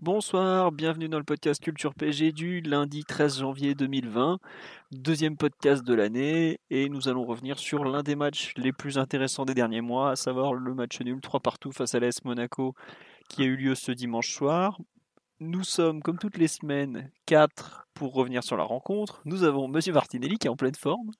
Bonsoir, 0.00 0.70
bienvenue 0.70 1.08
dans 1.08 1.18
le 1.18 1.24
podcast 1.24 1.60
Culture 1.60 1.92
PG 1.92 2.30
du 2.30 2.60
lundi 2.60 3.02
13 3.02 3.40
janvier 3.40 3.74
2020, 3.74 4.38
deuxième 4.92 5.36
podcast 5.36 5.82
de 5.82 5.92
l'année, 5.92 6.60
et 6.70 6.88
nous 6.88 7.08
allons 7.08 7.24
revenir 7.24 7.58
sur 7.58 7.82
l'un 7.82 8.04
des 8.04 8.14
matchs 8.14 8.52
les 8.56 8.72
plus 8.72 8.96
intéressants 8.96 9.44
des 9.44 9.54
derniers 9.54 9.80
mois, 9.80 10.12
à 10.12 10.16
savoir 10.16 10.54
le 10.54 10.72
match 10.72 11.00
nul 11.00 11.20
3 11.20 11.40
partout 11.40 11.72
face 11.72 11.96
à 11.96 11.98
l'AS 11.98 12.24
Monaco 12.24 12.74
qui 13.28 13.42
a 13.42 13.46
eu 13.46 13.56
lieu 13.56 13.74
ce 13.74 13.90
dimanche 13.90 14.32
soir. 14.32 14.78
Nous 15.40 15.64
sommes, 15.64 16.00
comme 16.00 16.18
toutes 16.18 16.38
les 16.38 16.46
semaines, 16.46 17.10
4 17.26 17.88
pour 17.92 18.14
revenir 18.14 18.44
sur 18.44 18.56
la 18.56 18.62
rencontre. 18.62 19.20
Nous 19.24 19.42
avons 19.42 19.66
Monsieur 19.66 19.92
Martinelli 19.92 20.38
qui 20.38 20.46
est 20.46 20.50
en 20.50 20.56
pleine 20.56 20.76
forme. 20.76 21.10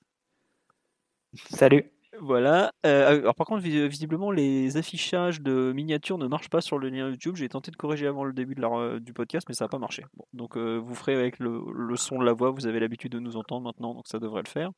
Salut. 1.51 1.91
Voilà. 2.21 2.73
Euh, 2.85 3.21
alors 3.21 3.35
par 3.35 3.47
contre, 3.47 3.63
vis- 3.63 3.87
visiblement, 3.89 4.31
les 4.31 4.77
affichages 4.77 5.41
de 5.41 5.73
miniatures 5.73 6.19
ne 6.19 6.27
marchent 6.27 6.51
pas 6.51 6.61
sur 6.61 6.79
le 6.79 6.89
lien 6.89 7.09
YouTube. 7.09 7.37
J'ai 7.37 7.49
tenté 7.49 7.71
de 7.71 7.77
corriger 7.77 8.07
avant 8.07 8.25
le 8.25 8.33
début 8.33 8.55
de 8.55 8.61
la 8.61 8.69
re- 8.69 8.99
du 8.99 9.13
podcast, 9.13 9.47
mais 9.49 9.55
ça 9.55 9.65
n'a 9.65 9.69
pas 9.69 9.79
marché. 9.79 10.05
Bon, 10.17 10.25
donc 10.33 10.57
euh, 10.57 10.79
vous 10.79 10.95
ferez 10.95 11.15
avec 11.15 11.39
le, 11.39 11.61
le 11.73 11.97
son 11.97 12.19
de 12.19 12.25
la 12.25 12.33
voix. 12.33 12.51
Vous 12.51 12.67
avez 12.67 12.81
l'habitude 12.81 13.13
de 13.13 13.19
nous 13.21 13.37
entendre 13.37 13.63
maintenant, 13.65 13.95
donc 13.95 14.07
ça 14.09 14.19
devrait 14.19 14.43
le 14.43 14.49
faire. 14.49 14.71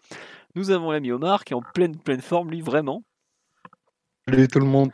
Nous 0.54 0.70
avons 0.70 0.90
l'ami 0.90 1.12
Omar 1.12 1.44
qui 1.44 1.52
est 1.52 1.56
en 1.56 1.62
pleine 1.62 1.96
pleine 1.98 2.20
forme, 2.20 2.50
lui 2.50 2.60
vraiment. 2.60 3.02
Salut 4.28 4.48
tout 4.48 4.60
le 4.60 4.66
monde. 4.66 4.90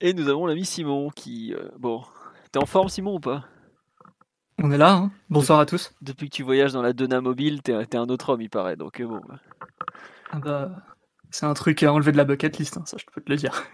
Et 0.00 0.14
nous 0.14 0.28
avons 0.28 0.46
l'ami 0.46 0.64
Simon 0.64 1.10
qui, 1.10 1.52
euh, 1.54 1.68
bon, 1.78 2.02
t'es 2.52 2.58
en 2.58 2.66
forme 2.66 2.88
Simon 2.88 3.16
ou 3.16 3.20
pas? 3.20 3.44
On 4.62 4.70
est 4.70 4.78
là, 4.78 4.92
hein 4.94 5.10
bonsoir 5.28 5.58
à 5.60 5.66
tous. 5.66 5.94
Depuis 6.02 6.28
que 6.28 6.36
tu 6.36 6.42
voyages 6.42 6.72
dans 6.72 6.82
la 6.82 6.92
Dona 6.92 7.20
mobile, 7.20 7.62
t'es 7.62 7.84
t'es 7.86 7.96
un 7.98 8.08
autre 8.08 8.30
homme, 8.30 8.40
il 8.42 8.50
paraît. 8.50 8.76
Donc 8.76 9.00
euh, 9.00 9.06
bon. 9.06 9.20
bah. 9.28 9.38
Ah 10.32 10.38
bah, 10.38 10.70
c'est 11.30 11.46
un 11.46 11.54
truc 11.54 11.82
à 11.82 11.92
enlever 11.92 12.12
de 12.12 12.16
la 12.16 12.24
bucket 12.24 12.58
list, 12.58 12.76
hein, 12.76 12.82
ça 12.84 12.96
je 12.98 13.04
peux 13.12 13.20
te 13.20 13.30
le 13.30 13.36
dire. 13.36 13.64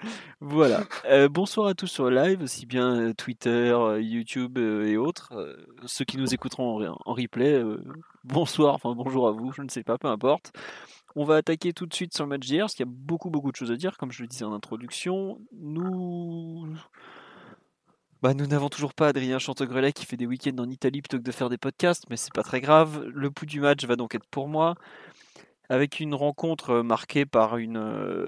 Voilà. 0.40 0.84
Euh, 1.06 1.28
bonsoir 1.28 1.68
à 1.68 1.74
tous 1.74 1.86
sur 1.86 2.10
live, 2.10 2.42
aussi 2.42 2.66
bien 2.66 2.96
euh, 2.96 3.14
Twitter, 3.14 3.50
euh, 3.50 4.00
YouTube 4.00 4.58
euh, 4.58 4.86
et 4.86 4.96
autres. 4.96 5.32
Euh, 5.32 5.54
ceux 5.86 6.04
qui 6.04 6.16
nous 6.16 6.34
écouteront 6.34 6.84
en, 6.84 6.96
en 7.04 7.12
replay, 7.12 7.62
bonsoir, 8.24 8.74
enfin 8.74 8.92
bonjour 8.94 9.28
à 9.28 9.30
vous, 9.30 9.52
je 9.52 9.62
ne 9.62 9.68
sais 9.68 9.84
pas, 9.84 9.98
peu 9.98 10.08
importe. 10.08 10.52
On 11.14 11.24
va 11.24 11.36
attaquer 11.36 11.72
tout 11.72 11.86
de 11.86 11.94
suite 11.94 12.12
sur 12.14 12.24
le 12.24 12.30
match 12.30 12.46
d'hier, 12.46 12.64
parce 12.64 12.74
qu'il 12.74 12.84
y 12.84 12.88
a 12.88 12.92
beaucoup 12.92 13.30
beaucoup 13.30 13.52
de 13.52 13.56
choses 13.56 13.70
à 13.70 13.77
dire, 13.77 13.96
comme 13.98 14.10
je 14.10 14.22
le 14.22 14.28
disais 14.28 14.44
en 14.44 14.52
introduction. 14.52 15.38
Nous... 15.52 16.66
Bah, 18.22 18.34
nous 18.34 18.46
n'avons 18.46 18.68
toujours 18.68 18.94
pas 18.94 19.08
Adrien 19.08 19.38
Chantegrelet 19.38 19.92
qui 19.92 20.06
fait 20.06 20.16
des 20.16 20.27
week-ends 20.27 20.58
en 20.58 20.68
Italie 20.68 21.02
plutôt 21.02 21.18
que 21.18 21.22
de 21.22 21.32
faire 21.32 21.50
des 21.50 21.58
podcasts, 21.58 22.04
mais 22.10 22.16
c'est 22.16 22.32
pas 22.32 22.42
très 22.42 22.60
grave. 22.60 23.04
Le 23.14 23.30
pouls 23.30 23.46
du 23.46 23.60
match 23.60 23.84
va 23.84 23.94
donc 23.94 24.14
être 24.14 24.27
pour 24.30 24.48
moi 24.48 24.74
avec 25.69 26.00
une 26.00 26.14
rencontre 26.14 26.83
marquée 26.83 27.27
par 27.27 27.56
une, 27.56 28.27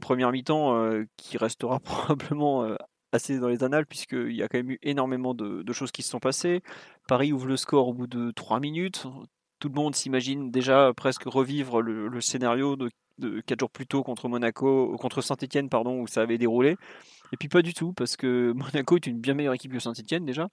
première 0.00 0.32
mi-temps 0.32 0.90
qui 1.16 1.38
restera 1.38 1.80
probablement 1.80 2.76
assez 3.12 3.38
dans 3.38 3.48
les 3.48 3.64
annales, 3.64 3.86
puisqu'il 3.86 4.34
y 4.34 4.42
a 4.42 4.48
quand 4.48 4.58
même 4.58 4.72
eu 4.72 4.78
énormément 4.82 5.34
de, 5.34 5.72
choses 5.72 5.92
qui 5.92 6.02
se 6.02 6.10
sont 6.10 6.20
passées. 6.20 6.62
Paris 7.08 7.32
ouvre 7.32 7.46
le 7.46 7.56
score 7.56 7.88
au 7.88 7.94
bout 7.94 8.06
de 8.06 8.30
3 8.30 8.60
minutes. 8.60 9.06
Tout 9.58 9.68
le 9.68 9.74
monde 9.74 9.94
s'imagine 9.94 10.50
déjà 10.50 10.92
presque 10.96 11.24
revivre 11.24 11.82
le, 11.82 12.08
le 12.08 12.20
scénario 12.20 12.76
de, 12.76 12.90
de 13.18 13.40
4 13.40 13.60
jours 13.60 13.70
plus 13.70 13.86
tôt 13.86 14.02
contre 14.02 14.28
Monaco, 14.28 14.96
contre 14.98 15.20
Saint-Etienne, 15.20 15.68
pardon, 15.68 16.00
où 16.00 16.06
ça 16.06 16.22
avait 16.22 16.38
déroulé. 16.38 16.76
Et 17.32 17.36
puis 17.36 17.48
pas 17.48 17.62
du 17.62 17.74
tout, 17.74 17.92
parce 17.92 18.16
que 18.16 18.52
Monaco 18.56 18.96
est 18.96 19.06
une 19.06 19.20
bien 19.20 19.34
meilleure 19.34 19.54
équipe 19.54 19.72
que 19.72 19.78
Saint-Etienne 19.78 20.24
déjà. 20.24 20.48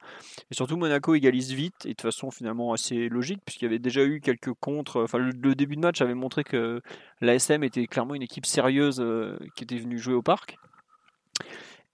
Et 0.52 0.56
surtout, 0.56 0.78
Monaco 0.78 1.16
égalise 1.16 1.52
vite, 1.52 1.86
et 1.86 1.94
de 1.94 2.02
façon 2.02 2.32
finalement 2.32 2.74
assez 2.74 3.10
logique, 3.10 3.42
puisqu'il 3.46 3.66
y 3.66 3.68
avait 3.68 3.80
déjà 3.80 4.04
eu 4.04 4.22
quelques 4.22 4.54
contres. 4.54 5.04
Enfin, 5.04 5.18
le, 5.20 5.56
début 5.56 5.76
de 5.76 5.82
match 5.82 6.02
avait 6.02 6.16
montré 6.16 6.44
que 6.44 6.82
l'ASM 7.22 7.64
était 7.64 7.88
clairement 7.88 8.16
une 8.16 8.24
équipe 8.24 8.46
sérieuse 8.46 9.00
euh, 9.00 9.38
qui 9.56 9.64
était 9.64 9.78
venue 9.78 9.98
jouer 9.98 10.16
au 10.16 10.22
parc. 10.22 10.58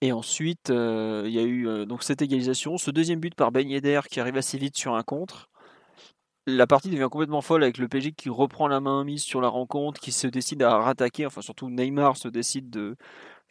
Et 0.01 0.11
ensuite, 0.11 0.71
euh, 0.71 1.23
il 1.27 1.31
y 1.31 1.39
a 1.39 1.43
eu 1.43 1.67
euh, 1.67 1.85
donc 1.85 2.03
cette 2.03 2.23
égalisation, 2.23 2.77
ce 2.77 2.89
deuxième 2.89 3.19
but 3.19 3.35
par 3.35 3.51
Ben 3.51 3.67
qui 4.09 4.19
arrive 4.19 4.37
assez 4.37 4.57
vite 4.57 4.75
sur 4.75 4.95
un 4.95 5.03
contre. 5.03 5.49
La 6.47 6.65
partie 6.65 6.89
devient 6.89 7.07
complètement 7.11 7.41
folle 7.41 7.61
avec 7.61 7.77
le 7.77 7.87
PSG 7.87 8.13
qui 8.13 8.29
reprend 8.29 8.67
la 8.67 8.79
main 8.79 9.03
mise 9.03 9.21
sur 9.21 9.41
la 9.41 9.47
rencontre, 9.47 10.01
qui 10.01 10.11
se 10.11 10.25
décide 10.25 10.63
à 10.63 10.75
rattaquer, 10.79 11.27
enfin 11.27 11.41
surtout 11.41 11.69
Neymar 11.69 12.17
se 12.17 12.27
décide 12.27 12.71
de 12.71 12.95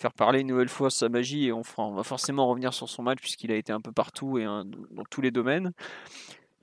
faire 0.01 0.13
parler 0.13 0.41
une 0.41 0.47
nouvelle 0.47 0.69
fois 0.69 0.91
sa 0.91 1.09
magie 1.09 1.47
et 1.47 1.53
on, 1.53 1.63
va 1.63 2.03
forcément 2.03 2.49
revenir 2.49 2.73
sur 2.73 2.89
son 2.89 3.03
match 3.03 3.19
puisqu'il 3.21 3.53
a 3.53 3.57
été 3.57 3.73
un 3.73 3.81
peu 3.81 3.93
partout 3.93 4.39
et 4.39 4.45
dans 4.45 5.05
tous 5.11 5.21
les 5.21 5.31
domaines. 5.31 5.73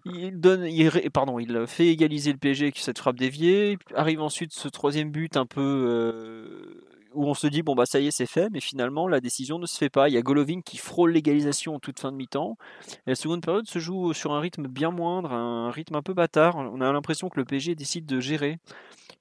Il 0.06 0.40
donne, 0.40 0.66
il, 0.66 0.90
pardon, 1.12 1.38
il 1.38 1.66
fait 1.68 1.88
égaliser 1.88 2.32
le 2.32 2.38
PSG 2.38 2.66
avec 2.66 2.78
cette 2.78 2.98
frappe 2.98 3.18
déviée. 3.18 3.78
Arrive 3.94 4.22
ensuite 4.22 4.54
ce 4.54 4.68
troisième 4.70 5.12
but 5.12 5.38
un 5.38 5.46
peu 5.46 5.62
euh, 5.62 6.82
où 7.14 7.26
on 7.26 7.34
se 7.34 7.46
dit 7.46 7.62
bon 7.62 7.76
bah 7.76 7.86
ça 7.86 8.00
y 8.00 8.08
est 8.08 8.12
c'est 8.12 8.26
fait, 8.26 8.50
mais 8.50 8.62
finalement 8.62 9.08
la 9.08 9.20
décision 9.20 9.60
ne 9.60 9.66
se 9.66 9.78
fait 9.78 9.90
pas. 9.90 10.08
Il 10.10 10.14
y 10.14 10.18
a 10.18 10.22
Golovin 10.22 10.62
qui 10.62 10.78
frôle 10.78 11.12
l'égalisation 11.12 11.76
en 11.76 11.80
toute 11.80 12.00
fin 12.00 12.12
de 12.12 12.18
mi-temps. 12.18 12.58
La 13.06 13.16
seconde 13.16 13.44
période 13.44 13.68
se 13.68 13.80
joue 13.80 14.14
sur 14.14 14.32
un 14.34 14.40
rythme 14.40 14.68
bien 14.68 14.92
moindre, 14.92 15.34
un 15.34 15.70
rythme 15.72 15.96
un 15.96 16.02
peu 16.02 16.14
bâtard. 16.14 16.56
On 16.56 16.82
a 16.82 16.92
l'impression 16.92 17.30
que 17.30 17.40
le 17.40 17.46
PSG 17.46 17.76
décide 17.76 18.06
de 18.06 18.20
gérer 18.20 18.60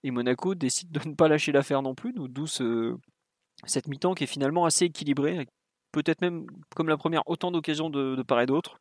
et 0.04 0.10
Monaco 0.10 0.54
décide 0.54 0.92
de 0.92 1.00
ne 1.06 1.14
pas 1.14 1.28
lâcher 1.28 1.52
l'affaire 1.52 1.82
non 1.82 1.94
plus. 1.94 2.12
D'où 2.14 2.46
ce, 2.46 2.96
cette 3.64 3.88
mi-temps 3.88 4.14
qui 4.14 4.24
est 4.24 4.28
finalement 4.28 4.64
assez 4.64 4.86
équilibrée, 4.86 5.46
peut-être 5.92 6.20
même 6.20 6.46
comme 6.74 6.88
la 6.88 6.96
première 6.96 7.22
autant 7.26 7.50
d'occasions 7.50 7.90
de, 7.90 8.22
part 8.22 8.40
et 8.40 8.46
d'autre. 8.46 8.78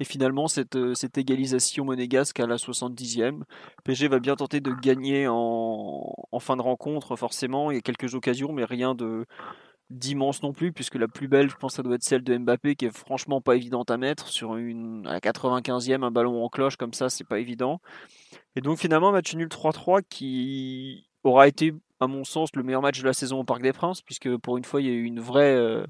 Et 0.00 0.04
finalement, 0.04 0.48
cette, 0.48 0.74
euh, 0.74 0.94
cette 0.94 1.18
égalisation 1.18 1.84
monégasque 1.84 2.40
à 2.40 2.46
la 2.46 2.56
70e, 2.56 3.42
PSG 3.84 4.08
va 4.08 4.18
bien 4.18 4.34
tenter 4.34 4.60
de 4.60 4.72
gagner 4.72 5.26
en, 5.28 6.12
fin 6.40 6.56
de 6.56 6.62
rencontre, 6.62 7.14
forcément. 7.14 7.70
Il 7.70 7.74
y 7.76 7.78
a 7.78 7.82
quelques 7.82 8.14
occasions, 8.14 8.52
mais 8.52 8.64
rien 8.64 8.96
d'immense 9.90 10.42
non 10.42 10.52
plus, 10.52 10.72
puisque 10.72 10.96
la 10.96 11.06
plus 11.06 11.28
belle, 11.28 11.50
je 11.50 11.54
pense, 11.54 11.74
ça 11.74 11.82
doit 11.82 11.94
être 11.94 12.02
celle 12.02 12.24
de 12.24 12.36
Mbappé, 12.36 12.74
qui 12.74 12.86
est 12.86 12.96
franchement 12.96 13.40
pas 13.40 13.54
évidente 13.54 13.90
à 13.90 13.98
mettre. 13.98 14.28
Sur 14.28 14.56
une, 14.56 15.06
à 15.06 15.12
la 15.12 15.20
95e, 15.20 16.02
un 16.02 16.10
ballon 16.10 16.42
en 16.42 16.48
cloche 16.48 16.76
comme 16.76 16.94
ça, 16.94 17.08
c'est 17.08 17.24
pas 17.24 17.38
évident. 17.38 17.80
Et 18.56 18.60
donc 18.60 18.78
finalement, 18.78 19.12
match 19.12 19.34
nul 19.34 19.48
3-3 19.48 20.02
qui 20.08 21.06
aura 21.22 21.46
été, 21.46 21.74
à 22.02 22.08
mon 22.08 22.24
sens, 22.24 22.50
le 22.56 22.62
meilleur 22.64 22.82
match 22.82 23.00
de 23.00 23.06
la 23.06 23.12
saison 23.12 23.40
au 23.40 23.44
Parc 23.44 23.62
des 23.62 23.72
Princes, 23.72 24.02
puisque 24.02 24.36
pour 24.38 24.58
une 24.58 24.64
fois, 24.64 24.80
il 24.80 24.88
y 24.88 24.90
a 24.90 24.92
eu 24.92 25.04
une 25.04 25.20
vraie, 25.20 25.54
euh, 25.54 25.84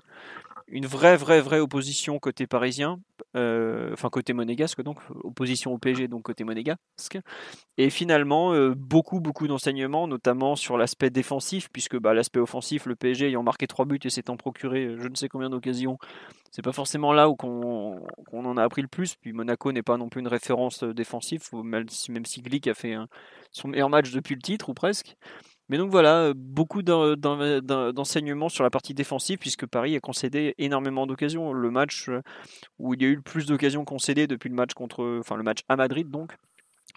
une 0.69 0.87
vraie, 0.87 1.17
vraie, 1.17 1.41
vraie 1.41 1.59
opposition 1.59 2.19
côté 2.19 2.47
parisien, 2.47 3.01
euh, 3.35 3.91
enfin 3.95 4.11
côté 4.11 4.35
monégasque, 4.35 4.83
donc 4.83 4.99
opposition 5.25 5.73
au 5.73 5.79
PSG, 5.79 6.09
donc 6.09 6.23
côté 6.23 6.45
monégasque. 6.45 7.19
Et 7.79 7.89
finalement, 7.89 8.53
euh, 8.53 8.75
beaucoup, 8.77 9.21
beaucoup 9.21 9.49
d'enseignements, 9.49 10.07
notamment 10.07 10.55
sur 10.55 10.77
l'aspect 10.77 11.09
défensif, 11.09 11.69
puisque 11.73 11.99
bah, 11.99 12.13
l'aspect 12.13 12.41
offensif, 12.41 12.85
le 12.85 12.95
PSG 12.95 13.29
ayant 13.29 13.43
marqué 13.43 13.67
trois 13.67 13.87
buts 13.87 13.99
et 14.05 14.11
s'étant 14.11 14.37
procuré 14.37 14.95
je 14.99 15.09
ne 15.09 15.15
sais 15.15 15.29
combien 15.29 15.49
d'occasions, 15.49 15.97
c'est 16.51 16.63
pas 16.63 16.73
forcément 16.73 17.15
là 17.15 17.31
où 17.31 17.37
qu'on 17.37 18.05
qu'on 18.27 18.45
en 18.45 18.59
a 18.59 18.63
appris 18.63 18.83
le 18.83 18.89
plus. 18.89 19.15
Puis 19.17 19.33
Monaco 19.33 19.73
n'est 19.73 19.83
pas 19.83 19.97
non 19.97 20.11
plus 20.11 20.21
une 20.21 20.29
référence 20.29 20.85
défensive, 20.85 21.43
même 21.55 21.89
si, 21.89 22.13
même 22.13 22.25
Glick 22.25 22.67
a 22.67 22.75
fait 22.75 22.97
son 23.51 23.69
meilleur 23.69 23.89
match 23.89 24.11
depuis 24.13 24.35
le 24.35 24.43
titre, 24.43 24.69
ou 24.69 24.75
presque. 24.75 25.17
Mais 25.69 25.79
donc 25.79 25.91
voilà, 25.91 26.17
euh, 26.25 26.35
beaucoup 26.37 26.83
d'en- 26.83 27.15
d'en- 27.17 27.61
d'en- 27.61 27.93
d'enseignements 27.93 28.49
sur 28.49 28.65
la 28.65 28.71
partie 28.71 28.95
défensive, 28.95 29.39
puisque 29.39 29.67
Paris 29.67 29.97
a 29.97 30.01
concédé 30.01 30.55
énormément 30.59 31.07
d'occasions. 31.07 31.53
Le 31.53 31.71
match 31.71 32.09
euh, 32.09 32.21
où 32.79 32.95
il 32.95 33.03
y 33.03 33.07
a 33.07 33.09
eu 33.09 33.17
le 33.17 33.23
plus 33.23 33.47
d'occasions 33.47 33.85
concédées 33.85 34.27
depuis 34.27 34.49
le 34.49 34.55
match 34.57 34.75
contre, 34.75 35.19
enfin 35.21 35.37
le 35.37 35.43
match 35.43 35.61
à 35.69 35.77
Madrid 35.77 36.11
donc. 36.11 36.37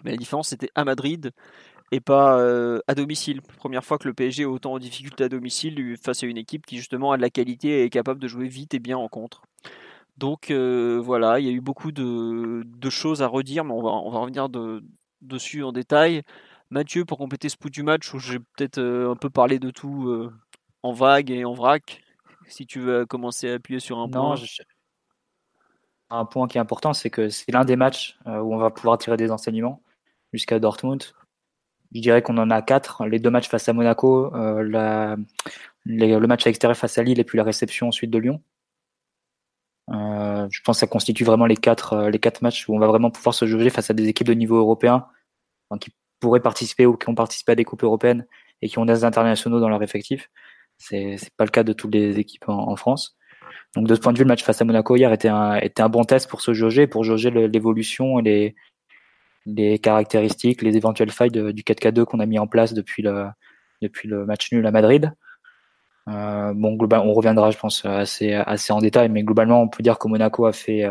Mais 0.04 0.10
la 0.12 0.16
différence 0.18 0.48
c'était 0.50 0.70
à 0.74 0.84
Madrid 0.84 1.32
et 1.92 2.00
pas 2.00 2.38
euh, 2.40 2.80
à 2.88 2.94
domicile. 2.94 3.42
Première 3.42 3.84
fois 3.84 3.98
que 3.98 4.08
le 4.08 4.14
PSG 4.14 4.42
est 4.42 4.46
autant 4.46 4.74
en 4.74 4.78
difficulté 4.78 5.24
à 5.24 5.28
domicile 5.28 5.96
face 6.02 6.22
à 6.22 6.26
une 6.26 6.38
équipe 6.38 6.66
qui 6.66 6.76
justement 6.78 7.12
a 7.12 7.16
de 7.16 7.22
la 7.22 7.30
qualité 7.30 7.80
et 7.80 7.84
est 7.84 7.90
capable 7.90 8.20
de 8.20 8.28
jouer 8.28 8.48
vite 8.48 8.74
et 8.74 8.80
bien 8.80 8.98
en 8.98 9.08
contre. 9.08 9.42
Donc 10.18 10.50
voilà, 10.50 11.40
il 11.40 11.46
y 11.46 11.48
a 11.48 11.52
eu 11.52 11.60
beaucoup 11.60 11.92
de, 11.92 12.64
choses 12.90 13.22
à 13.22 13.26
redire, 13.26 13.64
mais 13.64 13.72
on 13.72 13.82
va, 13.82 14.18
revenir 14.20 14.48
de- 14.48 14.82
dessus 15.22 15.62
en 15.62 15.72
détail. 15.72 16.22
Mathieu, 16.70 17.04
pour 17.04 17.18
compléter 17.18 17.48
ce 17.48 17.56
bout 17.56 17.70
du 17.70 17.82
match 17.82 18.12
où 18.12 18.18
j'ai 18.18 18.38
peut-être 18.38 18.78
euh, 18.78 19.10
un 19.10 19.16
peu 19.16 19.30
parlé 19.30 19.58
de 19.58 19.70
tout 19.70 20.08
euh, 20.08 20.32
en 20.82 20.92
vague 20.92 21.30
et 21.30 21.44
en 21.44 21.54
vrac, 21.54 22.02
si 22.48 22.66
tu 22.66 22.80
veux 22.80 23.06
commencer 23.06 23.50
à 23.50 23.54
appuyer 23.54 23.80
sur 23.80 23.98
un 23.98 24.06
Non, 24.08 24.34
point. 24.34 24.36
je- 24.36 24.62
un 26.10 26.24
point 26.24 26.46
qui 26.46 26.58
est 26.58 26.60
important, 26.60 26.92
c'est 26.92 27.10
que 27.10 27.28
c'est 27.28 27.50
l'un 27.50 27.64
des 27.64 27.76
matchs 27.76 28.18
euh, 28.26 28.38
où 28.40 28.54
on 28.54 28.58
va 28.58 28.70
pouvoir 28.70 28.98
tirer 28.98 29.16
des 29.16 29.30
enseignements 29.30 29.82
jusqu'à 30.32 30.58
Dortmund. 30.58 31.02
je 31.92 32.00
dirais 32.00 32.22
qu'on 32.22 32.38
en 32.38 32.50
a 32.50 32.62
quatre. 32.62 33.06
Les 33.06 33.18
deux 33.18 33.30
matchs 33.30 33.48
face 33.48 33.68
à 33.68 33.72
Monaco, 33.72 34.30
la, 34.32 35.16
le 35.84 36.26
match 36.26 36.46
à 36.46 36.50
l'extérieur 36.50 36.76
face 36.76 36.98
à 36.98 37.02
Lille 37.02 37.18
et 37.18 37.24
puis 37.24 37.38
la 37.38 37.44
réception 37.44 37.88
ensuite 37.88 38.10
de 38.10 38.18
Lyon. 38.18 38.42
je 39.88 40.60
pense 40.64 40.76
que 40.76 40.80
ça 40.80 40.86
constitue 40.86 41.24
vraiment 41.24 41.46
les 41.46 41.56
quatre, 41.56 42.08
les 42.08 42.18
quatre 42.18 42.42
matchs 42.42 42.68
où 42.68 42.74
on 42.74 42.78
va 42.78 42.86
vraiment 42.86 43.10
pouvoir 43.10 43.34
se 43.34 43.46
juger 43.46 43.70
face 43.70 43.90
à 43.90 43.94
des 43.94 44.06
équipes 44.08 44.26
de 44.28 44.34
niveau 44.34 44.56
européen 44.56 45.06
qui 45.80 45.90
pourraient 46.20 46.40
participer 46.40 46.86
ou 46.86 46.96
qui 46.96 47.08
ont 47.08 47.14
participé 47.14 47.52
à 47.52 47.54
des 47.54 47.64
coupes 47.64 47.84
européennes 47.84 48.26
et 48.62 48.68
qui 48.68 48.78
ont 48.78 48.86
des 48.86 49.04
internationaux 49.04 49.60
dans 49.60 49.68
leur 49.68 49.82
effectif. 49.82 50.30
C'est 50.78 51.16
c'est 51.18 51.34
pas 51.36 51.44
le 51.44 51.50
cas 51.50 51.62
de 51.64 51.72
toutes 51.72 51.94
les 51.94 52.18
équipes 52.18 52.48
en, 52.48 52.76
France. 52.76 53.16
Donc 53.74 53.86
de 53.88 53.94
ce 53.94 54.00
point 54.00 54.12
de 54.12 54.18
vue, 54.18 54.24
le 54.24 54.28
match 54.28 54.44
face 54.44 54.60
à 54.60 54.64
Monaco 54.64 54.96
hier 54.96 55.12
était 55.12 55.28
un 55.28 55.56
était 55.56 55.82
un 55.82 55.88
bon 55.88 56.04
test 56.04 56.28
pour 56.28 56.40
se 56.40 56.52
jauger, 56.54 56.86
pour 56.86 57.04
jauger 57.04 57.30
l'évolution 57.30 58.18
et 58.20 58.22
les 58.22 58.54
les 59.46 59.78
caractéristiques, 59.78 60.62
les 60.62 60.76
éventuelles 60.76 61.10
failles 61.10 61.30
du 61.30 61.62
4K2 61.62 62.04
qu'on 62.04 62.20
a 62.20 62.26
mis 62.26 62.38
en 62.38 62.46
place 62.48 62.74
depuis 62.74 63.02
le 63.02 63.26
depuis 63.82 64.08
le 64.08 64.26
match 64.26 64.52
nul 64.52 64.66
à 64.66 64.70
Madrid. 64.72 65.12
Euh, 66.08 66.52
bon, 66.54 66.74
globalement, 66.76 67.06
on 67.10 67.14
reviendra, 67.14 67.50
je 67.50 67.58
pense, 67.58 67.84
assez 67.84 68.32
assez 68.34 68.72
en 68.72 68.78
détail, 68.80 69.08
mais 69.08 69.22
globalement, 69.22 69.62
on 69.62 69.68
peut 69.68 69.82
dire 69.82 69.98
que 69.98 70.08
Monaco 70.08 70.46
a 70.46 70.52
fait 70.52 70.84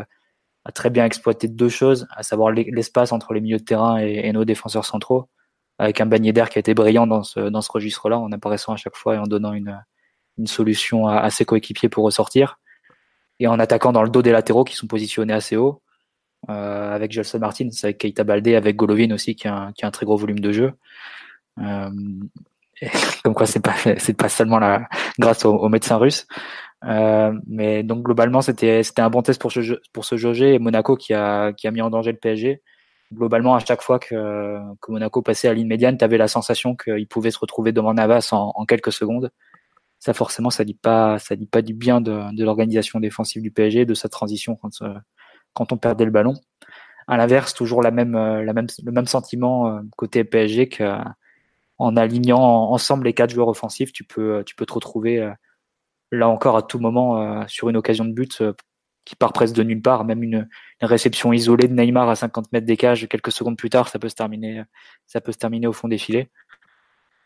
a 0.65 0.71
très 0.71 0.89
bien 0.89 1.05
exploité 1.05 1.47
deux 1.47 1.69
choses, 1.69 2.07
à 2.11 2.23
savoir 2.23 2.51
l'espace 2.51 3.11
entre 3.11 3.33
les 3.33 3.41
milieux 3.41 3.59
de 3.59 3.63
terrain 3.63 3.97
et, 3.97 4.31
nos 4.33 4.45
défenseurs 4.45 4.85
centraux 4.85 5.29
avec 5.77 5.99
un 6.01 6.05
bagné 6.05 6.31
d'air 6.33 6.49
qui 6.49 6.57
a 6.57 6.61
été 6.61 6.73
brillant 6.73 7.05
dans 7.05 7.23
ce, 7.23 7.39
dans 7.39 7.61
ce 7.61 7.71
registre-là, 7.71 8.17
en 8.17 8.31
apparaissant 8.31 8.73
à 8.73 8.77
chaque 8.77 8.95
fois 8.95 9.15
et 9.15 9.17
en 9.17 9.27
donnant 9.27 9.53
une, 9.53 9.77
une 10.37 10.47
solution 10.47 11.07
à, 11.07 11.29
ses 11.29 11.45
coéquipiers 11.45 11.89
pour 11.89 12.05
ressortir. 12.05 12.59
Et 13.39 13.47
en 13.47 13.59
attaquant 13.59 13.91
dans 13.91 14.03
le 14.03 14.09
dos 14.09 14.21
des 14.21 14.31
latéraux 14.31 14.63
qui 14.63 14.75
sont 14.75 14.87
positionnés 14.87 15.33
assez 15.33 15.57
haut, 15.57 15.81
euh, 16.49 16.95
avec 16.95 17.11
Gelson 17.11 17.39
Martin, 17.39 17.67
avec 17.83 17.97
Keita 17.97 18.23
Baldé, 18.23 18.55
avec 18.55 18.75
Golovin 18.75 19.11
aussi 19.11 19.35
qui 19.35 19.47
a 19.47 19.55
un, 19.55 19.71
qui 19.73 19.83
a 19.83 19.87
un 19.87 19.91
très 19.91 20.05
gros 20.05 20.15
volume 20.15 20.39
de 20.39 20.51
jeu. 20.51 20.73
Euh, 21.59 21.89
comme 23.23 23.33
quoi, 23.33 23.45
c'est 23.45 23.61
pas 23.61 23.75
c'est 23.97 24.15
pas 24.15 24.29
seulement 24.29 24.59
la 24.59 24.87
grâce 25.19 25.43
aux, 25.45 25.69
médecins 25.69 25.97
russes. 25.97 26.27
Euh, 26.83 27.33
mais 27.47 27.83
donc 27.83 28.03
globalement, 28.03 28.41
c'était 28.41 28.81
un 28.97 29.09
bon 29.09 29.21
test 29.21 29.41
pour 29.41 29.51
ce 29.51 29.59
pour 29.93 30.05
ce 30.05 30.17
jauger 30.17 30.53
et 30.55 30.59
Monaco 30.59 30.95
qui 30.95 31.13
a 31.13 31.53
qui 31.53 31.67
a 31.67 31.71
mis 31.71 31.81
en 31.81 31.89
danger 31.89 32.11
le 32.11 32.17
PSG 32.17 32.61
globalement, 33.13 33.55
à 33.55 33.59
chaque 33.59 33.81
fois 33.81 33.99
que, 33.99 34.59
Monaco 34.87 35.21
passait 35.21 35.47
à 35.47 35.53
ligne 35.53 35.67
médiane, 35.67 35.97
tu 35.97 36.03
avais 36.03 36.17
la 36.17 36.27
sensation 36.27 36.75
qu'il 36.75 37.07
pouvait 37.07 37.31
se 37.31 37.39
retrouver 37.39 37.71
devant 37.71 37.93
Navas 37.93 38.29
en, 38.31 38.65
quelques 38.65 38.91
secondes. 38.91 39.31
Ça, 39.99 40.13
forcément, 40.13 40.49
ça 40.49 40.63
dit 40.63 40.75
pas, 40.75 41.19
ça 41.19 41.35
dit 41.35 41.47
pas 41.47 41.61
du 41.61 41.73
bien 41.73 42.01
de, 42.01 42.43
l'organisation 42.43 42.99
défensive 42.99 43.41
du 43.41 43.51
PSG, 43.51 43.85
de 43.85 43.93
sa 43.93 44.09
transition 44.09 44.55
quand, 44.55 44.81
euh, 44.81 44.93
quand 45.53 45.71
on 45.71 45.77
perdait 45.77 46.05
le 46.05 46.11
ballon. 46.11 46.33
À 47.07 47.17
l'inverse, 47.17 47.53
toujours 47.53 47.81
la 47.81 47.91
même, 47.91 48.15
euh, 48.15 48.43
la 48.43 48.53
même, 48.53 48.67
le 48.83 48.91
même 48.91 49.07
sentiment 49.07 49.79
côté 49.97 50.23
PSG 50.23 50.69
qu'en 50.69 51.95
alignant 51.95 52.41
ensemble 52.71 53.05
les 53.05 53.13
quatre 53.13 53.31
joueurs 53.31 53.47
offensifs, 53.47 53.91
tu 53.93 54.03
peux, 54.03 54.43
tu 54.45 54.55
peux 54.55 54.65
te 54.65 54.73
retrouver 54.73 55.31
là 56.17 56.29
encore 56.29 56.57
à 56.57 56.61
tout 56.61 56.79
moment 56.79 57.45
sur 57.47 57.69
une 57.69 57.77
occasion 57.77 58.05
de 58.05 58.13
but 58.13 58.41
qui 59.05 59.15
part 59.15 59.33
presque 59.33 59.55
de 59.55 59.63
nulle 59.63 59.81
part. 59.81 60.03
Même 60.03 60.23
une, 60.23 60.49
réception 60.81 61.31
isolée 61.31 61.67
de 61.67 61.73
Neymar 61.73 62.09
à 62.09 62.15
50 62.15 62.51
mètres 62.51 62.65
des 62.65 62.77
cages, 62.77 63.07
quelques 63.07 63.31
secondes 63.31 63.57
plus 63.57 63.69
tard, 63.69 63.87
ça 63.87 63.97
peut 63.97 64.09
se 64.09 64.15
terminer, 64.15 64.63
ça 65.07 65.21
peut 65.21 65.31
se 65.31 65.37
terminer 65.37 65.67
au 65.67 65.73
fond 65.73 65.87
des 65.87 65.97
filets. 65.97 66.29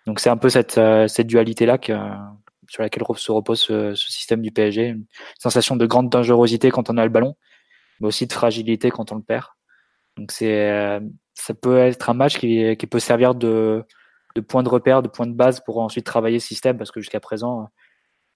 Donc 0.05 0.19
c'est 0.19 0.29
un 0.29 0.37
peu 0.37 0.49
cette, 0.49 0.77
euh, 0.77 1.07
cette 1.07 1.27
dualité-là 1.27 1.77
que, 1.77 1.93
sur 2.69 2.83
laquelle 2.83 3.03
se 3.15 3.31
repose 3.31 3.59
ce, 3.59 3.95
système 3.95 4.41
du 4.41 4.51
PSG. 4.51 4.87
Une 4.87 5.05
sensation 5.39 5.75
de 5.75 5.85
grande 5.85 6.09
dangerosité 6.09 6.69
quand 6.71 6.89
on 6.89 6.97
a 6.97 7.03
le 7.03 7.09
ballon, 7.09 7.35
mais 7.99 8.07
aussi 8.07 8.27
de 8.27 8.33
fragilité 8.33 8.91
quand 8.91 9.11
on 9.11 9.15
le 9.15 9.23
perd. 9.23 9.45
Donc 10.17 10.31
c'est, 10.31 10.69
euh, 10.69 10.99
ça 11.33 11.53
peut 11.53 11.77
être 11.77 12.09
un 12.09 12.13
match 12.13 12.37
qui, 12.37 12.77
qui 12.77 12.87
peut 12.87 12.99
servir 12.99 13.35
de, 13.35 13.83
de 14.35 14.41
point 14.41 14.63
de 14.63 14.69
repère, 14.69 15.01
de 15.01 15.07
point 15.07 15.27
de 15.27 15.33
base 15.33 15.61
pour 15.61 15.79
ensuite 15.79 16.05
travailler 16.05 16.37
le 16.37 16.41
système, 16.41 16.77
parce 16.77 16.91
que 16.91 17.01
jusqu'à 17.01 17.19
présent, 17.19 17.69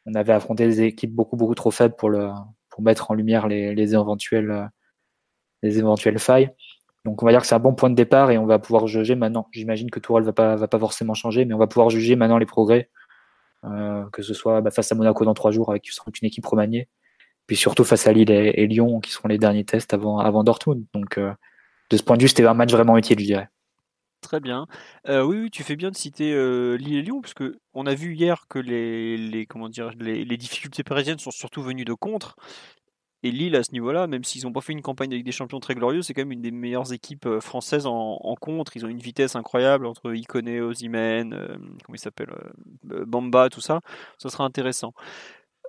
on 0.06 0.14
avait 0.16 0.34
affronté 0.34 0.66
des 0.68 0.82
équipes 0.84 1.14
beaucoup 1.14 1.36
beaucoup 1.36 1.56
trop 1.56 1.72
faibles 1.72 1.96
pour 1.96 2.10
le, 2.10 2.30
pour 2.70 2.84
mettre 2.84 3.12
en 3.12 3.14
lumière 3.14 3.48
les, 3.48 3.74
les 3.76 3.94
éventuelles 3.94 4.52
euh, 4.52 4.66
les 5.62 5.80
éventuelles 5.80 6.20
failles. 6.20 6.52
Donc 7.06 7.22
on 7.22 7.26
va 7.26 7.32
dire 7.32 7.42
que 7.42 7.48
c'est 7.48 7.56
un 7.56 7.60
bon 7.60 7.74
point 7.74 7.90
de 7.90 7.96
départ 7.96 8.32
et 8.32 8.38
on 8.38 8.46
va 8.46 8.60
pouvoir 8.60 8.88
juger 8.88 9.16
maintenant. 9.16 9.48
J'imagine 9.52 9.90
que 9.90 10.00
Tourelle 10.00 10.24
va 10.24 10.34
pas 10.34 10.56
va 10.56 10.68
pas 10.68 10.80
forcément 10.80 11.14
changer, 11.14 11.46
mais 11.46 11.54
on 11.54 11.58
va 11.58 11.68
pouvoir 11.68 11.90
juger 11.90 12.16
maintenant 12.16 12.38
les 12.38 12.46
progrès, 12.46 12.90
euh, 13.66 14.06
que 14.12 14.22
ce 14.22 14.34
soit 14.34 14.62
bah, 14.62 14.72
face 14.72 14.92
à 14.92 14.96
Monaco 14.96 15.26
dans 15.26 15.34
trois 15.34 15.52
jours 15.52 15.70
avec 15.70 15.90
une 16.22 16.28
équipe 16.28 16.46
remaniée, 16.46 16.88
puis 17.48 17.56
surtout 17.58 17.84
face 17.84 18.08
à 18.08 18.14
Lille 18.14 18.32
et, 18.32 18.68
Lyon 18.68 19.00
qui 19.02 19.12
seront 19.12 19.28
les 19.28 19.38
derniers 19.38 19.66
tests 19.66 19.94
avant 19.94 20.20
avant 20.20 20.44
Dortmund. 20.44 20.86
Donc 20.94 21.18
euh, 21.18 21.34
de 21.90 21.98
ce 21.98 22.04
point 22.04 22.18
de 22.18 22.24
vue, 22.24 22.30
c'était 22.30 22.46
un 22.46 22.54
match 22.54 22.72
vraiment 22.72 22.98
utile, 22.98 23.20
je 23.20 23.26
dirais. 23.26 23.50
Très 24.24 24.40
bien. 24.40 24.68
Euh, 25.10 25.22
oui, 25.24 25.50
tu 25.52 25.64
fais 25.64 25.75
bien 25.75 25.92
de 25.92 25.98
citer 25.98 26.34
euh, 26.34 26.78
Lille 26.78 26.96
et 26.96 27.02
Lyon, 27.02 27.22
parce 27.22 27.34
que 27.34 27.60
on 27.74 27.86
a 27.86 27.94
vu 27.94 28.16
hier 28.16 28.48
que 28.48 28.58
les, 28.58 30.38
difficultés 30.38 30.84
parisiennes 30.84 31.20
sont 31.20 31.30
surtout 31.30 31.62
venues 31.62 31.84
de 31.84 31.94
contre. 31.94 32.38
Et 33.22 33.31
Lille, 33.31 33.56
à 33.56 33.64
ce 33.64 33.74
niveau-là, 33.74 34.08
même 34.08 34.24
s'ils 34.24 34.44
n'ont 34.46 34.54
pas 34.54 34.62
fait 34.62 34.72
une 34.72 34.81
campagne 34.81 35.12
avec 35.12 35.25
des 35.25 35.31
champions 35.34 35.60
très 35.60 35.75
glorieux, 35.75 36.02
c'est 36.02 36.14
quand 36.14 36.22
même 36.22 36.31
une 36.31 36.42
des 36.42 36.52
meilleures 36.52 36.94
équipes 36.94 37.25
euh, 37.25 37.42
françaises 37.42 37.86
en, 37.86 38.36
contre. 38.40 38.78
Ils 38.78 38.86
ont 38.86 38.90
une 38.90 39.00
vitesse 39.00 39.36
incroyable 39.36 39.86
entre 39.86 40.14
Ikoné, 40.14 40.62
Ozymen, 40.62 41.31
comment 41.84 41.96
il 41.96 42.00
s'appelle, 42.00 42.30
Bamba, 42.84 43.50
tout 43.50 43.62
ça. 43.62 43.81
Ça 44.18 44.30
sera 44.30 44.46
intéressant. 44.46 44.94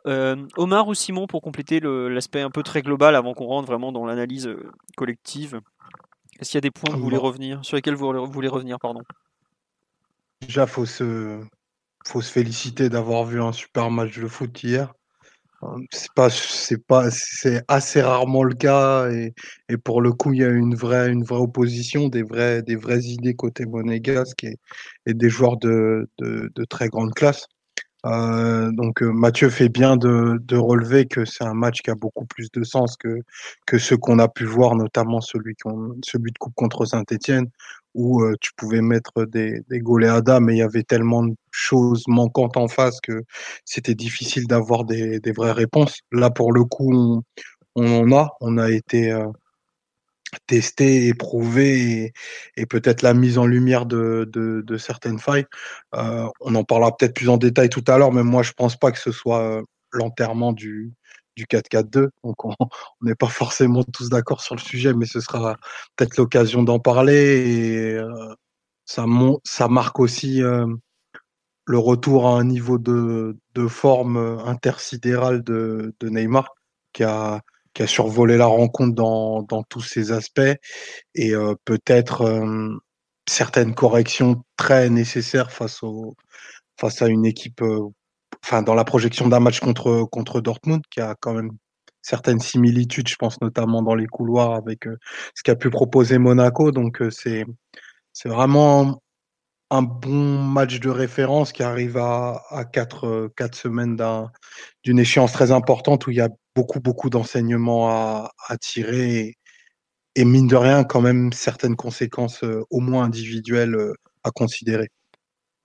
Omar 0.07 0.87
ou 0.87 0.95
Simon 0.95 1.27
pour 1.27 1.43
compléter 1.43 1.81
l'aspect 1.81 2.43
un 2.43 2.51
peu 2.51 2.63
très 2.63 2.83
global 2.83 3.17
avant 3.17 3.35
qu'on 3.35 3.47
rentre 3.47 3.67
vraiment 3.67 3.91
dans 3.91 4.05
l'analyse 4.07 4.49
collective. 4.97 5.61
Est-ce 6.41 6.51
qu'il 6.51 6.57
y 6.57 6.59
a 6.59 6.63
des 6.63 6.71
points 6.71 6.93
que 6.93 6.99
vous 6.99 7.05
voulez 7.05 7.17
revenir, 7.17 7.65
sur 7.65 7.77
lesquels 7.77 7.95
vous 7.95 8.27
voulez 8.27 8.49
revenir, 8.49 8.79
pardon 8.81 9.01
Déjà, 10.41 10.67
faut 10.67 10.87
se, 10.87 11.41
faut 12.07 12.21
se 12.21 12.31
féliciter 12.31 12.89
d'avoir 12.89 13.25
vu 13.25 13.41
un 13.41 13.53
super 13.53 13.91
match 13.91 14.19
de 14.19 14.29
foot 14.29 14.63
hier. 14.63 14.93
C'est 15.91 16.13
pas, 16.15 16.29
c'est 16.31 16.85
pas, 16.87 17.11
c'est 17.11 17.63
assez 17.69 18.03
rarement 18.03 18.43
le 18.43 18.55
cas 18.55 19.11
et, 19.11 19.33
et, 19.69 19.77
pour 19.79 20.03
le 20.03 20.13
coup, 20.13 20.33
il 20.33 20.41
y 20.41 20.45
a 20.45 20.51
une 20.51 20.75
vraie, 20.75 21.11
une 21.11 21.25
vraie 21.25 21.41
opposition, 21.41 22.09
des 22.09 22.23
vraies, 22.23 22.63
des 22.63 22.77
vraies 22.77 23.01
idées 23.01 23.35
côté 23.35 23.65
monégasque 23.65 24.45
et, 24.45 24.57
et 25.07 25.15
des 25.15 25.31
joueurs 25.31 25.57
de, 25.57 26.09
de, 26.19 26.51
de, 26.55 26.65
très 26.65 26.89
grande 26.89 27.15
classe. 27.15 27.47
Euh, 28.05 28.71
donc 28.73 29.03
euh, 29.03 29.11
Mathieu 29.13 29.49
fait 29.49 29.69
bien 29.69 29.97
de, 29.97 30.39
de 30.43 30.57
relever 30.57 31.07
que 31.07 31.25
c'est 31.25 31.45
un 31.45 31.55
match 31.55 31.81
qui 31.81 31.91
a 31.91 31.95
beaucoup 31.95 32.27
plus 32.27 32.51
de 32.53 32.63
sens 32.63 32.97
que, 32.97 33.21
que 33.67 33.79
ce 33.79 33.95
qu'on 33.95 34.19
a 34.19 34.29
pu 34.29 34.45
voir, 34.45 34.75
notamment 34.75 35.21
celui, 35.21 35.55
celui 36.05 36.33
de 36.33 36.39
coupe 36.39 36.55
contre 36.55 36.85
Saint-Etienne, 36.85 37.47
où 37.95 38.23
euh, 38.23 38.35
tu 38.41 38.51
pouvais 38.57 38.83
mettre 38.83 39.25
des, 39.25 39.61
des 39.71 39.79
goleadas, 39.81 40.41
mais 40.41 40.55
il 40.55 40.59
y 40.59 40.63
avait 40.63 40.83
tellement 40.83 41.25
de 41.25 41.35
choses 41.51 42.05
manquantes 42.07 42.57
en 42.57 42.69
face 42.69 43.01
que 43.01 43.23
c'était 43.65 43.95
difficile 43.95 44.47
d'avoir 44.47 44.85
des, 44.85 45.21
des 45.21 45.33
vraies 45.33 45.53
réponses. 45.53 45.99
Là, 46.13 46.31
pour 46.31 46.53
le 46.53 46.65
coup, 46.65 46.93
on, 46.93 47.23
on 47.77 48.03
en 48.03 48.17
a. 48.17 48.31
On 48.41 48.59
a 48.59 48.71
été 48.71 49.13
tester, 50.47 51.09
éprouver 51.09 52.05
et, 52.05 52.13
et 52.57 52.67
peut-être 52.67 53.03
la 53.03 53.15
mise 53.15 53.39
en 53.39 53.47
lumière 53.47 53.87
de, 53.87 54.77
certaines 54.79 55.19
failles. 55.19 55.47
Euh, 55.95 56.29
on 56.41 56.55
en 56.55 56.65
parlera 56.65 56.97
peut-être 56.97 57.15
plus 57.15 57.29
en 57.29 57.37
détail 57.37 57.69
tout 57.69 57.85
à 57.87 57.99
l'heure, 57.99 58.13
mais 58.13 58.23
moi 58.23 58.43
je 58.43 58.53
pense 58.53 58.77
pas 58.77 58.93
que 58.93 58.99
ce 58.99 59.13
soit 59.13 59.41
euh, 59.43 59.63
l'enterrement 59.93 60.53
du, 60.53 60.93
du 61.37 61.47
4-4-2. 61.47 62.09
Donc 62.25 62.45
on 62.45 62.57
n'est 63.03 63.15
pas 63.15 63.29
forcément 63.29 63.83
tous 63.85 64.09
d'accord 64.09 64.41
sur 64.41 64.55
le 64.55 64.61
sujet, 64.61 64.93
mais 64.95 65.07
ce 65.07 65.21
sera 65.21 65.57
peut-être 65.97 66.17
l'occasion 66.17 66.63
d'en 66.63 66.79
parler. 66.79 67.51
Et 67.51 67.95
euh, 67.95 68.35
ça, 68.85 69.07
ça 69.45 69.69
marque 69.69 69.99
aussi 70.01 70.41
le 71.67 71.79
retour 71.79 72.29
à 72.29 72.39
un 72.39 72.45
niveau 72.45 72.79
de, 72.79 73.39
de 73.55 73.67
forme 73.67 74.19
intersidéral 74.45 75.43
de, 75.43 75.95
de 76.01 76.09
Neymar 76.11 76.51
qui 76.93 77.03
a 77.05 77.41
qui 77.75 77.83
a 77.83 77.87
survolé 77.87 78.37
la 78.37 78.47
rencontre 78.47 78.95
dans, 78.95 79.43
dans 79.43 79.63
tous 79.65 79.83
ses 79.83 80.13
aspects 80.13 80.41
et 81.15 81.35
euh, 81.35 81.55
peut-être 81.65 82.23
euh, 82.23 82.79
certaines 83.29 83.75
corrections 83.75 84.45
très 84.57 84.89
nécessaires 84.89 85.51
face, 85.51 85.83
au, 85.83 86.17
face 86.81 87.03
à 87.03 87.09
une 87.09 87.27
équipe, 87.27 87.63
euh, 87.63 87.89
enfin 88.45 88.63
dans 88.63 88.75
la 88.75 88.85
projection 88.85 89.29
d'un 89.29 89.41
match 89.41 89.61
contre, 89.61 90.05
contre 90.11 90.41
Dortmund 90.41 90.83
qui 90.91 91.01
a 91.01 91.15
quand 91.21 91.35
même 91.35 91.51
certaines 92.01 92.41
similitudes, 92.41 93.09
je 93.09 93.17
pense 93.17 93.41
notamment 93.41 93.83
dans 93.83 93.95
les 93.95 94.07
couloirs 94.07 94.55
avec 94.55 94.85
ce 95.35 95.43
qu'a 95.43 95.57
pu 95.57 95.71
proposer 95.71 96.19
Monaco. 96.19 96.71
Donc 96.71 97.03
c'est 97.11 97.45
c'est 98.13 98.29
vraiment 98.29 99.03
un 99.71 99.83
bon 99.83 100.39
match 100.39 100.81
de 100.81 100.91
référence 100.91 101.53
qui 101.53 101.63
arrive 101.63 101.97
à, 101.97 102.43
à 102.51 102.65
quatre, 102.65 103.33
quatre 103.37 103.57
semaines 103.57 103.97
d'une 104.85 104.99
échéance 104.99 105.33
très 105.33 105.51
importante 105.51 106.07
où 106.07 106.11
il 106.11 106.19
y 106.19 106.21
a 106.21 106.29
beaucoup, 106.55 106.81
beaucoup 106.81 107.11
d'enseignements 107.11 107.89
à, 107.89 108.31
tirer 108.61 109.37
et, 110.17 110.25
mine 110.25 110.47
de 110.47 110.57
rien, 110.57 110.85
quand 110.85 111.01
même, 111.01 111.33
certaines 111.33 111.77
conséquences 111.77 112.45
euh, 112.45 112.63
au 112.71 112.81
moins 112.81 113.05
individuelles 113.05 113.75
euh, 113.75 113.95
à 114.23 114.31
considérer. 114.31 114.89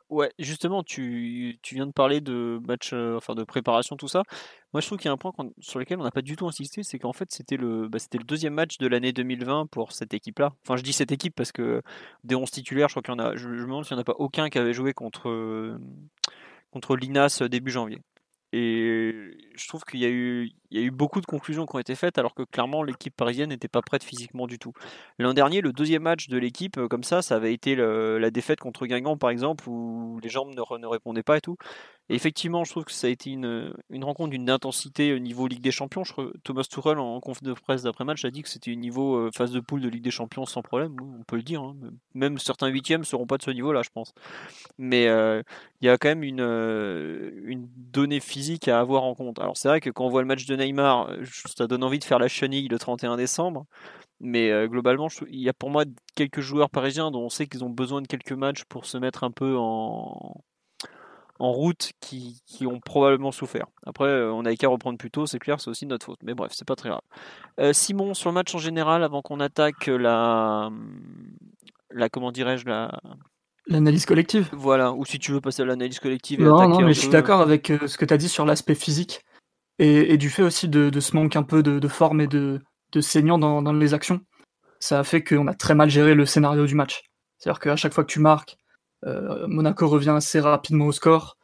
Ouais, 0.10 0.32
justement, 0.40 0.82
tu, 0.82 1.60
tu 1.62 1.76
viens 1.76 1.86
de 1.86 1.92
parler 1.92 2.20
de 2.20 2.60
match, 2.68 2.94
euh, 2.94 3.18
enfin 3.18 3.36
de 3.36 3.44
préparation, 3.44 3.96
tout 3.96 4.08
ça. 4.08 4.24
Moi, 4.74 4.82
je 4.82 4.88
trouve 4.88 4.98
qu'il 4.98 5.06
y 5.06 5.10
a 5.10 5.12
un 5.12 5.18
point 5.18 5.32
sur 5.60 5.78
lequel 5.78 6.00
on 6.00 6.04
n'a 6.04 6.10
pas 6.10 6.24
du 6.24 6.36
tout 6.36 6.48
insisté, 6.48 6.82
c'est 6.82 6.98
qu'en 6.98 7.14
fait, 7.14 7.32
c'était 7.32 7.58
le, 7.58 7.88
bah, 7.88 8.00
le 8.14 8.24
deuxième 8.24 8.56
match 8.56 8.80
de 8.80 8.88
l'année 8.88 9.14
2020 9.14 9.68
pour 9.68 9.92
cette 9.92 10.16
équipe-là. 10.16 10.56
Enfin, 10.66 10.78
je 10.78 10.82
dis 10.82 10.94
cette 10.94 11.12
équipe 11.12 11.36
parce 11.36 11.52
que 11.52 11.84
des 12.24 12.34
11 12.34 12.50
titulaires, 12.50 12.90
je 12.90 12.94
crois 12.94 13.04
qu'il 13.04 13.14
y 13.14 13.16
en 13.16 13.20
a, 13.20 13.36
je, 13.36 13.48
me 13.48 13.62
demande 13.62 13.86
s'il 13.86 13.96
n'y 13.96 14.00
en 14.00 14.02
a 14.02 14.06
pas 14.06 14.16
aucun 14.18 14.50
qui 14.50 14.58
avait 14.58 14.74
joué 14.74 14.94
contre, 14.94 15.78
contre 16.72 16.96
l'INAS 16.96 17.44
début 17.48 17.72
janvier. 17.72 18.02
Et 18.52 19.14
je 19.56 19.68
trouve 19.68 19.84
qu'il 19.84 20.00
y 20.00 20.06
a 20.06 20.10
eu, 20.10 20.52
il 20.72 20.80
y 20.80 20.84
a 20.84 20.86
eu 20.86 20.92
beaucoup 20.92 21.22
de 21.22 21.26
conclusions 21.26 21.66
qui 21.66 21.76
ont 21.76 21.80
été 21.80 21.96
faites, 21.96 22.18
alors 22.18 22.34
que 22.34 22.44
clairement 22.44 22.84
l'équipe 22.84 23.16
parisienne 23.16 23.50
n'était 23.50 23.68
pas 23.68 23.82
prête 23.82 24.04
physiquement 24.04 24.48
du 24.48 24.60
tout. 24.60 24.74
L'an 25.18 25.34
dernier, 25.34 25.62
le 25.62 25.74
deuxième 25.74 26.04
match 26.04 26.28
de 26.30 26.38
l'équipe, 26.38 26.78
euh, 26.78 26.88
comme 26.88 27.04
ça, 27.04 27.22
ça 27.22 27.36
avait 27.36 27.54
été 27.54 27.76
la 27.76 28.32
défaite 28.32 28.60
contre 28.60 28.86
Guingamp, 28.86 29.18
par 29.18 29.30
exemple, 29.30 29.68
où 29.68 30.20
les 30.22 30.30
jambes 30.30 30.50
ne, 30.50 30.78
ne 30.78 30.88
répondaient 30.88 31.24
pas 31.24 31.38
et 31.38 31.42
tout. 31.42 31.58
Et 32.12 32.16
effectivement, 32.16 32.64
je 32.64 32.72
trouve 32.72 32.86
que 32.86 32.92
ça 32.92 33.06
a 33.06 33.10
été 33.12 33.30
une, 33.30 33.72
une 33.92 34.04
rencontre 34.04 34.32
d'une 34.32 34.50
intensité 34.50 35.14
au 35.14 35.20
niveau 35.20 35.46
Ligue 35.46 35.62
des 35.62 35.70
Champions. 35.70 36.02
Thomas 36.44 36.64
Tuchel, 36.64 36.98
en 36.98 37.20
conf 37.20 37.44
de 37.44 37.54
presse 37.54 37.84
d'après-match, 37.84 38.26
a 38.26 38.32
dit 38.32 38.42
que 38.42 38.50
c'était 38.50 38.72
une 38.72 38.80
niveau 38.80 39.16
euh, 39.16 39.30
phase 39.32 39.52
de 39.52 39.60
poule 39.60 39.82
de 39.82 39.90
Ligue 39.90 40.04
des 40.04 40.10
Champions 40.10 40.48
sans 40.48 40.64
problème. 40.64 40.96
On 41.20 41.24
peut 41.24 41.36
le 41.36 41.44
dire. 41.44 41.62
hein. 41.62 41.76
Même 42.16 42.40
certains 42.40 42.68
huitièmes 42.68 43.02
ne 43.02 43.06
seront 43.06 43.28
pas 43.28 43.38
de 43.38 43.44
ce 43.44 43.52
niveau-là, 43.52 43.84
je 43.84 43.92
pense. 43.94 44.14
Mais 44.80 45.08
euh, 45.08 45.44
il 45.82 45.86
y 45.86 45.90
a 45.90 45.98
quand 46.00 46.10
même 46.10 46.24
une, 46.24 46.42
euh, 46.42 47.30
une 47.44 47.68
donnée 47.76 48.20
physique 48.20 48.68
à 48.68 48.80
avoir 48.80 49.04
en 49.04 49.14
compte. 49.14 49.38
Alors 49.38 49.56
c'est 49.56 49.68
vrai 49.68 49.80
que 49.80 49.92
quand 49.92 50.06
on 50.06 50.10
voit 50.10 50.22
le 50.22 50.28
match 50.28 50.48
de 50.48 50.56
Neymar, 50.60 51.10
euh, 51.10 51.24
ça 51.58 51.68
donne 51.68 51.84
envie 51.84 52.00
de 52.00 52.04
faire 52.04 52.20
la 52.20 52.28
chenille 52.28 52.68
le 52.68 52.78
31 52.78 53.18
décembre. 53.18 53.66
Mais 54.22 54.52
euh, 54.52 54.68
globalement, 54.68 55.08
je 55.10 55.20
il 55.30 55.40
y 55.40 55.50
a 55.50 55.54
pour 55.54 55.70
moi 55.70 55.86
quelques 56.16 56.42
joueurs 56.42 56.70
parisiens 56.70 57.10
dont 57.10 57.22
on 57.22 57.30
sait 57.30 57.48
qu'ils 57.48 57.64
ont 57.64 57.70
besoin 57.70 58.02
de 58.02 58.08
quelques 58.08 58.34
matchs 58.34 58.64
pour 58.66 58.86
se 58.86 58.98
mettre 58.98 59.24
un 59.24 59.32
peu 59.32 59.56
en, 59.58 60.36
en 61.40 61.52
route 61.54 61.94
qui, 62.02 62.42
qui 62.46 62.68
ont 62.68 62.82
probablement 62.82 63.32
souffert. 63.32 63.68
Après, 63.86 64.06
euh, 64.08 64.32
on 64.34 64.44
n'avait 64.44 64.58
qu'à 64.58 64.68
reprendre 64.68 64.98
plus 64.98 65.10
tôt, 65.10 65.26
c'est 65.26 65.40
clair, 65.40 65.62
c'est 65.62 65.70
aussi 65.70 65.86
de 65.86 65.92
notre 65.92 66.06
faute. 66.06 66.20
Mais 66.24 66.34
bref, 66.34 66.52
c'est 66.54 66.68
pas 66.68 66.76
très 66.76 66.90
grave. 66.90 67.02
Euh, 67.62 67.72
Simon, 67.72 68.14
sur 68.14 68.30
le 68.30 68.34
match 68.34 68.54
en 68.54 68.58
général, 68.60 69.04
avant 69.04 69.22
qu'on 69.22 69.40
attaque 69.40 69.88
la, 69.88 70.70
la 71.92 72.10
comment 72.10 72.34
dirais-je, 72.34 72.66
la, 72.66 73.00
L'analyse 73.68 74.06
collective. 74.06 74.50
voilà, 74.52 74.92
ou 74.92 75.06
si 75.06 75.18
tu 75.18 75.32
veux 75.32 75.40
passer 75.42 75.62
à 75.62 75.66
l'analyse 75.66 76.00
collective 76.00 76.42
et 76.42 76.44
Non, 76.44 76.68
non, 76.68 76.82
mais 76.82 76.94
je 76.94 77.00
suis 77.02 77.10
d'accord 77.10 77.40
avec 77.40 77.72
ce 77.86 77.98
que 77.98 78.04
tu 78.04 78.14
as 78.14 78.18
dit 78.18 78.28
sur 78.30 78.46
l'aspect 78.46 78.76
physique 78.76 79.22
et, 79.80 80.18
du 80.18 80.30
fait 80.30 80.44
aussi 80.44 80.68
de, 80.68 81.00
ce 81.00 81.16
manque 81.16 81.36
un 81.38 81.44
peu 81.44 81.64
de, 81.64 81.88
forme 81.88 82.22
et 82.22 82.28
de, 82.28 82.62
saignant 83.00 83.40
dans, 83.40 83.74
les 83.74 83.94
actions. 83.94 84.22
Ça 84.80 85.00
a 85.00 85.04
fait 85.04 85.24
qu'on 85.24 85.48
a 85.48 85.54
très 85.54 85.76
mal 85.76 85.90
géré 85.90 86.16
le 86.16 86.26
scénario 86.26 86.66
du 86.66 86.76
match. 86.76 87.04
C'est-à-dire 87.38 87.60
qu'à 87.60 87.76
chaque 87.76 87.94
fois 87.94 88.04
que 88.04 88.12
tu 88.12 88.20
marques, 88.20 88.58
euh, 89.06 89.48
Monaco 89.48 89.88
revient 89.88 90.10
assez 90.10 90.40
rapidement 90.42 90.88
au 90.88 90.92
score. 90.92 91.38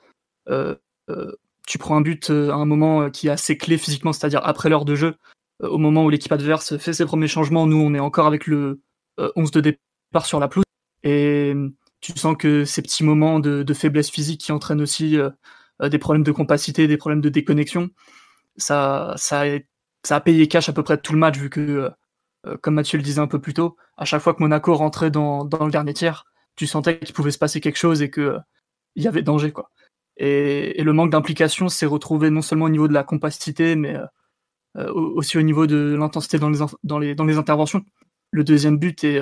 Euh, 0.49 0.75
euh, 1.09 1.31
tu 1.65 1.77
prends 1.77 1.95
un 1.95 2.01
but 2.01 2.29
à 2.29 2.55
un 2.55 2.65
moment 2.65 3.09
qui 3.09 3.27
est 3.27 3.31
assez 3.31 3.57
clé 3.57 3.77
physiquement, 3.77 4.13
c'est-à-dire 4.13 4.41
après 4.43 4.69
l'heure 4.69 4.85
de 4.85 4.95
jeu, 4.95 5.15
au 5.61 5.77
moment 5.77 6.03
où 6.03 6.09
l'équipe 6.09 6.31
adverse 6.31 6.77
fait 6.77 6.93
ses 6.93 7.05
premiers 7.05 7.27
changements, 7.27 7.65
nous 7.65 7.77
on 7.77 7.93
est 7.93 7.99
encore 7.99 8.27
avec 8.27 8.45
le 8.45 8.81
euh, 9.19 9.31
11 9.35 9.51
de 9.51 9.61
départ 9.61 10.25
sur 10.25 10.39
la 10.39 10.47
pelouse. 10.49 10.65
Et 11.03 11.53
tu 12.01 12.11
sens 12.17 12.35
que 12.37 12.65
ces 12.65 12.81
petits 12.81 13.03
moments 13.03 13.39
de, 13.39 13.73
faiblesse 13.73 14.09
physique 14.09 14.41
qui 14.41 14.51
entraînent 14.51 14.81
aussi 14.81 15.17
des 15.81 15.99
problèmes 15.99 16.23
de 16.23 16.31
compacité, 16.31 16.87
des 16.87 16.97
problèmes 16.97 17.21
de 17.21 17.29
déconnexion, 17.29 17.89
ça, 18.57 19.13
ça, 19.17 19.41
a, 19.43 19.59
ça 20.03 20.17
a 20.17 20.21
payé 20.21 20.47
cash 20.47 20.69
à 20.69 20.73
peu 20.73 20.83
près 20.83 20.97
tout 20.97 21.13
le 21.13 21.19
match, 21.19 21.37
vu 21.37 21.49
que, 21.49 21.61
euh, 21.61 21.89
euh, 22.47 22.57
comme 22.57 22.75
Mathieu 22.75 22.97
le 22.97 23.03
disait 23.03 23.21
un 23.21 23.27
peu 23.27 23.39
plus 23.41 23.53
tôt, 23.53 23.77
à 23.97 24.05
chaque 24.05 24.21
fois 24.21 24.33
que 24.33 24.41
Monaco 24.41 24.73
rentrait 24.75 25.11
dans, 25.11 25.45
dans 25.45 25.65
le 25.65 25.71
dernier 25.71 25.93
tiers, 25.93 26.25
tu 26.55 26.67
sentais 26.67 26.99
qu'il 26.99 27.13
pouvait 27.13 27.31
se 27.31 27.37
passer 27.37 27.61
quelque 27.61 27.77
chose 27.77 28.01
et 28.01 28.09
que 28.09 28.37
il 28.95 29.03
y 29.03 29.07
avait 29.07 29.21
danger. 29.23 29.51
quoi. 29.51 29.71
Et, 30.17 30.79
et 30.79 30.83
le 30.83 30.93
manque 30.93 31.11
d'implication 31.11 31.69
s'est 31.69 31.85
retrouvé 31.85 32.29
non 32.29 32.41
seulement 32.41 32.65
au 32.65 32.69
niveau 32.69 32.87
de 32.87 32.93
la 32.93 33.03
compacité, 33.03 33.75
mais 33.75 33.95
euh, 33.95 34.05
euh, 34.77 34.91
aussi 34.93 35.37
au 35.37 35.41
niveau 35.41 35.67
de 35.67 35.95
l'intensité 35.97 36.39
dans 36.39 36.49
les, 36.49 36.59
dans, 36.83 36.99
les, 36.99 37.15
dans 37.15 37.25
les 37.25 37.37
interventions. 37.37 37.83
Le 38.31 38.43
deuxième 38.43 38.77
but 38.77 39.03
est, 39.03 39.21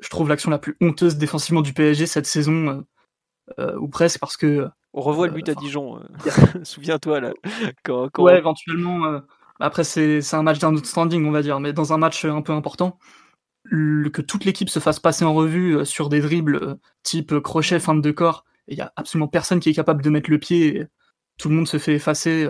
je 0.00 0.08
trouve, 0.08 0.28
l'action 0.28 0.50
la 0.50 0.58
plus 0.58 0.76
honteuse 0.80 1.16
défensivement 1.16 1.62
du 1.62 1.72
PSG 1.72 2.06
cette 2.06 2.26
saison, 2.26 2.84
euh, 3.58 3.76
ou 3.78 3.88
presque, 3.88 4.20
parce 4.20 4.36
que 4.36 4.68
On 4.98 5.00
revoit 5.02 5.26
le 5.28 5.32
Euh, 5.32 5.36
but 5.36 5.48
à 5.48 5.54
Dijon. 5.54 5.98
euh. 5.98 6.00
Souviens-toi 6.64 7.20
là. 7.20 7.32
Quand, 7.84 8.08
quand- 8.12 8.24
Ouais, 8.24 8.36
éventuellement. 8.38 9.04
euh, 9.06 9.20
après, 9.60 9.84
c'est 9.84 10.20
un 10.34 10.42
match 10.42 10.58
d'un 10.58 10.74
autre 10.74 10.86
standing, 10.86 11.24
on 11.26 11.30
va 11.30 11.42
dire, 11.42 11.60
mais 11.60 11.72
dans 11.72 11.92
un 11.92 11.98
match 11.98 12.24
un 12.24 12.42
peu 12.42 12.52
important, 12.52 12.98
le- 13.64 14.10
que 14.10 14.22
toute 14.22 14.44
l'équipe 14.44 14.70
se 14.70 14.80
fasse 14.80 15.00
passer 15.00 15.24
en 15.24 15.34
revue 15.34 15.84
sur 15.86 16.08
des 16.08 16.20
dribbles 16.20 16.78
type 17.04 17.38
crochet, 17.40 17.78
fin 17.80 17.94
de 17.94 18.10
corps, 18.10 18.44
et 18.66 18.72
il 18.72 18.78
y 18.78 18.82
a 18.82 18.92
absolument 18.96 19.28
personne 19.28 19.60
qui 19.60 19.70
est 19.70 19.74
capable 19.74 20.02
de 20.02 20.10
mettre 20.10 20.30
le 20.30 20.38
pied, 20.38 20.78
et 20.80 20.86
tout 21.38 21.48
le 21.48 21.54
monde 21.54 21.68
se 21.68 21.78
fait 21.78 21.94
effacer 21.94 22.48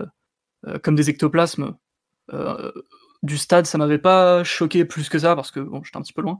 euh, 0.66 0.78
comme 0.78 0.94
des 0.96 1.10
ectoplasmes. 1.10 1.76
Euh, 2.32 2.72
du 3.22 3.36
stade, 3.36 3.66
ça 3.66 3.78
m'avait 3.78 3.98
pas 3.98 4.44
choqué 4.44 4.84
plus 4.84 5.08
que 5.08 5.18
ça, 5.18 5.34
parce 5.34 5.50
que 5.50 5.60
bon, 5.60 5.82
j'étais 5.84 5.96
un 5.98 6.02
petit 6.02 6.12
peu 6.12 6.22
loin. 6.22 6.38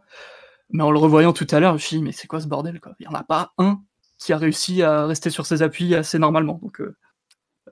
Mais 0.71 0.83
en 0.83 0.91
le 0.91 0.99
revoyant 0.99 1.33
tout 1.33 1.47
à 1.50 1.61
l'heure, 1.61 1.73
je 1.73 1.75
me 1.75 1.79
suis 1.79 1.97
dit, 1.99 2.03
mais 2.03 2.12
c'est 2.12 2.27
quoi 2.29 2.41
ce 2.41 2.47
bordel 2.47 2.79
quoi? 2.81 2.93
Il 3.00 3.05
y 3.05 3.09
en 3.09 3.15
a 3.15 3.25
pas 3.25 3.53
un 3.59 3.81
qui 4.18 4.32
a 4.32 4.37
réussi 4.38 4.82
à 4.82 5.06
rester 5.06 5.30
sur 5.30 5.46
ses 5.46 5.62
appuis 5.62 5.94
assez 5.94 6.18
normalement. 6.18 6.58
Donc, 6.62 6.80
euh, 6.80 6.96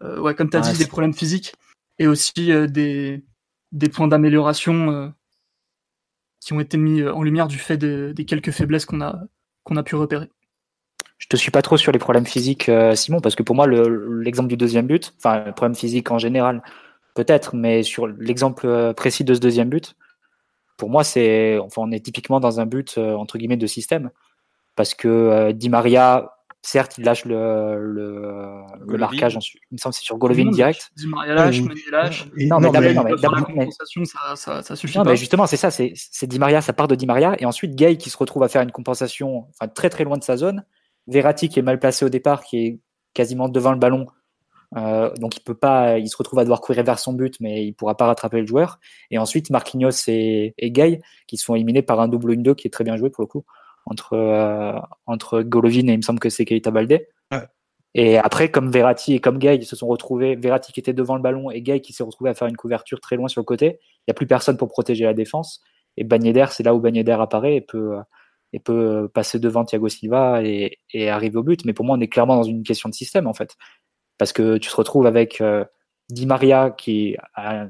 euh, 0.02 0.20
ouais, 0.20 0.34
comme 0.34 0.48
tu 0.48 0.56
as 0.56 0.60
dit, 0.60 0.78
des 0.78 0.86
problèmes 0.86 1.14
physiques 1.14 1.54
et 1.98 2.06
aussi 2.06 2.52
euh, 2.52 2.66
des, 2.66 3.24
des 3.72 3.88
points 3.88 4.08
d'amélioration 4.08 4.90
euh, 4.90 5.08
qui 6.40 6.52
ont 6.52 6.60
été 6.60 6.76
mis 6.76 7.02
en 7.06 7.22
lumière 7.22 7.48
du 7.48 7.58
fait 7.58 7.76
de- 7.76 8.12
des 8.14 8.24
quelques 8.24 8.52
faiblesses 8.52 8.86
qu'on 8.86 9.00
a, 9.00 9.20
qu'on 9.64 9.76
a 9.76 9.82
pu 9.82 9.96
repérer. 9.96 10.30
Je 11.18 11.26
te 11.28 11.36
suis 11.36 11.50
pas 11.50 11.62
trop 11.62 11.76
sur 11.76 11.92
les 11.92 11.98
problèmes 11.98 12.26
physiques, 12.26 12.70
Simon, 12.94 13.20
parce 13.20 13.34
que 13.34 13.42
pour 13.42 13.56
moi, 13.56 13.66
le- 13.66 14.20
l'exemple 14.20 14.48
du 14.48 14.56
deuxième 14.56 14.86
but, 14.86 15.14
enfin, 15.18 15.44
le 15.46 15.52
problème 15.52 15.74
physique 15.74 16.10
en 16.10 16.18
général, 16.18 16.62
peut-être, 17.14 17.56
mais 17.56 17.82
sur 17.82 18.06
l'exemple 18.06 18.92
précis 18.94 19.24
de 19.24 19.32
ce 19.34 19.40
deuxième 19.40 19.70
but, 19.70 19.96
pour 20.76 20.90
moi, 20.90 21.02
c'est, 21.04 21.58
enfin, 21.58 21.82
on 21.82 21.90
est 21.90 22.04
typiquement 22.04 22.38
dans 22.38 22.60
un 22.60 22.66
but 22.66 22.98
entre 22.98 23.38
guillemets 23.38 23.56
de 23.56 23.66
système, 23.66 24.10
parce 24.76 24.94
que 24.94 25.52
Di 25.52 25.70
Maria, 25.70 26.35
certes, 26.66 26.98
il 26.98 27.04
lâche 27.04 27.24
le, 27.24 27.78
le, 27.78 28.98
marquage, 28.98 29.36
ensuite, 29.36 29.62
il 29.70 29.74
me 29.74 29.78
semble 29.78 29.92
que 29.94 29.98
c'est 29.98 30.04
sur 30.04 30.18
Golovin 30.18 30.50
direct. 30.50 30.90
Di 30.96 31.06
Maria 31.06 31.34
lâche. 31.34 31.60
Meunier 31.60 31.82
lâche. 31.90 32.26
Et- 32.36 32.46
Non, 32.46 32.60
mais 32.60 32.70
d'abord- 32.70 32.92
non, 32.92 33.04
mais 33.04 33.10
la 33.20 33.42
compensation, 33.42 34.04
ça, 34.04 34.36
ça, 34.36 34.62
ça 34.62 34.76
suffit 34.76 34.98
Non, 34.98 35.04
pas. 35.04 35.10
mais 35.10 35.16
justement, 35.16 35.46
c'est 35.46 35.56
ça, 35.56 35.70
c'est 35.70 35.92
c'est 35.94 36.26
Di 36.26 36.38
Maria, 36.38 36.60
ça 36.60 36.72
part 36.72 36.88
de 36.88 36.94
Di 36.94 37.06
Maria, 37.06 37.36
et 37.38 37.46
ensuite 37.46 37.74
Gay 37.74 37.96
qui 37.96 38.10
se 38.10 38.16
retrouve 38.18 38.42
à 38.42 38.48
faire 38.48 38.62
une 38.62 38.72
compensation 38.72 39.46
enfin, 39.50 39.68
très 39.68 39.90
très 39.90 40.04
loin 40.04 40.16
de 40.18 40.24
sa 40.24 40.36
zone. 40.36 40.64
Verratti 41.06 41.48
qui 41.48 41.58
est 41.58 41.62
mal 41.62 41.78
placé 41.78 42.04
au 42.04 42.08
départ, 42.08 42.42
qui 42.44 42.58
est 42.58 42.80
quasiment 43.14 43.48
devant 43.48 43.70
le 43.72 43.78
ballon, 43.78 44.06
euh, 44.76 45.14
donc 45.20 45.36
il 45.36 45.40
peut 45.40 45.54
pas, 45.54 45.98
il 45.98 46.08
se 46.08 46.16
retrouve 46.16 46.40
à 46.40 46.42
devoir 46.42 46.60
courir 46.60 46.82
vers 46.82 46.98
son 46.98 47.12
but, 47.12 47.36
mais 47.40 47.64
il 47.64 47.72
pourra 47.72 47.96
pas 47.96 48.06
rattraper 48.06 48.40
le 48.40 48.46
joueur. 48.46 48.78
Et 49.10 49.18
ensuite 49.18 49.50
Marquinhos 49.50 49.90
et, 50.08 50.54
et 50.58 50.70
Gay 50.72 51.00
qui 51.28 51.36
sont 51.36 51.54
éliminés 51.54 51.82
par 51.82 52.00
un 52.00 52.08
double 52.08 52.32
1-2 52.34 52.54
qui 52.56 52.66
est 52.66 52.70
très 52.70 52.82
bien 52.84 52.96
joué 52.96 53.08
pour 53.10 53.22
le 53.22 53.28
coup 53.28 53.44
entre 53.86 54.14
euh, 54.14 54.78
entre 55.06 55.42
Golovin 55.42 55.88
et 55.88 55.92
il 55.92 55.96
me 55.96 56.02
semble 56.02 56.20
que 56.20 56.28
c'est 56.28 56.44
Keita 56.44 56.70
Balde. 56.70 57.00
Ouais. 57.32 57.38
Et 57.94 58.18
après, 58.18 58.50
comme 58.50 58.70
Verratti 58.70 59.14
et 59.14 59.20
comme 59.20 59.38
Gay, 59.38 59.56
ils 59.56 59.64
se 59.64 59.74
sont 59.74 59.86
retrouvés, 59.86 60.36
Verratti 60.36 60.72
qui 60.72 60.80
était 60.80 60.92
devant 60.92 61.16
le 61.16 61.22
ballon 61.22 61.50
et 61.50 61.62
Gay 61.62 61.80
qui 61.80 61.92
s'est 61.94 62.02
retrouvé 62.02 62.28
à 62.30 62.34
faire 62.34 62.48
une 62.48 62.56
couverture 62.56 63.00
très 63.00 63.16
loin 63.16 63.28
sur 63.28 63.40
le 63.40 63.46
côté. 63.46 63.78
Il 63.80 64.04
n'y 64.08 64.12
a 64.12 64.14
plus 64.14 64.26
personne 64.26 64.58
pour 64.58 64.68
protéger 64.68 65.04
la 65.04 65.14
défense. 65.14 65.62
Et 65.96 66.04
Bagnéder, 66.04 66.46
c'est 66.50 66.62
là 66.62 66.74
où 66.74 66.80
Bagnéder 66.80 67.12
apparaît 67.12 67.56
et 67.56 67.62
peut, 67.62 67.96
et 68.52 68.60
peut 68.60 69.08
passer 69.14 69.38
devant 69.38 69.64
Thiago 69.64 69.88
Silva 69.88 70.42
et, 70.42 70.78
et 70.92 71.08
arriver 71.08 71.38
au 71.38 71.42
but. 71.42 71.64
Mais 71.64 71.72
pour 71.72 71.86
moi, 71.86 71.96
on 71.96 72.00
est 72.00 72.08
clairement 72.08 72.36
dans 72.36 72.42
une 72.42 72.64
question 72.64 72.90
de 72.90 72.94
système, 72.94 73.26
en 73.26 73.32
fait. 73.32 73.56
Parce 74.18 74.32
que 74.32 74.58
tu 74.58 74.70
te 74.70 74.76
retrouves 74.76 75.06
avec 75.06 75.40
euh, 75.40 75.64
Di 76.10 76.26
Maria 76.26 76.70
qui 76.70 77.16
a 77.34 77.66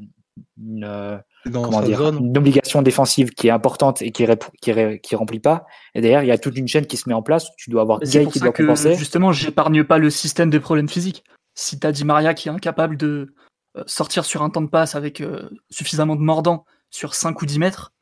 une, 0.58 0.84
euh, 0.84 1.18
dans 1.50 1.62
comment 1.62 1.80
sa 1.80 1.86
dire, 1.86 1.98
zone. 1.98 2.18
une 2.26 2.38
obligation 2.38 2.82
défensive 2.82 3.30
qui 3.30 3.48
est 3.48 3.50
importante 3.50 4.02
et 4.02 4.10
qui, 4.12 4.24
rép- 4.24 4.50
qui, 4.60 4.72
ré- 4.72 5.00
qui 5.00 5.16
remplit 5.16 5.40
pas. 5.40 5.66
Et 5.94 6.00
derrière, 6.00 6.22
il 6.22 6.26
y 6.26 6.30
a 6.32 6.38
toute 6.38 6.56
une 6.56 6.68
chaîne 6.68 6.86
qui 6.86 6.96
se 6.96 7.08
met 7.08 7.14
en 7.14 7.22
place. 7.22 7.46
Tu 7.56 7.70
dois 7.70 7.82
avoir 7.82 8.00
Gay 8.00 8.26
qui 8.26 8.38
ça 8.38 8.46
doit 8.46 8.52
que 8.52 8.62
compenser. 8.62 8.94
justement, 8.94 9.32
j'épargne 9.32 9.84
pas 9.84 9.98
le 9.98 10.10
système 10.10 10.50
des 10.50 10.60
problèmes 10.60 10.88
physiques. 10.88 11.24
Si 11.54 11.78
t'as 11.78 11.92
Di 11.92 12.04
Maria 12.04 12.34
qui 12.34 12.48
est 12.48 12.52
incapable 12.52 12.96
de 12.96 13.34
euh, 13.76 13.82
sortir 13.86 14.24
sur 14.24 14.42
un 14.42 14.50
temps 14.50 14.62
de 14.62 14.68
passe 14.68 14.94
avec 14.94 15.20
euh, 15.20 15.48
suffisamment 15.70 16.16
de 16.16 16.20
mordant 16.22 16.64
sur 16.90 17.14
5 17.14 17.40
ou 17.42 17.46
10 17.46 17.58
mètres, 17.58 17.92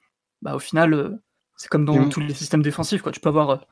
bah 0.42 0.54
au 0.56 0.58
final, 0.58 0.92
euh, 0.94 1.10
c'est 1.56 1.68
comme 1.68 1.84
dans 1.84 1.94
Et 1.94 1.98
m- 1.98 2.08
tous 2.08 2.20
les 2.20 2.34
systèmes 2.34 2.62
défensifs. 2.62 3.02
Quoi. 3.02 3.12
Tu 3.12 3.20
peux 3.20 3.28
avoir 3.28 3.66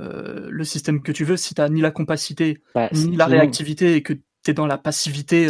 euh, 0.00 0.48
le 0.50 0.64
système 0.64 1.02
que 1.02 1.12
tu 1.12 1.24
veux 1.24 1.36
si 1.36 1.54
t'as 1.54 1.68
ni 1.68 1.80
la 1.80 1.90
compacité, 1.90 2.62
Bah, 2.74 2.88
ni 2.92 3.16
la 3.16 3.26
réactivité 3.26 3.94
et 3.94 4.02
que 4.02 4.14
t'es 4.42 4.54
dans 4.54 4.66
la 4.66 4.78
passivité 4.78 5.48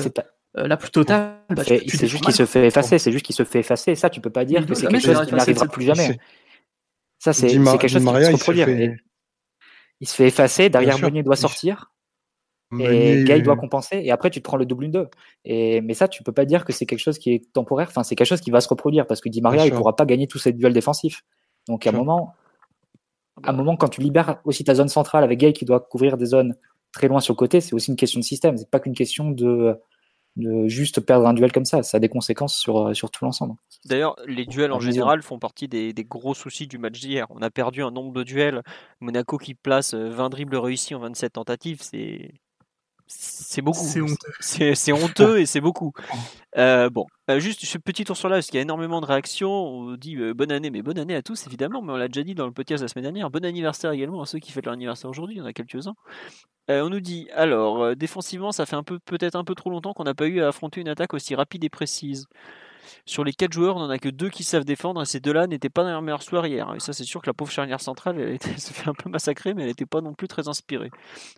la 0.55 0.77
plus 0.77 0.91
totale, 0.91 1.39
bah, 1.51 1.63
c'est 1.65 2.07
juste 2.07 2.25
qu'il 2.25 2.35
se 2.35 2.45
fait 2.45 2.67
effacer, 2.67 2.99
c'est 2.99 3.13
juste 3.13 3.25
qu'il 3.25 3.35
se 3.35 3.45
fait 3.45 3.61
effacer. 3.61 3.95
Ça, 3.95 4.11
tu 4.11 4.21
peux 4.21 4.31
pas 4.31 4.45
dire 4.45 4.67
que 4.67 4.75
c'est 4.75 4.87
quelque 4.87 5.01
se 5.01 5.13
chose 5.13 5.27
qui 5.27 5.35
n'arrivera 5.35 5.67
plus 5.67 5.85
jamais. 5.85 6.19
Ça, 7.19 7.33
c'est 7.33 7.49
quelque 7.49 7.89
chose 7.89 8.05
qui 8.05 8.13
va 8.13 8.25
se 8.25 8.31
il 8.31 8.37
se 8.37 8.45
reproduire. 8.45 8.97
Il 10.01 10.09
se 10.09 10.15
fait 10.15 10.27
effacer, 10.27 10.69
derrière. 10.69 10.99
Meunier 10.99 11.23
doit 11.23 11.37
sortir, 11.37 11.93
et 12.79 13.25
Gay 13.25 13.41
doit 13.41 13.57
compenser, 13.57 14.01
et 14.03 14.11
après 14.11 14.31
tu 14.31 14.41
te 14.41 14.45
prends 14.45 14.57
le 14.57 14.67
double 14.67 14.87
1-2. 14.87 15.09
Et, 15.45 15.81
mais 15.81 15.95
ça, 15.95 16.09
tu 16.09 16.23
peux 16.23 16.33
pas 16.33 16.45
dire 16.45 16.65
que 16.65 16.73
c'est 16.73 16.87
quelque 16.87 16.99
chose 16.99 17.19
qui 17.19 17.33
est 17.33 17.53
temporaire, 17.53 17.89
enfin, 17.89 18.03
c'est 18.03 18.15
quelque 18.15 18.27
chose 18.27 18.41
qui 18.41 18.51
va 18.51 18.61
se 18.61 18.69
reproduire, 18.69 19.07
parce 19.07 19.21
que 19.21 19.29
Di 19.29 19.41
Maria, 19.41 19.67
il 19.67 19.73
pourra 19.73 19.97
pas 19.97 20.07
gagner 20.07 20.27
tous 20.27 20.39
ces 20.39 20.53
duels 20.53 20.73
défensifs. 20.73 21.23
Donc 21.69 21.87
à 21.87 21.91
un 21.91 21.93
moment, 21.93 22.35
à 23.43 23.51
un 23.51 23.53
moment, 23.53 23.77
quand 23.77 23.89
tu 23.89 24.01
libères 24.01 24.41
aussi 24.45 24.65
ta 24.65 24.75
zone 24.75 24.89
centrale 24.89 25.25
avec 25.25 25.39
Gay 25.39 25.53
qui 25.53 25.65
doit 25.65 25.81
couvrir 25.81 26.17
des 26.17 26.27
zones 26.27 26.57
très 26.93 27.09
loin 27.09 27.21
sur 27.21 27.35
le 27.35 27.39
côté, 27.39 27.61
c'est 27.61 27.75
aussi 27.75 27.91
une 27.91 27.97
question 27.97 28.21
de 28.21 28.25
système. 28.25 28.57
C'est 28.57 28.71
pas 28.71 28.81
qu'une 28.81 28.95
question 28.95 29.31
de, 29.31 29.79
de, 30.37 30.69
juste 30.69 31.01
perdre 31.01 31.27
un 31.27 31.35
duel 31.35 31.53
comme 31.53 31.65
ça. 31.65 31.83
Ça 31.83 31.97
a 31.97 32.01
des 32.01 32.09
conséquences 32.09 32.57
sur, 32.57 32.95
sur 32.95 33.11
tout 33.11 33.25
l'ensemble. 33.25 33.55
D'ailleurs, 33.85 34.17
les 34.27 34.47
duels 34.47 34.73
en 34.73 34.81
général 34.81 35.23
font 35.23 35.39
partie 35.39 35.69
des, 35.69 35.93
des 35.93 36.05
gros 36.05 36.35
soucis 36.35 36.67
du 36.67 36.79
match 36.79 37.01
d'hier. 37.01 37.27
On 37.31 37.43
a 37.43 37.51
perdu 37.51 37.83
un 37.83 37.91
nombre 37.91 38.13
de 38.13 38.23
duels. 38.23 38.63
Monaco 39.01 39.39
qui 39.39 39.55
place 39.55 39.95
20 39.95 40.31
dribbles 40.31 40.57
réussis 40.57 40.95
en 40.95 41.01
27 41.01 41.33
tentatives, 41.33 41.83
c'est 41.83 42.33
c'est 43.15 43.63
beaucoup. 43.63 43.85
C'est 43.85 44.01
honteux. 44.01 44.75
C'est 44.75 44.93
honteux 44.93 45.41
et 45.41 45.47
c'est 45.47 45.61
beaucoup. 45.61 45.93
Euh, 46.59 46.91
bon, 46.91 47.07
euh, 47.31 47.41
juste 47.41 47.65
ce 47.65 47.79
petit 47.79 48.05
tour 48.05 48.17
sur 48.17 48.29
là, 48.29 48.37
parce 48.37 48.47
qu'il 48.47 48.57
y 48.57 48.59
a 48.59 48.63
énormément 48.63 49.01
de 49.01 49.07
réactions. 49.07 49.51
On 49.51 49.97
dit 49.97 50.17
euh, 50.17 50.35
bonne 50.35 50.53
année, 50.53 50.71
mais 50.71 50.83
bonne 50.83 50.99
année 50.99 51.15
à 51.15 51.23
tous, 51.23 51.47
évidemment. 51.47 51.83
Mais 51.83 51.93
on 51.93 51.97
l'a 51.97 52.09
déjà 52.09 52.23
dit 52.23 52.35
dans 52.35 52.47
le 52.47 52.53
podcast 52.53 52.83
la 52.83 52.89
semaine 52.89 53.05
dernière. 53.05 53.31
Bon 53.31 53.45
anniversaire 53.45 53.93
également 53.93 54.23
à 54.23 54.27
ceux 54.27 54.39
qui 54.39 54.53
fêtent 54.53 54.67
leur 54.67 54.75
anniversaire 54.75 55.09
aujourd'hui. 55.11 55.37
Il 55.37 55.39
y 55.39 55.43
en 55.43 55.47
a 55.47 55.53
quelques-uns. 55.53 55.95
on 56.69 56.91
nous 56.91 57.01
dit 57.01 57.29
alors, 57.35 57.97
défensivement, 57.97 58.53
ça 58.53 58.67
fait 58.67 58.77
un 58.77 58.83
peu, 58.83 58.99
peut-être 59.01 59.37
un 59.37 59.45
peu 59.45 59.55
trop 59.55 59.71
longtemps 59.71 59.95
qu'on 59.95 60.05
n'a 60.05 60.15
pas 60.15 60.27
eu 60.27 60.41
à 60.41 60.49
affronter 60.49 60.81
une 60.81 60.89
attaque 60.89 61.15
aussi 61.15 61.35
rapide 61.35 61.65
et 61.65 61.71
précise. 61.71 62.27
Sur 63.07 63.25
les 63.25 63.33
4 63.33 63.53
joueurs, 63.53 63.77
on 63.77 63.81
n'en 63.81 63.91
a 63.91 63.99
que 63.99 64.09
deux 64.09 64.29
qui 64.29 64.45
savent 64.45 64.65
défendre 64.65 65.03
et 65.03 65.05
ces 65.05 65.21
deux-là 65.21 65.47
n'étaient 65.47 65.71
pas 65.71 65.83
dans 65.85 65.91
leur 65.91 66.03
meilleur 66.03 66.23
soir 66.23 66.47
hier. 66.47 66.73
Et 66.75 66.81
ça, 66.81 66.93
c'est 66.93 67.05
sûr 67.05 67.21
que 67.21 67.27
la 67.27 67.35
pauvre 67.35 67.51
charnière 67.51 67.81
centrale, 67.81 68.19
elle, 68.21 68.35
était, 68.35 68.57
se 68.59 68.73
fait 68.73 68.89
un 68.89 68.95
peu 68.95 69.09
massacrer, 69.09 69.55
mais 69.55 69.63
elle 69.63 69.69
n'était 69.69 69.87
pas 69.87 70.01
non 70.01 70.15
plus 70.15 70.29
très 70.29 70.49
inspirée. 70.49 70.91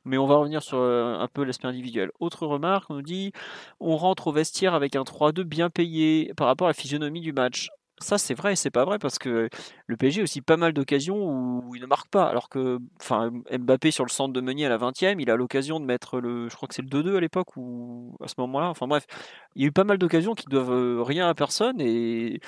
Mais 0.04 0.18
on 0.18 0.26
va 0.26 0.36
revenir 0.36 0.62
sur 0.62 0.78
euh, 0.78 1.18
un 1.18 1.28
peu 1.28 1.44
l'aspect 1.44 1.68
individuel. 1.68 2.10
Autre 2.20 2.46
remarque, 2.46 2.90
on 2.90 2.94
nous 2.94 3.02
dit 3.02 3.32
on 3.80 3.96
rentre 3.96 4.28
au 4.28 4.32
vestiaire 4.32 4.74
avec 4.74 4.96
un 4.96 5.02
3-2 5.02 5.42
bien 5.42 5.70
payé 5.70 6.32
par 6.36 6.46
rapport 6.46 6.66
à 6.66 6.70
la 6.70 6.74
physionomie 6.74 7.20
du 7.20 7.32
match 7.32 7.70
ça 8.00 8.18
c'est 8.18 8.34
vrai 8.34 8.54
et 8.54 8.56
c'est 8.56 8.70
pas 8.70 8.84
vrai 8.84 8.98
parce 8.98 9.18
que 9.18 9.48
le 9.86 9.96
PSG 9.96 10.20
a 10.20 10.24
aussi 10.24 10.40
pas 10.40 10.56
mal 10.56 10.72
d'occasions 10.72 11.16
où 11.16 11.74
il 11.74 11.80
ne 11.80 11.86
marque 11.86 12.08
pas. 12.08 12.26
Alors 12.28 12.48
que 12.48 12.78
enfin, 13.00 13.30
Mbappé 13.50 13.90
sur 13.90 14.04
le 14.04 14.10
centre 14.10 14.32
de 14.32 14.40
Meunier 14.40 14.66
à 14.66 14.68
la 14.68 14.78
20e, 14.78 15.20
il 15.20 15.30
a 15.30 15.36
l'occasion 15.36 15.80
de 15.80 15.84
mettre 15.84 16.20
le. 16.20 16.48
Je 16.48 16.56
crois 16.56 16.68
que 16.68 16.74
c'est 16.74 16.82
le 16.82 16.88
2-2 16.88 17.16
à 17.16 17.20
l'époque 17.20 17.56
ou 17.56 18.16
à 18.22 18.28
ce 18.28 18.34
moment-là. 18.38 18.68
Enfin 18.68 18.86
bref, 18.86 19.06
il 19.54 19.62
y 19.62 19.64
a 19.64 19.68
eu 19.68 19.72
pas 19.72 19.84
mal 19.84 19.98
d'occasions 19.98 20.34
qui 20.34 20.46
doivent 20.46 20.72
euh, 20.72 21.02
rien 21.02 21.28
à 21.28 21.34
personne 21.34 21.80
et 21.80 22.40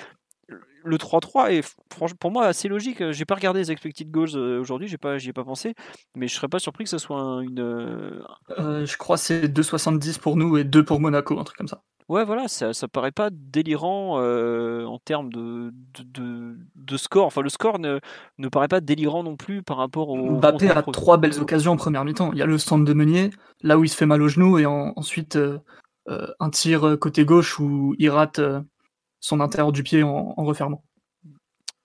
le 0.49 0.97
3-3 0.97 1.51
est 1.51 1.77
franchement 1.93 2.17
pour 2.21 2.31
moi 2.31 2.47
assez 2.47 2.69
logique. 2.69 3.11
J'ai 3.11 3.25
pas 3.25 3.35
regardé 3.35 3.61
les 3.61 3.71
expected 3.73 4.11
goals 4.11 4.37
euh, 4.37 4.61
aujourd'hui, 4.61 4.89
j'ai 4.89 4.99
pas, 4.99 5.19
j'y 5.19 5.31
ai 5.31 5.33
pas 5.33 5.45
pensé, 5.45 5.75
mais 6.15 6.29
je 6.29 6.35
serais 6.35 6.49
pas 6.49 6.59
surpris 6.59 6.85
que 6.85 6.91
ce 6.91 6.99
soit 6.99 7.43
une. 7.43 7.61
Euh, 7.61 8.87
je 8.87 8.97
crois 8.97 9.17
que 9.17 9.23
c'est 9.23 9.49
2,70 9.49 10.21
pour 10.21 10.37
nous 10.37 10.57
et 10.57 10.65
2 10.65 10.85
pour 10.85 11.01
Monaco, 11.01 11.39
un 11.39 11.45
truc 11.45 11.59
comme 11.59 11.69
ça. 11.69 11.83
Ouais, 12.09 12.25
voilà, 12.25 12.47
ça, 12.47 12.73
ça 12.73 12.87
paraît 12.87 13.11
pas 13.11 13.31
délirant 13.33 14.21
euh, 14.21 14.85
en 14.85 15.01
termes 15.01 15.33
de, 15.33 15.73
de, 16.05 16.57
de, 16.77 16.97
score. 16.97 17.27
Enfin, 17.27 17.43
le 17.43 17.49
score 17.49 17.81
ne, 17.81 17.99
ne 18.39 18.49
paraît 18.49 18.69
pas 18.69 18.81
délirant 18.81 19.25
non 19.25 19.37
plus 19.37 19.65
par 19.65 19.77
rapport 19.79 20.11
au. 20.11 20.37
Mbappé 20.37 20.71
a 20.71 20.83
trois 20.83 21.17
belles 21.17 21.41
occasions 21.41 21.73
en 21.73 21.77
première 21.77 22.05
mi-temps. 22.05 22.31
Il 22.33 22.39
y 22.39 22.43
a 22.43 22.47
le 22.47 22.59
stand 22.59 22.87
de 22.87 22.93
Meunier, 22.93 23.31
là 23.63 23.77
où 23.77 23.83
il 23.83 23.89
se 23.89 23.97
fait 23.97 24.07
mal 24.07 24.23
au 24.23 24.29
genou, 24.29 24.57
et 24.61 24.67
ensuite 24.67 25.35
euh, 25.35 25.59
euh, 26.09 26.29
un 26.39 26.51
tir 26.51 26.97
côté 27.01 27.25
gauche 27.25 27.59
où 27.59 27.97
il 27.99 28.09
rate 28.09 28.41
son 29.21 29.41
intérieur 29.41 29.73
du 29.73 29.83
pied 29.83 30.03
en 30.03 30.35
refermant. 30.37 30.83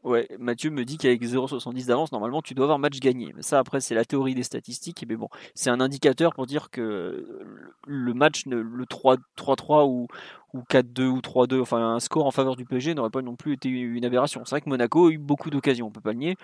Ouais, 0.04 0.28
Mathieu 0.40 0.72
me 0.72 0.84
dit 0.84 0.98
qu'avec 0.98 1.22
0,70 1.22 1.86
d'avance, 1.86 2.12
normalement, 2.12 2.42
tu 2.42 2.56
dois 2.56 2.66
avoir 2.66 2.80
match 2.80 3.00
gagné. 3.00 3.34
Mais 3.36 3.44
ça, 3.44 3.60
après, 3.60 3.82
c'est 3.82 3.94
la 3.94 4.04
théorie 4.04 4.34
des 4.34 4.42
statistiques. 4.42 5.06
Mais 5.08 5.16
bon, 5.16 5.30
c'est 5.54 5.70
un 5.70 5.80
indicateur 5.80 6.34
pour 6.34 6.48
dire 6.48 6.72
que 6.72 7.44
le 7.86 8.14
match, 8.16 8.46
le 8.48 8.86
3-3 8.86 9.88
ou, 9.88 10.08
ou 10.54 10.64
4-2 10.72 11.04
ou 11.04 11.20
3-2, 11.20 11.62
enfin, 11.62 11.94
un 11.94 12.00
score 12.00 12.26
en 12.26 12.32
faveur 12.32 12.56
du 12.56 12.66
PSG 12.66 12.96
n'aurait 12.96 13.12
pas 13.12 13.22
non 13.22 13.36
plus 13.36 13.54
été 13.54 13.70
une 13.70 14.04
aberration. 14.04 14.42
C'est 14.44 14.52
vrai 14.52 14.62
que 14.62 14.70
Monaco 14.70 15.08
a 15.08 15.12
eu 15.12 15.20
beaucoup 15.20 15.52
d'occasions, 15.52 15.86
on 15.88 15.92
peut 15.92 16.02
pas 16.02 16.14
le 16.14 16.20
nier. 16.20 16.36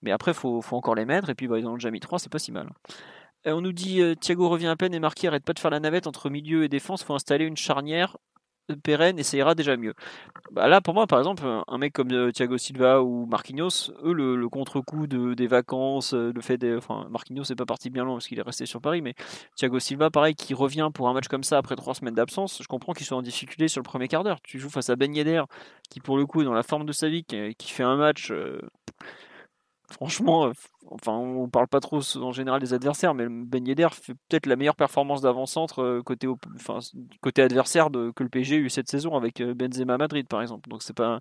Mais 0.00 0.10
après, 0.10 0.30
il 0.30 0.34
faut, 0.34 0.62
encore 0.70 0.94
les 0.94 1.04
mettre. 1.04 1.28
Et 1.28 1.34
puis, 1.34 1.48
bah, 1.48 1.58
ils 1.58 1.66
en 1.66 1.72
ont 1.72 1.74
déjà 1.74 1.90
mis 1.90 2.00
3, 2.00 2.18
c'est 2.18 2.32
pas 2.32 2.38
si 2.38 2.50
mal. 2.50 2.70
Et 3.44 3.52
on 3.52 3.60
nous 3.60 3.72
dit 3.72 4.00
euh, 4.00 4.14
Thiago 4.14 4.48
revient 4.48 4.68
à 4.68 4.76
peine 4.76 4.94
et 4.94 5.00
Marquis 5.00 5.26
arrête 5.26 5.44
pas 5.44 5.52
de 5.52 5.58
faire 5.58 5.70
la 5.70 5.80
navette 5.80 6.06
entre 6.06 6.30
milieu 6.30 6.64
et 6.64 6.68
défense. 6.68 7.02
faut 7.02 7.14
installer 7.14 7.44
une 7.44 7.56
charnière 7.56 8.16
pérenne 8.82 9.20
ira 9.32 9.54
déjà 9.54 9.76
mieux. 9.76 9.94
Bah 10.52 10.68
là, 10.68 10.80
pour 10.80 10.94
moi, 10.94 11.06
par 11.06 11.18
exemple, 11.18 11.44
un 11.66 11.78
mec 11.78 11.92
comme 11.92 12.12
euh, 12.12 12.30
Thiago 12.30 12.58
Silva 12.58 13.02
ou 13.02 13.26
Marquinhos, 13.26 13.90
eux, 14.04 14.12
le, 14.12 14.48
contre-coup 14.48 15.06
de, 15.06 15.34
des 15.34 15.46
vacances, 15.46 16.14
euh, 16.14 16.32
le 16.34 16.40
fait 16.40 16.58
des. 16.58 16.76
Enfin, 16.76 17.06
Marquinhos 17.10 17.44
n'est 17.48 17.56
pas 17.56 17.66
parti 17.66 17.90
bien 17.90 18.04
loin 18.04 18.14
parce 18.14 18.28
qu'il 18.28 18.38
est 18.38 18.42
resté 18.42 18.66
sur 18.66 18.80
Paris, 18.80 19.02
mais 19.02 19.14
Thiago 19.56 19.78
Silva, 19.78 20.10
pareil, 20.10 20.34
qui 20.34 20.54
revient 20.54 20.90
pour 20.92 21.08
un 21.08 21.14
match 21.14 21.28
comme 21.28 21.44
ça 21.44 21.58
après 21.58 21.76
trois 21.76 21.94
semaines 21.94 22.14
d'absence, 22.14 22.58
je 22.62 22.68
comprends 22.68 22.92
qu'il 22.92 23.06
soit 23.06 23.16
en 23.16 23.22
difficulté 23.22 23.68
sur 23.68 23.80
le 23.80 23.84
premier 23.84 24.08
quart 24.08 24.24
d'heure. 24.24 24.40
Tu 24.42 24.58
joues 24.58 24.70
face 24.70 24.90
à 24.90 24.96
Ben 24.96 25.12
qui 25.90 26.00
pour 26.00 26.16
le 26.16 26.26
coup 26.26 26.42
est 26.42 26.44
dans 26.44 26.54
la 26.54 26.62
forme 26.62 26.86
de 26.86 26.92
sa 26.92 27.08
vie, 27.08 27.24
qui, 27.24 27.70
fait 27.70 27.82
un 27.82 27.96
match. 27.96 28.30
Euh, 28.30 28.60
franchement, 29.92 30.46
euh, 30.46 30.52
enfin, 30.86 31.12
on 31.12 31.48
parle 31.48 31.68
pas 31.68 31.80
trop 31.80 32.00
en 32.16 32.32
général 32.32 32.60
des 32.60 32.74
adversaires, 32.74 33.14
mais 33.14 33.26
Ben 33.28 33.66
Yedder 33.66 33.88
fait 33.92 34.14
peut-être 34.28 34.46
la 34.46 34.56
meilleure 34.56 34.76
performance 34.76 35.20
d'avant-centre 35.20 35.82
euh, 35.82 36.02
côté, 36.02 36.26
adversaire 37.42 37.90
de, 37.90 38.10
que 38.10 38.22
le 38.24 38.28
PSG 38.28 38.56
a 38.56 38.58
eu 38.58 38.70
cette 38.70 38.88
saison 38.88 39.16
avec 39.16 39.40
euh, 39.40 39.54
Benzema 39.54 39.98
Madrid, 39.98 40.26
par 40.26 40.42
exemple. 40.42 40.68
Donc 40.68 40.82
c'est 40.82 40.96
pas, 40.96 41.20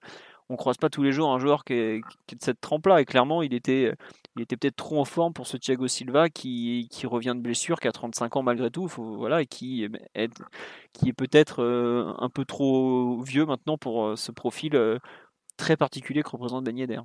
on 0.50 0.56
croise 0.56 0.78
pas 0.78 0.90
tous 0.90 1.04
les 1.04 1.12
jours 1.12 1.32
un 1.32 1.40
joueur 1.40 1.64
qui 1.64 1.74
est, 1.74 2.00
de 2.00 2.38
cette 2.40 2.62
trempe-là. 2.62 3.02
Et 3.02 3.06
clairement, 3.06 3.42
il 3.44 3.54
était, 3.54 3.94
il 4.36 4.42
était 4.42 4.58
peut-être 4.58 4.78
trop 4.78 5.00
en 5.00 5.06
forme 5.06 5.34
pour 5.34 5.46
ce 5.46 5.58
Thiago 5.58 5.88
Silva 5.88 6.30
qui, 6.30 6.90
revient 7.04 7.34
de 7.36 7.42
blessure, 7.42 7.80
qui 7.80 7.88
a 7.88 7.92
35 7.92 8.38
ans 8.38 8.44
malgré 8.44 8.72
tout, 8.72 8.88
voilà, 8.88 9.42
et 9.42 9.46
qui 9.46 9.84
est, 9.84 10.30
qui 10.94 11.10
est 11.10 11.14
peut-être 11.14 11.64
un 11.64 12.30
peu 12.30 12.46
trop 12.46 13.22
vieux 13.22 13.46
maintenant 13.46 13.78
pour 13.78 14.18
ce 14.18 14.32
profil 14.32 15.00
très 15.58 15.78
particulier 15.78 16.24
que 16.24 16.30
représente 16.30 16.64
Ben 16.64 16.78
Yedder. 16.78 17.02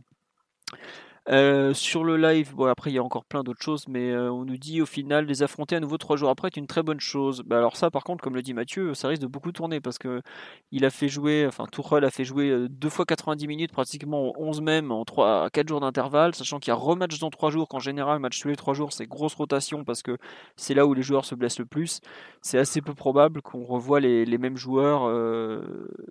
Euh, 1.29 1.75
sur 1.75 2.05
le 2.05 2.17
live, 2.17 2.55
bon 2.55 2.67
après 2.67 2.93
il 2.93 2.95
y 2.95 2.99
a 2.99 3.03
encore 3.03 3.25
plein 3.25 3.43
d'autres 3.43 3.63
choses, 3.63 3.89
mais 3.89 4.13
euh, 4.13 4.31
on 4.31 4.45
nous 4.45 4.57
dit 4.57 4.81
au 4.81 4.87
final 4.87 5.27
les 5.27 5.43
affronter 5.43 5.75
à 5.75 5.81
nouveau 5.81 5.99
trois 5.99 6.17
jours 6.17 6.31
après 6.31 6.47
est 6.49 6.57
une 6.57 6.69
très 6.69 6.85
bonne 6.85 7.01
chose. 7.01 7.43
Bah, 7.45 7.59
alors 7.59 7.77
ça 7.77 7.91
par 7.91 8.05
contre, 8.05 8.23
comme 8.23 8.37
le 8.37 8.43
dit 8.43 8.55
Mathieu, 8.55 8.95
ça 8.95 9.09
risque 9.09 9.23
de 9.23 9.27
beaucoup 9.27 9.51
tourner 9.51 9.81
parce 9.81 9.99
que 9.99 10.23
il 10.71 10.85
a 10.85 10.91
fait 10.91 11.09
jouer, 11.09 11.45
enfin 11.49 11.65
a 11.67 12.11
fait 12.11 12.25
jouer 12.25 12.51
euh, 12.51 12.69
deux 12.69 12.89
fois 12.89 13.05
90 13.05 13.49
minutes 13.49 13.73
pratiquement 13.73 14.35
11 14.39 14.61
même 14.61 14.93
en 14.93 15.05
3 15.05 15.47
à 15.47 15.51
4 15.51 15.69
jours 15.69 15.81
d'intervalle, 15.81 16.33
sachant 16.37 16.61
qu'il 16.61 16.71
y 16.71 16.73
a 16.73 16.77
rematch 16.77 17.19
dans 17.19 17.31
3 17.31 17.51
jours, 17.51 17.67
qu'en 17.67 17.81
général 17.81 18.21
match 18.21 18.41
tous 18.41 18.49
les 18.49 18.57
3 18.57 18.75
jours 18.75 18.93
c'est 18.93 19.07
grosse 19.07 19.35
rotation 19.35 19.83
parce 19.83 20.03
que 20.05 20.19
c'est 20.55 20.75
là 20.75 20.87
où 20.87 20.95
les 20.95 21.03
joueurs 21.03 21.25
se 21.25 21.35
blessent 21.35 21.59
le 21.59 21.67
plus. 21.67 22.01
C'est 22.41 22.59
assez 22.59 22.81
peu 22.81 22.95
probable 22.95 23.43
qu'on 23.43 23.65
revoie 23.65 23.99
les, 23.99 24.25
les, 24.25 24.39
mêmes 24.39 24.57
joueurs 24.57 25.11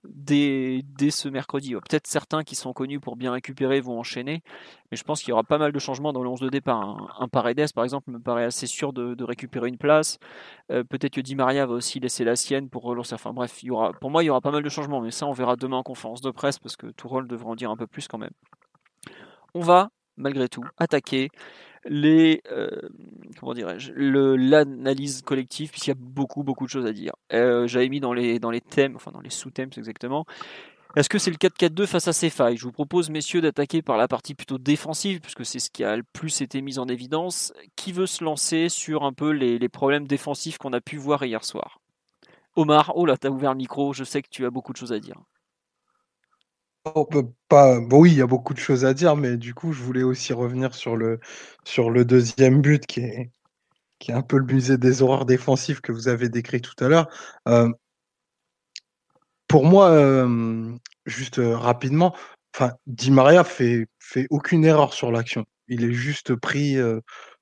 dès, 0.04 0.82
dès 0.98 1.12
ce 1.12 1.30
mercredi. 1.30 1.74
Peut-être 1.76 2.08
certains 2.08 2.44
qui 2.44 2.56
sont 2.56 2.74
connus 2.74 3.00
pour 3.00 3.16
bien 3.16 3.32
récupérer 3.32 3.80
vont 3.80 3.98
enchaîner, 3.98 4.44
mais 4.92 4.98
je 4.98 5.05
pense 5.06 5.22
qu'il 5.22 5.30
y 5.30 5.34
aura 5.34 5.44
pas 5.44 5.58
mal 5.58 5.72
de 5.72 5.80
changements 5.80 6.14
dans 6.14 6.24
le 6.24 6.30
11 6.30 6.42
de 6.42 6.50
départ. 6.50 7.16
Un, 7.20 7.28
Paredes, 7.28 7.72
par 7.74 7.84
exemple, 7.84 8.12
me 8.12 8.20
paraît 8.20 8.46
assez 8.46 8.68
sûr 8.68 8.94
de, 8.94 9.24
récupérer 9.24 9.70
une 9.70 9.78
place. 9.78 10.20
Euh, 10.72 10.84
peut-être 10.84 11.14
que 11.14 11.22
Di 11.22 11.36
Maria 11.36 11.66
va 11.66 11.74
aussi 11.74 12.00
laisser 12.00 12.24
la 12.24 12.36
sienne 12.36 12.70
pour 12.70 12.84
relancer. 12.84 13.16
Enfin 13.16 13.34
bref, 13.34 13.62
pour 14.02 14.12
moi, 14.12 14.24
il 14.24 14.28
y 14.28 14.30
aura 14.30 14.42
pas 14.42 14.52
mal 14.52 14.64
de 14.64 14.70
changements, 14.70 15.02
mais 15.02 15.12
ça, 15.12 15.26
on 15.26 15.32
verra 15.32 15.56
demain 15.56 15.78
en 15.78 15.84
conférence 15.84 16.22
de 16.22 16.32
presse 16.32 16.60
parce 16.60 16.76
que 16.76 16.88
Tourol 16.88 17.28
devrait 17.28 17.50
en 17.50 17.56
dire 17.56 17.72
un 17.72 17.78
peu 17.78 17.88
plus 17.88 18.08
quand 18.08 18.18
même. 18.18 18.34
On 19.54 19.62
va, 19.62 19.90
malgré 20.18 20.50
tout, 20.50 20.66
attaquer 20.78 21.30
les 21.86 22.42
euh, 22.52 22.70
comment 23.40 23.54
dirais-je 23.54 23.94
l'analyse 23.94 25.22
collective 25.22 25.70
puisqu'il 25.70 25.92
y 25.92 25.94
a 25.94 25.98
beaucoup 26.00 26.44
beaucoup 26.44 26.66
de 26.66 26.70
choses 26.70 26.86
à 26.86 26.94
dire. 26.94 27.14
Euh, 27.32 27.68
j'avais 27.68 27.90
mis 27.90 28.00
dans 28.00 28.14
les 28.14 28.40
dans 28.40 28.50
les 28.52 28.62
thèmes, 28.62 28.96
enfin 28.96 29.12
dans 29.12 29.22
les 29.22 29.30
sous-thèmes 29.30 29.70
exactement, 29.78 30.26
est-ce 30.96 31.10
que 31.10 31.20
c'est 31.20 31.32
le 31.32 31.38
4-4-2 31.38 31.86
face 31.86 32.08
à 32.08 32.14
ces 32.14 32.30
failles 32.30 32.56
Je 32.56 32.64
vous 32.64 32.72
propose, 32.72 33.10
messieurs, 33.10 33.42
d'attaquer 33.42 33.82
par 33.82 33.98
la 33.98 34.08
partie 34.08 34.34
plutôt 34.34 34.58
défensive, 34.58 35.20
puisque 35.20 35.46
c'est 35.46 35.60
ce 35.60 35.70
qui 35.70 35.84
a 35.84 35.98
le 35.98 36.04
plus 36.04 36.42
été 36.42 36.62
mis 36.62 36.80
en 36.80 36.88
évidence. 36.88 37.54
Qui 37.76 37.92
veut 37.92 38.06
se 38.06 38.24
lancer 38.24 38.70
sur 38.70 39.04
un 39.04 39.12
peu 39.12 39.32
les, 39.32 39.70
problèmes 39.70 40.08
défensifs 40.08 40.58
qu'on 40.58 40.72
a 40.74 40.80
pu 40.80 40.98
voir 40.98 41.24
hier 41.26 41.44
soir? 41.44 41.82
Omar, 42.56 42.94
oh 42.96 43.06
là, 43.06 43.18
t'as 43.18 43.30
ouvert 43.30 43.52
le 43.52 43.58
micro, 43.58 43.92
je 43.92 44.06
sais 44.06 44.22
que 44.22 44.30
tu 44.30 44.46
as 44.46 44.50
beaucoup 44.50 44.72
de 44.72 44.78
choses 44.78 44.94
à 44.94 45.00
dire. 45.00 45.22
Oh, 46.86 47.10
pas, 47.50 47.80
bon, 47.82 48.02
oui, 48.02 48.12
il 48.12 48.18
y 48.18 48.22
a 48.22 48.28
beaucoup 48.28 48.54
de 48.54 48.60
choses 48.60 48.86
à 48.86 48.94
dire, 48.94 49.18
mais 49.18 49.38
du 49.38 49.54
coup, 49.54 49.74
je 49.74 49.84
voulais 49.84 50.04
aussi 50.04 50.34
revenir 50.34 50.74
sur 50.74 50.96
le, 50.96 51.20
sur 51.66 51.90
le 51.90 52.06
deuxième 52.06 52.62
but 52.62 52.86
qui 52.86 53.02
est, 53.02 53.32
qui 54.00 54.12
est 54.12 54.14
un 54.14 54.22
peu 54.22 54.38
le 54.38 54.46
musée 54.46 54.78
des 54.78 55.02
horreurs 55.02 55.26
défensives 55.26 55.82
que 55.82 55.92
vous 55.92 56.08
avez 56.08 56.30
décrit 56.30 56.62
tout 56.62 56.76
à 56.80 56.88
l'heure. 56.88 57.10
Euh, 57.48 57.70
pour 59.48 59.66
moi, 59.66 60.28
juste 61.06 61.40
rapidement, 61.44 62.16
Di 62.88 63.12
Maria 63.12 63.44
fait, 63.44 63.88
fait 64.00 64.28
aucune 64.30 64.66
erreur 64.66 64.94
sur 64.94 65.12
l'action. 65.12 65.46
Il 65.68 65.84
est 65.84 65.94
juste 65.94 66.36
pris 66.36 66.78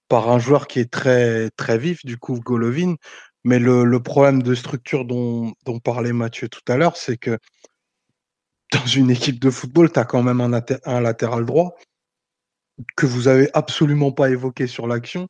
par 0.08 0.30
un 0.30 0.40
joueur 0.40 0.68
qui 0.68 0.80
est 0.80 0.92
très, 0.92 1.50
très 1.52 1.78
vif, 1.78 2.06
du 2.06 2.18
coup, 2.18 2.40
Golovin. 2.40 2.96
Mais 3.44 3.60
le, 3.60 4.00
problème 4.00 4.42
de 4.42 4.56
structure 4.56 5.06
dont, 5.06 5.54
dont 5.66 5.80
parlait 5.80 6.14
Mathieu 6.14 6.48
tout 6.50 6.62
à 6.68 6.78
l'heure, 6.78 6.98
c'est 6.98 7.18
que 7.18 7.38
dans 8.72 8.86
une 8.86 9.12
équipe 9.12 9.40
de 9.40 9.50
football, 9.50 9.92
tu 9.92 10.00
as 10.00 10.06
quand 10.06 10.24
même 10.24 10.40
un, 10.42 10.54
un, 10.86 11.02
latéral 11.02 11.46
droit 11.46 11.76
que 12.96 13.06
vous 13.06 13.28
avez 13.28 13.50
absolument 13.54 14.12
pas 14.12 14.30
évoqué 14.30 14.68
sur 14.68 14.88
l'action, 14.88 15.28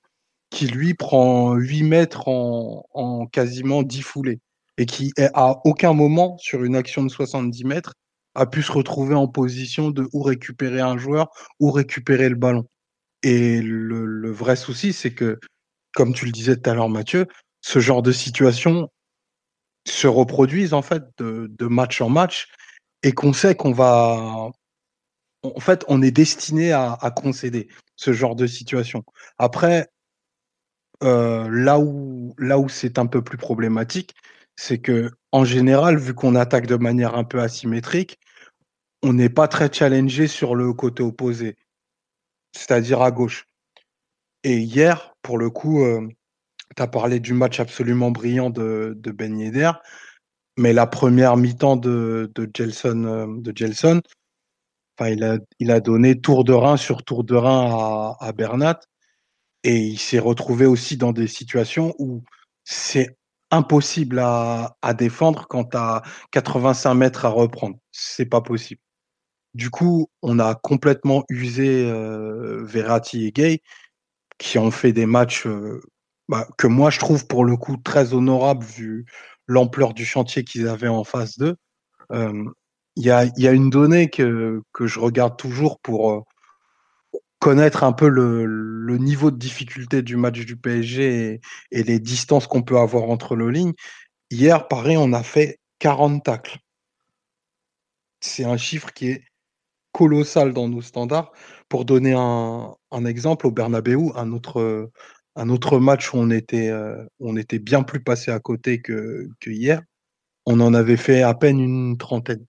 qui 0.50 0.68
lui 0.68 0.94
prend 0.94 1.56
8 1.56 1.84
mètres 1.84 2.28
en, 2.28 2.86
en 2.94 3.26
quasiment 3.26 3.84
10 3.84 4.02
foulées 4.02 4.40
et 4.78 4.86
qui, 4.86 5.14
à 5.34 5.62
aucun 5.66 5.94
moment, 5.94 6.38
sur 6.38 6.64
une 6.64 6.76
action 6.76 7.04
de 7.04 7.10
70 7.10 7.64
mètres, 7.66 7.94
a 8.36 8.46
pu 8.46 8.64
se 8.64 8.72
retrouver 8.72 9.16
en 9.16 9.28
position 9.28 9.92
de 9.92 10.08
ou 10.14 10.24
récupérer 10.24 10.82
un 10.82 10.98
joueur 10.98 11.30
ou 11.60 11.72
récupérer 11.72 12.30
le 12.30 12.36
ballon. 12.36 12.68
Et 13.22 13.62
le, 13.62 14.32
vrai 14.32 14.56
souci, 14.56 14.92
c'est 14.92 15.14
que, 15.14 15.40
comme 15.94 16.14
tu 16.14 16.26
le 16.26 16.32
disais 16.32 16.58
tout 16.58 16.70
à 16.70 16.74
l'heure, 16.74 16.90
Mathieu, 16.90 17.28
ce 17.62 17.80
genre 17.80 18.02
de 18.02 18.12
situation 18.12 18.90
se 19.88 20.08
reproduisent 20.08 20.74
en 20.74 20.82
fait 20.82 21.04
de, 21.18 21.68
match 21.68 22.02
en 22.02 22.10
match 22.10 22.48
et 23.04 23.12
qu'on 23.12 23.34
sait 23.34 23.56
qu'on 23.56 23.72
va. 23.72 24.50
En 25.44 25.60
fait, 25.60 25.84
on 25.88 26.02
est 26.02 26.12
destiné 26.12 26.72
à, 26.72 27.14
concéder 27.16 27.68
ce 27.96 28.14
genre 28.14 28.36
de 28.36 28.48
situation. 28.48 29.04
Après, 29.38 29.90
euh, 31.04 31.50
là 31.52 31.80
où, 31.80 32.34
là 32.38 32.60
où 32.60 32.70
c'est 32.70 32.98
un 32.98 33.08
peu 33.08 33.22
plus 33.22 33.38
problématique, 33.38 34.16
c'est 34.56 34.80
que 34.80 35.12
en 35.32 35.46
général, 35.46 35.98
vu 35.98 36.14
qu'on 36.14 36.36
attaque 36.36 36.68
de 36.68 36.76
manière 36.76 37.16
un 37.16 37.24
peu 37.24 37.42
asymétrique, 37.42 38.20
on 39.02 39.14
n'est 39.14 39.30
pas 39.30 39.48
très 39.48 39.72
challengé 39.72 40.28
sur 40.28 40.56
le 40.56 40.74
côté 40.74 41.04
opposé, 41.04 41.58
c'est-à-dire 42.54 43.02
à 43.02 43.12
gauche. 43.12 43.46
Et 44.44 44.58
hier, 44.60 45.16
pour 45.22 45.38
le 45.38 45.50
coup, 45.50 45.84
euh, 45.84 46.08
tu 46.76 46.82
as 46.84 46.88
parlé 46.88 47.20
du 47.20 47.34
match 47.34 47.60
absolument 47.60 48.12
brillant 48.12 48.50
de, 48.50 48.94
de 48.98 49.12
Ben 49.12 49.36
mais 50.58 50.74
la 50.74 50.88
première 50.88 51.36
mi-temps 51.36 51.78
de, 51.78 52.32
de 52.36 52.50
Gelson, 52.54 53.06
euh, 53.06 53.28
de 53.42 53.54
il, 55.60 55.72
a, 55.72 55.80
donné 55.80 56.22
tour 56.22 56.44
de 56.44 56.54
rein 56.54 56.78
sur 56.78 57.04
tour 57.04 57.24
de 57.24 57.36
rein 57.36 58.16
à 58.20 58.32
Bernat, 58.32 58.80
et 59.64 59.78
il 59.78 59.98
s'est 59.98 60.20
retrouvé 60.20 60.66
aussi 60.66 60.98
dans 60.98 61.12
des 61.12 61.28
situations 61.28 61.96
où 61.98 62.24
c'est 62.64 63.18
impossible 63.54 64.20
à, 64.20 64.76
défendre 64.98 65.48
quand 65.48 65.66
tu 65.66 65.78
as 65.78 66.02
85 66.32 66.94
mètres 66.96 67.26
à 67.26 67.30
reprendre. 67.30 67.78
C'est 67.92 68.26
pas 68.26 68.42
possible. 68.42 68.82
Du 69.54 69.70
coup, 69.70 70.08
on 70.24 70.40
a 70.40 70.56
complètement 70.56 71.24
usé 71.30 71.88
euh, 71.90 72.64
Verratti 72.66 73.28
et 73.28 73.32
Gay, 73.32 73.62
qui 74.40 74.58
ont 74.58 74.72
fait 74.72 74.92
des 74.92 75.06
matchs 75.06 75.46
euh, 75.46 75.82
bah, 76.28 76.48
que 76.58 76.66
moi 76.68 76.90
je 76.90 77.00
trouve 77.00 77.28
pour 77.28 77.46
le 77.46 77.56
coup 77.56 77.78
très 77.78 78.14
honorables 78.14 78.66
vu 78.66 79.06
l'ampleur 79.48 79.94
du 79.94 80.06
chantier 80.06 80.44
qu'ils 80.44 80.68
avaient 80.68 80.88
en 80.88 81.04
face 81.04 81.38
d'eux. 81.38 81.56
Euh, 82.12 82.46
il 82.96 83.04
y, 83.06 83.12
a, 83.12 83.52
une 83.52 83.70
donnée 83.72 84.10
que, 84.10 84.62
que 84.72 84.86
je 84.86 85.00
regarde 85.00 85.36
toujours 85.38 85.80
pour 85.80 86.26
connaître 87.44 87.84
un 87.84 87.92
peu 87.92 88.08
le, 88.08 88.98
niveau 88.98 89.30
de 89.30 89.38
difficulté 89.38 90.02
du 90.02 90.16
match 90.16 90.46
du 90.46 90.56
PSG 90.56 91.42
et, 91.72 91.84
les 91.84 92.00
distances 92.00 92.48
qu'on 92.48 92.62
peut 92.62 92.78
avoir 92.78 93.10
entre 93.10 93.36
nos 93.36 93.50
lignes. 93.50 93.74
Hier, 94.32 94.66
pareil, 94.70 94.96
on 94.96 95.12
a 95.12 95.24
fait 95.24 95.60
40 95.80 96.24
tacles. 96.24 96.60
C'est 98.22 98.46
un 98.46 98.56
chiffre 98.56 98.94
qui 98.94 99.10
est 99.10 99.24
colossal 99.92 100.54
dans 100.54 100.70
nos 100.70 100.82
standards. 100.82 101.34
Pour 101.68 101.84
donner 101.84 102.14
un, 102.16 103.06
exemple, 103.06 103.46
au 103.46 103.52
Bernabeu, 103.52 103.98
un 104.16 104.32
autre, 104.32 104.90
un 105.36 105.50
autre 105.50 105.80
match 105.80 106.14
où 106.14 106.18
on 106.20 106.30
était, 106.30 106.70
euh, 106.70 107.04
on 107.20 107.36
était 107.36 107.60
bien 107.60 107.84
plus 107.84 108.02
passé 108.02 108.32
à 108.32 108.40
côté 108.40 108.82
que 108.82 109.28
hier, 109.46 109.82
on 110.46 110.62
en 110.62 110.74
avait 110.74 110.98
fait 110.98 111.24
à 111.24 111.34
peine 111.34 111.60
une 111.60 111.98
trentaine. 111.98 112.46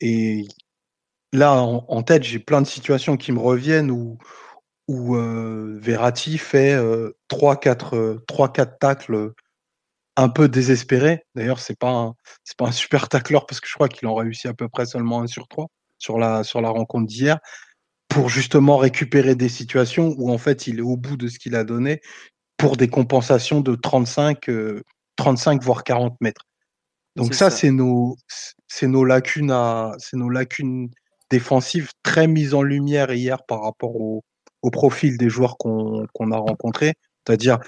Et 0.00 0.48
là, 1.32 1.54
en, 1.62 2.02
tête, 2.02 2.22
j'ai 2.22 2.38
plein 2.38 2.60
de 2.62 2.66
situations 2.66 3.16
qui 3.16 3.32
me 3.32 3.38
reviennent 3.38 3.90
où, 3.90 4.18
où 4.88 5.16
euh, 5.16 5.78
Verratti 5.80 6.38
fait 6.38 6.74
euh, 6.74 7.16
3-4 7.30 8.78
tacles 8.78 9.32
un 10.16 10.28
peu 10.28 10.48
désespérés. 10.48 11.24
D'ailleurs, 11.34 11.60
c'est 11.60 11.78
pas 11.78 12.12
c'est 12.44 12.56
pas 12.56 12.66
un 12.66 12.72
super 12.72 13.08
tacleur 13.08 13.46
parce 13.46 13.60
que 13.60 13.68
je 13.68 13.74
crois 13.74 13.88
qu'il 13.88 14.08
en 14.08 14.14
réussit 14.14 14.46
à 14.46 14.54
peu 14.54 14.68
près 14.68 14.86
seulement 14.86 15.20
un 15.20 15.26
sur 15.26 15.46
trois 15.48 15.68
sur 15.98 16.18
la, 16.18 16.44
sur 16.44 16.60
la 16.60 16.70
rencontre 16.70 17.06
d'hier 17.06 17.38
pour 18.08 18.28
justement 18.28 18.76
récupérer 18.76 19.34
des 19.34 19.48
situations 19.48 20.14
où 20.18 20.30
en 20.30 20.38
fait 20.38 20.66
il 20.66 20.78
est 20.78 20.82
au 20.82 20.96
bout 20.96 21.16
de 21.16 21.28
ce 21.28 21.38
qu'il 21.38 21.54
a 21.56 21.64
donné 21.64 22.00
pour 22.56 22.76
des 22.76 22.88
compensations 22.88 23.60
de 23.60 23.74
35, 23.74 24.50
35 25.16 25.60
euh, 25.60 25.64
voire 25.64 25.84
40 25.84 26.16
mètres. 26.20 26.46
Donc 27.16 27.34
ça, 27.34 27.50
c'est 27.50 27.70
nos, 27.70 28.16
nos 28.82 29.04
lacunes 29.04 29.50
à, 29.50 29.92
c'est 29.98 30.16
nos 30.16 30.28
lacunes 30.28 30.90
défensives 31.30 31.90
très 32.02 32.26
mises 32.26 32.54
en 32.54 32.62
lumière 32.62 33.12
hier 33.12 33.44
par 33.46 33.62
rapport 33.62 33.96
au, 33.96 34.22
profil 34.72 35.16
des 35.16 35.28
joueurs 35.28 35.58
qu'on 35.58 36.32
a 36.32 36.36
rencontrés. 36.36 36.94
C'est-à-dire 37.24 37.60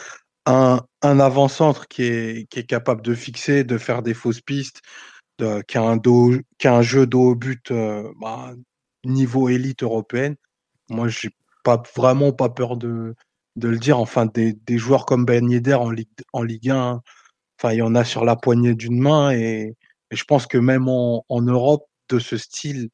un, 0.47 0.81
un 1.03 1.21
avant-centre 1.21 1.87
qui 1.87 2.03
est, 2.03 2.66
capable 2.66 3.03
de 3.03 3.14
fixer, 3.14 3.62
de 3.62 3.79
faire 3.79 4.03
des 4.03 4.14
fausses 4.14 4.40
pistes, 4.40 4.81
qui 5.38 5.79
a 5.79 6.71
un, 6.71 6.83
jeu 6.83 7.07
dos 7.07 7.31
au 7.31 7.35
but 7.35 7.71
euh, 7.71 8.11
bah, 8.21 8.53
niveau 9.05 9.49
élite 9.49 9.83
européenne. 9.83 10.37
Moi, 10.90 11.09
j'ai 11.09 11.31
pas 11.64 11.83
vraiment 11.97 12.33
pas 12.33 12.49
peur 12.49 12.77
de, 12.77 13.14
le 13.57 13.79
dire. 13.79 13.99
Enfin, 13.99 14.27
des, 14.27 14.57
joueurs 14.79 15.07
comme 15.07 15.25
Ben 15.25 15.49
Yedder 15.49 15.75
en 15.75 15.90
Ligue, 15.90 16.09
en 16.33 16.42
Ligue 16.42 16.71
1, 16.71 17.01
enfin, 17.59 17.73
il 17.73 17.79
y 17.79 17.83
en 17.83 17.94
a 17.94 18.05
sur 18.05 18.25
la 18.25 18.37
poignée 18.37 18.75
d'une 18.75 18.99
main 18.99 19.31
et, 19.33 19.77
je 20.11 20.25
pense 20.25 20.47
que 20.47 20.57
même 20.57 20.88
en, 20.88 21.23
Europe, 21.42 21.85
de 22.09 22.18
ce 22.18 22.38
style 22.38 22.88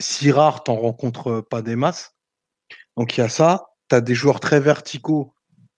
si 0.00 0.30
rare, 0.30 0.62
t'en 0.64 0.76
rencontres 0.76 1.40
pas 1.40 1.62
des 1.62 1.76
masses. 1.76 2.14
Donc 2.96 3.16
il 3.16 3.20
y 3.20 3.24
a 3.24 3.28
ça. 3.28 3.66
Tu 3.88 3.96
as 3.96 4.00
des 4.00 4.14
joueurs 4.14 4.40
très 4.40 4.60
verticaux 4.60 5.32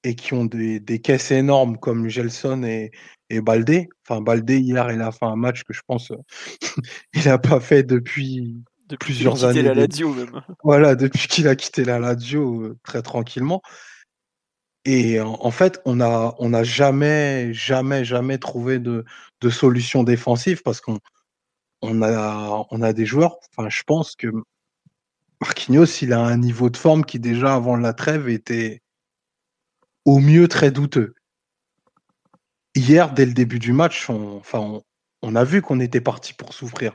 et 0.05 0.15
qui 0.15 0.35
ont 0.35 0.45
des, 0.45 0.81
des 0.81 1.01
caisses 1.01 1.31
énormes 1.31 1.79
comme 1.79 2.09
Gelson 2.09 2.63
et, 2.63 2.91
et 3.31 3.41
Baldé. 3.41 3.89
Enfin, 4.07 4.21
Baldé, 4.21 4.59
hier, 4.59 4.91
il 4.93 5.01
a 5.01 5.13
fait 5.13 5.27
un 5.27 5.37
match 5.37 5.65
que 5.65 5.73
je 5.73 5.83
pense 5.87 6.13
il 7.15 7.25
n'a 7.25 7.39
pas 7.39 7.61
fait 7.61 7.83
depuis, 7.83 8.63
depuis 8.89 9.13
plusieurs 9.13 9.45
années. 9.45 9.63
la 9.63 9.75
Lazio, 9.75 10.15
même. 10.15 10.43
Voilà, 10.63 10.95
depuis 10.95 11.29
qu'il 11.29 11.49
a 11.49 11.57
quitté 11.57 11.85
la 11.85 11.99
Lazio 11.99 12.63
euh, 12.63 12.79
très 12.85 13.03
tranquillement. 13.03 13.61
Et 14.85 15.21
en, 15.21 15.51
fait, 15.51 15.83
on 15.85 15.97
n'a 15.97 16.35
on 16.39 16.55
a 16.55 16.63
jamais, 16.63 17.53
jamais, 17.53 18.07
jamais 18.07 18.39
trouvé 18.39 18.79
de, 18.79 19.05
de 19.43 19.51
solution 19.51 20.03
défensive 20.03 20.63
parce 20.65 20.81
qu'on 20.81 20.99
on 21.83 22.03
a, 22.03 22.93
des 22.93 23.07
joueurs. 23.07 23.39
Je 23.69 23.83
pense 23.85 24.17
que 24.17 24.29
Marquinhos, 25.41 26.03
il 26.03 26.13
a 26.13 26.21
un 26.21 26.37
niveau 26.37 26.71
de 26.71 26.77
forme 26.77 27.05
qui 27.05 27.19
déjà 27.19 27.55
avant 27.55 27.77
la 27.77 27.93
trêve 27.93 28.29
était 28.29 28.83
au 30.05 30.19
mieux 30.19 30.49
très 30.49 30.71
douteux 30.71 31.15
hier, 32.79 33.13
dès 33.13 33.27
le 33.27 33.33
début 33.33 33.59
du 33.59 33.73
match, 33.73 34.09
on, 34.11 34.43
a 35.35 35.45
vu 35.45 35.63
qu'on 35.63 35.81
était 35.81 36.01
parti 36.01 36.33
pour 36.33 36.55
souffrir. 36.55 36.95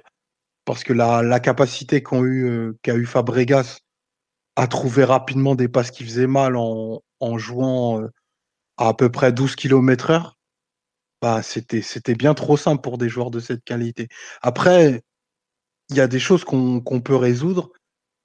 Parce 0.65 0.83
que 0.83 0.93
la, 0.93 1.39
capacité 1.39 2.01
qu'a 2.01 2.19
eu, 2.19 2.45
euh, 2.47 2.77
qu'a 2.81 2.95
eu 2.95 3.05
Fabregas 3.05 3.79
à 4.55 4.67
trouver 4.67 5.03
rapidement 5.03 5.55
des 5.55 5.67
passes 5.67 5.91
qui 5.91 6.03
faisaient 6.03 6.27
mal 6.27 6.55
en, 6.55 7.01
jouant 7.37 8.01
euh, 8.01 8.07
à 8.77 8.89
à 8.89 8.93
peu 8.93 9.09
près 9.11 9.31
12 9.31 9.55
km 9.55 10.09
heure, 10.09 10.37
bah, 11.23 11.41
c'était, 11.41 12.15
bien 12.15 12.33
trop 12.33 12.57
simple 12.57 12.81
pour 12.81 12.97
des 12.97 13.07
joueurs 13.07 13.31
de 13.31 13.39
cette 13.39 13.63
qualité. 13.63 14.09
Après, 14.41 15.03
il 15.89 15.95
y 15.95 16.01
a 16.01 16.07
des 16.07 16.19
choses 16.19 16.43
qu'on, 16.43 16.81
peut 16.81 17.15
résoudre 17.15 17.71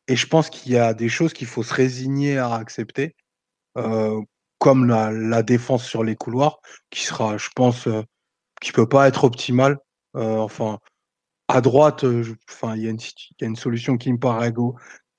et 0.08 0.16
je 0.16 0.26
pense 0.26 0.50
qu'il 0.50 0.72
y 0.72 0.78
a 0.78 0.94
des 0.94 1.08
choses 1.08 1.32
qu'il 1.32 1.46
faut 1.46 1.62
se 1.62 1.72
résigner 1.72 2.38
à 2.38 2.54
accepter. 2.54 3.14
Euh, 3.76 4.20
comme 4.58 4.88
la, 4.88 5.44
défense 5.44 5.84
sur 5.84 6.02
les 6.02 6.16
couloirs, 6.16 6.58
qui 6.90 7.04
sera, 7.04 7.38
je 7.38 7.50
pense, 7.54 7.86
euh, 7.86 8.02
qui 8.60 8.72
peut 8.72 8.88
pas 8.88 9.06
être 9.06 9.22
optimale. 9.22 9.78
Euh, 10.16 10.48
à 11.46 11.60
droite, 11.60 12.02
il 12.02 12.36
y, 12.82 12.88
a 12.88 13.46
une 13.46 13.56
solution 13.56 13.96
qui 13.96 14.12
me 14.12 14.18
paraît 14.18 14.52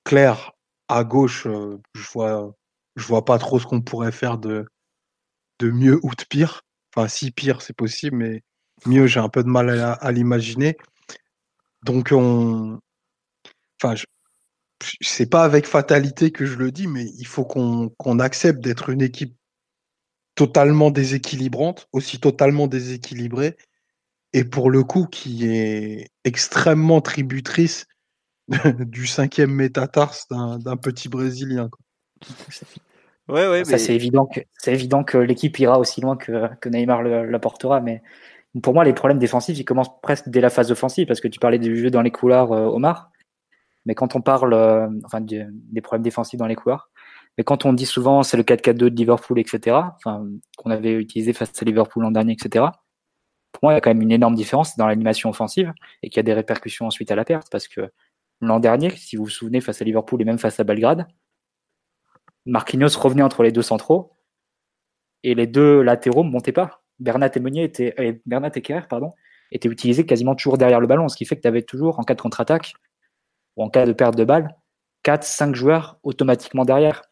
claire. 0.04 0.52
À 0.88 1.02
gauche, 1.02 1.46
je 1.94 2.10
vois, 2.12 2.54
je 2.96 3.06
vois 3.06 3.24
pas 3.24 3.38
trop 3.38 3.58
ce 3.58 3.64
qu'on 3.64 3.80
pourrait 3.80 4.12
faire 4.12 4.36
de 4.36 4.66
mieux 5.62 5.98
ou 6.02 6.10
de 6.10 6.24
pire. 6.28 6.60
Enfin, 6.94 7.08
si 7.08 7.30
pire, 7.30 7.62
c'est 7.62 7.76
possible, 7.76 8.16
mais 8.16 8.42
mieux, 8.86 9.06
j'ai 9.06 9.20
un 9.20 9.28
peu 9.28 9.42
de 9.42 9.48
mal 9.48 9.70
à, 9.70 10.12
l'imaginer. 10.12 10.76
Donc, 11.84 12.10
on, 12.12 12.80
enfin, 13.82 13.94
c'est 15.00 15.30
pas 15.30 15.44
avec 15.44 15.66
fatalité 15.66 16.30
que 16.30 16.46
je 16.46 16.56
le 16.56 16.72
dis, 16.72 16.86
mais 16.86 17.04
il 17.18 17.26
faut 17.26 17.44
qu'on 17.44 18.18
accepte 18.18 18.60
d'être 18.60 18.90
une 18.90 19.02
équipe 19.02 19.36
totalement 20.34 20.90
déséquilibrante, 20.90 21.88
aussi 21.92 22.18
totalement 22.18 22.66
déséquilibrée, 22.66 23.56
et 24.32 24.44
pour 24.44 24.70
le 24.70 24.84
coup 24.84 25.06
qui 25.06 25.46
est 25.46 26.08
extrêmement 26.24 27.00
tributrice 27.00 27.86
du 28.78 29.06
cinquième 29.06 29.52
métatarse 29.52 30.26
d'un 30.28 30.76
petit 30.76 31.08
Brésilien. 31.08 31.68
Ouais, 33.30 33.48
ouais, 33.48 33.64
Ça, 33.64 33.78
c'est 33.78 33.94
évident 33.94 34.26
que, 34.26 34.40
c'est 34.58 34.72
évident 34.72 35.04
que 35.04 35.18
l'équipe 35.18 35.58
ira 35.58 35.78
aussi 35.78 36.00
loin 36.00 36.16
que, 36.16 36.48
que 36.60 36.68
Neymar 36.68 37.02
l'apportera, 37.02 37.80
mais 37.80 38.02
pour 38.62 38.74
moi, 38.74 38.84
les 38.84 38.92
problèmes 38.92 39.18
défensifs, 39.18 39.58
ils 39.58 39.64
commencent 39.64 40.00
presque 40.02 40.28
dès 40.28 40.40
la 40.40 40.50
phase 40.50 40.72
offensive, 40.72 41.06
parce 41.06 41.20
que 41.20 41.28
tu 41.28 41.38
parlais 41.38 41.58
du 41.58 41.76
jeu 41.76 41.90
dans 41.90 42.02
les 42.02 42.10
couloirs, 42.10 42.52
euh, 42.52 42.66
Omar. 42.66 43.10
Mais 43.86 43.94
quand 43.94 44.16
on 44.16 44.20
parle 44.20 44.52
euh, 44.52 44.88
enfin, 45.04 45.20
des 45.20 45.80
problèmes 45.80 46.02
défensifs 46.02 46.38
dans 46.38 46.46
les 46.46 46.56
couloirs, 46.56 46.90
mais 47.38 47.44
quand 47.44 47.64
on 47.64 47.72
dit 47.72 47.86
souvent 47.86 48.22
c'est 48.22 48.36
le 48.36 48.42
4-4-2 48.42 48.74
de 48.74 48.88
Liverpool, 48.88 49.38
etc., 49.38 49.78
enfin, 49.96 50.26
qu'on 50.58 50.70
avait 50.70 50.92
utilisé 50.92 51.32
face 51.32 51.50
à 51.60 51.64
Liverpool 51.64 52.02
l'an 52.02 52.10
dernier, 52.10 52.32
etc., 52.32 52.66
pour 53.52 53.64
moi, 53.64 53.72
il 53.72 53.76
y 53.76 53.78
a 53.78 53.80
quand 53.80 53.90
même 53.90 54.02
une 54.02 54.12
énorme 54.12 54.34
différence 54.34 54.76
dans 54.76 54.86
l'animation 54.86 55.30
offensive 55.30 55.72
et 56.02 56.08
qu'il 56.08 56.18
y 56.18 56.20
a 56.20 56.24
des 56.24 56.34
répercussions 56.34 56.86
ensuite 56.86 57.10
à 57.10 57.16
la 57.16 57.24
perte 57.24 57.48
parce 57.50 57.68
que 57.68 57.90
l'an 58.40 58.60
dernier, 58.60 58.90
si 58.90 59.16
vous 59.16 59.24
vous 59.24 59.30
souvenez, 59.30 59.60
face 59.60 59.82
à 59.82 59.84
Liverpool 59.84 60.22
et 60.22 60.24
même 60.24 60.38
face 60.38 60.60
à 60.60 60.64
Belgrade, 60.64 61.06
Marquinhos 62.46 62.98
revenait 62.98 63.22
entre 63.22 63.42
les 63.42 63.52
deux 63.52 63.62
centraux 63.62 64.16
et 65.22 65.34
les 65.34 65.46
deux 65.46 65.82
latéraux 65.82 66.24
ne 66.24 66.30
montaient 66.30 66.52
pas. 66.52 66.82
Bernat 66.98 67.30
et 67.34 67.40
Meunier 67.40 67.64
étaient, 67.64 67.94
et 67.98 68.20
Bernat 68.26 68.50
et 68.54 68.62
Kerr, 68.62 68.86
pardon, 68.88 69.12
étaient 69.52 69.68
utilisés 69.68 70.06
quasiment 70.06 70.34
toujours 70.34 70.58
derrière 70.58 70.80
le 70.80 70.86
ballon, 70.86 71.08
ce 71.08 71.16
qui 71.16 71.24
fait 71.24 71.36
que 71.36 71.42
tu 71.42 71.48
avais 71.48 71.62
toujours, 71.62 71.98
en 71.98 72.04
cas 72.04 72.14
de 72.14 72.20
contre-attaque 72.20 72.74
ou 73.56 73.64
en 73.64 73.70
cas 73.70 73.86
de 73.86 73.92
perte 73.92 74.16
de 74.16 74.24
balle, 74.24 74.54
4-5 75.04 75.54
joueurs 75.54 75.98
automatiquement 76.02 76.64
derrière. 76.64 77.02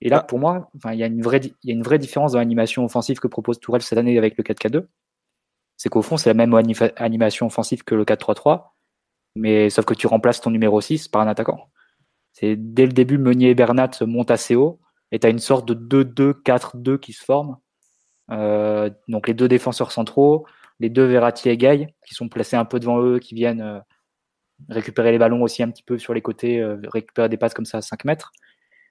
Et 0.00 0.08
là, 0.08 0.20
pour 0.20 0.38
moi, 0.38 0.70
il 0.90 0.98
y, 0.98 1.04
a 1.04 1.06
une 1.06 1.22
vraie, 1.22 1.40
y 1.62 1.70
a 1.70 1.74
une 1.74 1.82
vraie 1.82 1.98
différence 1.98 2.32
dans 2.32 2.38
l'animation 2.38 2.84
offensive 2.84 3.18
que 3.20 3.28
propose 3.28 3.60
Tourelle 3.60 3.82
cette 3.82 3.98
année 3.98 4.18
avec 4.18 4.36
le 4.36 4.42
4-4-2. 4.42 4.86
C'est 5.76 5.88
qu'au 5.88 6.02
fond, 6.02 6.16
c'est 6.16 6.30
la 6.30 6.34
même 6.34 6.54
animation 6.96 7.46
offensive 7.46 7.84
que 7.84 7.94
le 7.94 8.04
4-3-3, 8.04 8.74
mais 9.36 9.70
sauf 9.70 9.84
que 9.84 9.94
tu 9.94 10.06
remplaces 10.06 10.40
ton 10.40 10.50
numéro 10.50 10.80
6 10.80 11.08
par 11.08 11.22
un 11.22 11.28
attaquant. 11.28 11.71
C'est 12.32 12.56
dès 12.56 12.86
le 12.86 12.92
début, 12.92 13.18
Meunier 13.18 13.50
et 13.50 13.54
Bernat 13.54 13.90
montent 14.02 14.30
assez 14.30 14.54
haut, 14.54 14.80
et 15.10 15.18
tu 15.18 15.26
as 15.26 15.30
une 15.30 15.38
sorte 15.38 15.66
de 15.68 15.74
2-2-4-2 15.74 16.98
qui 16.98 17.12
se 17.12 17.24
forme. 17.24 17.58
Euh, 18.30 18.90
donc 19.08 19.28
les 19.28 19.34
deux 19.34 19.48
défenseurs 19.48 19.92
centraux, 19.92 20.46
les 20.80 20.90
deux 20.90 21.04
Verratti 21.04 21.48
et 21.48 21.56
Gay, 21.56 21.94
qui 22.06 22.14
sont 22.14 22.28
placés 22.28 22.56
un 22.56 22.64
peu 22.64 22.80
devant 22.80 23.00
eux, 23.00 23.18
qui 23.18 23.34
viennent 23.34 23.60
euh, 23.60 23.78
récupérer 24.68 25.12
les 25.12 25.18
ballons 25.18 25.42
aussi 25.42 25.62
un 25.62 25.70
petit 25.70 25.82
peu 25.82 25.98
sur 25.98 26.14
les 26.14 26.22
côtés, 26.22 26.60
euh, 26.60 26.76
récupérer 26.88 27.28
des 27.28 27.36
passes 27.36 27.54
comme 27.54 27.66
ça 27.66 27.78
à 27.78 27.82
5 27.82 28.04
mètres. 28.04 28.32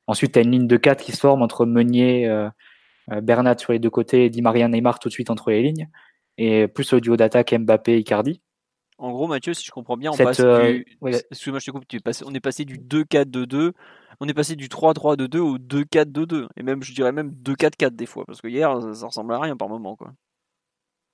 Ensuite, 0.07 0.33
tu 0.33 0.39
as 0.39 0.41
une 0.43 0.51
ligne 0.51 0.67
de 0.67 0.77
4 0.77 1.03
qui 1.03 1.11
se 1.11 1.19
forme 1.19 1.41
entre 1.41 1.65
Meunier, 1.65 2.27
euh, 2.27 2.49
Bernat 3.21 3.57
sur 3.57 3.73
les 3.73 3.79
deux 3.79 3.89
côtés 3.89 4.25
et 4.25 4.29
Di 4.29 4.41
Maria 4.41 4.67
Neymar 4.67 4.99
tout 4.99 5.09
de 5.09 5.13
suite 5.13 5.29
entre 5.29 5.51
les 5.51 5.61
lignes. 5.61 5.89
Et 6.37 6.67
plus 6.67 6.91
le 6.93 7.01
duo 7.01 7.17
d'attaque 7.17 7.53
Mbappé-Icardi. 7.53 8.41
En 9.01 9.11
gros, 9.11 9.27
Mathieu, 9.27 9.55
si 9.55 9.65
je 9.65 9.71
comprends 9.71 9.97
bien, 9.97 10.11
on 10.11 10.17
passe 10.17 10.39
du... 10.39 10.85
Excuse-moi, 11.31 11.59
je 11.59 11.65
te 11.65 11.71
coupe, 11.71 11.85
on 12.23 12.33
est 12.35 12.39
passé 12.39 12.65
du 12.65 12.77
2-4-2-2, 12.77 13.71
on 14.19 14.27
est 14.27 14.33
passé 14.35 14.55
du 14.55 14.67
3-3-2-2 14.67 15.37
au 15.39 15.57
2-4-2-2. 15.57 16.47
Et 16.55 16.61
même, 16.61 16.83
je 16.83 16.93
dirais 16.93 17.11
même 17.11 17.31
2-4-4 17.43 17.95
des 17.95 18.05
fois, 18.05 18.25
parce 18.27 18.41
que 18.41 18.47
hier, 18.47 18.79
ça, 18.93 19.07
ressemble 19.07 19.33
à 19.33 19.39
rien 19.39 19.57
par 19.57 19.69
moment. 19.69 19.95
Quoi. 19.95 20.11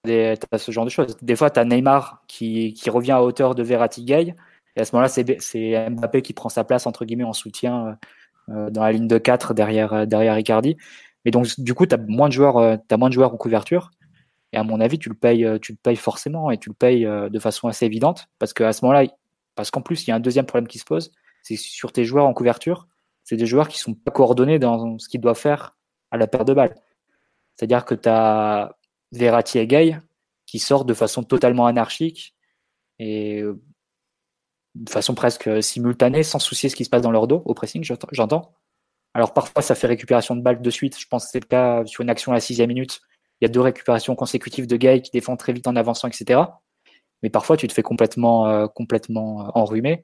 Tu 0.04 0.12
as 0.12 0.58
ce 0.58 0.72
genre 0.72 0.84
de 0.84 0.90
choses. 0.90 1.16
Des 1.22 1.38
fois, 1.38 1.50
tu 1.50 1.62
as 1.62 1.64
Neymar 1.64 2.24
qui, 2.28 2.74
qui, 2.74 2.90
revient 2.90 3.14
à 3.14 3.24
hauteur 3.24 3.56
de 3.56 3.64
Verratti 3.64 4.04
Gay, 4.04 4.36
et 4.76 4.82
à 4.82 4.84
ce 4.84 4.94
moment-là, 4.94 5.08
c'est 5.40 5.90
Mbappé 5.90 6.22
qui 6.22 6.34
prend 6.34 6.50
sa 6.50 6.66
place, 6.66 6.88
entre 6.88 7.06
guillemets, 7.06 7.24
en 7.24 7.32
soutien 7.32 7.98
euh, 8.50 8.70
dans 8.70 8.84
la 8.84 8.92
ligne 8.92 9.08
de 9.08 9.18
4 9.18 9.54
derrière, 9.54 9.94
euh, 9.94 10.06
derrière 10.06 10.38
Icardi. 10.38 10.76
Mais 11.26 11.32
donc, 11.32 11.48
du 11.58 11.74
coup, 11.74 11.86
tu 11.86 11.96
as, 11.96 11.98
moins 11.98 12.28
de 12.28 12.34
joueurs, 12.34 12.58
euh, 12.58 12.76
as 12.90 12.98
moins 12.98 13.10
de 13.10 13.14
joueurs 13.14 13.34
en 13.34 13.38
couverture. 13.38 13.92
Et 14.54 14.58
à 14.58 14.64
mon 14.64 14.80
avis, 14.80 14.98
tu 14.98 15.10
le 15.10 15.16
payes, 15.16 15.46
tu 15.62 15.74
le 15.74 15.78
payes 15.78 15.96
forcément 15.96 16.52
et 16.52 16.58
tu 16.58 16.70
le 16.70 16.76
payes 16.76 17.04
de 17.06 17.40
façon 17.40 17.68
assez 17.68 17.86
évidente 17.86 18.28
parce 18.40 18.54
qu'à 18.54 18.72
ce 18.74 18.86
moment-là, 18.86 19.10
parce 19.56 19.72
qu'en 19.72 19.82
plus, 19.82 20.06
il 20.06 20.10
y 20.10 20.14
a 20.14 20.16
un 20.16 20.20
deuxième 20.20 20.46
problème 20.46 20.68
qui 20.68 20.80
se 20.80 20.86
pose, 20.86 21.12
c'est 21.44 21.58
sur 21.58 21.92
tes 21.92 22.06
joueurs 22.06 22.26
en 22.26 22.34
couverture, 22.34 22.88
c'est 23.24 23.36
des 23.36 23.46
joueurs 23.46 23.68
qui 23.68 23.78
sont 23.78 23.94
pas 23.94 24.12
coordonnés 24.12 24.60
dans 24.60 24.98
ce 25.00 25.10
qu'ils 25.10 25.20
doivent 25.20 25.38
faire 25.38 25.76
à 26.12 26.18
la 26.18 26.28
paire 26.28 26.46
de 26.46 26.54
balles. 26.54 26.76
C'est-à-dire 27.56 27.84
que 27.84 27.96
tu 27.96 28.08
as 28.08 28.78
Verratti 29.12 29.60
et 29.60 29.68
Gay 29.68 30.00
qui 30.46 30.60
sortent 30.60 30.88
de 30.88 30.94
façon 30.94 31.24
totalement 31.24 31.66
anarchique 31.66 32.36
et 33.00 33.44
de 34.76 34.90
façon 34.90 35.16
presque 35.16 35.62
simultanée, 35.62 36.24
sans 36.24 36.40
soucier 36.40 36.70
ce 36.70 36.76
qui 36.76 36.86
se 36.86 36.90
passe 36.90 37.02
dans 37.02 37.12
leur 37.12 37.28
dos 37.28 37.42
au 37.46 37.54
pressing, 37.54 37.84
j'entends. 37.84 38.54
Alors 39.14 39.34
parfois 39.34 39.62
ça 39.62 39.76
fait 39.76 39.88
récupération 39.88 40.36
de 40.36 40.42
balles 40.42 40.62
de 40.62 40.70
suite. 40.70 40.98
Je 41.00 41.08
pense 41.08 41.26
que 41.26 41.32
c'est 41.32 41.40
le 41.40 41.48
cas 41.48 41.84
sur 41.86 42.04
une 42.04 42.10
action 42.10 42.32
à 42.32 42.36
la 42.36 42.42
sixième 42.42 42.70
minute. 42.70 43.02
Il 43.42 43.46
y 43.46 43.48
a 43.48 43.50
deux 43.50 43.62
récupérations 43.62 44.16
consécutives 44.16 44.68
de 44.68 44.78
Gay 44.78 45.02
qui 45.02 45.12
défend 45.12 45.38
très 45.38 45.54
vite 45.54 45.68
en 45.68 45.76
avançant, 45.76 46.08
etc. 46.08 46.42
Mais 47.24 47.30
parfois 47.30 47.58
tu 47.58 47.68
te 47.68 47.74
fais 47.74 47.84
complètement, 47.84 48.48
euh, 48.48 48.68
complètement 48.68 49.48
euh, 49.48 49.52
enrhumer. 49.56 50.04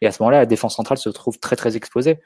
Et 0.00 0.06
à 0.06 0.12
ce 0.12 0.22
moment-là, 0.22 0.38
la 0.40 0.46
défense 0.46 0.76
centrale 0.76 0.98
se 0.98 1.08
trouve 1.08 1.38
très 1.38 1.56
très 1.56 1.76
exposée. 1.76 2.20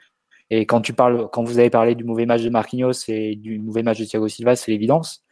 Et 0.49 0.65
quand 0.65 0.81
tu 0.81 0.93
parles, 0.93 1.29
quand 1.31 1.43
vous 1.43 1.59
avez 1.59 1.69
parlé 1.69 1.95
du 1.95 2.03
mauvais 2.03 2.25
match 2.25 2.41
de 2.41 2.49
Marquinhos 2.49 2.91
et 3.07 3.35
du 3.35 3.59
mauvais 3.59 3.83
match 3.83 3.99
de 3.99 4.05
Thiago 4.05 4.27
Silva, 4.27 4.55
c'est 4.55 4.71
l'évidence. 4.71 5.23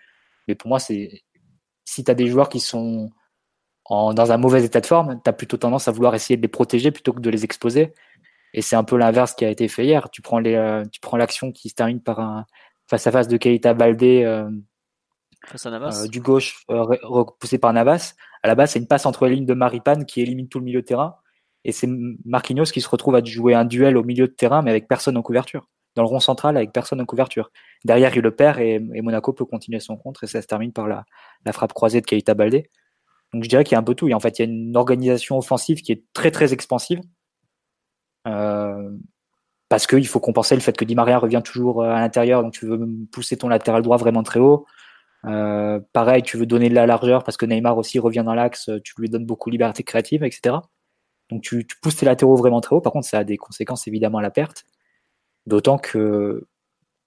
Mais 0.47 0.55
pour 0.55 0.69
moi, 0.69 0.79
c'est 0.79 1.23
si 1.85 2.03
tu 2.03 2.11
as 2.11 2.15
des 2.15 2.27
joueurs 2.27 2.49
qui 2.49 2.59
sont 2.59 3.09
dans 3.89 4.31
un 4.31 4.37
mauvais 4.37 4.63
état 4.65 4.81
de 4.81 4.85
forme, 4.85 5.19
tu 5.23 5.29
as 5.29 5.33
plutôt 5.33 5.57
tendance 5.57 5.87
à 5.87 5.91
vouloir 5.91 6.13
essayer 6.13 6.37
de 6.37 6.41
les 6.41 6.47
protéger 6.49 6.91
plutôt 6.91 7.13
que 7.13 7.21
de 7.21 7.29
les 7.29 7.45
exposer. 7.45 7.93
Et 8.53 8.61
c'est 8.61 8.75
un 8.75 8.83
peu 8.83 8.97
l'inverse 8.97 9.33
qui 9.33 9.45
a 9.45 9.49
été 9.49 9.67
fait 9.67 9.85
hier. 9.85 10.09
Tu 10.11 10.21
prends 10.21 10.39
les, 10.39 10.55
euh, 10.55 10.83
tu 10.91 10.99
prends 10.99 11.17
l'action 11.17 11.51
qui 11.51 11.69
se 11.69 11.75
termine 11.75 12.01
par 12.01 12.19
un 12.19 12.45
face 12.89 13.07
à 13.07 13.11
face 13.11 13.27
de 13.27 13.37
Keita 13.37 13.73
Baldé 13.73 14.23
euh, 14.23 14.49
euh, 15.53 16.07
du 16.07 16.21
gauche 16.21 16.63
repoussé 16.67 17.57
par 17.57 17.73
Navas. 17.73 18.13
À 18.43 18.47
la 18.47 18.55
base, 18.55 18.71
c'est 18.71 18.79
une 18.79 18.87
passe 18.87 19.05
entre 19.05 19.27
les 19.27 19.35
lignes 19.35 19.45
de 19.45 19.53
Maripane 19.53 20.05
qui 20.05 20.21
élimine 20.21 20.47
tout 20.47 20.59
le 20.59 20.65
milieu 20.65 20.81
de 20.81 20.85
terrain. 20.85 21.15
Et 21.63 21.71
c'est 21.71 21.87
Marquinhos 22.25 22.65
qui 22.65 22.81
se 22.81 22.89
retrouve 22.89 23.15
à 23.15 23.23
jouer 23.23 23.53
un 23.53 23.65
duel 23.65 23.97
au 23.97 24.03
milieu 24.03 24.27
de 24.27 24.33
terrain, 24.33 24.61
mais 24.61 24.71
avec 24.71 24.87
personne 24.87 25.17
en 25.17 25.21
couverture. 25.21 25.67
Dans 25.95 26.03
le 26.03 26.07
rond 26.07 26.19
central, 26.19 26.55
avec 26.57 26.71
personne 26.71 27.01
en 27.01 27.05
couverture. 27.05 27.51
Derrière, 27.83 28.15
il 28.15 28.21
le 28.21 28.35
perd 28.35 28.59
et, 28.59 28.79
Monaco 28.79 29.33
peut 29.33 29.45
continuer 29.45 29.79
son 29.79 29.97
contre. 29.97 30.23
Et 30.23 30.27
ça 30.27 30.41
se 30.41 30.47
termine 30.47 30.71
par 30.71 30.87
la, 30.87 31.05
frappe 31.51 31.73
croisée 31.73 32.01
de 32.01 32.05
Keita 32.05 32.33
Baldé. 32.35 32.69
Donc 33.33 33.43
je 33.43 33.49
dirais 33.49 33.63
qu'il 33.63 33.73
y 33.73 33.75
a 33.75 33.79
un 33.79 33.83
peu 33.83 33.95
tout. 33.95 34.07
Et 34.07 34.13
en 34.13 34.19
fait, 34.19 34.39
il 34.39 34.45
y 34.45 34.47
a 34.47 34.51
une 34.51 34.77
organisation 34.77 35.37
offensive 35.37 35.81
qui 35.81 35.91
est 35.91 36.03
très 36.13 36.31
très 36.31 36.53
expansive. 36.53 37.01
Euh, 38.27 38.91
parce 39.69 39.87
qu'il 39.87 40.07
faut 40.07 40.19
compenser 40.19 40.55
le 40.55 40.61
fait 40.61 40.75
que 40.77 40.85
Di 40.85 40.95
Maria 40.95 41.19
revient 41.19 41.41
toujours 41.43 41.81
euh, 41.81 41.89
à 41.89 41.99
l'intérieur, 41.99 42.41
donc 42.41 42.53
tu 42.53 42.65
veux 42.65 42.79
pousser 43.11 43.37
ton 43.37 43.49
latéral 43.49 43.81
droit 43.81 43.97
vraiment 43.97 44.23
très 44.23 44.39
haut. 44.39 44.65
Euh, 45.27 45.79
pareil, 45.93 46.23
tu 46.23 46.37
veux 46.37 46.45
donner 46.45 46.69
de 46.69 46.75
la 46.75 46.85
largeur 46.85 47.23
parce 47.23 47.37
que 47.37 47.45
Neymar 47.45 47.77
aussi 47.77 47.99
revient 47.99 48.23
dans 48.25 48.33
l'axe, 48.33 48.69
tu 48.83 48.93
lui 48.97 49.09
donnes 49.09 49.25
beaucoup 49.25 49.49
de 49.49 49.53
liberté 49.53 49.83
créative, 49.83 50.23
etc. 50.23 50.55
Donc 51.29 51.41
tu, 51.41 51.67
pousses 51.81 51.97
tes 51.97 52.05
latéraux 52.05 52.35
vraiment 52.35 52.61
très 52.61 52.75
haut. 52.75 52.81
Par 52.81 52.93
contre, 52.93 53.07
ça 53.07 53.19
a 53.19 53.23
des 53.23 53.37
conséquences 53.37 53.87
évidemment 53.87 54.19
à 54.19 54.21
la 54.21 54.31
perte. 54.31 54.65
D'autant 55.45 55.77
que, 55.77 56.47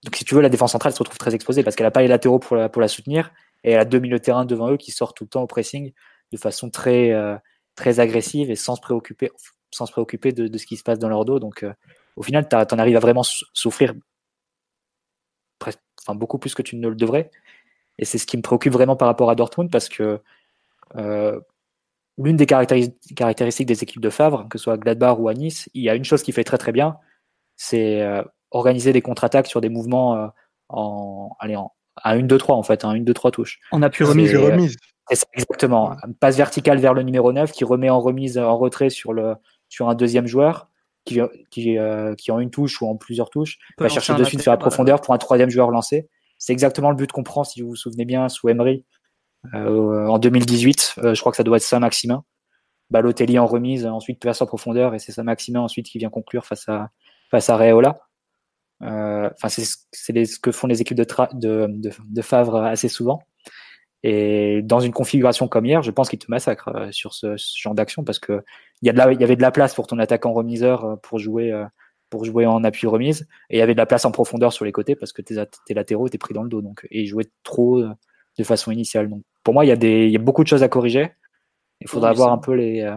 donc 0.05 0.17
si 0.17 0.25
tu 0.25 0.35
veux, 0.35 0.43
la 0.43 0.49
défense 0.49 0.73
centrale 0.73 0.93
se 0.93 0.99
retrouve 0.99 1.19
très 1.19 1.35
exposée 1.35 1.63
parce 1.63 1.77
qu'elle 1.77 1.87
n'a 1.87 1.91
pas 1.91 2.03
les 2.03 2.09
latéraux 2.09 2.39
pour 2.39 2.57
la, 2.57 2.69
pour 2.69 2.83
la 2.83 2.89
soutenir 2.89 3.33
et 3.65 3.73
elle 3.73 3.81
a 3.81 3.85
deux 3.85 3.99
milieux 3.99 4.19
de 4.19 4.23
terrain 4.23 4.45
devant 4.45 4.71
eux 4.71 4.77
qui 4.77 4.91
sortent 4.93 5.17
tout 5.17 5.25
le 5.25 5.31
temps 5.31 5.43
au 5.43 5.47
pressing 5.47 5.93
de 6.33 6.37
façon 6.37 6.71
très, 6.71 7.13
euh, 7.13 7.37
très 7.75 8.01
agressive 8.01 8.51
et 8.51 8.57
sans 8.57 8.77
se 8.77 8.81
préoccuper, 8.81 9.31
sans 9.71 9.87
se 9.87 9.93
préoccuper 9.93 10.33
de, 10.33 10.57
ce 10.57 10.67
qui 10.67 10.77
se 10.77 10.83
passe 10.83 10.99
dans 10.99 11.09
leur 11.09 11.25
dos. 11.25 11.39
Donc, 11.39 11.63
euh, 11.63 11.73
au 12.17 12.23
final, 12.23 12.49
tu 12.49 12.57
en 12.57 12.79
arrives 12.79 12.97
à 12.97 13.01
vraiment 13.01 13.23
souffrir 13.23 13.95
enfin, 15.63 16.15
beaucoup 16.15 16.39
plus 16.39 16.55
que 16.55 16.63
tu 16.63 16.77
ne 16.77 16.89
le 16.89 16.95
devrais. 16.95 17.31
Et 18.01 18.05
c'est 18.05 18.19
ce 18.19 18.27
qui 18.27 18.37
me 18.37 18.43
préoccupe 18.43 18.73
vraiment 18.73 18.97
par 18.97 19.07
rapport 19.07 19.31
à 19.31 19.37
Dortmund 19.37 19.71
parce 19.71 19.89
que 19.89 20.21
euh, 20.97 21.39
l'une 22.19 22.37
des 22.37 22.47
caractéristiques 22.47 23.69
des 23.69 23.83
équipes 23.83 24.03
de 24.03 24.11
Favre, 24.11 24.49
que 24.49 24.59
ce 24.59 24.65
soit 24.65 24.73
à 24.73 24.77
Gladbach 24.77 25.17
ou 25.21 25.29
à 25.29 25.35
Nice, 25.35 25.71
il 25.75 25.83
y 25.85 25.89
a 25.89 25.95
une 25.95 26.05
chose 26.05 26.23
qui 26.23 26.33
fait 26.33 26.45
très 26.45 26.59
très 26.59 26.73
bien, 26.73 26.97
c'est 27.57 28.03
organiser 28.51 28.93
des 28.93 29.03
contre-attaques 29.03 29.47
sur 29.47 29.61
des 29.61 29.69
mouvements 29.69 30.33
en, 30.71 31.37
allez, 31.39 31.57
en, 31.57 31.73
à 31.97 32.13
1, 32.13 32.23
2, 32.23 32.39
3 32.39 32.57
en 32.57 32.63
fait, 32.63 32.85
un 32.85 32.91
1, 32.91 33.01
2, 33.01 33.15
3 33.15 33.31
touches. 33.31 33.61
On 33.73 33.83
a 33.83 33.91
pu 33.91 34.05
remise. 34.05 34.35
remise. 34.35 34.77
exactement. 35.33 35.97
Une 36.07 36.15
passe 36.15 36.37
verticale 36.37 36.79
vers 36.79 36.95
le 36.95 37.03
numéro 37.03 37.33
9 37.33 37.53
qui 37.53 37.65
remet 37.65 37.91
en 37.91 38.01
remise 38.01 38.39
en 38.39 38.57
retrait 38.57 38.91
sur, 38.91 39.13
le, 39.13 39.35
sur 39.69 39.89
un 39.89 39.95
deuxième 39.95 40.27
joueur 40.27 40.69
qui, 41.05 41.21
qui, 41.51 41.79
euh, 41.79 42.15
qui 42.15 42.31
en 42.31 42.39
une 42.39 42.51
touche 42.51 42.81
ou 42.81 42.87
en 42.87 42.97
plusieurs 42.97 43.31
touches 43.31 43.59
va 43.79 43.89
chercher 43.89 44.15
de 44.15 44.25
suite 44.25 44.43
sur 44.43 44.53
la 44.53 44.59
profondeur 44.59 45.01
pour 45.01 45.15
un 45.15 45.19
troisième 45.19 45.51
joueur 45.51 45.71
lancé. 45.71 46.09
C'est 46.41 46.53
exactement 46.53 46.91
le 46.91 46.97
but 46.97 47.13
qu'on 47.13 47.23
prend, 47.23 47.45
si 47.45 47.63
vous 47.63 47.69
vous 47.69 47.77
souvenez 47.77 48.05
bien, 48.05 48.29
sous 48.29 48.49
Emery 48.49 48.85
euh, 49.55 50.09
en 50.09 50.19
2018. 50.19 50.95
Euh, 50.99 51.15
je 51.15 51.21
crois 51.21 51.31
que 51.31 51.37
ça 51.37 51.45
doit 51.45 51.59
être 51.59 51.63
ça, 51.63 51.79
Maximin. 51.79 52.25
Balotelli 52.91 53.39
en 53.39 53.47
remise, 53.47 53.87
ensuite 53.87 54.21
passe 54.21 54.43
en 54.43 54.47
profondeur 54.47 54.95
et 54.95 54.99
c'est 54.99 55.13
ça, 55.13 55.23
Maximin 55.23 55.61
ensuite 55.61 55.87
qui 55.87 55.99
vient 55.99 56.11
conclure 56.11 56.45
face 56.45 56.69
à, 56.69 56.91
face 57.31 57.49
à 57.49 57.57
Reola. 57.57 58.01
Enfin, 58.81 59.49
c'est 59.49 59.65
ce 60.25 60.41
que 60.41 60.51
font 60.51 60.67
les 60.67 60.81
équipes 60.81 60.97
de, 60.97 61.67
de, 61.69 62.23
Favre 62.23 62.57
assez 62.57 62.89
souvent. 62.89 63.21
Et 64.03 64.63
dans 64.63 64.81
une 64.81 64.93
configuration 64.93 65.47
comme 65.49 65.67
hier, 65.67 65.83
je 65.83 65.91
pense 65.91 66.09
qu'il 66.09 66.19
te 66.19 66.31
massacre 66.31 66.69
euh, 66.69 66.91
sur 66.91 67.13
ce, 67.13 67.37
genre 67.37 67.75
d'action 67.75 68.03
parce 68.03 68.19
que 68.19 68.43
il 68.81 68.91
y, 68.91 68.97
y 68.97 69.01
avait 69.01 69.37
de 69.37 69.43
la 69.43 69.51
place 69.51 69.75
pour 69.75 69.87
ton 69.87 69.99
attaquant 69.99 70.33
remiseur 70.33 70.85
euh, 70.85 70.97
pour 70.97 71.19
jouer, 71.19 71.53
euh, 71.53 71.67
pour 72.11 72.25
jouer 72.25 72.47
en 72.47 72.65
appui 72.65 72.87
remise 72.87 73.27
et 73.49 73.57
il 73.57 73.59
y 73.59 73.63
avait 73.63 73.75
de 73.75 73.79
la 73.79 73.87
place 73.87 74.05
en 74.05 74.11
profondeur 74.11 74.53
sur 74.53 74.65
les 74.65 74.73
côtés 74.73 74.97
parce 74.97 75.13
que 75.13 75.23
tes, 75.23 75.37
tes 75.67 75.75
latéraux 75.75 76.07
étaient 76.07 76.19
pris 76.19 76.35
dans 76.35 76.43
le 76.43 76.49
dos 76.49 76.61
donc 76.61 76.87
et 76.91 77.03
ils 77.03 77.07
jouaient 77.07 77.31
trop 77.43 77.83
de 77.83 78.45
façon 78.45 78.71
initiale. 78.71 79.09
Donc 79.09 79.23
pour 79.43 79.55
moi, 79.55 79.65
il 79.65 79.69
y 79.69 79.73
a 79.73 79.77
des, 79.77 80.07
il 80.07 80.13
y 80.13 80.17
a 80.17 80.21
beaucoup 80.21 80.43
de 80.43 80.49
choses 80.49 80.63
à 80.63 80.69
corriger. 80.69 81.13
Il 81.81 81.89
faudra 81.89 82.13
voir 82.13 82.33
un 82.33 82.39
peu 82.39 82.53
les, 82.53 82.95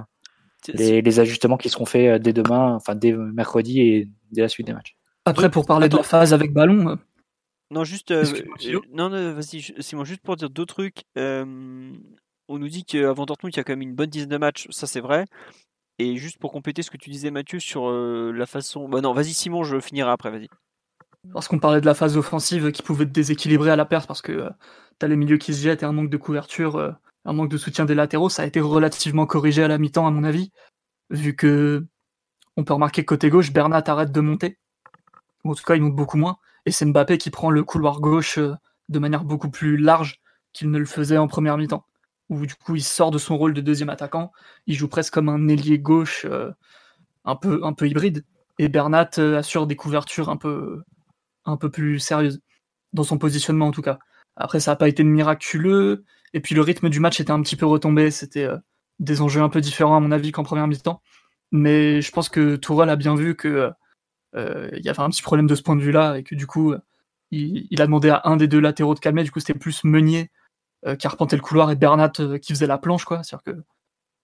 les, 0.67 1.01
les, 1.01 1.19
ajustements 1.19 1.57
qui 1.57 1.69
seront 1.69 1.85
faits 1.85 2.21
dès 2.21 2.33
demain, 2.33 2.75
enfin 2.75 2.95
dès 2.95 3.13
mercredi 3.13 3.79
et 3.79 4.09
dès 4.31 4.41
la 4.41 4.49
suite 4.49 4.67
des 4.67 4.73
matchs. 4.73 4.97
Après, 5.25 5.49
pour 5.49 5.65
parler 5.65 5.87
de 5.87 5.95
la 5.95 6.03
phase 6.03 6.33
avec 6.33 6.51
ballon, 6.51 6.97
non, 7.73 7.83
juste. 7.83 8.11
Euh, 8.11 8.23
euh, 8.65 8.79
non, 8.91 9.09
vas-y, 9.09 9.73
Simon, 9.79 10.03
juste 10.03 10.21
pour 10.21 10.35
dire 10.35 10.51
deux 10.51 10.65
trucs. 10.65 11.05
on 11.15 11.97
nous 12.49 12.67
dit 12.67 12.85
qu'avant 12.85 13.25
Dortmund, 13.25 13.53
il 13.53 13.57
y 13.57 13.59
a 13.59 13.63
quand 13.63 13.73
même 13.73 13.81
une 13.81 13.95
bonne 13.95 14.09
dizaine 14.09 14.29
de 14.29 14.37
matchs, 14.37 14.67
ça 14.69 14.85
c'est 14.85 14.99
vrai. 14.99 15.25
Et 15.99 16.17
juste 16.17 16.39
pour 16.39 16.51
compléter 16.51 16.81
ce 16.81 16.91
que 16.91 16.97
tu 16.97 17.09
disais, 17.09 17.31
Mathieu, 17.31 17.59
sur 17.59 17.89
euh, 17.89 18.31
la 18.31 18.45
façon. 18.45 18.89
Bah 18.89 19.01
non, 19.01 19.13
vas-y, 19.13 19.33
Simon, 19.33 19.63
je 19.63 19.79
finirai 19.79 20.09
après, 20.09 20.31
vas-y. 20.31 20.49
Parce 21.31 21.47
qu'on 21.47 21.59
parlait 21.59 21.81
de 21.81 21.85
la 21.85 21.93
phase 21.93 22.17
offensive 22.17 22.71
qui 22.71 22.81
pouvait 22.81 23.05
te 23.05 23.11
déséquilibrer 23.11 23.71
à 23.71 23.75
la 23.75 23.85
perte 23.85 24.07
parce 24.07 24.21
que 24.21 24.49
tu 24.99 25.05
as 25.05 25.07
les 25.07 25.15
milieux 25.15 25.37
qui 25.37 25.53
se 25.53 25.61
jettent 25.61 25.83
et 25.83 25.85
un 25.85 25.93
manque 25.93 26.09
de 26.09 26.17
couverture, 26.17 26.97
un 27.23 27.33
manque 27.33 27.49
de 27.49 27.57
soutien 27.57 27.85
des 27.85 27.95
latéraux. 27.95 28.27
Ça 28.27 28.41
a 28.41 28.45
été 28.45 28.59
relativement 28.59 29.25
corrigé 29.25 29.63
à 29.63 29.69
la 29.69 29.77
mi-temps, 29.77 30.05
à 30.05 30.11
mon 30.11 30.25
avis, 30.25 30.51
vu 31.09 31.35
que 31.35 31.85
on 32.57 32.63
peut 32.63 32.73
remarquer 32.73 33.03
que 33.03 33.07
côté 33.07 33.29
gauche, 33.29 33.51
Bernat 33.51 33.83
arrête 33.87 34.11
de 34.11 34.21
monter. 34.21 34.57
En 35.43 35.55
tout 35.55 35.63
cas, 35.63 35.75
il 35.75 35.81
monte 35.81 35.95
beaucoup 35.95 36.17
moins. 36.17 36.37
et 36.65 36.71
c'est 36.71 36.85
Mbappé 36.85 37.17
qui 37.17 37.29
prend 37.29 37.49
le 37.49 37.63
couloir 37.63 37.99
gauche 37.99 38.39
de 38.89 38.99
manière 38.99 39.23
beaucoup 39.23 39.49
plus 39.49 39.77
large 39.77 40.21
qu'il 40.53 40.69
ne 40.71 40.77
le 40.77 40.85
faisait 40.85 41.17
en 41.17 41.27
première 41.27 41.57
mi-temps. 41.57 41.85
Où 42.33 42.45
du 42.45 42.55
coup 42.55 42.75
il 42.75 42.83
sort 42.83 43.11
de 43.11 43.17
son 43.17 43.37
rôle 43.37 43.53
de 43.53 43.61
deuxième 43.61 43.89
attaquant, 43.89 44.31
il 44.65 44.75
joue 44.75 44.87
presque 44.87 45.13
comme 45.13 45.29
un 45.29 45.47
ailier 45.47 45.77
gauche 45.77 46.25
un, 47.25 47.35
peu, 47.35 47.61
un 47.63 47.73
peu 47.73 47.87
hybride, 47.87 48.25
et 48.57 48.69
Bernat 48.69 49.11
assure 49.37 49.67
des 49.67 49.75
couvertures 49.75 50.29
un 50.29 50.37
peu, 50.37 50.83
plus 51.71 51.99
sérieuses, 51.99 52.41
dans 52.93 53.03
son 53.03 53.17
positionnement 53.19 53.67
en 53.67 53.71
tout 53.71 53.83
cas. 53.83 53.99
Après 54.35 54.59
ça 54.59 54.71
n'a 54.71 54.75
pas 54.77 54.87
été 54.87 55.03
miraculeux, 55.03 56.05
et 56.33 56.39
puis 56.39 56.55
le 56.55 56.61
rythme 56.61 56.89
du 56.89 56.99
match 56.99 57.19
était 57.19 57.31
un 57.31 57.41
petit 57.43 57.55
peu 57.55 57.67
retombé, 57.67 58.09
c'était 58.09 58.47
des 58.99 59.21
enjeux 59.21 59.41
un 59.41 59.49
peu 59.49 59.61
différents 59.61 59.97
à 59.97 59.99
mon 59.99 60.11
avis 60.11 60.31
qu'en 60.31 60.43
première 60.43 60.67
mi-temps. 60.67 61.01
Mais 61.51 62.01
je 62.01 62.11
pense 62.11 62.29
que 62.29 62.55
Tourelle 62.55 62.89
a 62.89 62.95
bien 62.95 63.15
vu 63.15 63.35
que 63.35 63.71
euh, 64.35 64.69
y 64.73 64.89
avait 64.89 65.01
un 65.01 65.09
petit 65.09 65.21
problème 65.21 65.47
de 65.47 65.55
ce 65.55 65.61
point 65.61 65.75
de 65.75 65.81
vue-là 65.81 66.17
et 66.17 66.23
que 66.23 66.35
du 66.35 66.47
coup, 66.47 66.73
il, 67.31 67.81
a 67.81 67.85
demandé 67.85 68.09
à 68.09 68.21
un 68.25 68.37
des 68.37 68.47
deux 68.47 68.59
latéraux 68.59 68.95
de 68.95 68.99
calmer. 68.99 69.23
Du 69.23 69.31
coup, 69.31 69.39
c'était 69.39 69.57
plus 69.57 69.83
Meunier 69.83 70.31
euh, 70.85 70.95
qui 70.95 71.07
arpentait 71.07 71.35
le 71.35 71.41
couloir 71.41 71.71
et 71.71 71.75
Bernat 71.75 72.11
euh, 72.19 72.37
qui 72.37 72.53
faisait 72.53 72.67
la 72.67 72.77
planche, 72.77 73.05
quoi. 73.05 73.23
C'est-à-dire 73.23 73.43
que 73.43 73.63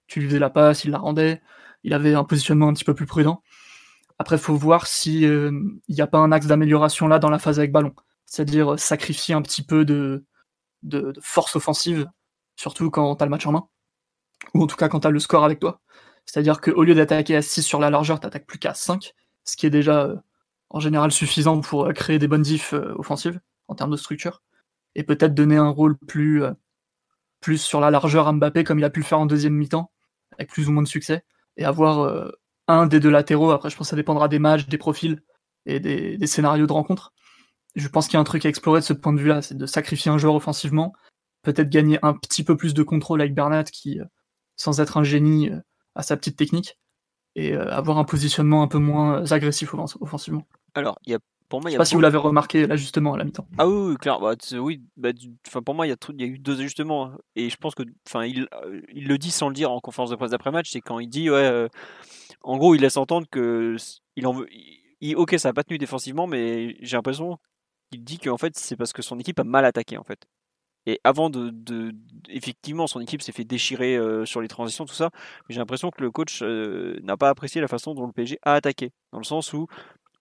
tu 0.08 0.19
lui 0.19 0.28
faisais 0.28 0.39
la 0.39 0.50
passe, 0.50 0.84
il 0.84 0.91
la 0.91 0.98
rendait. 0.98 1.41
Il 1.84 1.93
avait 1.93 2.13
un 2.13 2.24
positionnement 2.24 2.67
un 2.67 2.74
petit 2.74 2.84
peu 2.84 2.93
plus 2.93 3.06
prudent. 3.06 3.41
Après, 4.17 4.36
il 4.36 4.41
faut 4.41 4.56
voir 4.56 4.88
s'il 4.88 5.52
n'y 5.88 6.02
a 6.02 6.08
pas 6.08 6.17
un 6.17 6.32
axe 6.32 6.48
d'amélioration 6.48 7.08
là 7.08 7.19
dans 7.19 7.30
la 7.30 7.39
phase 7.39 7.60
avec 7.60 7.72
ballon. 7.72 7.93
C'est-à-dire 8.26 8.78
sacrifier 8.78 9.34
un 9.34 9.41
petit 9.41 9.63
peu 9.63 9.86
de, 9.86 10.26
force 11.22 11.56
offensive, 11.56 12.10
surtout 12.56 12.91
quand 12.91 13.15
tu 13.15 13.24
as 13.24 13.26
le 13.26 13.30
match 13.32 13.45
en 13.48 13.54
main 13.54 13.67
ou 14.54 14.63
en 14.63 14.67
tout 14.67 14.76
cas 14.76 14.89
quand 14.89 15.02
tu 15.02 15.08
as 15.08 15.12
le 15.12 15.19
score 15.19 15.43
avec 15.43 15.60
toi. 15.60 15.82
C'est-à-dire 16.26 16.62
qu'au 16.62 16.84
lieu 16.84 16.93
d'attaquer 16.95 17.36
à 17.36 17.41
6 17.41 17.63
sur 17.63 17.80
la 17.80 17.89
largeur, 17.89 18.19
tu 18.19 18.28
n'attaques 18.28 18.45
plus 18.45 18.60
qu'à 18.60 18.74
5, 18.74 19.13
ce 19.45 19.58
qui 19.58 19.65
est 19.65 19.72
déjà 19.72 20.04
euh, 20.04 20.15
en 20.69 20.80
général 20.80 21.12
suffisant 21.12 21.60
pour 21.62 21.88
euh, 21.88 21.93
créer 21.93 22.19
des 22.19 22.28
bonnes 22.28 22.43
diffs 22.43 22.74
euh, 22.74 22.93
offensives 22.98 23.39
en 23.67 23.76
termes 23.76 23.91
de 23.91 23.98
structure. 23.98 24.43
Et 24.95 25.04
peut-être 25.04 25.34
donner 25.34 25.58
un 25.58 25.69
rôle 25.69 25.97
plus, 25.97 26.43
plus 27.41 27.58
sur 27.58 27.80
la 27.80 27.91
largeur 27.91 28.28
à 28.28 28.34
Mbappé 28.34 28.63
comme 28.63 28.80
il 28.80 28.86
a 28.86 28.89
pu 28.89 28.99
le 28.99 29.06
faire 29.06 29.19
en 29.19 29.25
deuxième 29.25 29.54
mi-temps, 29.54 29.91
avec 30.32 30.49
plus 30.49 30.67
ou 30.67 30.71
moins 30.71 30.84
de 30.84 30.88
succès, 30.88 31.23
et 31.58 31.65
avoir 31.65 32.32
un 32.67 32.86
des 32.88 32.99
deux 32.99 33.10
latéraux. 33.10 33.52
Après, 33.52 33.69
je 33.69 33.78
pense 33.78 33.88
que 33.88 33.91
ça 33.91 33.95
dépendra 33.95 34.28
des 34.28 34.39
matchs, 34.39 34.67
des 34.67 34.78
profils 34.78 35.21
et 35.65 35.80
des, 35.80 36.28
scénarios 36.28 36.67
de 36.67 36.73
rencontre. 36.73 37.13
Je 37.75 37.88
pense 37.88 38.08
qu'il 38.08 38.15
y 38.15 38.17
a 38.17 38.19
un 38.19 38.25
truc 38.25 38.45
à 38.45 38.49
explorer 38.49 38.80
de 38.80 38.86
ce 38.86 38.93
point 38.93 39.13
de 39.13 39.19
vue-là, 39.19 39.41
c'est 39.41 39.58
de 39.58 39.65
sacrifier 39.65 40.12
un 40.12 40.17
joueur 40.17 40.36
offensivement, 40.36 40.93
peut-être 41.43 41.69
gagner 41.69 41.99
un 42.02 42.13
petit 42.13 42.43
peu 42.43 42.58
plus 42.58 42.73
de 42.73 42.84
contrôle 42.84 43.21
avec 43.21 43.36
Bernat 43.36 43.65
qui 43.65 43.99
sans 44.60 44.82
être 44.82 44.97
un 44.97 45.04
génie 45.04 45.49
euh, 45.49 45.60
à 45.95 46.04
sa 46.04 46.15
petite 46.17 46.38
technique 46.38 46.78
et 47.36 47.54
euh, 47.54 47.71
avoir 47.71 47.97
un 47.97 48.04
positionnement 48.04 48.62
un 48.62 48.67
peu 48.67 48.78
moins 48.78 49.21
euh, 49.21 49.34
agressif 49.34 49.73
offensivement. 49.73 50.47
Alors, 50.75 50.99
il 51.06 51.12
y 51.13 51.15
a 51.15 51.19
pour 51.50 51.62
moi, 51.62 51.70
je 51.70 51.74
sais 51.74 51.78
pas 51.78 51.86
si 51.86 51.96
vous 51.96 52.02
l'avez 52.02 52.18
remarqué 52.18 52.68
là 52.68 52.76
justement 52.76 53.14
à 53.14 53.18
la 53.18 53.26
mi-temps. 53.26 53.48
Ah 53.58 53.68
oui, 53.68 53.92
oui 53.92 53.98
clair. 53.98 54.20
Bah, 54.20 54.36
oui, 54.54 54.82
bah, 54.96 55.10
pour 55.66 55.76
moi, 55.76 55.88
il 55.88 55.90
y, 55.90 55.94
a 55.94 55.98
il 56.10 56.22
y 56.22 56.24
a 56.24 56.28
eu 56.28 56.40
deux 56.40 56.60
ajustements 56.60 57.08
hein. 57.08 57.18
et 57.36 57.50
je 57.50 57.58
pense 57.58 57.76
que, 57.76 57.84
enfin, 58.08 58.24
il, 58.26 58.48
il, 58.94 59.08
le 59.08 59.18
dit 59.18 59.32
sans 59.32 59.50
le 59.50 59.56
dire 59.56 59.72
en 59.72 59.80
conférence 59.80 60.12
de 60.12 60.16
presse 60.16 60.32
d'après 60.32 60.52
match, 60.52 60.70
c'est 60.72 60.82
quand 60.82 61.00
il 61.00 61.10
dit 61.10 61.30
ouais, 61.30 61.68
en 62.44 62.58
gros, 62.58 62.76
il 62.76 62.82
laisse 62.82 62.98
entendre 62.98 63.28
que 63.30 63.76
il 64.16 64.28
en 64.28 64.34
veut. 64.34 64.48
Il, 65.02 65.16
ok, 65.16 65.36
ça 65.38 65.50
n'a 65.50 65.54
pas 65.54 65.64
tenu 65.64 65.78
défensivement, 65.78 66.28
mais 66.28 66.78
j'ai 66.82 66.98
l'impression 66.98 67.38
qu'il 67.92 68.04
dit 68.04 68.20
qu'en 68.20 68.38
fait, 68.38 68.58
c'est 68.58 68.76
parce 68.76 68.94
que 68.94 69.02
son 69.02 69.20
équipe 69.20 69.40
a 69.40 69.44
mal 69.44 69.66
attaqué 69.66 69.98
en 69.98 70.04
fait. 70.04 70.28
Et 70.86 71.00
avant 71.04 71.30
de, 71.30 71.94
effectivement, 72.30 72.88
son 72.88 73.00
équipe 73.00 73.22
s'est 73.22 73.32
fait 73.32 73.44
déchirer 73.44 73.98
euh, 73.98 74.26
sur 74.26 74.42
les 74.42 74.48
transitions, 74.48 74.86
tout 74.86 74.94
ça. 74.94 75.12
Mais 75.48 75.54
j'ai 75.54 75.60
l'impression 75.60 75.92
que 75.92 76.02
le 76.02 76.10
coach 76.10 76.40
euh, 76.42 77.00
n'a 77.04 77.18
pas 77.18 77.30
apprécié 77.30 77.62
la 77.62 77.68
façon 77.68 77.94
dont 77.94 78.08
le 78.08 78.14
PSG 78.14 78.40
a 78.44 78.54
attaqué, 78.54 78.92
dans 79.12 79.20
le 79.20 79.26
sens 79.26 79.54
où 79.54 79.68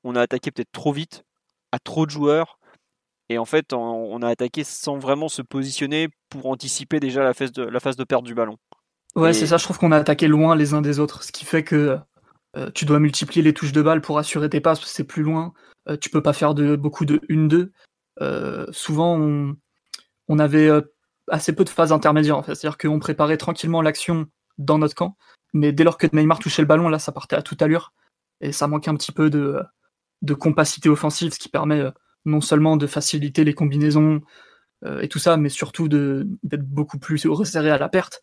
on 0.04 0.16
a 0.16 0.22
attaqué 0.22 0.50
peut-être 0.50 0.72
trop 0.72 0.92
vite, 0.92 1.24
à 1.72 1.78
trop 1.78 2.06
de 2.06 2.10
joueurs, 2.10 2.58
et 3.28 3.38
en 3.38 3.44
fait, 3.44 3.72
on, 3.74 4.22
a 4.22 4.28
attaqué 4.28 4.64
sans 4.64 4.98
vraiment 4.98 5.28
se 5.28 5.42
positionner 5.42 6.08
pour 6.30 6.46
anticiper 6.46 6.98
déjà 6.98 7.22
la 7.22 7.34
phase 7.34 7.52
de, 7.52 7.62
la 7.62 7.78
phase 7.78 7.96
de 7.96 8.04
perte 8.04 8.24
du 8.24 8.34
ballon. 8.34 8.56
Ouais, 9.16 9.34
c'est 9.34 9.46
ça. 9.46 9.58
Je 9.58 9.64
trouve 9.64 9.78
qu'on 9.78 9.92
a 9.92 9.98
attaqué 9.98 10.28
loin 10.28 10.56
les 10.56 10.72
uns 10.72 10.80
des 10.80 10.98
autres, 10.98 11.22
ce 11.22 11.32
qui 11.32 11.44
fait 11.44 11.62
que 11.62 11.98
euh, 12.56 12.70
tu 12.74 12.86
dois 12.86 13.00
multiplier 13.00 13.42
les 13.42 13.52
touches 13.52 13.72
de 13.72 13.82
balle 13.82 14.00
pour 14.00 14.18
assurer 14.18 14.48
tes 14.48 14.60
passes, 14.60 14.82
c'est 14.86 15.04
plus 15.04 15.22
loin. 15.22 15.52
tu 16.00 16.08
peux 16.08 16.22
pas 16.22 16.32
faire 16.32 16.54
de 16.54 16.74
beaucoup 16.74 17.04
de 17.04 17.20
1-2. 17.28 17.70
souvent, 18.72 19.18
on 19.18 19.56
on 20.28 20.38
avait 20.38 20.68
euh, 20.68 20.82
assez 21.28 21.54
peu 21.54 21.64
de 21.64 21.70
phases 21.70 21.92
intermédiaires 21.92 22.36
en 22.36 22.42
fait. 22.42 22.54
C'est-à-dire 22.54 22.78
qu'on 22.78 22.98
préparait 22.98 23.36
tranquillement 23.36 23.82
l'action 23.82 24.26
dans 24.58 24.78
notre 24.78 24.94
camp, 24.94 25.16
mais 25.52 25.72
dès 25.72 25.84
lors 25.84 25.98
que 25.98 26.06
Neymar 26.12 26.38
touchait 26.38 26.62
le 26.62 26.68
ballon, 26.68 26.88
là 26.88 26.98
ça 26.98 27.12
partait 27.12 27.36
à 27.36 27.42
toute 27.42 27.62
allure 27.62 27.92
et 28.40 28.52
ça 28.52 28.68
manquait 28.68 28.90
un 28.90 28.96
petit 28.96 29.12
peu 29.12 29.30
de, 29.30 29.60
de 30.22 30.34
compacité 30.34 30.88
offensive, 30.88 31.32
ce 31.32 31.38
qui 31.38 31.48
permet 31.48 31.80
euh, 31.80 31.90
non 32.24 32.40
seulement 32.40 32.76
de 32.76 32.86
faciliter 32.86 33.44
les 33.44 33.54
combinaisons 33.54 34.20
euh, 34.84 35.00
et 35.00 35.08
tout 35.08 35.18
ça, 35.18 35.36
mais 35.36 35.48
surtout 35.48 35.88
d'être 35.88 36.64
beaucoup 36.64 36.98
plus 36.98 37.26
resserré 37.26 37.70
à 37.70 37.78
la 37.78 37.88
perte 37.88 38.20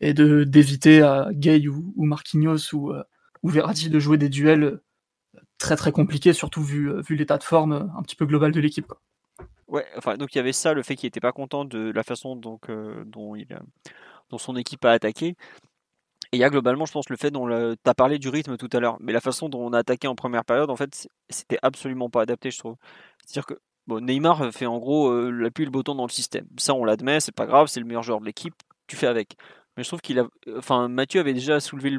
et 0.00 0.12
d'éviter 0.12 1.02
à 1.02 1.28
Gay 1.32 1.68
ou, 1.68 2.04
Marquinhos 2.04 2.74
ou, 2.74 2.92
ou 3.42 3.48
Verratti 3.48 3.90
de 3.90 3.98
jouer 4.00 4.18
des 4.18 4.28
duels 4.28 4.80
très 5.58 5.76
très 5.76 5.92
compliqués, 5.92 6.32
surtout 6.32 6.62
vu, 6.62 6.90
vu 7.02 7.14
l'état 7.14 7.38
de 7.38 7.44
forme 7.44 7.92
un 7.96 8.02
petit 8.02 8.16
peu 8.16 8.26
global 8.26 8.50
de 8.50 8.60
l'équipe. 8.60 8.92
Ouais, 9.68 9.86
enfin, 9.96 10.16
donc 10.16 10.34
il 10.34 10.38
y 10.38 10.40
avait 10.40 10.52
ça, 10.52 10.74
le 10.74 10.82
fait 10.82 10.94
qu'il 10.94 11.06
n'était 11.06 11.20
pas 11.20 11.32
content 11.32 11.64
de 11.64 11.90
la 11.90 12.02
façon 12.02 12.36
donc, 12.36 12.68
euh, 12.68 13.02
dont, 13.06 13.34
il, 13.34 13.48
dont 14.30 14.38
son 14.38 14.56
équipe 14.56 14.84
a 14.84 14.92
attaqué. 14.92 15.36
Et 16.34 16.36
il 16.36 16.40
y 16.40 16.44
a 16.44 16.50
globalement, 16.50 16.84
je 16.84 16.90
pense, 16.90 17.08
le 17.10 17.16
fait 17.16 17.30
dont 17.30 17.46
tu 17.46 17.76
as 17.88 17.94
parlé 17.94 18.18
du 18.18 18.28
rythme 18.28 18.56
tout 18.56 18.68
à 18.72 18.80
l'heure, 18.80 18.96
mais 18.98 19.12
la 19.12 19.20
façon 19.20 19.48
dont 19.48 19.60
on 19.60 19.72
a 19.72 19.78
attaqué 19.78 20.08
en 20.08 20.16
première 20.16 20.44
période, 20.44 20.68
en 20.68 20.74
fait, 20.74 21.06
c'était 21.28 21.58
absolument 21.62 22.10
pas 22.10 22.22
adapté, 22.22 22.50
je 22.50 22.58
trouve. 22.58 22.74
C'est-à-dire 23.24 23.46
que 23.46 23.54
bon, 23.86 24.04
Neymar 24.04 24.52
fait 24.52 24.66
en 24.66 24.80
gros 24.80 25.10
euh, 25.10 25.30
l'appui 25.30 25.64
le 25.64 25.70
bouton 25.70 25.94
dans 25.94 26.06
le 26.06 26.10
système. 26.10 26.48
Ça, 26.56 26.74
on 26.74 26.84
l'admet, 26.84 27.20
c'est 27.20 27.30
pas 27.30 27.46
grave, 27.46 27.68
c'est 27.68 27.78
le 27.78 27.86
meilleur 27.86 28.02
joueur 28.02 28.18
de 28.18 28.26
l'équipe, 28.26 28.54
tu 28.88 28.96
fais 28.96 29.06
avec. 29.06 29.36
Mais 29.76 29.84
je 29.84 29.88
trouve 29.88 30.00
qu'il 30.00 30.18
a, 30.18 30.26
enfin, 30.56 30.88
Mathieu 30.88 31.20
avait 31.20 31.34
déjà 31.34 31.60
soulevé 31.60 31.92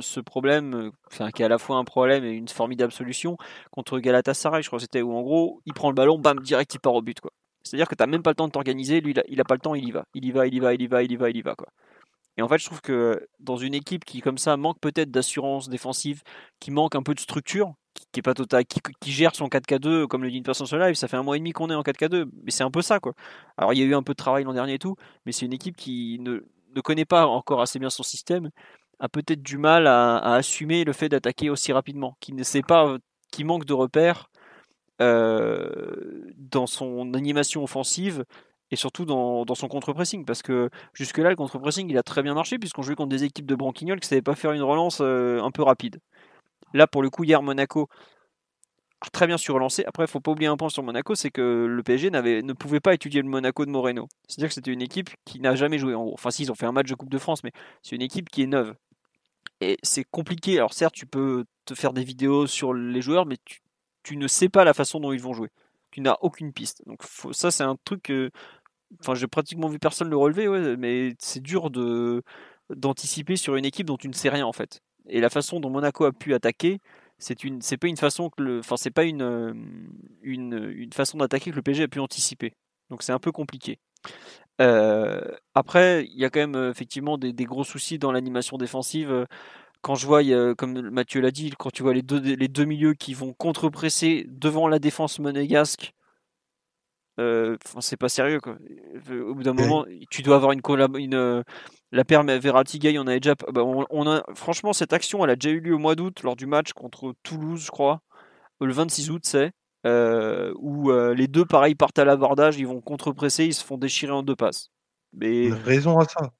ce 0.00 0.20
problème, 0.20 0.92
enfin, 1.10 1.30
qui 1.30 1.40
est 1.40 1.46
à 1.46 1.48
la 1.48 1.56
fois 1.56 1.78
un 1.78 1.84
problème 1.84 2.26
et 2.26 2.32
une 2.32 2.48
formidable 2.48 2.92
solution 2.92 3.38
contre 3.70 3.98
Galatasaray. 4.00 4.62
Je 4.62 4.68
crois 4.68 4.80
que 4.80 4.82
c'était 4.82 5.00
où 5.00 5.14
en 5.14 5.22
gros, 5.22 5.62
il 5.64 5.72
prend 5.72 5.88
le 5.88 5.94
ballon, 5.94 6.18
bam, 6.18 6.40
direct, 6.40 6.74
il 6.74 6.80
part 6.80 6.94
au 6.94 7.00
but, 7.00 7.20
quoi. 7.20 7.32
C'est-à-dire 7.62 7.88
que 7.88 7.94
tu 7.94 8.02
n'as 8.02 8.06
même 8.06 8.22
pas 8.22 8.32
le 8.32 8.34
temps 8.34 8.48
de 8.48 8.52
t'organiser. 8.52 9.00
Lui, 9.00 9.14
il 9.28 9.40
a, 9.40 9.44
pas 9.44 9.54
le 9.54 9.60
temps, 9.60 9.74
il 9.74 9.88
y 9.88 9.92
va, 9.92 10.04
il 10.12 10.26
y 10.26 10.30
va, 10.30 10.46
il 10.46 10.54
y 10.54 10.60
va, 10.60 10.74
il 10.74 10.82
y 10.82 10.86
va, 10.86 11.02
il 11.02 11.12
y 11.12 11.16
va, 11.16 11.30
il 11.30 11.36
y 11.38 11.42
va, 11.42 11.54
quoi. 11.54 11.68
Et 12.36 12.42
en 12.42 12.48
fait, 12.48 12.58
je 12.58 12.66
trouve 12.66 12.80
que 12.80 13.26
dans 13.40 13.56
une 13.56 13.74
équipe 13.74 14.04
qui, 14.04 14.20
comme 14.20 14.38
ça, 14.38 14.56
manque 14.56 14.80
peut-être 14.80 15.10
d'assurance 15.10 15.68
défensive, 15.68 16.22
qui 16.60 16.70
manque 16.70 16.94
un 16.94 17.02
peu 17.02 17.14
de 17.14 17.20
structure, 17.20 17.74
qui, 18.12 18.20
est 18.20 18.22
pas 18.22 18.34
total, 18.34 18.64
qui, 18.64 19.12
gère 19.12 19.34
son 19.34 19.48
4K2, 19.48 20.06
comme 20.06 20.22
le 20.22 20.30
dit 20.30 20.38
une 20.38 20.42
personne 20.42 20.66
sur 20.66 20.78
live, 20.78 20.94
ça 20.94 21.08
fait 21.08 21.16
un 21.16 21.22
mois 21.22 21.36
et 21.36 21.38
demi 21.40 21.52
qu'on 21.52 21.70
est 21.70 21.74
en 21.74 21.82
4K2, 21.82 22.26
mais 22.42 22.50
c'est 22.50 22.64
un 22.64 22.70
peu 22.70 22.82
ça, 22.82 23.00
quoi. 23.00 23.12
Alors, 23.56 23.72
il 23.74 23.78
y 23.78 23.82
a 23.82 23.84
eu 23.84 23.94
un 23.94 24.02
peu 24.02 24.12
de 24.12 24.16
travail 24.16 24.44
l'an 24.44 24.54
dernier 24.54 24.74
et 24.74 24.78
tout, 24.78 24.96
mais 25.26 25.32
c'est 25.32 25.46
une 25.46 25.52
équipe 25.52 25.76
qui 25.76 26.18
ne, 26.20 26.40
ne 26.74 26.80
connaît 26.80 27.04
pas 27.04 27.26
encore 27.26 27.60
assez 27.60 27.78
bien 27.78 27.90
son 27.90 28.02
système, 28.02 28.50
a 28.98 29.08
peut-être 29.08 29.42
du 29.42 29.58
mal 29.58 29.86
à, 29.86 30.18
assumer 30.34 30.84
le 30.84 30.92
fait 30.92 31.08
d'attaquer 31.08 31.50
aussi 31.50 31.72
rapidement, 31.72 32.16
qui 32.20 32.32
ne 32.32 32.42
sait 32.42 32.62
pas, 32.62 32.96
qui 33.30 33.44
manque 33.44 33.64
de 33.64 33.74
repères 33.74 34.30
euh, 35.00 36.30
dans 36.36 36.66
son 36.66 37.14
animation 37.14 37.64
offensive 37.64 38.24
et 38.72 38.76
surtout 38.76 39.04
dans, 39.04 39.54
son 39.54 39.68
contre-pressing. 39.68 40.24
Parce 40.24 40.42
que 40.42 40.70
jusque-là, 40.94 41.30
le 41.30 41.36
contre-pressing, 41.36 41.88
il 41.88 41.98
a 41.98 42.02
très 42.02 42.22
bien 42.22 42.34
marché, 42.34 42.58
puisqu'on 42.58 42.82
jouait 42.82 42.96
contre 42.96 43.10
des 43.10 43.22
équipes 43.22 43.46
de 43.46 43.54
branquignoles 43.54 44.00
qui 44.00 44.06
ne 44.06 44.08
savaient 44.08 44.22
pas 44.22 44.34
faire 44.34 44.52
une 44.52 44.62
relance 44.62 44.98
euh, 45.00 45.40
un 45.40 45.52
peu 45.52 45.62
rapide. 45.62 46.00
Là, 46.74 46.88
pour 46.88 47.02
le 47.02 47.10
coup, 47.10 47.22
hier, 47.22 47.42
Monaco 47.42 47.88
très 49.10 49.26
bien 49.26 49.36
su 49.36 49.50
relancer. 49.50 49.84
Après, 49.86 50.04
il 50.04 50.08
faut 50.08 50.20
pas 50.20 50.30
oublier 50.30 50.48
un 50.48 50.56
point 50.56 50.68
sur 50.68 50.82
Monaco, 50.82 51.14
c'est 51.14 51.30
que 51.30 51.66
le 51.66 51.82
PSG 51.82 52.10
ne 52.10 52.52
pouvait 52.52 52.80
pas 52.80 52.94
étudier 52.94 53.20
le 53.22 53.28
Monaco 53.28 53.66
de 53.66 53.70
Moreno. 53.70 54.06
C'est-à-dire 54.28 54.48
que 54.48 54.54
c'était 54.54 54.72
une 54.72 54.82
équipe 54.82 55.10
qui 55.24 55.40
n'a 55.40 55.54
jamais 55.54 55.78
joué. 55.78 55.94
Enfin, 55.94 56.30
si, 56.30 56.44
ils 56.44 56.52
ont 56.52 56.54
fait 56.54 56.66
un 56.66 56.72
match 56.72 56.88
de 56.88 56.94
Coupe 56.94 57.10
de 57.10 57.18
France, 57.18 57.42
mais 57.42 57.52
c'est 57.82 57.96
une 57.96 58.02
équipe 58.02 58.30
qui 58.30 58.42
est 58.42 58.46
neuve. 58.46 58.74
Et 59.60 59.78
c'est 59.82 60.04
compliqué. 60.04 60.58
Alors, 60.58 60.72
certes, 60.72 60.94
tu 60.94 61.06
peux 61.06 61.44
te 61.64 61.74
faire 61.74 61.92
des 61.92 62.04
vidéos 62.04 62.46
sur 62.46 62.74
les 62.74 63.02
joueurs, 63.02 63.26
mais 63.26 63.38
tu, 64.04 64.16
ne 64.16 64.28
sais 64.28 64.48
pas 64.48 64.64
la 64.64 64.74
façon 64.74 65.00
dont 65.00 65.12
ils 65.12 65.20
vont 65.20 65.32
jouer. 65.32 65.48
Tu 65.90 66.00
n'as 66.00 66.16
aucune 66.20 66.52
piste. 66.52 66.82
Donc, 66.86 67.02
ça, 67.32 67.50
c'est 67.50 67.64
un 67.64 67.76
truc. 67.84 68.12
Enfin, 69.00 69.14
j'ai 69.14 69.26
pratiquement 69.26 69.68
vu 69.68 69.78
personne 69.78 70.08
le 70.08 70.16
relever, 70.16 70.76
mais 70.76 71.14
c'est 71.18 71.42
dur 71.42 71.70
de 71.70 72.22
d'anticiper 72.70 73.36
sur 73.36 73.56
une 73.56 73.64
équipe 73.64 73.86
dont 73.86 73.96
tu 73.96 74.08
ne 74.08 74.14
sais 74.14 74.28
rien 74.28 74.46
en 74.46 74.52
fait. 74.52 74.80
Et 75.08 75.20
la 75.20 75.30
façon 75.30 75.60
dont 75.60 75.70
Monaco 75.70 76.04
a 76.04 76.12
pu 76.12 76.34
attaquer, 76.34 76.78
c'est 77.18 77.44
une 77.44 77.60
c'est 77.60 77.76
pas 77.76 77.88
une 77.88 77.96
façon 77.96 78.30
que 78.30 78.42
le 78.42 78.58
enfin 78.60 78.76
c'est 78.76 78.90
pas 78.90 79.04
une, 79.04 79.22
euh, 79.22 79.52
une, 80.22 80.72
une 80.74 80.92
façon 80.92 81.18
d'attaquer 81.18 81.50
que 81.50 81.56
le 81.56 81.62
PSG 81.62 81.84
a 81.84 81.88
pu 81.88 82.00
anticiper. 82.00 82.52
Donc 82.90 83.02
c'est 83.02 83.12
un 83.12 83.18
peu 83.18 83.32
compliqué. 83.32 83.78
Euh, 84.60 85.20
après 85.54 86.04
il 86.06 86.18
y 86.18 86.24
a 86.24 86.30
quand 86.30 86.40
même 86.40 86.70
effectivement 86.70 87.18
des, 87.18 87.32
des 87.32 87.44
gros 87.44 87.64
soucis 87.64 87.98
dans 87.98 88.12
l'animation 88.12 88.56
défensive. 88.58 89.26
Quand 89.82 89.96
je 89.96 90.06
vois 90.06 90.22
comme 90.54 90.90
Mathieu 90.90 91.20
l'a 91.20 91.30
dit 91.32 91.52
quand 91.58 91.70
tu 91.70 91.82
vois 91.82 91.94
les 91.94 92.02
deux 92.02 92.20
les 92.20 92.48
deux 92.48 92.64
milieux 92.64 92.94
qui 92.94 93.14
vont 93.14 93.32
contre-presser 93.32 94.26
devant 94.28 94.68
la 94.68 94.78
défense 94.78 95.18
monégasque 95.18 95.92
euh, 97.20 97.56
c'est 97.80 97.96
pas 97.96 98.08
sérieux 98.08 98.40
quoi. 98.40 98.56
Au 99.10 99.34
bout 99.34 99.42
d'un 99.42 99.52
moment, 99.52 99.84
tu 100.10 100.22
dois 100.22 100.36
avoir 100.36 100.52
une, 100.52 100.60
une 100.98 101.14
euh, 101.14 101.42
la 101.90 102.04
paire 102.04 102.24
Verratti 102.24 102.78
Gay, 102.78 102.98
on 102.98 103.06
avait 103.06 103.20
déjà 103.20 103.34
bah, 103.52 103.62
on, 103.64 104.10
a 104.10 104.22
franchement 104.34 104.72
cette 104.72 104.92
action, 104.92 105.24
elle 105.24 105.30
a 105.30 105.36
déjà 105.36 105.54
eu 105.54 105.60
lieu 105.60 105.74
au 105.74 105.78
mois 105.78 105.94
d'août 105.94 106.22
lors 106.22 106.36
du 106.36 106.46
match 106.46 106.72
contre 106.72 107.14
Toulouse, 107.22 107.64
je 107.66 107.70
crois. 107.70 108.00
Le 108.60 108.72
26 108.72 109.10
août, 109.10 109.22
c'est 109.24 109.52
euh, 109.86 110.52
où 110.56 110.90
euh, 110.90 111.14
les 111.14 111.26
deux, 111.26 111.44
pareil, 111.44 111.74
partent 111.74 111.98
à 111.98 112.04
l'abordage, 112.04 112.56
ils 112.58 112.66
vont 112.66 112.80
contre-presser, 112.80 113.44
ils 113.44 113.54
se 113.54 113.64
font 113.64 113.76
déchirer 113.76 114.12
en 114.12 114.22
deux 114.22 114.36
passes. 114.36 114.68
Mais 115.12 115.46
Une 115.46 115.54
raison 115.54 115.98
à 115.98 116.04
ça. 116.04 116.30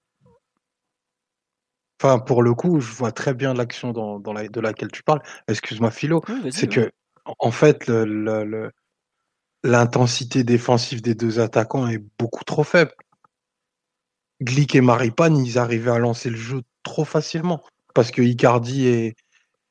Enfin, 2.00 2.18
pour 2.18 2.42
le 2.42 2.54
coup, 2.54 2.80
je 2.80 2.92
vois 2.92 3.12
très 3.12 3.34
bien 3.34 3.54
l'action 3.54 3.92
dans, 3.92 4.18
dans 4.18 4.32
la- 4.32 4.48
de 4.48 4.60
laquelle 4.60 4.90
tu 4.90 5.02
parles. 5.02 5.22
Excuse-moi, 5.46 5.90
Philo. 5.90 6.22
C'est 6.50 6.76
ouais. 6.76 6.90
que, 6.90 6.92
en 7.38 7.50
fait, 7.50 7.86
le- 7.86 8.04
le- 8.04 8.44
le- 8.44 8.72
l'intensité 9.64 10.44
défensive 10.44 11.02
des 11.02 11.14
deux 11.14 11.40
attaquants 11.40 11.88
est 11.88 12.02
beaucoup 12.18 12.44
trop 12.44 12.64
faible. 12.64 12.92
Glick 14.40 14.74
et 14.74 14.80
Maripane, 14.80 15.36
ils 15.36 15.58
arrivaient 15.58 15.92
à 15.92 15.98
lancer 15.98 16.30
le 16.30 16.36
jeu 16.36 16.62
trop 16.82 17.04
facilement. 17.04 17.62
Parce 17.94 18.10
que 18.10 18.22
Icardi 18.22 18.88
et, 18.88 19.14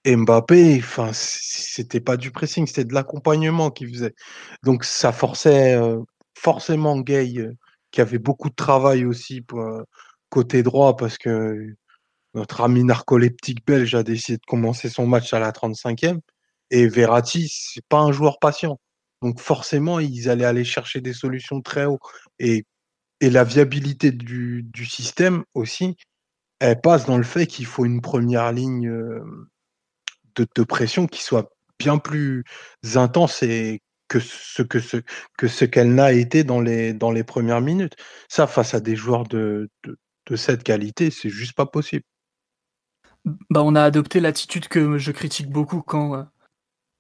Mbappé, 0.05 0.77
enfin, 0.79 1.11
c'était 1.13 1.99
pas 1.99 2.17
du 2.17 2.31
pressing, 2.31 2.67
c'était 2.67 2.85
de 2.85 2.93
l'accompagnement 2.93 3.69
qu'ils 3.71 3.89
faisaient. 3.89 4.15
Donc 4.63 4.83
ça 4.85 5.11
forçait 5.11 5.75
euh, 5.75 5.99
forcément 6.37 6.99
Gay, 6.99 7.37
euh, 7.37 7.53
qui 7.91 8.01
avait 8.01 8.19
beaucoup 8.19 8.49
de 8.49 8.55
travail 8.55 9.05
aussi 9.05 9.41
pour, 9.41 9.61
euh, 9.61 9.83
côté 10.29 10.63
droit, 10.63 10.95
parce 10.97 11.17
que 11.17 11.75
notre 12.33 12.61
ami 12.61 12.83
narcoleptique 12.83 13.65
belge 13.65 13.95
a 13.95 14.03
décidé 14.03 14.37
de 14.37 14.45
commencer 14.47 14.89
son 14.89 15.07
match 15.07 15.33
à 15.33 15.39
la 15.39 15.51
35e. 15.51 16.19
Et 16.71 16.87
Verratti, 16.87 17.47
c'est 17.51 17.85
pas 17.87 17.99
un 17.99 18.11
joueur 18.11 18.39
patient. 18.39 18.79
Donc 19.22 19.39
forcément, 19.39 19.99
ils 19.99 20.30
allaient 20.30 20.45
aller 20.45 20.63
chercher 20.63 21.01
des 21.01 21.13
solutions 21.13 21.61
très 21.61 21.86
haut. 21.86 21.99
Et, 22.39 22.65
et 23.19 23.30
la 23.30 23.43
viabilité 23.43 24.11
du, 24.11 24.63
du 24.63 24.86
système 24.86 25.43
aussi, 25.53 25.95
elle 26.59 26.82
passe 26.82 27.05
dans 27.05 27.17
le 27.17 27.24
fait 27.24 27.47
qu'il 27.47 27.65
faut 27.65 27.86
une 27.86 28.01
première 28.01 28.51
ligne 28.51 28.89
de, 30.36 30.47
de 30.55 30.63
pression 30.63 31.07
qui 31.07 31.22
soit 31.22 31.51
bien 31.80 31.97
plus 31.97 32.43
intense 32.95 33.43
que 34.07 34.19
ce 34.19 34.61
que 34.61 34.80
ce 34.80 34.97
que 35.38 35.47
ce 35.47 35.65
qu'elle 35.65 35.95
n'a 35.95 36.11
été 36.11 36.43
dans 36.43 36.61
les 36.61 36.93
dans 36.93 37.11
les 37.11 37.24
premières 37.24 37.61
minutes. 37.61 37.95
Ça, 38.28 38.45
face 38.45 38.74
à 38.74 38.80
des 38.80 38.95
joueurs 38.95 39.24
de, 39.24 39.69
de, 39.84 39.97
de 40.26 40.36
cette 40.36 40.63
qualité, 40.63 41.11
c'est 41.11 41.30
juste 41.30 41.53
pas 41.53 41.65
possible. 41.65 42.03
Bah, 43.49 43.61
on 43.63 43.76
a 43.76 43.84
adopté 43.84 44.19
l'attitude 44.19 44.67
que 44.67 44.97
je 44.97 45.11
critique 45.11 45.49
beaucoup 45.49 45.82
quand, 45.82 46.15
euh, 46.15 46.24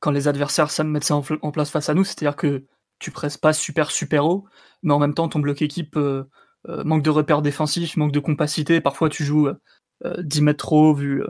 quand 0.01 0.11
les 0.11 0.27
adversaires 0.27 0.71
ça 0.71 0.83
mettent 0.83 1.05
ça 1.05 1.15
en, 1.15 1.51
place 1.51 1.71
face 1.71 1.89
à 1.89 1.93
nous, 1.93 2.03
c'est-à-dire 2.03 2.35
que 2.35 2.65
tu 2.99 3.11
presses 3.11 3.37
pas 3.37 3.53
super 3.53 3.91
super 3.91 4.25
haut, 4.25 4.45
mais 4.83 4.93
en 4.93 4.99
même 4.99 5.13
temps 5.13 5.29
ton 5.29 5.39
bloc 5.39 5.61
équipe 5.61 5.95
euh, 5.97 6.25
euh, 6.67 6.83
manque 6.83 7.03
de 7.03 7.09
repères 7.09 7.41
défensifs, 7.41 7.97
manque 7.97 8.11
de 8.11 8.19
compacité, 8.19 8.81
parfois 8.81 9.09
tu 9.09 9.23
joues 9.23 9.47
euh, 9.47 9.55
euh, 10.05 10.21
10 10.23 10.41
mètres 10.41 10.59
trop 10.59 10.89
haut 10.89 10.93
vu, 10.93 11.23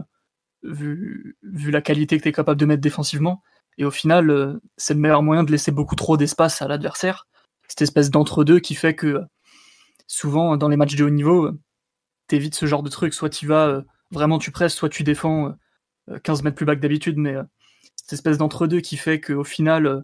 vu, 0.64 1.38
vu 1.44 1.72
la 1.72 1.82
qualité 1.82 2.18
que 2.18 2.24
tu 2.24 2.30
es 2.30 2.32
capable 2.32 2.60
de 2.60 2.66
mettre 2.66 2.82
défensivement, 2.82 3.44
et 3.78 3.86
au 3.86 3.92
final 3.92 4.60
c'est 4.78 4.94
le 4.96 5.00
meilleur 5.02 5.24
moyen 5.24 5.44
de 5.44 5.52
laisser 5.52 5.72
beaucoup 5.72 5.96
trop 5.96 6.18
d'espace 6.18 6.62
à 6.62 6.68
l'adversaire, 6.68 7.28
cette 7.68 7.82
espèce 7.82 8.10
d'entre-deux 8.10 8.60
qui 8.60 8.76
fait 8.76 8.96
que 8.96 9.22
souvent 10.08 10.58
dans 10.58 10.70
les 10.70 10.78
matchs 10.78 10.96
de 10.96 11.06
haut 11.06 11.10
niveau, 11.10 11.52
t'évites 12.28 12.56
ce 12.56 12.66
genre 12.66 12.84
de 12.84 12.90
truc, 12.90 13.14
soit 13.14 13.30
tu 13.30 13.48
vas 13.48 13.84
vraiment 14.12 14.40
tu 14.40 14.52
presses, 14.52 14.76
soit 14.76 14.90
tu 14.90 15.04
défends 15.04 15.56
euh, 16.10 16.20
15 16.20 16.44
mètres 16.44 16.56
plus 16.56 16.66
bas 16.66 16.76
que 16.76 16.82
d'habitude, 16.82 17.18
mais 17.18 17.36
cette 17.96 18.14
espèce 18.14 18.38
d'entre-deux 18.38 18.82
qui 18.82 18.98
fait 18.98 19.20
qu'au 19.22 19.44
final, 19.44 19.86
euh, 19.86 20.02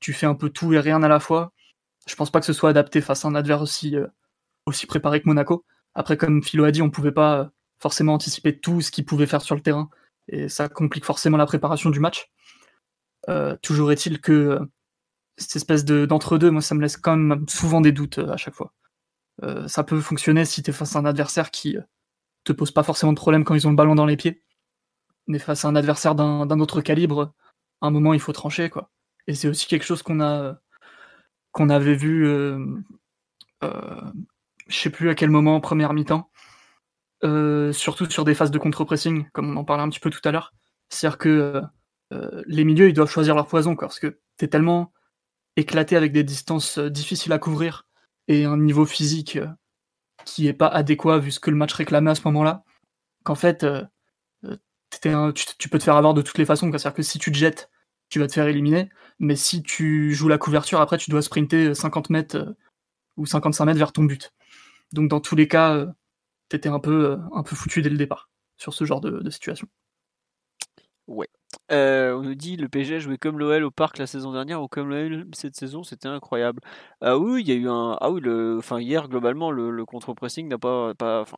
tu 0.00 0.12
fais 0.12 0.26
un 0.26 0.34
peu 0.34 0.50
tout 0.50 0.72
et 0.74 0.80
rien 0.80 1.02
à 1.02 1.08
la 1.08 1.20
fois. 1.20 1.52
Je 2.06 2.14
pense 2.14 2.30
pas 2.30 2.40
que 2.40 2.46
ce 2.46 2.52
soit 2.52 2.70
adapté 2.70 3.00
face 3.00 3.24
à 3.24 3.28
un 3.28 3.34
adversaire 3.34 3.62
aussi, 3.62 3.96
euh, 3.96 4.06
aussi 4.66 4.86
préparé 4.86 5.20
que 5.20 5.28
Monaco. 5.28 5.64
Après, 5.94 6.16
comme 6.16 6.42
Philo 6.42 6.64
a 6.64 6.70
dit, 6.70 6.82
on 6.82 6.90
pouvait 6.90 7.12
pas 7.12 7.40
euh, 7.40 7.44
forcément 7.80 8.14
anticiper 8.14 8.58
tout 8.58 8.80
ce 8.80 8.90
qu'il 8.90 9.04
pouvait 9.04 9.26
faire 9.26 9.42
sur 9.42 9.54
le 9.54 9.60
terrain, 9.60 9.90
et 10.28 10.48
ça 10.48 10.68
complique 10.68 11.04
forcément 11.04 11.36
la 11.36 11.46
préparation 11.46 11.90
du 11.90 12.00
match. 12.00 12.30
Toujours 13.62 13.92
est-il 13.92 14.20
que 14.20 14.58
cette 15.36 15.56
espèce 15.56 15.84
de- 15.84 16.06
d'entre-deux, 16.06 16.50
moi, 16.50 16.62
ça 16.62 16.74
me 16.74 16.80
laisse 16.80 16.96
quand 16.96 17.16
même 17.16 17.46
souvent 17.48 17.80
des 17.80 17.92
doutes 17.92 18.18
à 18.18 18.36
chaque 18.36 18.54
fois. 18.54 18.72
Ça 19.66 19.84
peut 19.84 20.00
fonctionner 20.00 20.44
si 20.44 20.62
tu 20.62 20.70
es 20.70 20.72
face 20.72 20.96
à 20.96 20.98
un 20.98 21.04
adversaire 21.04 21.50
qui 21.50 21.76
te 22.44 22.52
pose 22.52 22.70
pas 22.70 22.82
forcément 22.82 23.12
de 23.12 23.18
problème 23.18 23.44
quand 23.44 23.54
ils 23.54 23.66
ont 23.66 23.70
le 23.70 23.76
ballon 23.76 23.94
dans 23.94 24.06
les 24.06 24.16
pieds. 24.16 24.42
Mais 25.28 25.38
face 25.38 25.64
à 25.64 25.68
un 25.68 25.76
adversaire 25.76 26.14
d'un 26.14 26.60
autre 26.60 26.80
calibre, 26.80 27.32
à 27.80 27.86
un 27.86 27.90
moment 27.90 28.14
il 28.14 28.20
faut 28.20 28.32
trancher 28.32 28.70
quoi. 28.70 28.90
Et 29.28 29.34
c'est 29.34 29.48
aussi 29.48 29.66
quelque 29.66 29.84
chose 29.84 30.02
qu'on 30.02 30.20
a 30.20 30.58
qu'on 31.52 31.70
avait 31.70 31.94
vu, 31.94 32.26
euh, 32.26 32.64
euh, 33.64 34.00
je 34.68 34.78
sais 34.78 34.90
plus 34.90 35.08
à 35.10 35.14
quel 35.14 35.30
moment 35.30 35.56
en 35.56 35.60
première 35.60 35.92
mi-temps, 35.92 36.30
euh, 37.24 37.72
surtout 37.72 38.08
sur 38.10 38.24
des 38.24 38.34
phases 38.34 38.50
de 38.50 38.58
contre-pressing, 38.58 39.28
comme 39.32 39.50
on 39.50 39.56
en 39.56 39.64
parlait 39.64 39.82
un 39.82 39.88
petit 39.88 40.00
peu 40.00 40.10
tout 40.10 40.20
à 40.24 40.32
l'heure. 40.32 40.54
C'est-à-dire 40.88 41.18
que 41.18 41.62
les 42.46 42.64
milieux 42.64 42.88
ils 42.88 42.94
doivent 42.94 43.10
choisir 43.10 43.34
leur 43.34 43.46
poison 43.46 43.76
parce 43.76 44.00
que 44.00 44.18
t'es 44.38 44.48
tellement 44.48 44.92
éclaté 45.56 45.94
avec 45.94 46.12
des 46.12 46.24
distances 46.24 46.78
difficiles 46.78 47.34
à 47.34 47.38
couvrir 47.38 47.86
et 48.28 48.46
un 48.46 48.56
niveau 48.56 48.86
physique 48.86 49.38
qui 50.24 50.46
est 50.46 50.54
pas 50.54 50.68
adéquat 50.68 51.18
vu 51.18 51.30
ce 51.30 51.40
que 51.40 51.50
le 51.50 51.56
match 51.56 51.74
réclamait 51.74 52.12
à 52.12 52.14
ce 52.14 52.22
moment-là, 52.24 52.64
qu'en 53.24 53.34
fait, 53.34 53.66
tu, 54.90 55.44
tu 55.58 55.68
peux 55.68 55.78
te 55.78 55.84
faire 55.84 55.96
avoir 55.96 56.14
de 56.14 56.22
toutes 56.22 56.38
les 56.38 56.44
façons. 56.44 56.70
C'est-à-dire 56.70 56.94
que 56.94 57.02
si 57.02 57.18
tu 57.18 57.32
te 57.32 57.36
jettes, 57.36 57.70
tu 58.08 58.18
vas 58.18 58.26
te 58.26 58.32
faire 58.32 58.46
éliminer, 58.46 58.88
mais 59.18 59.36
si 59.36 59.62
tu 59.62 60.14
joues 60.14 60.28
la 60.28 60.38
couverture, 60.38 60.80
après 60.80 60.98
tu 60.98 61.10
dois 61.10 61.22
sprinter 61.22 61.74
50 61.74 62.10
mètres 62.10 62.36
euh, 62.36 62.56
ou 63.16 63.26
55 63.26 63.64
mètres 63.66 63.78
vers 63.78 63.92
ton 63.92 64.04
but. 64.04 64.32
Donc 64.92 65.08
dans 65.08 65.20
tous 65.20 65.36
les 65.36 65.48
cas, 65.48 65.74
euh, 65.74 65.86
t'étais 66.48 66.68
un 66.68 66.80
peu, 66.80 67.10
euh, 67.10 67.16
un 67.32 67.42
peu 67.42 67.54
foutu 67.56 67.82
dès 67.82 67.90
le 67.90 67.98
départ 67.98 68.30
sur 68.56 68.74
ce 68.74 68.84
genre 68.84 69.00
de, 69.00 69.28
situation. 69.30 69.68
Euh, 71.70 72.14
on 72.14 72.22
nous 72.22 72.34
dit 72.34 72.56
le 72.56 72.68
PSG 72.68 73.00
joué 73.00 73.18
comme 73.18 73.38
l'OL 73.38 73.64
au 73.64 73.70
parc 73.70 73.98
la 73.98 74.06
saison 74.06 74.32
dernière 74.32 74.62
ou 74.62 74.68
comme 74.68 74.88
l'OL 74.88 75.26
cette 75.32 75.56
saison, 75.56 75.82
c'était 75.82 76.08
incroyable. 76.08 76.60
Ah 77.00 77.16
oui, 77.18 77.42
il 77.42 77.48
y 77.48 77.52
a 77.52 77.54
eu 77.54 77.68
un. 77.68 77.96
Ah 78.00 78.10
oui, 78.10 78.20
le... 78.20 78.56
enfin, 78.58 78.80
hier, 78.80 79.08
globalement, 79.08 79.50
le, 79.50 79.84
contre-pressing 79.84 80.48
n'a 80.48 80.58
pas. 80.58 80.94
pas... 80.94 81.22
Enfin, 81.22 81.36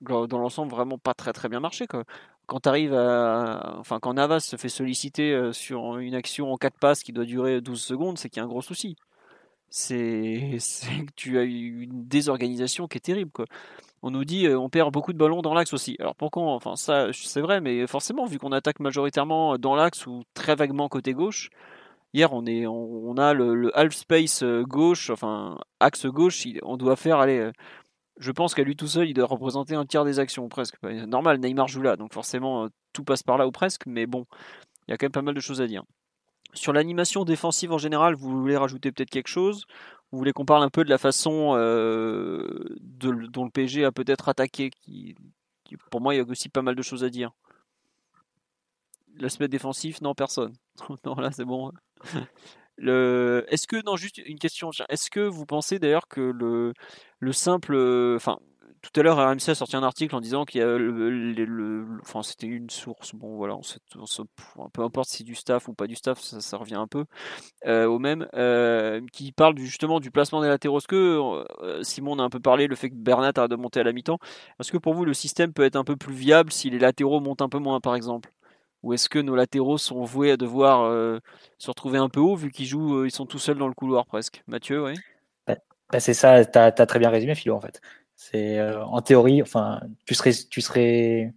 dans 0.00 0.38
l'ensemble, 0.38 0.70
vraiment 0.70 0.98
pas 0.98 1.14
très 1.14 1.32
très 1.32 1.48
bien 1.48 1.60
marché. 1.60 1.86
Quoi. 1.86 2.04
Quand 2.46 2.60
tu 2.60 2.68
arrives 2.68 2.94
à. 2.94 3.82
Quand 4.02 4.14
Navas 4.14 4.40
se 4.40 4.56
fait 4.56 4.68
solliciter 4.68 5.32
euh, 5.32 5.52
sur 5.52 5.98
une 5.98 6.14
action 6.14 6.52
en 6.52 6.56
4 6.56 6.78
passes 6.78 7.02
qui 7.02 7.12
doit 7.12 7.24
durer 7.24 7.60
12 7.60 7.80
secondes, 7.80 8.18
c'est 8.18 8.28
qu'il 8.28 8.38
y 8.38 8.40
a 8.40 8.44
un 8.44 8.48
gros 8.48 8.62
souci. 8.62 8.96
C'est 9.70 10.58
que 10.60 11.12
tu 11.16 11.38
as 11.38 11.42
une 11.42 12.06
désorganisation 12.06 12.86
qui 12.86 12.98
est 12.98 13.00
terrible. 13.00 13.32
On 14.02 14.10
nous 14.10 14.24
dit 14.24 14.46
euh, 14.46 14.58
on 14.58 14.68
perd 14.68 14.92
beaucoup 14.92 15.12
de 15.12 15.18
ballons 15.18 15.42
dans 15.42 15.54
l'axe 15.54 15.72
aussi. 15.72 15.96
Alors 15.98 16.14
pourquoi? 16.14 16.44
Enfin 16.52 16.76
ça 16.76 17.08
c'est 17.12 17.40
vrai, 17.40 17.60
mais 17.60 17.86
forcément 17.86 18.26
vu 18.26 18.38
qu'on 18.38 18.52
attaque 18.52 18.80
majoritairement 18.80 19.56
dans 19.58 19.74
l'axe 19.74 20.06
ou 20.06 20.22
très 20.34 20.54
vaguement 20.54 20.88
côté 20.88 21.14
gauche. 21.14 21.50
Hier 22.12 22.32
on 22.32 23.16
a 23.16 23.32
le, 23.34 23.54
le 23.54 23.76
half 23.78 23.94
space 23.94 24.42
euh, 24.42 24.62
gauche, 24.64 25.10
enfin 25.10 25.58
axe 25.80 26.06
gauche, 26.06 26.46
on 26.62 26.76
doit 26.76 26.96
faire 26.96 27.18
aller. 27.18 27.50
Je 28.18 28.32
pense 28.32 28.54
qu'à 28.54 28.62
lui 28.62 28.76
tout 28.76 28.86
seul 28.86 29.08
il 29.08 29.14
doit 29.14 29.26
représenter 29.26 29.74
un 29.74 29.86
tiers 29.86 30.04
des 30.04 30.18
actions 30.18 30.48
presque. 30.48 30.76
Bah, 30.82 30.92
Normal, 31.06 31.38
Neymar 31.38 31.68
joue 31.68 31.82
là, 31.82 31.96
donc 31.96 32.12
forcément 32.12 32.64
euh, 32.64 32.68
tout 32.92 33.04
passe 33.04 33.22
par 33.22 33.38
là 33.38 33.46
ou 33.46 33.52
presque, 33.52 33.86
mais 33.86 34.06
bon, 34.06 34.26
il 34.86 34.92
y 34.92 34.94
a 34.94 34.96
quand 34.96 35.06
même 35.06 35.12
pas 35.12 35.22
mal 35.22 35.34
de 35.34 35.40
choses 35.40 35.60
à 35.60 35.66
dire. 35.66 35.84
Sur 36.52 36.72
l'animation 36.72 37.24
défensive 37.24 37.72
en 37.72 37.78
général, 37.78 38.14
vous 38.14 38.30
voulez 38.40 38.56
rajouter 38.56 38.92
peut-être 38.92 39.10
quelque 39.10 39.28
chose? 39.28 39.66
Vous 40.12 40.18
voulez 40.18 40.32
qu'on 40.32 40.44
parle 40.44 40.62
un 40.62 40.70
peu 40.70 40.84
de 40.84 40.90
la 40.90 40.98
façon 40.98 41.56
euh, 41.56 42.76
dont 42.80 43.44
le 43.44 43.50
PSG 43.50 43.84
a 43.84 43.90
peut-être 43.90 44.28
attaqué 44.28 44.70
Pour 45.90 46.00
moi, 46.00 46.14
il 46.14 46.18
y 46.18 46.20
a 46.20 46.24
aussi 46.24 46.48
pas 46.48 46.62
mal 46.62 46.76
de 46.76 46.82
choses 46.82 47.02
à 47.02 47.08
dire. 47.08 47.32
L'aspect 49.16 49.48
défensif, 49.48 50.00
non, 50.02 50.14
personne. 50.14 50.52
non, 51.04 51.16
là, 51.16 51.32
c'est 51.32 51.44
bon. 51.44 51.72
Est-ce 52.78 53.66
que, 53.66 53.82
non, 53.84 53.96
juste 53.96 54.18
une 54.18 54.38
question. 54.38 54.70
Est-ce 54.88 55.10
que 55.10 55.20
vous 55.20 55.46
pensez 55.46 55.78
d'ailleurs 55.78 56.08
que 56.08 56.20
le, 56.20 56.72
le 57.20 57.32
simple. 57.32 57.74
Enfin, 58.16 58.38
tout 58.82 59.00
à 59.00 59.02
l'heure, 59.02 59.16
RMC 59.18 59.50
a 59.50 59.54
sorti 59.54 59.76
un 59.76 59.82
article 59.82 60.14
en 60.14 60.20
disant 60.20 60.44
qu'il 60.44 60.60
y 60.60 60.64
a 60.64 60.76
le, 60.76 61.86
c'était 62.22 62.46
une 62.46 62.68
source. 62.70 63.14
Bon, 63.14 63.36
voilà, 63.36 63.56
on 63.56 63.62
se- 63.62 63.78
on 64.56 64.68
peu 64.70 64.82
importe 64.82 65.08
si 65.08 65.24
du 65.24 65.34
staff 65.34 65.68
ou 65.68 65.74
pas 65.74 65.86
du 65.86 65.94
staff, 65.94 66.20
ça, 66.20 66.56
revient 66.58 66.74
un 66.74 66.86
peu 66.86 67.04
euh, 67.66 67.86
au 67.86 67.98
même, 67.98 68.28
euh, 68.34 69.00
qui 69.12 69.32
parle 69.32 69.58
justement 69.58 70.00
du 70.00 70.10
placement 70.10 70.42
des 70.42 70.48
latéraux. 70.48 70.80
Que, 70.88 70.96
euh, 71.62 71.82
Simon 71.82 72.12
on 72.14 72.18
a 72.20 72.24
un 72.24 72.30
peu 72.30 72.40
parlé, 72.40 72.66
le 72.68 72.76
fait 72.76 72.90
que 72.90 72.94
Bernat 72.96 73.32
arrête 73.36 73.50
de 73.50 73.56
monter 73.56 73.80
à 73.80 73.84
la 73.84 73.92
mi-temps, 73.92 74.18
est-ce 74.60 74.72
que 74.72 74.78
pour 74.78 74.94
vous 74.94 75.04
le 75.04 75.14
système 75.14 75.52
peut 75.52 75.64
être 75.64 75.76
un 75.76 75.84
peu 75.84 75.96
plus 75.96 76.14
viable 76.14 76.52
si 76.52 76.70
les 76.70 76.78
latéraux 76.78 77.20
montent 77.20 77.42
un 77.42 77.48
peu 77.48 77.58
moins 77.58 77.80
par 77.80 77.94
exemple? 77.96 78.30
Ou 78.84 78.92
est-ce 78.92 79.08
que 79.08 79.18
nos 79.18 79.34
latéraux 79.34 79.78
sont 79.78 80.04
voués 80.04 80.32
à 80.32 80.36
devoir 80.36 80.82
euh, 80.82 81.18
se 81.56 81.70
retrouver 81.70 81.96
un 81.96 82.10
peu 82.10 82.20
haut 82.20 82.36
vu 82.36 82.50
qu'ils 82.50 82.66
jouent, 82.66 82.98
euh, 82.98 83.06
ils 83.06 83.10
sont 83.10 83.24
tout 83.24 83.38
seuls 83.38 83.56
dans 83.56 83.66
le 83.66 83.72
couloir 83.72 84.04
presque? 84.04 84.42
Mathieu, 84.46 84.84
oui 84.84 84.92
Bah, 85.46 86.00
c'est 86.00 86.12
ça, 86.12 86.44
tu 86.44 86.58
as, 86.58 86.70
très 86.70 86.98
bien 86.98 87.08
résumé, 87.08 87.34
Philo, 87.34 87.54
en 87.54 87.62
fait. 87.62 87.80
C'est 88.14 88.58
euh, 88.58 88.84
en 88.84 89.00
théorie, 89.00 89.40
enfin, 89.40 89.80
tu 90.04 90.14
serais, 90.14 90.32
tu 90.50 90.60
serais, 90.60 91.32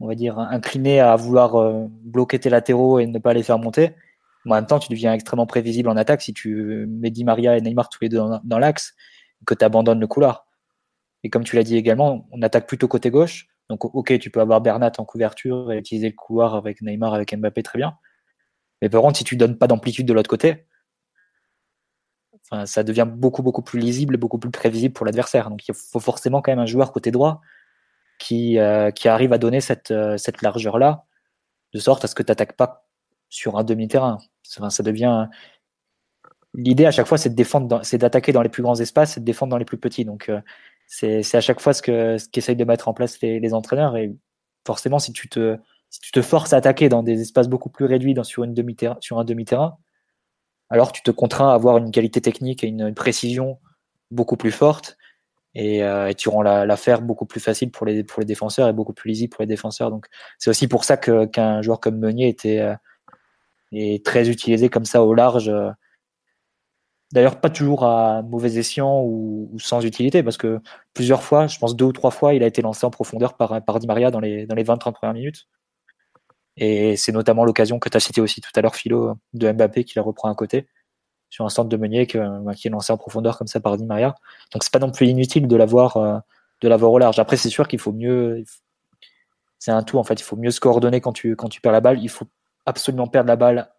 on 0.00 0.06
va 0.06 0.14
dire, 0.14 0.38
incliné 0.38 1.00
à 1.00 1.16
vouloir 1.16 1.88
bloquer 1.88 2.38
tes 2.38 2.50
latéraux 2.50 2.98
et 2.98 3.06
ne 3.06 3.18
pas 3.18 3.32
les 3.32 3.42
faire 3.42 3.58
monter. 3.58 3.94
Mais 4.44 4.52
en 4.52 4.56
même 4.56 4.66
temps, 4.66 4.78
tu 4.78 4.90
deviens 4.90 5.14
extrêmement 5.14 5.46
prévisible 5.46 5.88
en 5.88 5.96
attaque 5.96 6.20
si 6.20 6.34
tu 6.34 6.86
mets 6.88 7.10
Di 7.10 7.24
Maria 7.24 7.56
et 7.56 7.62
Neymar 7.62 7.88
tous 7.88 8.00
les 8.02 8.10
deux 8.10 8.18
dans, 8.18 8.40
dans 8.44 8.58
l'axe 8.58 8.94
que 9.46 9.54
tu 9.54 9.64
abandonnes 9.64 9.98
le 10.00 10.06
couloir. 10.06 10.46
Et 11.22 11.30
comme 11.30 11.42
tu 11.42 11.56
l'as 11.56 11.64
dit 11.64 11.76
également, 11.76 12.28
on 12.32 12.42
attaque 12.42 12.66
plutôt 12.66 12.86
côté 12.86 13.10
gauche. 13.10 13.48
Donc, 13.68 13.84
ok, 13.84 14.18
tu 14.18 14.30
peux 14.30 14.40
avoir 14.40 14.60
Bernat 14.60 14.92
en 14.98 15.04
couverture 15.04 15.72
et 15.72 15.78
utiliser 15.78 16.08
le 16.08 16.14
couloir 16.14 16.54
avec 16.54 16.82
Neymar, 16.82 17.14
avec 17.14 17.36
Mbappé, 17.36 17.62
très 17.62 17.78
bien. 17.78 17.96
Mais 18.80 18.88
par 18.88 19.02
contre, 19.02 19.18
si 19.18 19.24
tu 19.24 19.36
donnes 19.36 19.58
pas 19.58 19.66
d'amplitude 19.66 20.06
de 20.06 20.12
l'autre 20.12 20.30
côté, 20.30 20.66
ça 22.64 22.84
devient 22.84 23.06
beaucoup, 23.08 23.42
beaucoup 23.42 23.62
plus 23.62 23.80
lisible 23.80 24.16
beaucoup 24.18 24.38
plus 24.38 24.50
prévisible 24.50 24.94
pour 24.94 25.06
l'adversaire. 25.06 25.50
Donc 25.50 25.66
il 25.66 25.74
faut 25.74 26.00
forcément 26.00 26.42
quand 26.42 26.52
même 26.52 26.60
un 26.60 26.66
joueur 26.66 26.92
côté 26.92 27.10
droit 27.10 27.40
qui, 28.18 28.58
euh, 28.58 28.90
arrive 29.04 29.32
à 29.32 29.38
donner 29.38 29.60
cette, 29.60 29.90
euh, 29.90 30.16
cette 30.16 30.42
largeur-là, 30.42 31.04
de 31.74 31.78
sorte 31.78 32.04
à 32.04 32.08
ce 32.08 32.14
que 32.14 32.22
tu 32.22 32.30
n'attaques 32.30 32.56
pas 32.56 32.86
sur 33.28 33.58
un 33.58 33.64
demi-terrain. 33.64 34.18
ça 34.42 34.82
devient. 34.82 35.28
L'idée 36.54 36.86
à 36.86 36.90
chaque 36.90 37.06
fois, 37.06 37.18
c'est 37.18 37.34
de 37.34 37.44
c'est 37.82 37.98
d'attaquer 37.98 38.32
dans 38.32 38.42
les 38.42 38.48
plus 38.48 38.62
grands 38.62 38.80
espaces 38.80 39.16
et 39.16 39.20
de 39.20 39.24
défendre 39.24 39.50
dans 39.50 39.58
les 39.58 39.64
plus 39.64 39.78
petits. 39.78 40.06
Euh, 40.28 40.40
c'est 40.86 41.34
à 41.34 41.40
chaque 41.40 41.60
fois 41.60 41.74
ce 41.74 41.82
que 41.82 42.18
ce 42.18 42.28
qu'essayent 42.28 42.56
de 42.56 42.64
mettre 42.64 42.88
en 42.88 42.94
place 42.94 43.20
les, 43.20 43.40
les, 43.40 43.54
entraîneurs. 43.54 43.96
Et 43.96 44.14
forcément, 44.66 44.98
si 44.98 45.12
tu 45.12 45.28
te 45.28 45.58
si 45.90 46.00
tu 46.00 46.12
te 46.12 46.22
forces 46.22 46.52
à 46.52 46.58
attaquer 46.58 46.88
dans 46.88 47.02
des 47.02 47.20
espaces 47.20 47.48
beaucoup 47.48 47.70
plus 47.70 47.84
réduits 47.86 48.14
dans, 48.14 48.24
sur, 48.24 48.44
une 48.44 48.54
demi 48.54 48.76
sur 49.00 49.18
un 49.18 49.24
demi-terrain, 49.24 49.78
alors 50.70 50.92
tu 50.92 51.02
te 51.02 51.10
contrains 51.10 51.50
à 51.50 51.54
avoir 51.54 51.78
une 51.78 51.90
qualité 51.90 52.20
technique 52.20 52.64
et 52.64 52.68
une, 52.68 52.94
précision 52.94 53.58
beaucoup 54.10 54.36
plus 54.36 54.52
forte 54.52 54.96
et, 55.54 55.82
euh, 55.82 56.08
et 56.08 56.14
tu 56.14 56.28
rends 56.28 56.42
l'affaire 56.42 57.02
beaucoup 57.02 57.26
plus 57.26 57.40
facile 57.40 57.70
pour 57.70 57.86
les, 57.86 58.04
pour 58.04 58.20
les 58.20 58.26
défenseurs 58.26 58.68
et 58.68 58.72
beaucoup 58.72 58.92
plus 58.92 59.08
lisible 59.08 59.34
pour 59.34 59.42
les 59.42 59.46
défenseurs. 59.46 59.90
Donc 59.90 60.06
c'est 60.38 60.50
aussi 60.50 60.68
pour 60.68 60.84
ça 60.84 60.96
qu'un 60.96 61.62
joueur 61.62 61.80
comme 61.80 61.98
Meunier 61.98 62.28
était 62.28 62.60
euh, 62.60 62.74
est 63.72 64.04
très 64.04 64.28
utilisé 64.28 64.68
comme 64.68 64.84
ça 64.84 65.02
au 65.02 65.14
large. 65.14 65.48
Euh. 65.48 65.70
D'ailleurs, 67.12 67.40
pas 67.40 67.50
toujours 67.50 67.84
à 67.84 68.22
mauvais 68.22 68.56
escient 68.58 69.00
ou, 69.02 69.56
sans 69.58 69.84
utilité, 69.84 70.22
parce 70.22 70.36
que 70.36 70.60
plusieurs 70.92 71.22
fois, 71.22 71.46
je 71.46 71.58
pense 71.58 71.76
deux 71.76 71.84
ou 71.84 71.92
trois 71.92 72.10
fois, 72.10 72.34
il 72.34 72.42
a 72.42 72.46
été 72.46 72.62
lancé 72.62 72.84
en 72.84 72.90
profondeur 72.90 73.36
par, 73.36 73.78
Di 73.78 73.86
Maria 73.86 74.10
dans 74.10 74.20
les, 74.20 74.46
dans 74.46 74.56
les 74.56 74.64
20-30 74.64 74.92
premières 74.92 75.14
minutes. 75.14 75.46
Et 76.56 76.96
c'est 76.96 77.12
notamment 77.12 77.44
l'occasion 77.44 77.78
que 77.78 77.88
tu 77.88 77.96
as 77.96 78.00
cité 78.00 78.20
aussi 78.20 78.40
tout 78.40 78.50
à 78.56 78.62
l'heure, 78.62 78.74
Philo, 78.76 79.14
de 79.34 79.52
Mbappé 79.52 79.84
qui 79.84 79.94
la 79.96 80.02
reprend 80.02 80.30
à 80.30 80.34
côté, 80.34 80.66
sur 81.30 81.44
un 81.44 81.48
centre 81.48 81.68
de 81.68 81.76
Meunier 81.76 82.06
bah, 82.14 82.54
qui 82.54 82.68
est 82.68 82.70
lancé 82.70 82.92
en 82.92 82.96
profondeur 82.96 83.38
comme 83.38 83.46
ça 83.46 83.60
par 83.60 83.76
Di 83.76 83.84
Maria. 83.84 84.14
Donc 84.52 84.64
c'est 84.64 84.72
pas 84.72 84.78
non 84.78 84.90
plus 84.90 85.06
inutile 85.06 85.48
de 85.48 85.56
l'avoir 85.56 85.96
euh, 85.98 86.18
de 86.62 86.68
l'avoir 86.68 86.92
au 86.92 86.98
large. 86.98 87.18
Après, 87.18 87.36
c'est 87.36 87.50
sûr 87.50 87.68
qu'il 87.68 87.78
faut 87.78 87.92
mieux. 87.92 88.42
C'est 89.58 89.70
un 89.70 89.82
tout 89.82 89.98
en 89.98 90.04
fait. 90.04 90.14
Il 90.20 90.24
faut 90.24 90.36
mieux 90.36 90.50
se 90.50 90.60
coordonner 90.60 91.00
quand 91.00 91.12
tu 91.12 91.36
perds 91.62 91.72
la 91.72 91.80
balle. 91.80 92.02
Il 92.02 92.08
faut 92.08 92.26
absolument 92.64 93.06
perdre 93.06 93.28
la 93.28 93.36
balle 93.36 93.70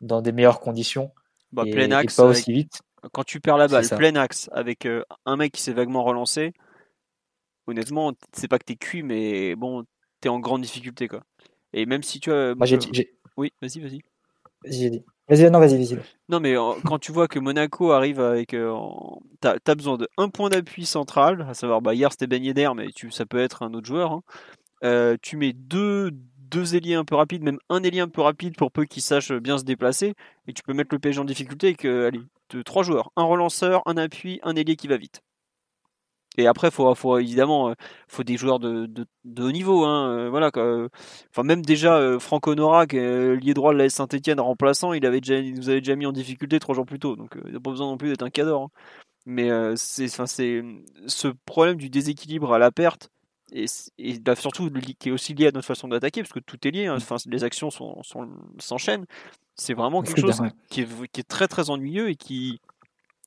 dans 0.00 0.22
des 0.22 0.32
meilleures 0.32 0.60
conditions. 0.60 1.12
Bah, 1.52 1.64
plein 1.70 1.90
axe, 1.90 2.16
pas 2.16 2.24
aussi 2.24 2.52
vite. 2.52 2.80
Quand 3.12 3.24
tu 3.24 3.40
perds 3.40 3.56
la 3.56 3.68
balle, 3.68 3.88
plein 3.88 4.14
axe, 4.16 4.48
avec 4.52 4.86
euh, 4.86 5.02
un 5.24 5.36
mec 5.36 5.52
qui 5.52 5.62
s'est 5.62 5.72
vaguement 5.72 6.04
relancé, 6.04 6.52
honnêtement, 7.66 8.12
c'est 8.32 8.48
pas 8.48 8.58
que 8.58 8.64
t'es 8.64 8.76
cuit, 8.76 9.02
mais 9.02 9.56
bon, 9.56 9.84
t'es 10.20 10.28
en 10.28 10.38
grande 10.38 10.62
difficulté 10.62 11.08
quoi. 11.08 11.22
Et 11.72 11.86
même 11.86 12.02
si 12.02 12.20
tu 12.20 12.32
as. 12.32 12.54
Moi, 12.54 12.66
j'ai, 12.66 12.78
Oui, 13.36 13.52
vas-y, 13.62 13.80
vas-y. 13.80 14.02
Vas-y, 15.28 15.50
non, 15.50 15.60
vas-y, 15.60 15.76
vas-y. 15.76 15.98
Non, 16.28 16.40
mais 16.40 16.56
quand 16.84 16.98
tu 16.98 17.12
vois 17.12 17.28
que 17.28 17.38
Monaco 17.38 17.92
arrive 17.92 18.20
avec. 18.20 18.52
Euh, 18.52 18.74
t'as, 19.40 19.56
as 19.64 19.74
besoin 19.74 19.96
de 19.96 20.08
un 20.18 20.28
point 20.28 20.50
d'appui 20.50 20.84
central, 20.84 21.46
à 21.48 21.54
savoir, 21.54 21.80
bah, 21.80 21.94
hier 21.94 22.10
c'était 22.10 22.26
Ben 22.26 22.44
Yedder, 22.44 22.70
mais 22.74 22.88
tu, 22.94 23.10
ça 23.10 23.26
peut 23.26 23.38
être 23.38 23.62
un 23.62 23.72
autre 23.72 23.86
joueur. 23.86 24.12
Hein. 24.12 24.22
Euh, 24.82 25.16
tu 25.22 25.36
mets 25.36 25.52
deux, 25.52 26.10
deux 26.50 26.76
ailiers 26.76 26.94
un 26.94 27.04
peu 27.04 27.14
rapides, 27.14 27.42
même 27.42 27.58
un 27.68 27.82
ailier 27.82 28.00
un 28.00 28.08
peu 28.08 28.22
rapide 28.22 28.56
pour 28.56 28.72
peu 28.72 28.84
qu'il 28.84 29.02
sache 29.02 29.32
bien 29.32 29.58
se 29.58 29.64
déplacer, 29.64 30.14
et 30.46 30.52
tu 30.52 30.62
peux 30.62 30.74
mettre 30.74 30.94
le 30.94 30.98
PSG 30.98 31.20
en 31.20 31.24
difficulté 31.24 31.68
avec 31.68 31.84
euh, 31.84 32.08
allez, 32.08 32.20
trois 32.64 32.82
joueurs 32.82 33.10
un 33.16 33.24
relanceur, 33.24 33.82
un 33.86 33.96
appui, 33.96 34.40
un 34.42 34.56
ailier 34.56 34.76
qui 34.76 34.88
va 34.88 34.96
vite. 34.96 35.22
Et 36.38 36.46
après, 36.46 36.70
faut, 36.70 36.94
faut 36.94 37.18
évidemment, 37.18 37.70
euh, 37.70 37.74
faut 38.08 38.22
des 38.22 38.36
joueurs 38.36 38.60
de, 38.60 38.88
haut 39.38 39.52
niveau. 39.52 39.84
Hein, 39.84 40.10
euh, 40.10 40.30
voilà, 40.30 40.50
Enfin, 41.30 41.42
même 41.42 41.62
déjà, 41.62 41.96
euh, 41.96 42.18
Franck 42.18 42.44
qui 42.88 42.96
est 42.96 43.36
lié 43.36 43.54
droit 43.54 43.72
de 43.72 43.78
la 43.78 43.88
Saint-Etienne 43.88 44.40
remplaçant, 44.40 44.92
il, 44.92 45.04
avait 45.06 45.20
déjà, 45.20 45.40
nous 45.42 45.68
avait 45.68 45.80
déjà 45.80 45.96
mis 45.96 46.06
en 46.06 46.12
difficulté 46.12 46.60
trois 46.60 46.74
jours 46.74 46.86
plus 46.86 46.98
tôt. 46.98 47.16
Donc, 47.16 47.36
il 47.46 47.52
n'a 47.52 47.60
pas 47.60 47.70
besoin 47.70 47.88
non 47.88 47.96
plus 47.96 48.08
d'être 48.10 48.22
un 48.22 48.30
cadre. 48.30 48.62
Hein. 48.62 48.68
Mais 49.26 49.50
c'est 49.76 50.08
ce 50.08 51.28
problème 51.44 51.76
du 51.76 51.90
déséquilibre 51.90 52.52
à 52.54 52.58
la 52.58 52.70
perte, 52.70 53.10
et, 53.52 53.66
et 53.98 54.18
bah, 54.18 54.36
surtout 54.36 54.70
qui 54.98 55.08
est 55.08 55.12
aussi 55.12 55.34
lié 55.34 55.48
à 55.48 55.50
notre 55.52 55.66
façon 55.66 55.88
d'attaquer, 55.88 56.22
parce 56.22 56.32
que 56.32 56.40
tout 56.40 56.56
est 56.66 56.70
lié, 56.70 56.86
hein, 56.86 56.96
enfin, 56.96 57.16
les 57.26 57.44
actions 57.44 57.70
sont, 57.70 58.00
s'enchaînent. 58.58 59.06
C'est 59.54 59.74
vraiment 59.74 60.02
quelque 60.02 60.20
chose 60.20 60.40
qui 60.68 60.82
est, 60.82 61.08
qui 61.12 61.20
est, 61.20 61.28
très 61.28 61.48
très 61.48 61.70
ennuyeux 61.70 62.08
et 62.10 62.16
qui 62.16 62.60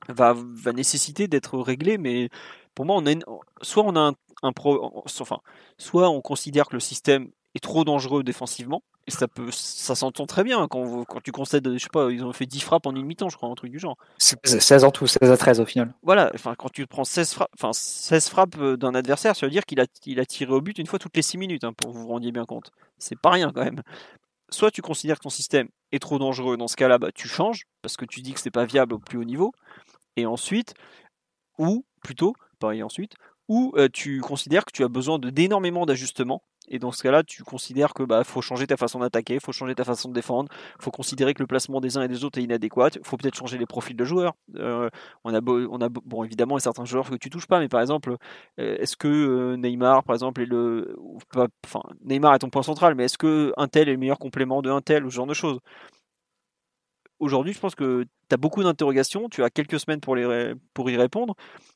va, 0.09 0.35
va 0.35 0.73
nécessiter 0.73 1.27
d'être 1.27 1.59
réglé, 1.59 1.97
mais 1.97 2.29
pour 2.75 2.85
moi, 2.85 2.95
on 2.97 3.05
a 3.05 3.13
soit 3.61 3.83
on 3.83 3.95
a 3.95 4.13
un, 4.41 4.51
pro, 4.51 5.03
enfin, 5.05 5.39
soit 5.77 6.09
on 6.09 6.21
considère 6.21 6.67
que 6.67 6.75
le 6.75 6.79
système 6.79 7.29
est 7.55 7.59
trop 7.59 7.83
dangereux 7.83 8.23
défensivement, 8.23 8.83
et 9.05 9.11
ça 9.11 9.27
peut, 9.27 9.49
ça 9.51 9.95
s'entend 9.95 10.25
très 10.25 10.43
bien 10.43 10.67
quand, 10.67 11.03
quand 11.05 11.21
tu 11.21 11.31
concèdes, 11.31 11.71
je 11.73 11.77
sais 11.77 11.89
pas, 11.91 12.09
ils 12.09 12.23
ont 12.23 12.33
fait 12.33 12.45
10 12.45 12.61
frappes 12.61 12.85
en 12.87 12.95
une 12.95 13.05
mi-temps, 13.05 13.29
je 13.29 13.37
crois, 13.37 13.49
un 13.49 13.55
truc 13.55 13.71
du 13.71 13.79
genre. 13.79 13.97
16 14.17 14.83
en 14.83 14.91
tout, 14.91 15.07
16 15.07 15.29
à 15.29 15.37
13 15.37 15.59
au 15.59 15.65
final. 15.65 15.93
Voilà, 16.01 16.31
enfin, 16.33 16.55
quand 16.55 16.69
tu 16.69 16.87
prends 16.87 17.03
16 17.03 17.33
frappes, 17.33 17.51
enfin, 17.57 17.73
16 17.73 18.29
frappes 18.29 18.57
d'un 18.57 18.95
adversaire, 18.95 19.35
ça 19.35 19.45
veut 19.45 19.51
dire 19.51 19.65
qu'il 19.65 19.79
a, 19.79 19.85
il 20.05 20.19
a 20.19 20.25
tiré 20.25 20.51
au 20.51 20.61
but 20.61 20.77
une 20.79 20.87
fois 20.87 20.99
toutes 20.99 21.15
les 21.15 21.21
6 21.21 21.37
minutes, 21.37 21.63
hein, 21.63 21.73
pour 21.73 21.91
vous 21.91 22.01
vous 22.01 22.07
rendiez 22.07 22.31
bien 22.31 22.45
compte. 22.45 22.71
C'est 22.97 23.19
pas 23.19 23.31
rien 23.31 23.51
quand 23.53 23.63
même. 23.63 23.81
Soit 24.49 24.71
tu 24.71 24.81
considères 24.81 25.17
que 25.17 25.23
ton 25.23 25.29
système 25.29 25.67
est 25.91 25.99
trop 25.99 26.19
dangereux, 26.19 26.57
dans 26.57 26.67
ce 26.67 26.75
cas-là, 26.75 26.97
bah, 26.97 27.09
tu 27.13 27.27
changes, 27.27 27.65
parce 27.81 27.97
que 27.97 28.05
tu 28.05 28.21
dis 28.21 28.33
que 28.33 28.39
c'est 28.39 28.51
pas 28.51 28.65
viable 28.65 28.93
au 28.93 28.99
plus 28.99 29.17
haut 29.17 29.23
niveau, 29.23 29.51
et 30.15 30.25
ensuite, 30.25 30.73
ou 31.57 31.85
plutôt, 32.01 32.33
pareil 32.59 32.83
ensuite, 32.83 33.13
ou 33.47 33.73
euh, 33.75 33.89
tu 33.91 34.21
considères 34.21 34.65
que 34.65 34.71
tu 34.71 34.83
as 34.83 34.87
besoin 34.87 35.19
d'énormément 35.19 35.85
d'ajustements. 35.85 36.43
Et 36.69 36.79
dans 36.79 36.91
ce 36.91 37.03
cas-là, 37.03 37.23
tu 37.23 37.43
considères 37.43 37.93
que 37.93 38.03
bah 38.03 38.23
faut 38.23 38.41
changer 38.41 38.67
ta 38.67 38.77
façon 38.77 38.99
d'attaquer, 38.99 39.39
faut 39.39 39.51
changer 39.51 39.75
ta 39.75 39.83
façon 39.83 40.09
de 40.09 40.13
défendre, 40.13 40.49
faut 40.79 40.91
considérer 40.91 41.33
que 41.33 41.41
le 41.41 41.47
placement 41.47 41.81
des 41.81 41.97
uns 41.97 42.03
et 42.03 42.07
des 42.07 42.23
autres 42.23 42.39
est 42.39 42.43
inadéquat, 42.43 42.89
faut 43.03 43.17
peut-être 43.17 43.35
changer 43.35 43.57
les 43.57 43.65
profils 43.65 43.95
de 43.95 44.05
joueurs. 44.05 44.33
Euh, 44.55 44.89
on 45.23 45.33
a 45.33 45.41
on 45.41 45.81
a 45.81 45.89
bon 45.89 46.23
évidemment 46.23 46.57
certains 46.59 46.85
joueurs 46.85 47.09
que 47.09 47.15
tu 47.15 47.29
touches 47.29 47.47
pas, 47.47 47.59
mais 47.59 47.67
par 47.69 47.81
exemple, 47.81 48.15
euh, 48.59 48.77
est-ce 48.79 48.95
que 48.95 49.55
Neymar, 49.55 50.03
par 50.03 50.15
exemple, 50.15 50.41
est 50.41 50.45
le, 50.45 50.95
Neymar 52.03 52.35
est 52.35 52.39
ton 52.39 52.49
point 52.49 52.63
central, 52.63 52.95
mais 52.95 53.05
est-ce 53.05 53.17
que 53.17 53.53
un 53.57 53.67
tel 53.67 53.89
est 53.89 53.93
le 53.93 53.97
meilleur 53.97 54.19
complément 54.19 54.61
de 54.61 54.69
un 54.69 54.81
tel 54.81 55.05
ou 55.05 55.09
ce 55.09 55.15
genre 55.15 55.27
de 55.27 55.33
choses? 55.33 55.59
Aujourd'hui, 57.19 57.53
je 57.53 57.59
pense 57.59 57.75
que 57.75 58.05
tu 58.29 58.33
as 58.33 58.37
beaucoup 58.37 58.63
d'interrogations, 58.63 59.29
tu 59.29 59.43
as 59.43 59.49
quelques 59.49 59.79
semaines 59.79 60.01
pour, 60.01 60.15
les, 60.15 60.53
pour 60.73 60.89
y 60.89 60.97
répondre, 60.97 61.35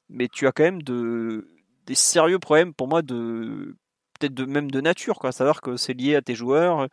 mais 0.09 0.27
tu 0.27 0.47
as 0.47 0.51
quand 0.51 0.63
même 0.63 0.81
de, 0.81 1.47
des 1.85 1.95
sérieux 1.95 2.39
problèmes 2.39 2.73
pour 2.73 2.87
moi 2.87 3.01
de 3.01 3.77
peut-être 4.17 4.39
même 4.47 4.71
de 4.71 4.81
nature, 4.81 5.19
quoi. 5.19 5.31
Savoir 5.31 5.61
que 5.61 5.77
c'est 5.77 5.93
lié 5.93 6.15
à 6.15 6.21
tes 6.21 6.35
joueurs, 6.35 6.87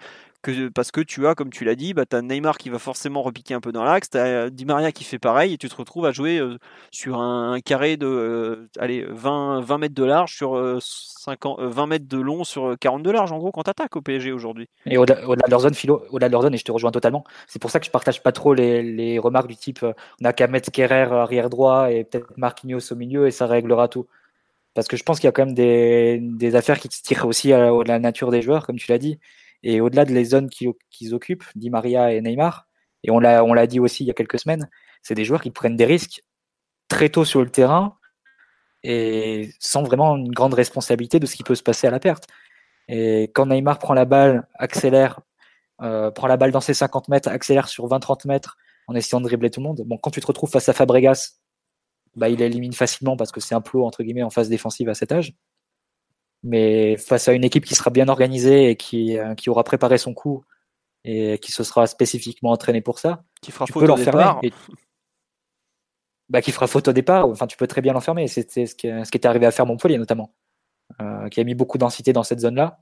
que 0.45 0.69
parce 0.69 0.91
que 0.91 1.01
tu 1.01 1.27
as, 1.27 1.35
comme 1.35 1.51
tu 1.51 1.65
l'as 1.65 1.75
dit, 1.75 1.95
bah, 1.95 2.05
tu 2.07 2.15
as 2.15 2.23
Neymar 2.23 2.59
qui 2.59 2.69
va 2.71 2.79
forcément 2.79 3.23
repiquer 3.23 3.55
un 3.55 3.61
peu 3.61 3.73
dans 3.73 3.83
l'axe, 3.83 4.11
tu 4.11 4.19
as 4.19 4.51
Di 4.51 4.65
Maria 4.65 4.93
qui 4.93 5.03
fait 5.05 5.19
pareil, 5.19 5.55
et 5.55 5.59
tu 5.59 5.69
te 5.69 5.75
retrouves 5.75 6.07
à 6.07 6.13
jouer 6.13 6.39
euh, 6.39 6.59
sur 6.91 7.19
un, 7.19 7.59
carré 7.61 7.97
de 7.97 8.07
euh, 8.07 8.69
allez, 8.79 9.05
20, 9.09 9.61
20 9.61 9.79
mètres 9.79 9.95
de 9.95 10.05
large 10.05 10.37
sur 10.37 10.81
50, 10.81 11.59
euh, 11.59 11.69
20 11.69 11.87
mètres 11.87 12.09
de 12.09 12.19
long 12.19 12.45
sur 12.45 12.77
40 12.79 13.03
de 13.03 13.11
large, 13.11 13.33
en 13.33 13.39
gros, 13.39 13.51
quand 13.51 13.65
tu 13.65 13.71
attaques 13.71 13.97
au 13.97 14.03
PSG 14.03 14.33
aujourd'hui. 14.33 14.69
Et 14.87 14.99
au-delà, 14.99 15.23
de 15.23 15.51
leur 15.51 15.61
zone, 15.61 15.75
Philo, 15.75 16.05
au-delà 16.11 16.29
de 16.29 16.33
leur 16.33 16.43
zone, 16.43 16.55
et 16.55 16.59
je 16.59 16.65
te 16.65 16.73
rejoins 16.73 16.93
totalement, 16.93 17.25
c'est 17.47 17.61
pour 17.61 17.71
ça 17.71 17.81
que 17.81 17.87
je 17.87 17.91
partage 17.91 18.23
pas 18.23 18.33
trop 18.33 18.55
les, 18.55 18.83
les 18.83 19.19
remarques 19.19 19.49
du 19.49 19.57
type 19.57 19.85
on 20.21 20.25
a 20.25 20.33
qu'à 20.33 20.47
mettre 20.47 20.71
Kerrer 20.71 21.13
arrière 21.13 21.51
droit 21.51 21.91
et 21.91 22.05
peut-être 22.05 22.33
Marquinhos 22.37 22.93
au 22.93 22.97
milieu 22.97 23.27
et 23.27 23.31
ça 23.31 23.47
réglera 23.47 23.89
tout. 23.89 24.07
Parce 24.75 24.89
que 24.89 24.97
je 24.97 25.03
pense 25.05 25.21
qu'il 25.21 25.27
y 25.27 25.29
a 25.29 25.33
quand 25.33 25.47
même 25.47 25.55
des, 25.55 26.57
affaires 26.57 26.81
qui 26.81 26.89
se 26.91 27.03
tirent 27.03 27.27
aussi 27.27 27.53
à 27.53 27.71
la 27.85 27.99
nature 27.99 28.31
des 28.31 28.43
joueurs, 28.43 28.67
comme 28.67 28.77
tu 28.77 28.91
l'as 28.91 28.99
dit. 28.99 29.19
Et 29.63 29.81
au-delà 29.81 30.05
de 30.05 30.13
les 30.13 30.25
zones 30.25 30.51
qu'ils 30.51 31.15
occupent, 31.15 31.45
Di 31.55 31.71
Maria 31.71 32.13
et 32.13 32.21
Neymar, 32.21 32.67
et 33.05 33.11
on 33.11 33.19
l'a, 33.19 33.45
on 33.45 33.55
l'a 33.55 33.67
dit 33.67 33.81
aussi 33.81 34.05
il 34.05 34.07
y 34.09 34.11
a 34.11 34.15
quelques 34.15 34.39
semaines, 34.39 34.69
c'est 35.03 35.15
des 35.15 35.25
joueurs 35.25 35.43
qui 35.43 35.51
prennent 35.51 35.77
des 35.77 35.85
risques 35.85 36.23
très 36.89 37.09
tôt 37.09 37.25
sur 37.25 37.41
le 37.41 37.51
terrain 37.51 37.97
et 38.83 39.51
sans 39.61 39.83
vraiment 39.83 40.17
une 40.17 40.33
grande 40.33 40.55
responsabilité 40.55 41.19
de 41.21 41.27
ce 41.27 41.37
qui 41.37 41.45
peut 41.45 41.55
se 41.55 41.63
passer 41.63 41.87
à 41.87 41.91
la 41.91 42.01
perte. 42.01 42.27
Et 42.89 43.31
quand 43.35 43.47
Neymar 43.47 43.79
prend 43.79 43.95
la 43.95 44.05
balle, 44.05 44.47
accélère, 44.55 45.21
euh, 45.83 46.11
prend 46.11 46.27
la 46.27 46.37
balle 46.37 46.53
dans 46.53 46.61
ses 46.61 46.75
50 46.75 47.09
mètres, 47.09 47.29
accélère 47.29 47.69
sur 47.69 47.87
20-30 47.89 48.27
mètres 48.27 48.57
en 48.87 48.95
essayant 48.95 49.21
de 49.21 49.27
dribbler 49.27 49.51
tout 49.51 49.61
le 49.61 49.65
monde, 49.65 49.83
bon, 49.87 49.97
quand 49.97 50.11
tu 50.11 50.21
te 50.21 50.27
retrouves 50.27 50.51
face 50.51 50.69
à 50.69 50.75
Fabregas, 50.75 51.39
bah, 52.17 52.29
il 52.29 52.41
élimine 52.43 52.73
facilement 52.73 53.17
parce 53.17 53.33
que 53.33 53.41
c'est 53.41 53.55
un 53.55 53.61
plot 53.61 53.85
entre 53.85 54.03
guillemets 54.03 54.23
en 54.23 54.31
phase 54.31 54.49
défensive 54.49 54.89
à 54.89 54.95
cet 54.95 55.13
âge. 55.13 55.35
Mais 56.43 56.97
face 56.97 57.29
à 57.29 57.33
une 57.33 57.45
équipe 57.45 57.65
qui 57.65 57.75
sera 57.75 57.91
bien 57.91 58.09
organisée 58.09 58.71
et 58.71 58.77
qui, 58.77 59.19
euh, 59.19 59.35
qui 59.35 59.49
aura 59.49 59.65
préparé 59.65 59.97
son 59.97 60.13
coup 60.13 60.45
et 61.05 61.39
qui 61.39 61.53
se 61.53 61.65
sera 61.65 61.87
spécifiquement 61.87 62.51
entraîné 62.51 62.81
pour 62.81 62.99
ça, 62.99 63.25
qui 63.43 63.51
fera 63.53 63.67
faute 63.67 63.89
au 63.89 63.95
départ. 63.97 64.41
Bah, 66.31 66.41
qui 66.41 66.53
fera 66.53 66.67
faute 66.67 66.89
au 66.89 66.93
départ. 66.93 67.29
Enfin, 67.29 67.47
tu 67.47 67.57
peux 67.57 67.67
très 67.67 67.83
bien 67.83 67.93
l'enfermer. 67.93 68.27
C'était 68.29 68.67
ce 68.67 68.75
qui, 68.75 68.89
était 68.89 69.29
arrivé 69.29 69.47
à 69.47 69.51
faire 69.51 69.67
Montpellier 69.67 69.99
notamment, 69.99 70.35
euh, 71.01 71.29
qui 71.29 71.41
a 71.41 71.45
mis 71.45 71.55
beaucoup 71.55 71.77
densité 71.77 72.13
dans 72.13 72.23
cette 72.23 72.41
zone-là. 72.41 72.79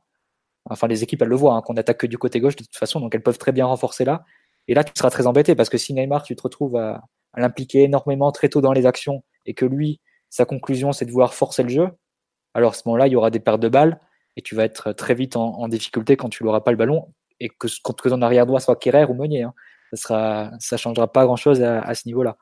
Enfin, 0.71 0.87
les 0.87 1.03
équipes, 1.03 1.23
elles 1.23 1.29
le 1.29 1.37
voient, 1.37 1.55
hein, 1.55 1.63
qu'on 1.63 1.77
attaque 1.77 1.99
que 1.99 2.07
du 2.07 2.19
côté 2.19 2.39
gauche 2.39 2.55
de 2.55 2.63
toute 2.63 2.77
façon, 2.77 3.01
donc 3.01 3.15
elles 3.15 3.23
peuvent 3.23 3.39
très 3.39 3.51
bien 3.51 3.67
renforcer 3.67 4.05
là. 4.05 4.25
Et 4.69 4.75
là, 4.75 4.85
tu 4.85 4.93
seras 4.95 5.11
très 5.11 5.27
embêté 5.27 5.57
parce 5.57 5.69
que 5.69 5.79
si 5.79 5.93
Neymar, 5.93 6.23
tu 6.23 6.37
te 6.37 6.43
retrouves 6.43 6.77
à, 6.77 7.03
à 7.33 7.41
l'impliquer 7.41 7.85
énormément 7.85 8.33
très 8.33 8.49
tôt 8.49 8.61
dans 8.61 8.73
les 8.73 8.87
actions 8.87 9.25
et 9.47 9.55
que 9.55 9.65
lui, 9.65 10.01
sa 10.31 10.45
conclusion, 10.45 10.93
c'est 10.93 11.05
de 11.05 11.11
vouloir 11.11 11.35
forcer 11.35 11.63
le 11.63 11.69
jeu, 11.69 11.89
alors 12.55 12.73
à 12.73 12.75
ce 12.75 12.83
moment-là, 12.87 13.07
il 13.07 13.13
y 13.13 13.17
aura 13.17 13.31
des 13.31 13.41
pertes 13.41 13.61
de 13.61 13.69
balles 13.69 14.01
et 14.37 14.43
tu 14.43 14.55
vas 14.55 14.65
être 14.65 14.93
très 14.93 15.15
vite 15.15 15.37
en, 15.37 15.69
difficulté 15.69 16.17
quand 16.17 16.29
tu 16.29 16.45
n'auras 16.45 16.61
pas 16.61 16.71
le 16.71 16.77
ballon 16.77 17.13
et 17.41 17.49
que, 17.49 17.67
quand 17.83 17.95
ton 17.95 18.23
arrière 18.23 18.47
droit 18.47 18.61
soit 18.61 18.77
Kerrer 18.77 19.05
ou 19.05 19.15
Meunier. 19.15 19.43
Hein. 19.43 19.55
Ça 19.95 20.53
ça 20.59 20.77
changera 20.77 21.11
pas 21.11 21.25
grand-chose 21.27 21.63
à, 21.63 21.95
ce 21.95 22.09
niveau-là. 22.09 22.37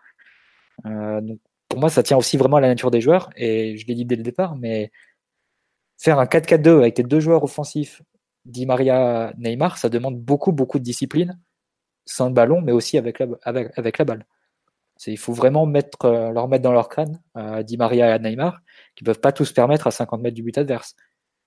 donc 0.85 1.41
pour 1.71 1.79
moi, 1.79 1.89
ça 1.89 2.03
tient 2.03 2.17
aussi 2.17 2.37
vraiment 2.37 2.57
à 2.57 2.61
la 2.61 2.67
nature 2.67 2.91
des 2.91 3.01
joueurs, 3.01 3.31
et 3.37 3.77
je 3.79 3.87
l'ai 3.87 3.95
dit 3.95 4.05
dès 4.05 4.17
le 4.17 4.25
départ, 4.25 4.57
mais 4.57 4.91
faire 5.99 6.19
un 6.19 6.25
4-4-2 6.25 6.79
avec 6.79 6.95
tes 6.95 7.05
deux 7.05 7.21
joueurs 7.21 7.45
offensifs, 7.45 8.03
Di 8.45 8.67
Maria, 8.67 9.33
Neymar, 9.39 9.79
ça 9.79 9.89
demande 9.89 10.21
beaucoup, 10.21 10.51
beaucoup 10.51 10.81
de 10.81 10.85
discipline, 10.85 11.39
sans 12.07 12.27
le 12.27 12.33
ballon, 12.33 12.61
mais 12.61 12.73
aussi 12.73 12.99
avec 12.99 13.21
la, 13.21 13.27
avec, 13.43 13.99
la 13.99 14.05
balle. 14.05 14.27
Il 15.07 15.19
faut 15.19 15.33
vraiment 15.33 15.67
mettre, 15.67 16.05
euh, 16.05 16.31
leur 16.31 16.49
mettre 16.49 16.63
dans 16.63 16.73
leur 16.73 16.89
crâne, 16.89 17.21
euh, 17.37 17.63
Di 17.63 17.77
Maria 17.77 18.17
et 18.17 18.19
Neymar, 18.19 18.61
qui 18.95 19.05
ne 19.05 19.07
peuvent 19.07 19.21
pas 19.21 19.33
tous 19.33 19.47
se 19.47 19.53
permettre 19.53 19.87
à 19.87 19.91
50 19.91 20.21
mètres 20.21 20.35
du 20.35 20.43
but 20.43 20.57
adverse. 20.59 20.95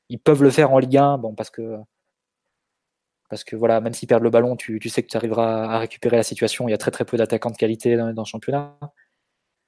Ils 0.10 0.20
peuvent 0.20 0.44
le 0.44 0.50
faire 0.50 0.72
en 0.72 0.80
Ligue 0.80 0.98
1, 0.98 1.18
bon, 1.18 1.34
parce 1.36 1.50
que, 1.50 1.78
parce 3.30 3.44
que 3.44 3.56
voilà, 3.56 3.82
même 3.82 3.94
s'ils 3.94 4.08
perdent 4.08 4.24
le 4.24 4.30
ballon, 4.30 4.56
tu, 4.56 4.80
sais 4.90 5.04
que 5.04 5.08
tu 5.08 5.18
arriveras 5.18 5.66
à 5.66 5.80
récupérer 5.80 6.18
la 6.18 6.24
situation. 6.24 6.68
Il 6.68 6.72
y 6.72 6.74
a 6.74 6.78
très 6.78 6.92
très 6.92 7.06
peu 7.06 7.18
d'attaquants 7.18 7.52
de 7.52 7.58
qualité 7.58 7.96
dans, 7.96 8.08
le 8.08 8.26
championnat. 8.26 8.78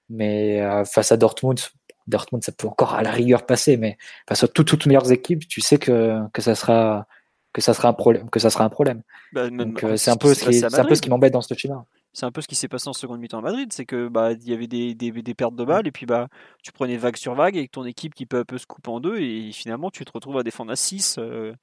Mais 0.09 0.61
euh, 0.61 0.85
face 0.85 1.11
à 1.11 1.17
Dortmund, 1.17 1.59
Dortmund, 2.07 2.43
ça 2.43 2.51
peut 2.51 2.67
encore 2.67 2.93
à 2.93 3.01
la 3.01 3.11
rigueur 3.11 3.45
passer, 3.45 3.77
mais 3.77 3.97
face 4.27 4.43
à 4.43 4.47
toutes, 4.47 4.67
toutes 4.67 4.85
meilleures 4.85 5.11
équipes, 5.11 5.47
tu 5.47 5.61
sais 5.61 5.79
que, 5.79 6.19
que 6.31 6.41
ça 6.41 6.53
sera 6.53 7.07
que 7.53 7.61
ça 7.61 7.73
sera 7.73 7.87
un 7.87 7.93
problème. 7.93 8.29
Que 8.29 8.39
ça 8.39 8.49
sera 8.49 8.65
un 8.65 8.69
problème. 8.69 9.01
Bah, 9.31 9.47
c'est 9.95 10.11
un 10.11 10.17
peu 10.17 10.33
ce 10.33 10.43
qui, 10.43 10.59
c'est 10.59 10.79
un 10.79 10.85
peu 10.85 10.93
ce 10.93 11.01
qui 11.01 11.09
m'embête 11.09 11.33
dans 11.33 11.41
ce 11.41 11.53
schéma. 11.53 11.85
C'est 12.15 12.25
un 12.25 12.31
peu 12.31 12.41
ce 12.41 12.47
qui 12.47 12.55
s'est 12.55 12.67
passé 12.67 12.87
en 12.87 12.93
seconde 12.93 13.19
mi-temps 13.19 13.39
à 13.39 13.41
Madrid, 13.41 13.71
c'est 13.73 13.85
que 13.85 14.07
bah 14.07 14.31
il 14.31 14.49
y 14.49 14.53
avait 14.53 14.67
des, 14.67 14.95
des, 14.95 15.11
des, 15.11 15.33
pertes 15.33 15.55
de 15.55 15.65
balles 15.65 15.85
et 15.85 15.91
puis 15.91 16.05
bah 16.05 16.29
tu 16.63 16.71
prenais 16.71 16.95
vague 16.95 17.17
sur 17.17 17.35
vague 17.35 17.57
avec 17.57 17.71
ton 17.71 17.83
équipe 17.83 18.15
qui 18.15 18.25
peut 18.25 18.39
un 18.39 18.45
peu 18.45 18.57
se 18.57 18.65
couper 18.65 18.89
en 18.89 19.01
deux 19.01 19.17
et 19.17 19.51
finalement 19.51 19.91
tu 19.91 20.05
te 20.05 20.11
retrouves 20.13 20.37
à 20.37 20.43
défendre 20.43 20.71
à 20.71 20.77
6 20.77 21.17
euh, 21.19 21.53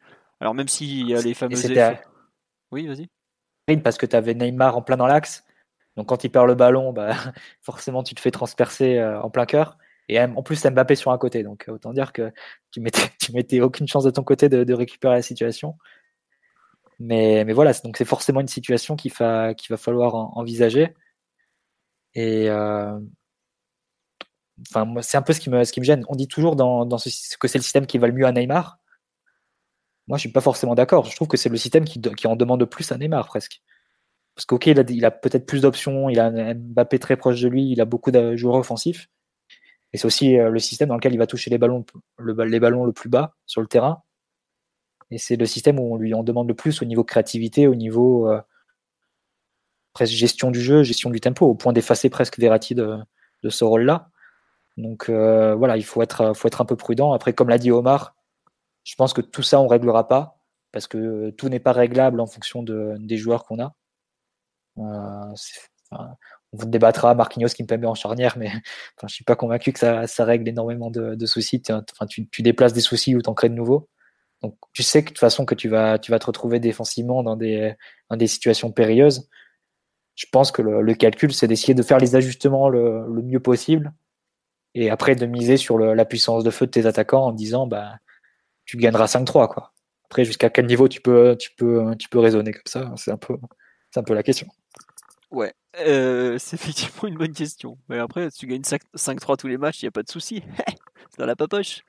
alors 0.40 0.55
même 0.55 0.68
s'il 0.68 1.09
y 1.09 1.14
a 1.14 1.22
les 1.22 1.34
fameux 1.34 1.57
effets... 1.64 2.03
Oui, 2.70 2.86
vas-y. 2.86 3.09
Parce 3.78 3.96
que 3.96 4.07
tu 4.07 4.16
avais 4.16 4.34
Neymar 4.34 4.76
en 4.76 4.82
plein 4.82 4.96
dans 4.96 5.07
l'axe. 5.07 5.44
Donc 5.96 6.09
quand 6.09 6.24
il 6.24 6.30
perd 6.30 6.46
le 6.46 6.55
ballon, 6.55 6.92
bah, 6.92 7.14
forcément 7.62 8.03
tu 8.03 8.14
te 8.14 8.20
fais 8.20 8.30
transpercer 8.30 8.98
euh, 8.98 9.20
en 9.22 9.30
plein 9.30 9.46
cœur. 9.46 9.78
Et 10.09 10.20
en 10.20 10.42
plus, 10.42 10.64
Mbappé 10.64 10.94
sur 10.94 11.11
un 11.11 11.18
côté. 11.18 11.42
Donc, 11.42 11.66
autant 11.68 11.92
dire 11.92 12.12
que 12.12 12.32
tu 12.70 12.80
mettais, 12.80 13.03
tu 13.20 13.32
mettais 13.32 13.61
aucune 13.61 13.88
chance 13.88 14.05
de 14.05 14.11
ton 14.11 14.22
côté 14.22 14.48
de, 14.48 14.74
récupérer 14.74 15.14
la 15.14 15.22
situation. 15.22 15.76
Mais, 16.99 17.45
mais 17.45 17.53
voilà, 17.53 17.72
donc 17.84 17.97
c'est 17.97 18.05
forcément 18.05 18.40
une 18.40 18.49
situation 18.49 18.97
qu'il 18.97 19.12
va, 19.12 19.55
falloir 19.76 20.14
envisager. 20.36 20.95
Et 22.14 22.49
euh, 22.51 22.99
enfin, 24.70 24.86
c'est 25.01 25.16
un 25.16 25.22
peu 25.22 25.32
ce 25.32 25.40
qui, 25.40 25.51
me, 25.51 25.64
ce 25.64 25.72
qui 25.72 25.80
me 25.80 25.84
gêne. 25.84 26.05
On 26.09 26.16
dit 26.16 26.28
toujours 26.28 26.57
dans, 26.57 26.84
dans 26.84 26.99
ce, 26.99 27.09
que 27.38 27.49
c'est 27.49 27.59
le 27.59 27.62
système 27.62 27.86
qui 27.86 27.99
va 27.99 28.07
le 28.07 28.12
mieux 28.12 28.26
à 28.26 28.32
Neymar. 28.32 28.78
Moi, 30.09 30.18
je 30.18 30.22
suis 30.22 30.32
pas 30.32 30.40
forcément 30.40 30.74
d'accord. 30.74 31.07
Je 31.07 31.16
trouve 31.16 31.28
que 31.28 31.36
c'est 31.36 31.49
le 31.49 31.57
système 31.57 31.84
qui, 31.84 32.01
qui 32.01 32.26
en 32.26 32.36
demande 32.36 32.64
plus 32.66 32.90
à 32.93 32.99
Neymar 32.99 33.26
presque. 33.26 33.62
Parce 34.34 34.47
qu'ok, 34.47 34.66
il 34.66 35.05
a, 35.05 35.07
a 35.07 35.11
peut-être 35.11 35.47
plus 35.47 35.62
d'options, 35.62 36.09
il 36.09 36.18
a 36.18 36.55
Mbappé 36.55 36.99
très 36.99 37.16
proche 37.16 37.40
de 37.40 37.49
lui, 37.49 37.70
il 37.70 37.80
a 37.80 37.84
beaucoup 37.84 38.11
de 38.11 38.36
joueurs 38.36 38.57
offensifs. 38.57 39.09
Et 39.93 39.99
c'est 39.99 40.07
aussi 40.07 40.38
euh, 40.38 40.51
le 40.51 40.59
système 40.59 40.88
dans 40.88 40.95
lequel 40.95 41.12
il 41.12 41.18
va 41.18 41.26
toucher 41.26 41.51
les 41.51 41.59
ballons 41.59 41.84
le, 42.18 42.32
les 42.45 42.61
ballons 42.61 42.84
le 42.84 42.93
plus 42.93 43.11
bas 43.11 43.34
sur 43.47 43.61
le 43.61 43.66
terrain. 43.66 44.03
Et 45.12 45.18
c'est 45.18 45.36
le 45.36 45.46
système 45.46 45.78
où 45.78 45.94
on 45.94 45.96
lui 45.96 46.14
en 46.14 46.22
demande 46.22 46.48
le 46.48 46.54
plus 46.54 46.80
au 46.82 46.84
niveau 46.86 47.04
créativité, 47.04 47.66
au 47.66 47.74
niveau 47.74 48.30
euh, 48.30 48.40
presque 49.92 50.14
gestion 50.14 50.50
du 50.50 50.60
jeu, 50.60 50.82
gestion 50.82 51.10
du 51.10 51.20
tempo, 51.20 51.46
au 51.46 51.54
point 51.54 51.72
d'effacer 51.72 52.08
presque 52.08 52.38
Verratti 52.38 52.74
de, 52.74 52.96
de 53.42 53.50
ce 53.50 53.64
rôle-là. 53.64 54.08
Donc 54.78 55.10
euh, 55.10 55.54
voilà, 55.54 55.76
il 55.76 55.84
faut 55.84 56.02
être, 56.02 56.34
un 56.58 56.64
peu 56.64 56.76
prudent. 56.76 57.12
Après, 57.12 57.34
comme 57.34 57.50
l'a 57.50 57.58
dit 57.58 57.70
Omar, 57.70 58.16
je 58.84 58.94
pense 58.94 59.12
que 59.12 59.20
tout 59.20 59.42
ça, 59.42 59.60
on 59.60 59.64
ne 59.64 59.68
réglera 59.68 60.08
pas, 60.08 60.38
parce 60.72 60.86
que 60.86 61.30
tout 61.30 61.48
n'est 61.50 61.60
pas 61.60 61.72
réglable 61.72 62.20
en 62.20 62.26
fonction 62.26 62.62
de, 62.62 62.96
des 62.98 63.18
joueurs 63.18 63.44
qu'on 63.44 63.60
a. 63.60 63.74
Euh, 64.78 65.34
on 66.54 66.66
débattra 66.66 67.14
Marquinhos 67.14 67.48
qui 67.48 67.62
me 67.62 67.68
permet 67.68 67.86
en 67.86 67.94
charnière, 67.94 68.38
mais 68.38 68.50
je 69.02 69.14
suis 69.14 69.24
pas 69.24 69.36
convaincu 69.36 69.72
que 69.72 69.78
ça, 69.78 70.24
règle 70.24 70.48
énormément 70.48 70.90
de, 70.90 71.26
soucis. 71.26 71.62
Enfin, 71.68 72.06
tu, 72.06 72.42
déplaces 72.42 72.72
des 72.72 72.80
soucis 72.80 73.14
ou 73.14 73.20
tu 73.20 73.28
en 73.28 73.34
crées 73.34 73.50
de 73.50 73.54
nouveaux. 73.54 73.88
Donc 74.43 74.57
tu 74.72 74.82
sais 74.82 75.03
que 75.03 75.07
de 75.07 75.11
toute 75.11 75.18
façon 75.18 75.45
que 75.45 75.55
tu 75.55 75.68
vas, 75.68 75.99
tu 75.99 76.11
vas 76.11 76.18
te 76.18 76.26
retrouver 76.26 76.61
défensivement 76.61 77.22
dans 77.22 77.36
des, 77.36 77.74
des 78.11 78.26
situations 78.26 78.72
périlleuses. 78.72 79.28
Je 80.14 80.26
pense 80.30 80.53
que 80.53 80.62
le, 80.62 80.95
calcul, 80.95 81.32
c'est 81.32 81.47
d'essayer 81.47 81.74
de 81.74 81.82
faire 81.82 81.99
les 81.99 82.16
ajustements 82.16 82.68
le, 82.68 83.07
mieux 83.22 83.40
possible 83.40 83.93
et 84.74 84.90
après 84.90 85.14
de 85.14 85.26
miser 85.26 85.57
sur 85.57 85.78
la 85.78 86.05
puissance 86.05 86.45
de 86.45 86.51
feu 86.51 86.66
de 86.66 86.70
tes 86.70 86.86
attaquants 86.86 87.26
en 87.26 87.32
disant 87.32 87.66
bah 87.66 87.97
tu 88.64 88.76
gagneras 88.76 89.07
5-3 89.07 89.49
quoi. 89.49 89.72
Après 90.07 90.24
jusqu'à 90.24 90.51
quel 90.51 90.66
niveau 90.66 90.88
tu 90.88 91.01
peux 91.01 91.36
tu 91.38 91.51
peux 91.57 91.95
tu 91.99 92.09
peux 92.09 92.18
raisonner 92.18 92.53
comme 92.53 92.62
ça, 92.66 92.93
c'est 92.97 93.11
un 93.11 93.16
peu 93.16 93.36
c'est 93.90 94.01
un 94.01 94.03
peu 94.03 94.14
la 94.14 94.22
question. 94.22 94.49
Ouais, 95.33 95.55
euh, 95.80 96.37
c'est 96.39 96.57
effectivement 96.57 97.09
une 97.09 97.16
bonne 97.16 97.33
question. 97.33 97.78
Mais 97.89 97.99
après, 97.99 98.30
tu 98.30 98.47
gagnes 98.47 98.62
5-3 98.62 99.39
tous 99.39 99.49
les 99.49 99.57
matchs, 99.57 99.80
il 99.80 99.87
n'y 99.87 99.89
a 99.89 99.93
pas 99.93 100.03
de 100.03 100.11
souci. 100.11 100.43
c'est 101.11 101.18
dans 101.18 101.24
la 101.24 101.37
papoche. 101.37 101.80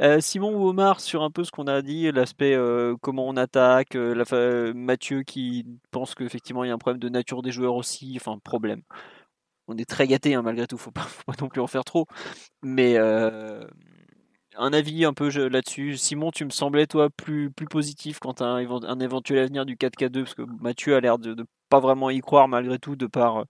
Euh, 0.00 0.20
Simon 0.20 0.54
ou 0.56 0.66
Omar, 0.68 1.00
sur 1.00 1.22
un 1.22 1.30
peu 1.30 1.44
ce 1.44 1.50
qu'on 1.50 1.66
a 1.66 1.82
dit, 1.82 2.10
l'aspect 2.10 2.54
euh, 2.54 2.96
comment 3.02 3.28
on 3.28 3.36
attaque, 3.36 3.94
la 3.94 4.24
Mathieu 4.72 5.24
qui 5.24 5.66
pense 5.90 6.14
qu'effectivement 6.14 6.64
il 6.64 6.68
y 6.68 6.70
a 6.70 6.74
un 6.74 6.78
problème 6.78 7.00
de 7.00 7.08
nature 7.10 7.42
des 7.42 7.52
joueurs 7.52 7.74
aussi, 7.74 8.14
enfin 8.16 8.38
problème. 8.42 8.80
On 9.68 9.76
est 9.76 9.88
très 9.88 10.06
gâté 10.06 10.34
hein, 10.34 10.42
malgré 10.42 10.66
tout, 10.66 10.78
faut 10.78 10.90
pas, 10.90 11.02
faut 11.02 11.24
pas 11.26 11.34
non 11.40 11.48
plus 11.48 11.60
en 11.60 11.66
faire 11.66 11.84
trop. 11.84 12.06
Mais 12.62 12.96
un 14.58 14.72
avis 14.72 15.04
un 15.04 15.12
peu 15.12 15.28
là-dessus. 15.48 15.96
Simon, 15.96 16.30
tu 16.30 16.44
me 16.44 16.50
semblais 16.50 16.86
toi 16.86 17.10
plus, 17.10 17.50
plus 17.50 17.66
positif 17.66 18.18
quant 18.18 18.32
à 18.32 18.44
un, 18.44 19.00
éventuel 19.00 19.38
avenir 19.38 19.66
du 19.66 19.76
4K2 19.76 20.24
parce 20.24 20.34
que 20.34 20.42
Mathieu 20.60 20.94
a 20.96 21.00
l'air 21.00 21.18
de 21.18 21.34
ne 21.34 21.44
pas 21.68 21.80
vraiment 21.80 22.10
y 22.10 22.20
croire 22.20 22.48
malgré 22.48 22.78
tout 22.78 22.96
de 22.96 23.06
par 23.06 23.38
euh, 23.38 23.44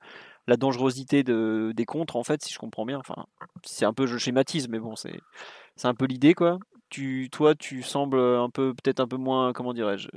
la 0.47 0.57
dangerosité 0.57 1.23
de, 1.23 1.73
des 1.75 1.85
contres 1.85 2.17
en 2.17 2.25
fait, 2.25 2.43
si 2.43 2.53
je 2.53 2.59
comprends 2.59 2.87
bien. 2.87 2.99
Enfin, 2.99 3.27
c'est 3.65 3.85
un 3.85 3.93
peu 3.93 4.07
je 4.07 4.19
schématise, 4.19 4.69
mais 4.69 4.79
bon, 4.79 4.95
c'est 4.97 5.21
un 5.85 5.95
peu 5.95 6.07
l'idée 6.07 6.35
quoi. 6.35 6.59
Tu, 6.89 7.29
toi, 7.33 7.55
tu 7.55 7.83
sembles 7.83 8.21
un 8.21 8.51
peu 8.51 8.73
peut-être 8.75 9.01
un 9.01 9.09
peu 9.09 9.17
moins, 9.17 9.53
comment 9.53 9.75
dirais-je 9.75 10.09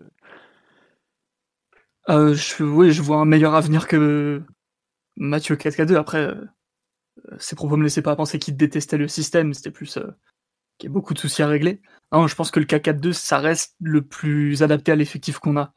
euh, 2.10 2.34
je, 2.36 2.64
Oui, 2.64 2.92
je 2.92 3.02
vois 3.02 3.18
un 3.18 3.26
meilleur 3.26 3.56
avenir 3.56 3.88
que 3.88 4.44
Mathieu 5.18 5.56
4K2. 5.56 5.96
Après, 5.96 6.28
euh, 6.28 6.36
ses 7.40 7.56
propos 7.56 7.76
me 7.78 7.84
laissaient 7.84 8.02
pas 8.02 8.16
penser 8.16 8.40
qu'il 8.40 8.56
détestait 8.56 8.98
le 8.98 9.08
système. 9.08 9.54
C'était 9.54 9.72
plus 9.72 9.98
qui 10.80 10.88
a 10.88 10.90
beaucoup 10.90 11.14
de 11.14 11.20
soucis 11.20 11.44
à 11.44 11.48
régler. 11.48 11.82
Non, 12.12 12.26
je 12.26 12.36
pense 12.36 12.50
que 12.50 12.60
le 12.60 12.66
K4-2, 12.66 13.14
ça 13.14 13.38
reste 13.38 13.76
le 13.80 14.02
plus 14.02 14.64
adapté 14.64 14.92
à 14.92 14.96
l'effectif 14.96 15.38
qu'on 15.38 15.58
a. 15.58 15.74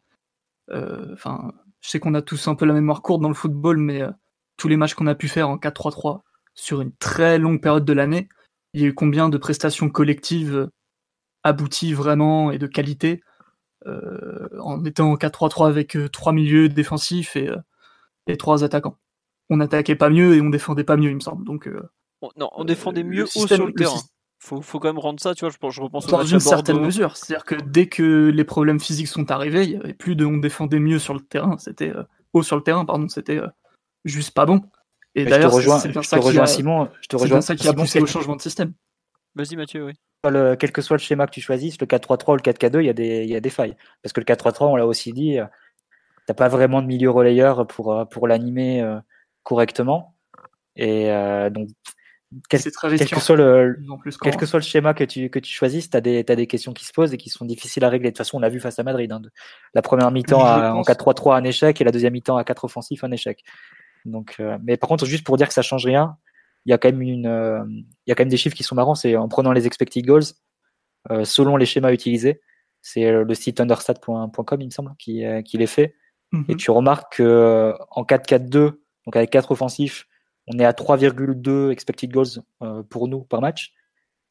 Euh, 0.71 1.13
enfin, 1.13 1.53
je 1.81 1.91
sais 1.91 2.01
qu'on 2.01 2.15
a 2.15 2.23
tous 2.23 2.49
un 2.49 2.55
peu 2.55 2.65
la 2.65 2.73
mémoire 2.73 3.03
courte 3.03 3.21
dans 3.21 3.29
le 3.29 3.35
football, 3.35 3.77
mais 3.77 4.01
euh, 4.01 4.11
tous 4.57 4.69
les 4.69 4.77
matchs 4.77 4.95
qu'on 4.95 5.09
a 5.09 5.15
pu 5.15 5.29
faire 5.29 5.49
en 5.49 5.59
4-3-3 5.59 6.23
sur 6.55 6.81
une 6.81 6.93
très 6.97 7.39
longue 7.39 7.61
période 7.61 7.85
de 7.85 7.93
l'année, 7.93 8.29
il 8.73 8.81
y 8.81 8.85
a 8.85 8.89
eu 8.89 8.95
combien 8.95 9.29
de 9.29 9.37
prestations 9.37 9.91
collectives 9.91 10.57
euh, 10.57 10.67
abouties 11.43 11.93
vraiment 11.93 12.51
et 12.51 12.59
de 12.59 12.67
qualité 12.67 13.23
en 14.61 14.85
étant 14.85 15.11
en 15.11 15.17
4-3-3 15.17 15.67
avec 15.67 15.99
trois 16.13 16.33
milieux 16.33 16.69
défensifs 16.69 17.35
et, 17.35 17.51
et 18.29 18.37
trois 18.37 18.63
attaquants. 18.63 18.97
On 19.51 19.57
n'attaquait 19.57 19.97
pas 19.97 20.09
mieux 20.09 20.37
et 20.37 20.41
on 20.41 20.51
défendait 20.51 20.85
pas 20.85 20.97
mieux, 20.97 21.11
il 21.11 21.17
me 21.17 21.21
semble. 21.21 21.45
Donc, 21.45 21.69
non, 22.37 22.49
on 22.55 22.65
défendait 22.65 23.03
mieux 23.03 23.25
haut 23.25 23.47
sur 23.49 23.67
le 23.67 23.73
terrain 23.73 23.99
faut, 24.43 24.61
faut 24.61 24.80
quand 24.80 24.88
même 24.88 24.99
rendre 24.99 25.20
ça, 25.20 25.34
tu 25.36 25.45
vois, 25.45 25.51
je, 25.51 25.70
je 25.70 25.80
repense 25.80 26.07
Dans 26.09 26.24
une 26.24 26.40
certaine 26.40 26.80
mesure. 26.80 27.16
C'est-à-dire 27.16 27.45
que 27.45 27.55
dès 27.55 27.86
que 27.86 28.28
les 28.28 28.45
problèmes 28.45 28.80
physiques 28.80 29.07
sont 29.07 29.30
arrivés, 29.30 29.62
il 29.62 29.70
n'y 29.70 29.76
avait 29.76 29.95
plus 29.95 30.16
de 30.16 30.26
on 30.26 30.38
défendait 30.38 30.80
mieux 30.80 30.99
sur 30.99 31.14
le 31.14 31.20
terrain, 31.20 31.57
c'était 31.59 31.90
euh, 31.90 32.03
haut 32.32 32.43
sur 32.43 32.57
le 32.57 32.62
terrain, 32.62 32.84
pardon, 32.84 33.09
c'était 33.09 33.38
euh, 33.38 33.47
juste 34.05 34.32
pas 34.32 34.45
bon. 34.45 34.62
Et 35.14 35.24
d'ailleurs, 35.24 35.53
c'est 35.53 35.90
bien 35.90 36.03
ça 36.03 36.18
qui 36.18 36.38
a, 36.38 36.47
Simon, 36.47 36.88
je 37.03 37.07
te 37.07 37.16
rejoins, 37.16 37.40
ça 37.40 37.55
qui 37.55 37.68
a 37.68 37.72
poussé 37.72 38.01
au 38.01 38.07
changement 38.07 38.34
de 38.34 38.43
système. 38.43 38.72
Vas-y 39.36 39.55
Mathieu, 39.55 39.86
oui. 39.86 39.93
quel 40.59 40.72
que 40.72 40.82
soit 40.82 40.97
le 40.97 41.03
schéma 41.03 41.26
que 41.26 41.32
tu 41.32 41.40
choisisses, 41.40 41.80
le 41.80 41.86
4-3-3 41.86 42.32
ou 42.32 42.36
le 42.36 42.43
4-4-2, 42.43 42.80
il 42.80 42.86
y, 42.86 42.88
a 42.88 42.93
des, 42.93 43.24
y 43.24 43.36
a 43.36 43.40
des 43.40 43.51
failles. 43.51 43.76
Parce 44.03 44.12
que 44.12 44.20
le 44.20 44.24
4-3-3, 44.24 44.64
on 44.64 44.76
l'a 44.76 44.86
aussi 44.86 45.12
dit, 45.12 45.38
euh, 45.38 45.47
t'as 46.26 46.34
pas 46.34 46.49
vraiment 46.49 46.82
de 46.82 46.88
milieu 46.88 47.11
relayeur 47.11 47.66
pour, 47.68 48.07
pour 48.11 48.26
l'animer 48.26 48.84
correctement. 49.45 50.16
Et 50.74 51.09
donc, 51.51 51.68
quel, 52.49 52.62
que 52.62 52.70
soit 53.20 53.37
le, 53.37 53.78
quel 54.22 54.37
que 54.37 54.47
soit 54.47 54.59
le 54.59 54.64
schéma 54.64 54.95
que 54.95 55.05
tu, 55.05 55.30
que 55.30 55.39
tu 55.39 55.53
choisisses, 55.53 55.91
tu 55.91 55.97
as, 55.97 56.01
des 56.01 56.47
questions 56.47 56.72
qui 56.72 56.85
se 56.85 56.93
posent 56.93 57.12
et 57.12 57.16
qui 57.16 57.30
sont 57.30 57.45
difficiles 57.45 57.85
à 57.85 57.89
régler. 57.89 58.09
De 58.09 58.12
toute 58.12 58.18
façon, 58.18 58.39
on 58.39 58.41
l'a 58.41 58.49
vu 58.49 58.61
face 58.61 58.78
à 58.78 58.83
Madrid. 58.83 59.11
Hein. 59.11 59.22
La 59.74 59.83
première 59.83 60.11
mi-temps 60.11 60.41
en 60.41 60.83
4-3-3, 60.83 61.37
un 61.37 61.45
échec, 61.45 61.80
et 61.80 61.85
la 61.85 61.91
deuxième 61.91 62.12
mi-temps 62.12 62.37
à 62.37 62.45
4 62.45 62.64
offensifs, 62.64 63.05
un 63.05 63.11
échec. 63.11 63.43
Donc, 64.05 64.37
euh, 64.41 64.59
mais 64.62 64.76
par 64.76 64.89
contre, 64.89 65.07
juste 65.07 65.24
pour 65.24 65.37
dire 65.37 65.49
que 65.49 65.55
ça 65.55 65.62
change 65.62 65.85
rien, 65.85 66.16
il 66.64 66.70
y 66.70 66.72
a 66.72 66.78
quand 66.78 66.89
même 66.89 67.03
une, 67.03 67.26
euh, 67.26 67.64
il 67.68 67.87
y 68.07 68.12
a 68.12 68.14
quand 68.14 68.22
même 68.22 68.28
des 68.28 68.37
chiffres 68.37 68.57
qui 68.57 68.62
sont 68.64 68.74
marrants. 68.74 68.95
C'est 68.95 69.16
en 69.16 69.28
prenant 69.28 69.53
les 69.53 69.66
expected 69.66 70.05
goals, 70.05 70.24
euh, 71.11 71.24
selon 71.24 71.57
les 71.57 71.66
schémas 71.66 71.93
utilisés. 71.93 72.41
C'est 72.80 73.12
le 73.12 73.35
site 73.35 73.61
understat.com, 73.61 74.61
il 74.61 74.66
me 74.66 74.70
semble, 74.70 74.93
qui, 74.99 75.22
qui 75.45 75.57
les 75.57 75.68
fait. 75.68 75.95
Et 76.33 76.53
mhm. 76.53 76.57
tu 76.57 76.70
remarques 76.70 77.18
que 77.18 77.74
en 77.91 78.03
4-4-2, 78.03 78.51
donc 78.51 79.16
avec 79.16 79.30
4 79.30 79.53
offensifs, 79.53 80.09
on 80.49 80.59
est 80.59 80.64
à 80.64 80.72
3,2 80.72 81.70
expected 81.70 82.11
goals 82.11 82.43
euh, 82.62 82.82
pour 82.82 83.09
nous 83.09 83.22
par 83.22 83.40
match, 83.40 83.72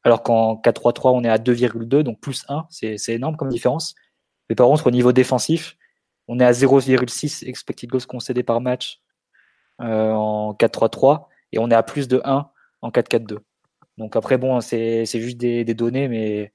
alors 0.04 0.22
qu'en 0.22 0.56
4-3-3, 0.56 1.12
on 1.14 1.24
est 1.24 1.28
à 1.28 1.38
2,2, 1.38 2.02
donc 2.02 2.20
plus 2.20 2.44
1, 2.48 2.66
c'est 2.70 3.08
énorme 3.08 3.36
comme 3.36 3.48
différence. 3.48 3.94
Mais 4.48 4.54
par 4.54 4.66
contre, 4.66 4.86
au 4.86 4.90
niveau 4.90 5.12
défensif, 5.12 5.76
on 6.28 6.40
est 6.40 6.44
à 6.44 6.52
0,6 6.52 7.46
expected 7.48 7.90
goals 7.90 8.06
concédés 8.06 8.42
par 8.42 8.60
match 8.60 9.00
euh, 9.80 10.12
en 10.12 10.54
4-3-3 10.54 11.26
et 11.52 11.58
on 11.58 11.70
est 11.70 11.74
à 11.74 11.82
plus 11.82 12.08
de 12.08 12.20
1 12.24 12.50
en 12.82 12.90
4-4-2. 12.90 13.38
Donc 13.98 14.16
après, 14.16 14.38
bon, 14.38 14.60
c'est 14.60 15.04
juste 15.06 15.36
des, 15.36 15.64
données, 15.74 16.08
mais 16.08 16.52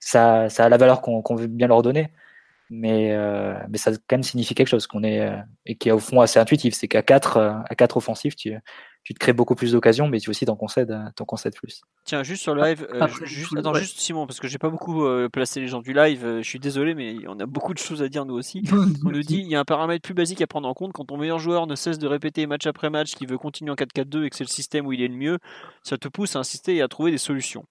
ça, 0.00 0.48
ça 0.48 0.64
a 0.64 0.68
la 0.68 0.76
valeur 0.76 1.02
qu'on 1.02 1.36
veut 1.36 1.46
bien 1.46 1.68
leur 1.68 1.82
donner. 1.82 2.12
Mais, 2.76 3.12
euh, 3.12 3.54
mais 3.68 3.78
ça 3.78 3.92
quand 3.92 4.16
même 4.16 4.22
signifie 4.22 4.54
quelque 4.54 4.68
chose 4.68 4.86
qu'on 4.86 5.02
est 5.02 5.20
euh, 5.20 5.36
et 5.66 5.76
qui 5.76 5.88
est 5.88 5.92
au 5.92 5.98
fond 5.98 6.20
assez 6.20 6.38
intuitif. 6.38 6.74
C'est 6.74 6.88
qu'à 6.88 7.02
4 7.02 7.38
à 7.38 7.74
4 7.74 7.96
offensifs, 7.96 8.36
tu, 8.36 8.54
tu 9.04 9.12
te 9.12 9.18
crées 9.18 9.34
beaucoup 9.34 9.54
plus 9.54 9.72
d'occasions, 9.72 10.08
mais 10.08 10.18
tu 10.18 10.30
aussi 10.30 10.46
t'en 10.46 10.56
concèdes, 10.56 10.90
euh, 10.90 11.04
t'en 11.14 11.26
concèdes 11.26 11.54
plus. 11.54 11.82
Tiens, 12.04 12.22
juste 12.22 12.42
sur 12.42 12.54
le 12.54 12.62
live, 12.62 12.86
euh, 12.90 13.06
juste, 13.24 13.54
attends, 13.56 13.74
juste 13.74 13.98
Simon, 14.00 14.26
parce 14.26 14.40
que 14.40 14.48
j'ai 14.48 14.56
pas 14.56 14.70
beaucoup 14.70 15.04
euh, 15.04 15.28
placé 15.28 15.60
les 15.60 15.68
gens 15.68 15.82
du 15.82 15.92
live, 15.92 16.38
je 16.40 16.48
suis 16.48 16.58
désolé, 16.58 16.94
mais 16.94 17.16
on 17.28 17.38
a 17.38 17.44
beaucoup 17.44 17.74
de 17.74 17.78
choses 17.78 18.02
à 18.02 18.08
dire 18.08 18.24
nous 18.24 18.34
aussi. 18.34 18.62
on 19.04 19.10
nous 19.10 19.22
dit 19.22 19.40
il 19.40 19.48
y 19.48 19.54
a 19.54 19.60
un 19.60 19.64
paramètre 19.64 20.02
plus 20.02 20.14
basique 20.14 20.40
à 20.40 20.46
prendre 20.46 20.66
en 20.66 20.72
compte 20.72 20.94
quand 20.94 21.04
ton 21.04 21.18
meilleur 21.18 21.38
joueur 21.38 21.66
ne 21.66 21.74
cesse 21.74 21.98
de 21.98 22.06
répéter 22.06 22.46
match 22.46 22.66
après 22.66 22.88
match 22.88 23.14
qu'il 23.14 23.28
veut 23.28 23.38
continuer 23.38 23.70
en 23.70 23.74
4-4-2 23.74 24.24
et 24.24 24.30
que 24.30 24.36
c'est 24.36 24.44
le 24.44 24.48
système 24.48 24.86
où 24.86 24.92
il 24.92 25.02
est 25.02 25.08
le 25.08 25.16
mieux, 25.16 25.38
ça 25.82 25.98
te 25.98 26.08
pousse 26.08 26.34
à 26.34 26.38
insister 26.38 26.76
et 26.76 26.82
à 26.82 26.88
trouver 26.88 27.10
des 27.10 27.18
solutions. 27.18 27.66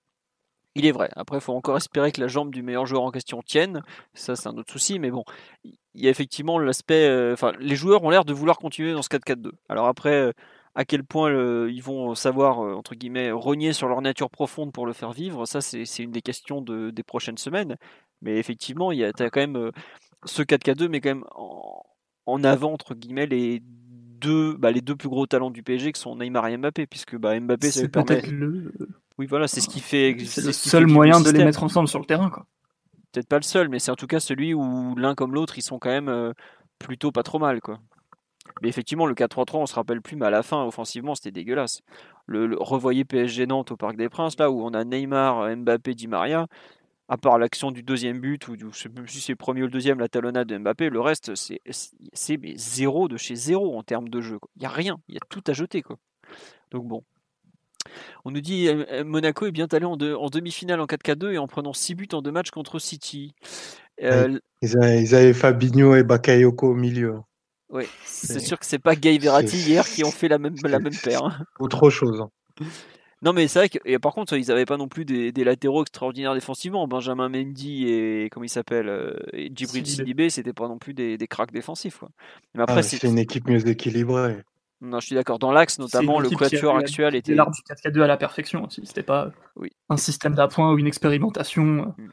Il 0.75 0.85
est 0.85 0.91
vrai. 0.91 1.09
Après, 1.15 1.37
il 1.37 1.41
faut 1.41 1.53
encore 1.53 1.77
espérer 1.77 2.11
que 2.11 2.19
la 2.19 2.27
jambe 2.27 2.51
du 2.51 2.63
meilleur 2.63 2.85
joueur 2.85 3.03
en 3.03 3.11
question 3.11 3.41
tienne. 3.43 3.83
Ça, 4.13 4.35
c'est 4.35 4.47
un 4.47 4.57
autre 4.57 4.71
souci. 4.71 4.97
Mais 4.99 5.11
bon, 5.11 5.23
il 5.63 5.77
y 5.93 6.07
a 6.07 6.09
effectivement 6.09 6.57
l'aspect. 6.57 7.31
Enfin, 7.31 7.51
les 7.59 7.75
joueurs 7.75 8.03
ont 8.03 8.09
l'air 8.09 8.25
de 8.25 8.33
vouloir 8.33 8.57
continuer 8.57 8.93
dans 8.93 9.03
ce 9.03 9.09
4-4-2. 9.09 9.51
Alors 9.69 9.87
après, 9.87 10.33
à 10.75 10.85
quel 10.85 11.03
point 11.03 11.31
ils 11.67 11.83
vont 11.83 12.15
savoir, 12.15 12.59
entre 12.59 12.95
guillemets, 12.95 13.31
renier 13.31 13.73
sur 13.73 13.87
leur 13.87 14.01
nature 14.01 14.31
profonde 14.31 14.71
pour 14.73 14.87
le 14.87 14.93
faire 14.93 15.11
vivre, 15.11 15.45
ça 15.45 15.61
c'est 15.61 15.85
une 15.99 16.11
des 16.11 16.21
questions 16.21 16.61
de, 16.61 16.89
des 16.89 17.03
prochaines 17.03 17.37
semaines. 17.37 17.75
Mais 18.21 18.37
effectivement, 18.37 18.91
il 18.91 18.99
y 18.99 19.03
a 19.03 19.11
as 19.19 19.29
quand 19.29 19.41
même 19.41 19.71
ce 20.25 20.41
4K2, 20.41 20.87
mais 20.87 21.01
quand 21.01 21.09
même 21.09 21.25
en, 22.25 22.43
avant, 22.43 22.73
entre 22.73 22.95
guillemets, 22.95 23.25
les 23.25 23.61
deux, 23.61 24.55
bah, 24.55 24.71
les 24.71 24.81
deux 24.81 24.95
plus 24.95 25.09
gros 25.09 25.27
talents 25.27 25.51
du 25.51 25.63
PSG 25.63 25.91
qui 25.91 25.99
sont 25.99 26.15
Neymar 26.15 26.47
et 26.47 26.57
Mbappé, 26.57 26.87
puisque 26.87 27.17
bah, 27.17 27.39
Mbappé, 27.39 27.71
ça 27.71 27.87
permet. 27.87 28.21
Le... 28.21 28.73
Oui, 29.17 29.27
voilà, 29.27 29.47
c'est 29.47 29.61
ce 29.61 29.69
qui 29.69 29.79
fait. 29.79 30.15
C'est 30.25 30.43
le 30.43 30.51
seul 30.51 30.87
moyen 30.87 31.21
de 31.21 31.29
les 31.29 31.45
mettre 31.45 31.63
ensemble 31.63 31.87
sur 31.87 31.99
le 31.99 32.05
terrain, 32.05 32.29
quoi. 32.29 32.45
Peut-être 33.11 33.27
pas 33.27 33.37
le 33.37 33.43
seul, 33.43 33.69
mais 33.69 33.77
c'est 33.77 33.91
en 33.91 33.95
tout 33.95 34.07
cas 34.07 34.19
celui 34.19 34.55
où 34.55 34.95
l'un 34.95 35.13
comme 35.13 35.35
l'autre, 35.35 35.57
ils 35.59 35.61
sont 35.61 35.77
quand 35.77 35.91
même 35.91 36.33
plutôt 36.79 37.11
pas 37.11 37.21
trop 37.21 37.37
mal, 37.37 37.61
quoi. 37.61 37.79
Mais 38.61 38.69
effectivement, 38.69 39.05
le 39.05 39.13
4-3-3, 39.13 39.57
on 39.57 39.65
se 39.65 39.75
rappelle 39.75 40.01
plus, 40.01 40.15
mais 40.15 40.25
à 40.25 40.29
la 40.29 40.43
fin, 40.43 40.63
offensivement, 40.63 41.15
c'était 41.15 41.31
dégueulasse. 41.31 41.81
Le, 42.25 42.55
revoyer 42.59 43.05
PSG 43.05 43.45
Nantes 43.45 43.71
au 43.71 43.77
Parc 43.77 43.95
des 43.95 44.09
Princes, 44.09 44.37
là 44.37 44.51
où 44.51 44.61
on 44.61 44.73
a 44.73 44.83
Neymar, 44.83 45.55
Mbappé, 45.55 45.93
Di 45.93 46.07
Maria, 46.07 46.47
à 47.09 47.17
part 47.17 47.37
l'action 47.37 47.71
du 47.71 47.83
deuxième 47.83 48.19
but, 48.19 48.47
ou 48.47 48.55
je 48.57 48.77
sais 48.77 48.89
même 48.89 49.07
si 49.07 49.19
c'est 49.19 49.33
le 49.33 49.37
premier 49.37 49.61
ou 49.61 49.65
le 49.65 49.71
deuxième, 49.71 49.99
la 49.99 50.07
talonnade 50.07 50.47
de 50.47 50.57
Mbappé, 50.57 50.89
le 50.89 51.01
reste, 51.01 51.33
c'est 51.35 51.59
zéro 52.55 53.07
de 53.07 53.17
chez 53.17 53.35
zéro 53.35 53.77
en 53.77 53.83
termes 53.83 54.09
de 54.09 54.21
jeu. 54.21 54.39
Il 54.55 54.59
n'y 54.59 54.65
a 54.65 54.69
rien, 54.69 54.97
il 55.07 55.15
y 55.15 55.17
a 55.17 55.25
tout 55.29 55.43
à 55.47 55.53
jeter. 55.53 55.81
Quoi. 55.81 55.97
Donc 56.71 56.87
bon. 56.87 57.03
On 58.25 58.31
nous 58.31 58.41
dit 58.41 58.67
euh, 58.67 58.85
euh, 58.91 59.03
Monaco 59.03 59.45
est 59.45 59.51
bien 59.51 59.67
allé 59.71 59.85
en, 59.85 59.93
en 59.93 60.29
demi-finale 60.29 60.79
en 60.79 60.85
4K2 60.85 61.33
et 61.33 61.37
en 61.37 61.47
prenant 61.47 61.73
6 61.73 61.95
buts 61.95 62.07
en 62.13 62.21
deux 62.21 62.31
matchs 62.31 62.51
contre 62.51 62.79
City. 62.79 63.33
Euh, 64.01 64.39
ils, 64.61 64.77
avaient, 65.15 65.33
Fabinho 65.33 65.95
et 65.95 66.03
Bakayoko 66.03 66.69
au 66.69 66.73
milieu. 66.73 67.15
Oui, 67.69 67.85
c'est 68.05 68.39
sûr 68.39 68.59
que 68.59 68.65
c'est 68.65 68.79
pas 68.79 68.95
Gay 68.95 69.17
Verratti 69.17 69.57
hier 69.57 69.85
qui 69.85 70.03
ont 70.03 70.11
fait 70.11 70.27
la 70.27 70.37
même, 70.37 70.55
la 70.63 70.79
même 70.79 70.95
paire. 70.95 71.23
Hein. 71.23 71.37
Autre 71.59 71.89
chose. 71.89 72.21
Hein. 72.21 72.65
Non, 73.23 73.33
mais 73.33 73.47
c'est 73.47 73.59
vrai 73.59 73.69
que, 73.69 73.79
et 73.85 73.97
par 73.99 74.13
contre, 74.13 74.37
ils 74.37 74.47
n'avaient 74.47 74.65
pas 74.65 74.77
non 74.77 74.87
plus 74.87 75.05
des, 75.05 75.31
latéraux 75.43 75.81
extraordinaires 75.81 76.35
défensivement. 76.35 76.87
Benjamin 76.87 77.29
Mendy 77.29 77.87
et, 77.87 78.29
comment 78.29 78.43
il 78.43 78.49
s'appelle, 78.49 79.15
Djibril 79.55 79.87
Sidibé, 79.87 80.29
c'était 80.29 80.53
pas 80.53 80.67
non 80.67 80.77
plus 80.77 80.93
des, 80.93 81.17
des 81.17 81.27
cracks 81.27 81.53
défensifs. 81.53 81.99
Quoi. 81.99 82.09
Mais 82.53 82.63
après, 82.63 82.79
ah, 82.79 82.83
c'est 82.83 83.03
une 83.03 83.17
équipe 83.17 83.47
mieux 83.47 83.67
équilibrée. 83.67 84.43
Non, 84.83 84.99
je 84.99 85.05
suis 85.05 85.15
d'accord. 85.15 85.39
Dans 85.39 85.53
l'axe, 85.53 85.79
notamment, 85.79 86.19
le 86.19 86.29
quatuor 86.29 86.75
actuel 86.75 87.15
était. 87.15 87.33
l'arbre 87.33 87.53
du 87.53 87.61
4-4-2 87.61 88.01
à 88.01 88.07
la 88.07 88.17
perfection 88.17 88.65
aussi. 88.65 88.81
C'était 88.85 89.01
pas 89.01 89.31
oui. 89.55 89.69
un 89.89 89.95
système 89.95 90.35
d'appoint 90.35 90.73
ou 90.73 90.77
une 90.77 90.87
expérimentation. 90.87 91.63
Mm. 91.63 92.11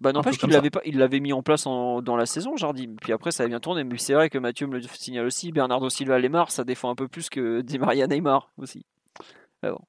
Bah 0.00 0.12
n'empêche 0.12 0.38
qu'il 0.38 0.50
l'avait 0.50 0.70
pas, 0.70 0.80
il 0.84 0.96
l'avait 0.98 1.18
mis 1.18 1.32
en 1.32 1.42
place 1.42 1.64
dans 1.64 2.16
la 2.16 2.24
saison, 2.24 2.56
Jardim. 2.56 2.94
Puis 3.00 3.12
après 3.12 3.32
ça 3.32 3.42
a 3.42 3.48
bien 3.48 3.60
tourné. 3.60 3.84
Mais 3.84 3.98
c'est 3.98 4.14
vrai 4.14 4.30
que 4.30 4.38
Mathieu 4.38 4.66
me 4.68 4.78
le 4.78 4.82
signale 4.82 5.26
aussi. 5.26 5.52
Bernardo 5.52 5.90
Silva 5.90 6.18
Lemar, 6.18 6.50
ça 6.50 6.64
défend 6.64 6.88
un 6.88 6.94
peu 6.94 7.08
plus 7.08 7.28
que 7.28 7.60
Di 7.62 7.78
Maria 7.78 8.06
Neymar 8.06 8.52
aussi. 8.58 8.86
bon, 9.62 9.80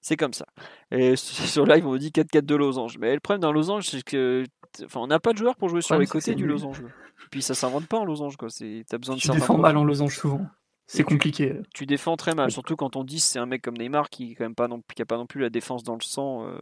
c'est 0.00 0.16
comme 0.16 0.32
ça. 0.32 0.46
Et 0.90 1.14
sur 1.16 1.66
live 1.66 1.86
on 1.86 1.92
me 1.92 1.98
dit 1.98 2.08
4-4 2.08 2.40
de 2.40 2.54
losange. 2.56 2.98
Mais 2.98 3.12
le 3.12 3.20
problème 3.20 3.42
d'un 3.42 3.52
losange, 3.52 3.84
c'est 3.84 4.02
que, 4.02 4.44
enfin, 4.82 5.00
on 5.00 5.08
n'a 5.08 5.20
pas 5.20 5.34
de 5.34 5.38
joueurs 5.38 5.56
pour 5.56 5.68
jouer 5.68 5.82
sur 5.82 5.98
les 5.98 6.06
côtés 6.06 6.34
du 6.34 6.46
losange. 6.46 6.82
Puis 7.30 7.42
ça 7.42 7.54
s'invente 7.54 7.86
pas 7.86 7.98
en 7.98 8.06
losange 8.06 8.38
quoi. 8.38 8.48
C'est, 8.48 8.84
t'as 8.88 8.96
besoin 8.96 9.16
de. 9.16 9.20
Tu 9.20 9.30
défends 9.30 9.58
mal 9.58 9.76
en 9.76 9.84
losange 9.84 10.16
souvent. 10.16 10.46
C'est 10.92 11.04
compliqué. 11.04 11.54
Tu, 11.72 11.86
défends 11.86 12.16
très 12.16 12.34
mal, 12.34 12.50
surtout 12.50 12.74
quand 12.74 12.96
on 12.96 13.04
dit 13.04 13.20
c'est 13.20 13.38
un 13.38 13.46
mec 13.46 13.62
comme 13.62 13.76
Neymar 13.76 14.10
qui 14.10 14.34
quand 14.34 14.44
même 14.44 14.56
pas 14.56 14.66
non, 14.66 14.82
qui 14.92 15.00
a 15.00 15.06
pas 15.06 15.16
non 15.16 15.26
plus 15.26 15.40
la 15.40 15.48
défense 15.48 15.84
dans 15.84 15.94
le 15.94 16.02
sang. 16.02 16.46
Euh, 16.46 16.58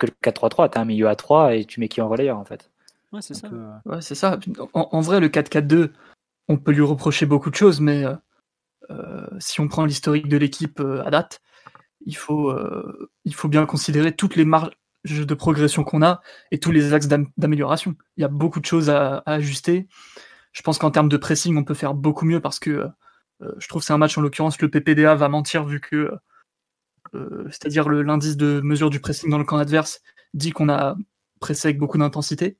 que 0.00 0.06
le 0.06 0.12
4-3-3, 0.20 0.70
tu 0.72 0.78
as 0.78 0.80
un 0.80 0.84
milieu 0.84 1.08
à 1.08 1.14
3 1.14 1.54
et 1.54 1.64
tu 1.64 1.78
mets 1.78 1.86
qui 1.86 2.00
en 2.00 2.08
relayeur 2.08 2.36
en 2.36 2.44
fait. 2.44 2.72
Ouais, 3.12 3.22
c'est 3.22 3.34
ça. 3.34 3.46
Euh, 3.52 3.72
ouais, 3.86 4.00
c'est 4.00 4.16
ça. 4.16 4.40
En, 4.72 5.00
vrai, 5.00 5.20
le 5.20 5.28
4-4-2, 5.28 5.92
on 6.48 6.56
peut 6.56 6.72
lui 6.72 6.82
reprocher 6.82 7.24
beaucoup 7.24 7.50
de 7.50 7.54
choses, 7.54 7.80
mais 7.80 8.04
euh, 8.90 9.26
si 9.38 9.60
on 9.60 9.68
prend 9.68 9.84
l'historique 9.84 10.26
de 10.26 10.36
l'équipe 10.36 10.80
à 10.80 11.10
date, 11.10 11.40
il 12.04 12.16
faut, 12.16 12.52
il 13.24 13.34
faut 13.34 13.48
bien 13.48 13.64
considérer 13.64 14.10
toutes 14.10 14.34
les 14.34 14.44
marges 14.44 14.72
de 15.04 15.34
progression 15.34 15.84
qu'on 15.84 16.02
a 16.02 16.20
et 16.50 16.58
tous 16.58 16.72
les 16.72 16.94
axes 16.94 17.06
d'amélioration. 17.06 17.94
Il 18.16 18.22
y 18.22 18.24
a 18.24 18.28
beaucoup 18.28 18.58
de 18.58 18.66
choses 18.66 18.90
à, 18.90 19.18
à 19.18 19.34
ajuster. 19.34 19.86
Je 20.54 20.62
pense 20.62 20.78
qu'en 20.78 20.90
termes 20.90 21.10
de 21.10 21.18
pressing, 21.18 21.56
on 21.58 21.64
peut 21.64 21.74
faire 21.74 21.92
beaucoup 21.92 22.24
mieux 22.24 22.40
parce 22.40 22.58
que 22.58 22.88
je 23.58 23.68
trouve 23.68 23.82
que 23.82 23.86
c'est 23.86 23.92
un 23.92 23.98
match 23.98 24.16
en 24.16 24.22
l'occurrence 24.22 24.62
le 24.62 24.70
PPDA 24.70 25.14
va 25.14 25.28
mentir 25.28 25.64
vu 25.64 25.80
que 25.80 26.10
euh, 27.14 27.44
c'est-à-dire 27.50 27.88
l'indice 27.88 28.36
de 28.36 28.60
mesure 28.62 28.90
du 28.90 29.00
pressing 29.00 29.30
dans 29.30 29.38
le 29.38 29.44
camp 29.44 29.58
adverse, 29.58 30.00
dit 30.32 30.50
qu'on 30.50 30.68
a 30.68 30.96
pressé 31.40 31.68
avec 31.68 31.78
beaucoup 31.78 31.98
d'intensité. 31.98 32.58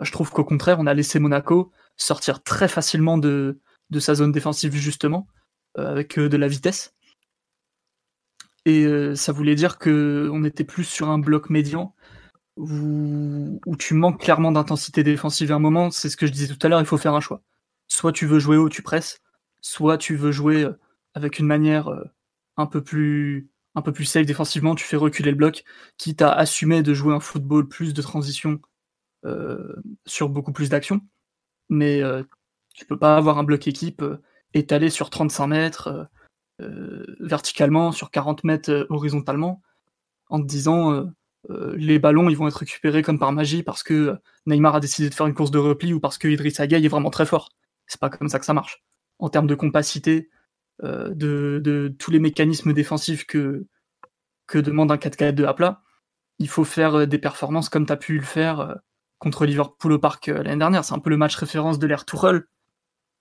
Euh, 0.00 0.04
je 0.04 0.12
trouve 0.12 0.30
qu'au 0.30 0.44
contraire, 0.44 0.78
on 0.80 0.86
a 0.86 0.94
laissé 0.94 1.18
Monaco 1.18 1.72
sortir 1.96 2.42
très 2.42 2.68
facilement 2.68 3.18
de, 3.18 3.60
de 3.90 4.00
sa 4.00 4.14
zone 4.14 4.32
défensive 4.32 4.74
justement, 4.74 5.26
euh, 5.78 5.90
avec 5.90 6.18
de 6.18 6.36
la 6.36 6.48
vitesse. 6.48 6.94
Et 8.66 8.86
ça 9.16 9.32
voulait 9.32 9.54
dire 9.54 9.78
qu'on 9.78 10.44
était 10.44 10.64
plus 10.64 10.84
sur 10.84 11.08
un 11.08 11.18
bloc 11.18 11.48
médian 11.48 11.94
où, 12.60 13.76
tu 13.78 13.94
manques 13.94 14.20
clairement 14.20 14.52
d'intensité 14.52 15.02
défensive 15.02 15.52
à 15.52 15.56
un 15.56 15.58
moment. 15.60 15.90
C'est 15.90 16.08
ce 16.10 16.16
que 16.16 16.26
je 16.26 16.32
disais 16.32 16.54
tout 16.54 16.66
à 16.66 16.68
l'heure, 16.68 16.80
il 16.80 16.86
faut 16.86 16.98
faire 16.98 17.14
un 17.14 17.20
choix. 17.20 17.42
Soit 17.88 18.12
tu 18.12 18.26
veux 18.26 18.38
jouer 18.38 18.56
haut, 18.56 18.68
tu 18.68 18.82
presses, 18.82 19.20
soit 19.60 19.98
tu 19.98 20.16
veux 20.16 20.32
jouer 20.32 20.68
avec 21.14 21.38
une 21.38 21.46
manière 21.46 21.90
un 22.56 22.66
peu 22.66 22.82
plus 22.82 23.50
un 23.74 23.82
peu 23.82 23.92
plus 23.92 24.04
safe 24.04 24.26
défensivement, 24.26 24.74
tu 24.74 24.84
fais 24.84 24.96
reculer 24.96 25.30
le 25.30 25.36
bloc, 25.36 25.64
quitte 25.96 26.22
à 26.22 26.32
assumer 26.32 26.82
de 26.82 26.94
jouer 26.94 27.14
un 27.14 27.20
football 27.20 27.68
plus 27.68 27.94
de 27.94 28.02
transition 28.02 28.60
euh, 29.24 29.76
sur 30.06 30.28
beaucoup 30.28 30.52
plus 30.52 30.68
d'actions. 30.70 31.00
Mais 31.68 32.02
euh, 32.02 32.24
tu 32.74 32.84
peux 32.86 32.98
pas 32.98 33.16
avoir 33.16 33.38
un 33.38 33.44
bloc 33.44 33.68
équipe 33.68 34.02
euh, 34.02 34.22
étalé 34.54 34.90
sur 34.90 35.10
35 35.10 35.46
mètres 35.46 36.08
verticalement, 37.20 37.90
sur 37.90 38.10
40 38.10 38.44
mètres 38.44 38.86
horizontalement, 38.90 39.62
en 40.28 40.42
te 40.42 40.46
disant 40.46 41.10
les 41.48 41.98
ballons 41.98 42.28
ils 42.28 42.36
vont 42.36 42.48
être 42.48 42.58
récupérés 42.58 43.02
comme 43.02 43.18
par 43.18 43.32
magie 43.32 43.62
parce 43.62 43.82
que 43.82 44.16
Neymar 44.46 44.74
a 44.74 44.80
décidé 44.80 45.08
de 45.08 45.14
faire 45.14 45.26
une 45.26 45.34
course 45.34 45.50
de 45.50 45.58
repli 45.58 45.94
ou 45.94 46.00
parce 46.00 46.18
que 46.18 46.28
Idriss 46.28 46.60
Gueye 46.60 46.84
est 46.84 46.88
vraiment 46.88 47.10
très 47.10 47.26
fort. 47.26 47.50
C'est 47.86 48.00
pas 48.00 48.10
comme 48.10 48.28
ça 48.28 48.38
que 48.38 48.44
ça 48.44 48.52
marche. 48.52 48.84
En 49.18 49.30
termes 49.30 49.46
de 49.46 49.54
compacité, 49.54 50.28
euh, 50.82 51.12
de, 51.14 51.94
tous 51.98 52.10
les 52.10 52.18
mécanismes 52.20 52.72
défensifs 52.72 53.26
que, 53.26 53.66
que 54.46 54.58
demande 54.58 54.90
un 54.90 54.96
4-4-2 54.96 55.44
à 55.44 55.52
plat, 55.52 55.82
il 56.38 56.48
faut 56.48 56.64
faire 56.64 56.94
euh, 56.94 57.06
des 57.06 57.18
performances 57.18 57.68
comme 57.68 57.84
tu 57.84 57.92
as 57.92 57.98
pu 57.98 58.16
le 58.16 58.24
faire 58.24 58.60
euh, 58.60 58.74
contre 59.18 59.44
Liverpool 59.44 59.92
au 59.92 59.98
parc 59.98 60.28
l'année 60.28 60.56
dernière. 60.56 60.84
C'est 60.84 60.94
un 60.94 60.98
peu 60.98 61.10
le 61.10 61.18
match 61.18 61.36
référence 61.36 61.78
de 61.78 61.86
l'ère 61.86 62.06
Tourelle, 62.06 62.44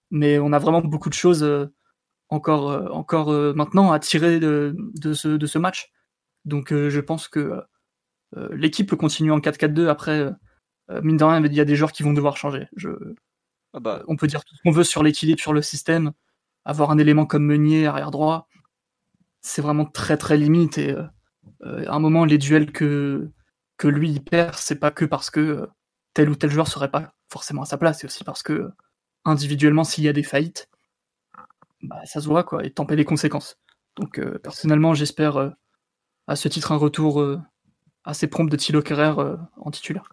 mais 0.09 0.39
on 0.39 0.53
a 0.53 0.59
vraiment 0.59 0.82
beaucoup 0.82 1.09
de 1.09 1.13
choses 1.13 1.45
encore, 2.30 2.95
encore 2.95 3.34
maintenant 3.53 3.91
à 3.91 3.99
tirer 3.99 4.39
de 4.39 4.74
ce 5.13 5.57
match. 5.57 5.91
Donc 6.45 6.70
je 6.72 6.99
pense 7.01 7.28
que 7.28 7.61
l'équipe 8.52 8.90
peut 8.90 8.96
continuer 8.96 9.32
en 9.32 9.40
4-4-2. 9.40 9.88
Après, 9.88 10.30
mine 11.02 11.18
de 11.18 11.24
rien, 11.24 11.44
il 11.44 11.54
y 11.54 11.60
a 11.60 11.66
des 11.66 11.76
joueurs 11.76 11.92
qui 11.92 12.04
vont 12.04 12.14
devoir 12.14 12.38
changer. 12.38 12.68
Je... 12.76 12.90
Ah 13.74 13.80
bah. 13.80 14.04
On 14.08 14.16
peut 14.16 14.28
dire 14.28 14.44
tout 14.44 14.56
ce 14.56 14.62
qu'on 14.62 14.72
veut 14.72 14.84
sur 14.84 15.04
l'équilibre, 15.04 15.40
sur 15.40 15.54
le 15.54 15.62
système 15.62 16.14
avoir 16.66 16.92
un 16.92 16.98
élément 16.98 17.26
comme 17.26 17.46
Meunier 17.46 17.88
arrière 17.88 18.12
droit, 18.12 18.48
c'est 19.42 19.62
vraiment 19.62 19.86
très 19.86 20.18
très 20.18 20.38
limite. 20.38 20.78
Et 20.78 20.92
euh, 20.92 21.04
euh, 21.64 21.86
à 21.88 21.96
un 21.96 22.00
moment, 22.00 22.26
les 22.26 22.38
duels 22.38 22.72
que, 22.72 23.32
que 23.78 23.88
lui 23.88 24.12
il 24.12 24.24
perd, 24.24 24.56
c'est 24.56 24.80
pas 24.80 24.92
que 24.92 25.06
parce 25.06 25.30
que 25.30 25.40
euh, 25.40 25.68
tel 26.14 26.30
ou 26.30 26.36
tel 26.36 26.52
joueur 26.52 26.68
serait 26.68 26.92
pas 26.92 27.14
forcément 27.32 27.64
à 27.64 27.66
sa 27.66 27.78
place, 27.78 28.00
c'est 28.00 28.06
aussi 28.06 28.24
parce 28.24 28.44
que 28.44 28.70
individuellement, 29.26 29.84
s'il 29.84 30.04
y 30.04 30.10
a 30.10 30.14
des 30.14 30.24
faillites, 30.24 30.70
bah, 31.84 32.02
ça 32.06 32.22
se 32.22 32.28
voit 32.28 32.44
quoi, 32.44 32.66
et 32.66 32.72
tamper 32.72 32.96
les 32.96 33.06
conséquences. 33.06 33.58
Donc 33.96 34.20
personnellement, 34.42 34.94
j'espère 34.94 35.54
à 36.28 36.36
ce 36.36 36.48
titre 36.48 36.72
un 36.72 36.78
retour 36.78 37.22
assez 38.04 38.28
prompt 38.28 38.50
de 38.50 38.56
Thilo 38.56 38.82
Kerrer 38.82 39.14
en 39.58 39.72
titulaire. 39.72 40.10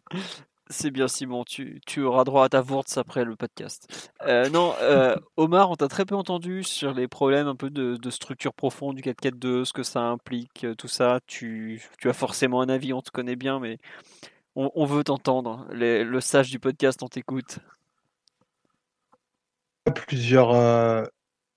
C'est 0.68 0.90
bien 0.90 1.06
Simon, 1.06 1.44
tu, 1.44 1.80
tu 1.86 2.02
auras 2.02 2.24
droit 2.24 2.44
à 2.44 2.48
ta 2.48 2.60
Wurtz 2.60 2.98
après 2.98 3.24
le 3.24 3.36
podcast. 3.36 4.10
Euh, 4.26 4.48
non, 4.48 4.74
euh, 4.82 5.14
Omar, 5.36 5.70
on 5.70 5.76
t'a 5.76 5.86
très 5.86 6.04
peu 6.04 6.16
entendu 6.16 6.64
sur 6.64 6.92
les 6.92 7.06
problèmes 7.06 7.46
un 7.46 7.54
peu 7.54 7.70
de, 7.70 7.96
de 7.96 8.10
structure 8.10 8.52
profonde 8.52 8.96
du 8.96 9.02
4-4-2, 9.02 9.64
ce 9.64 9.72
que 9.72 9.84
ça 9.84 10.00
implique, 10.00 10.64
euh, 10.64 10.74
tout 10.74 10.88
ça. 10.88 11.20
Tu, 11.28 11.80
tu 12.00 12.08
as 12.08 12.12
forcément 12.12 12.60
un 12.60 12.68
avis, 12.68 12.92
on 12.92 13.00
te 13.00 13.12
connaît 13.12 13.36
bien, 13.36 13.60
mais 13.60 13.78
on, 14.56 14.72
on 14.74 14.86
veut 14.86 15.04
t'entendre. 15.04 15.66
Le 15.70 16.20
sage 16.20 16.50
du 16.50 16.58
podcast, 16.58 17.00
on 17.04 17.08
t'écoute. 17.08 17.60
plusieurs, 19.94 20.50
euh, 20.52 21.04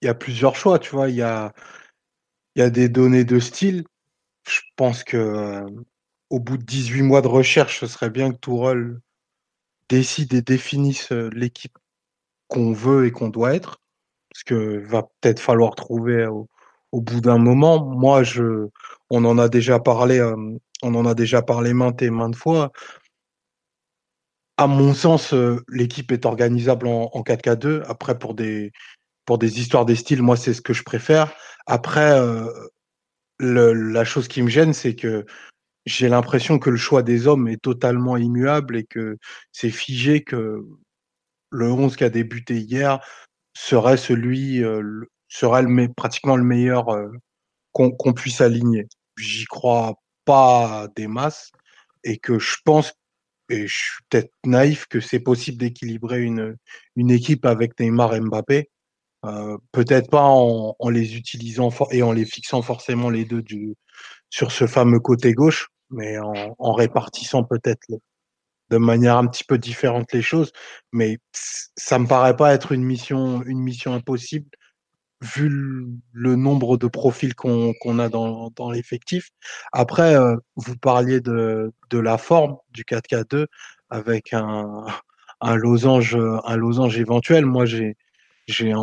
il 0.01 0.05
y 0.05 0.09
a 0.09 0.13
plusieurs 0.13 0.55
choix, 0.55 0.79
tu 0.79 0.91
vois. 0.91 1.09
Il 1.09 1.15
y 1.15 1.21
a, 1.21 1.53
il 2.55 2.59
y 2.59 2.61
a 2.61 2.69
des 2.69 2.89
données 2.89 3.25
de 3.25 3.39
style. 3.39 3.85
Je 4.47 4.61
pense 4.75 5.03
que 5.03 5.17
euh, 5.17 5.69
au 6.29 6.39
bout 6.39 6.57
de 6.57 6.63
18 6.63 7.01
mois 7.01 7.21
de 7.21 7.27
recherche, 7.27 7.79
ce 7.79 7.87
serait 7.87 8.09
bien 8.09 8.31
que 8.31 8.37
Tourelle 8.37 8.99
décide 9.89 10.33
et 10.33 10.41
définisse 10.41 11.11
euh, 11.11 11.29
l'équipe 11.33 11.77
qu'on 12.47 12.73
veut 12.73 13.07
et 13.07 13.11
qu'on 13.11 13.29
doit 13.29 13.55
être. 13.55 13.81
Parce 14.31 14.43
que 14.43 14.85
va 14.87 15.03
peut-être 15.03 15.39
falloir 15.39 15.75
trouver 15.75 16.27
au, 16.27 16.47
bout 16.93 17.21
d'un 17.21 17.39
moment. 17.39 17.83
Moi, 17.83 18.23
je, 18.23 18.67
on 19.09 19.25
en 19.25 19.37
a 19.39 19.49
déjà 19.49 19.79
parlé, 19.79 20.19
euh, 20.19 20.35
on 20.83 20.95
en 20.95 21.05
a 21.05 21.15
déjà 21.15 21.41
parlé 21.41 21.73
maintes 21.73 22.01
et 22.01 22.11
maintes 22.11 22.35
fois. 22.35 22.71
À 24.57 24.67
mon 24.67 24.93
sens, 24.93 25.33
euh, 25.33 25.63
l'équipe 25.69 26.11
est 26.11 26.25
organisable 26.25 26.87
en, 26.87 27.09
en 27.11 27.21
4K2. 27.23 27.83
Après, 27.87 28.19
pour 28.19 28.35
des, 28.35 28.71
pour 29.25 29.39
des 29.39 29.59
histoires 29.59 29.85
des 29.85 29.95
styles, 29.95 30.21
moi, 30.21 30.37
c'est 30.37 30.53
ce 30.53 30.61
que 30.61 30.73
je 30.73 30.83
préfère. 30.83 31.33
Après, 31.65 32.19
la 33.39 34.03
chose 34.03 34.27
qui 34.27 34.41
me 34.41 34.49
gêne, 34.49 34.73
c'est 34.73 34.95
que 34.95 35.25
j'ai 35.89 36.07
l'impression 36.09 36.59
que 36.59 36.69
le 36.69 36.77
choix 36.77 37.03
des 37.03 37.27
hommes 37.27 37.47
est 37.47 37.61
totalement 37.61 38.15
immuable 38.15 38.77
et 38.77 38.83
que 38.83 39.17
c'est 39.51 39.71
figé 39.71 40.23
que 40.23 40.63
le 41.51 41.71
11 41.71 41.95
qui 41.95 42.03
a 42.03 42.09
débuté 42.09 42.57
hier 42.59 42.99
serait 43.53 43.97
celui, 43.97 44.63
euh, 44.63 45.01
serait 45.27 45.63
le, 45.63 45.67
me- 45.69 45.93
pratiquement 45.93 46.35
le 46.35 46.43
meilleur 46.43 46.89
euh, 46.89 47.09
qu'on 47.73 48.13
puisse 48.13 48.41
aligner. 48.41 48.87
J'y 49.17 49.45
crois 49.45 49.95
pas 50.25 50.87
des 50.95 51.07
masses 51.07 51.51
et 52.03 52.17
que 52.17 52.37
je 52.39 52.57
pense, 52.63 52.93
et 53.49 53.65
je 53.65 53.75
suis 53.75 54.03
peut-être 54.09 54.31
naïf, 54.45 54.85
que 54.87 54.99
c'est 54.99 55.19
possible 55.19 55.57
d'équilibrer 55.57 56.21
une, 56.21 56.55
une 56.95 57.09
équipe 57.09 57.45
avec 57.45 57.79
Neymar 57.79 58.13
et 58.15 58.21
Mbappé. 58.21 58.69
Euh, 59.25 59.57
peut-être 59.71 60.09
pas 60.09 60.23
en, 60.23 60.75
les 60.89 61.17
utilisant 61.17 61.71
et 61.91 62.03
en 62.03 62.13
les 62.13 62.25
fixant 62.25 62.61
forcément 62.61 63.09
les 63.09 63.25
deux 63.25 63.43
sur 64.29 64.51
ce 64.51 64.67
fameux 64.67 64.99
côté 64.99 65.33
gauche, 65.33 65.67
mais 65.89 66.17
en, 66.19 66.55
en 66.57 66.73
répartissant 66.73 67.43
peut-être 67.43 67.87
de 68.69 68.77
manière 68.77 69.17
un 69.17 69.27
petit 69.27 69.43
peu 69.43 69.57
différente 69.57 70.11
les 70.13 70.21
choses. 70.21 70.51
Mais 70.93 71.17
ça 71.75 71.99
me 71.99 72.07
paraît 72.07 72.35
pas 72.35 72.53
être 72.53 72.71
une 72.71 72.83
mission, 72.83 73.43
une 73.43 73.59
mission 73.59 73.93
impossible 73.93 74.49
vu 75.21 75.49
le, 75.49 76.35
nombre 76.35 76.77
de 76.77 76.87
profils 76.87 77.35
qu'on 77.35 77.73
qu'on 77.81 77.99
a 77.99 78.09
dans, 78.09 78.51
dans 78.55 78.71
l'effectif. 78.71 79.29
Après, 79.73 80.15
euh, 80.15 80.37
vous 80.55 80.77
parliez 80.77 81.19
de, 81.19 81.73
de 81.89 81.99
la 81.99 82.17
forme 82.17 82.57
du 82.71 82.83
4K2 82.83 83.47
avec 83.89 84.33
un, 84.33 84.85
un 85.41 85.55
losange, 85.55 86.15
un 86.45 86.55
losange 86.55 86.97
éventuel. 86.99 87.45
Moi, 87.45 87.65
j'ai 87.65 87.97
j'ai 88.47 88.73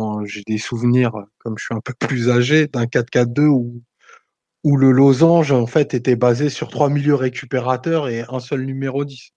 des 0.47 0.57
souvenirs, 0.57 1.11
comme 1.39 1.57
je 1.57 1.65
suis 1.65 1.75
un 1.75 1.81
peu 1.81 1.93
plus 1.93 2.29
âgé, 2.29 2.67
d'un 2.67 2.85
4-4-2 2.85 3.47
où, 3.47 3.81
où 4.67 4.75
le 4.75 4.91
losange, 4.91 5.53
en 5.53 5.65
fait, 5.65 5.93
était 5.93 6.17
basé 6.17 6.49
sur 6.49 6.67
trois 6.67 6.89
milieux 6.89 7.15
récupérateurs 7.15 8.09
et 8.09 8.25
un 8.27 8.41
seul 8.41 8.65
numéro 8.65 9.05
10. 9.05 9.29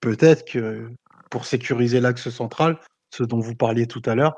Peut-être 0.00 0.44
que 0.44 0.90
pour 1.30 1.46
sécuriser 1.46 2.00
l'axe 2.00 2.30
central, 2.30 2.80
ce 3.14 3.22
dont 3.22 3.38
vous 3.38 3.54
parliez 3.54 3.86
tout 3.86 4.02
à 4.06 4.16
l'heure, 4.16 4.34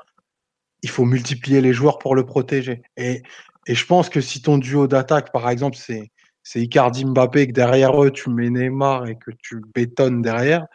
il 0.83 0.91
faut 0.91 1.03
multiplier 1.03 1.61
les 1.61 1.73
joueurs 1.73 1.97
pour 1.97 2.13
le 2.13 2.27
protéger. 2.27 2.83
Et, 2.95 3.23
je 3.67 3.85
pense 3.85 4.07
que 4.07 4.21
si 4.21 4.43
ton 4.43 4.59
duo 4.59 4.85
d'attaque, 4.85 5.31
par 5.31 5.49
exemple, 5.49 5.77
c'est 5.77 6.11
c'est 6.43 6.61
Icardi 6.61 7.05
Mbappé, 7.05 7.47
que 7.47 7.53
derrière 7.53 7.99
eux, 8.03 8.11
tu 8.11 8.29
mets 8.29 8.51
Neymar 8.51 9.07
et 9.07 9.15
que 9.15 9.31
tu 9.41 9.61
bétonnes 9.73 10.21
derrière, 10.21 10.67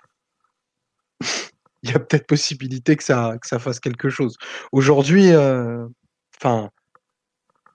il 1.84 1.90
y 1.90 1.94
a 1.94 2.00
peut-être 2.00 2.26
possibilité 2.26 2.96
que 2.96 3.04
ça, 3.04 3.36
que 3.40 3.46
ça 3.46 3.60
fasse 3.60 3.78
quelque 3.78 4.10
chose. 4.10 4.36
Aujourd'hui, 4.72 5.30
euh, 5.32 5.86
enfin, 6.38 6.70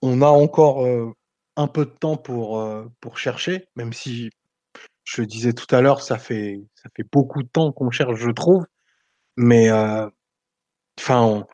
on 0.01 0.22
a 0.22 0.28
encore 0.28 0.86
euh, 0.86 1.14
un 1.56 1.68
peu 1.68 1.86
de 1.86 1.91
temps 1.91 2.18
pour, 2.18 2.60
euh, 2.60 2.86
pour 3.01 3.18
chercher, 3.18 3.68
même 3.76 3.93
si 3.93 4.30
je 5.04 5.22
disais 5.24 5.54
tout 5.54 5.74
à 5.76 5.82
l'heure, 5.82 6.01
ça 6.01 6.18
fait, 6.18 6.62
ça 6.76 6.89
fait 6.95 7.06
beaucoup 7.12 7.43
de 7.43 7.47
temps 7.47 7.72
qu'on 7.72 7.91
cherche, 7.91 8.20
je 8.20 8.32
trouve. 8.32 8.66
Mais 9.38 9.70
euh, 9.70 10.10
enfin, 10.99 11.45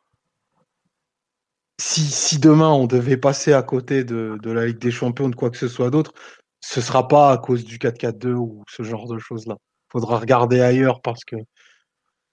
si, 1.79 2.01
si 2.01 2.39
demain 2.39 2.69
on 2.69 2.87
devait 2.87 3.17
passer 3.17 3.53
à 3.53 3.63
côté 3.63 4.03
de, 4.03 4.37
de 4.41 4.51
la 4.51 4.65
Ligue 4.67 4.79
des 4.79 4.91
Champions, 4.91 5.25
ou 5.25 5.29
de 5.31 5.35
quoi 5.35 5.49
que 5.49 5.57
ce 5.57 5.67
soit 5.67 5.89
d'autre, 5.89 6.13
ce 6.61 6.81
sera 6.81 7.07
pas 7.07 7.31
à 7.31 7.37
cause 7.37 7.63
du 7.65 7.77
4-4-2 7.77 8.33
ou 8.33 8.63
ce 8.69 8.83
genre 8.83 9.07
de 9.07 9.17
choses-là. 9.17 9.57
Faudra 9.91 10.19
regarder 10.19 10.61
ailleurs 10.61 11.01
parce 11.01 11.23
que 11.25 11.37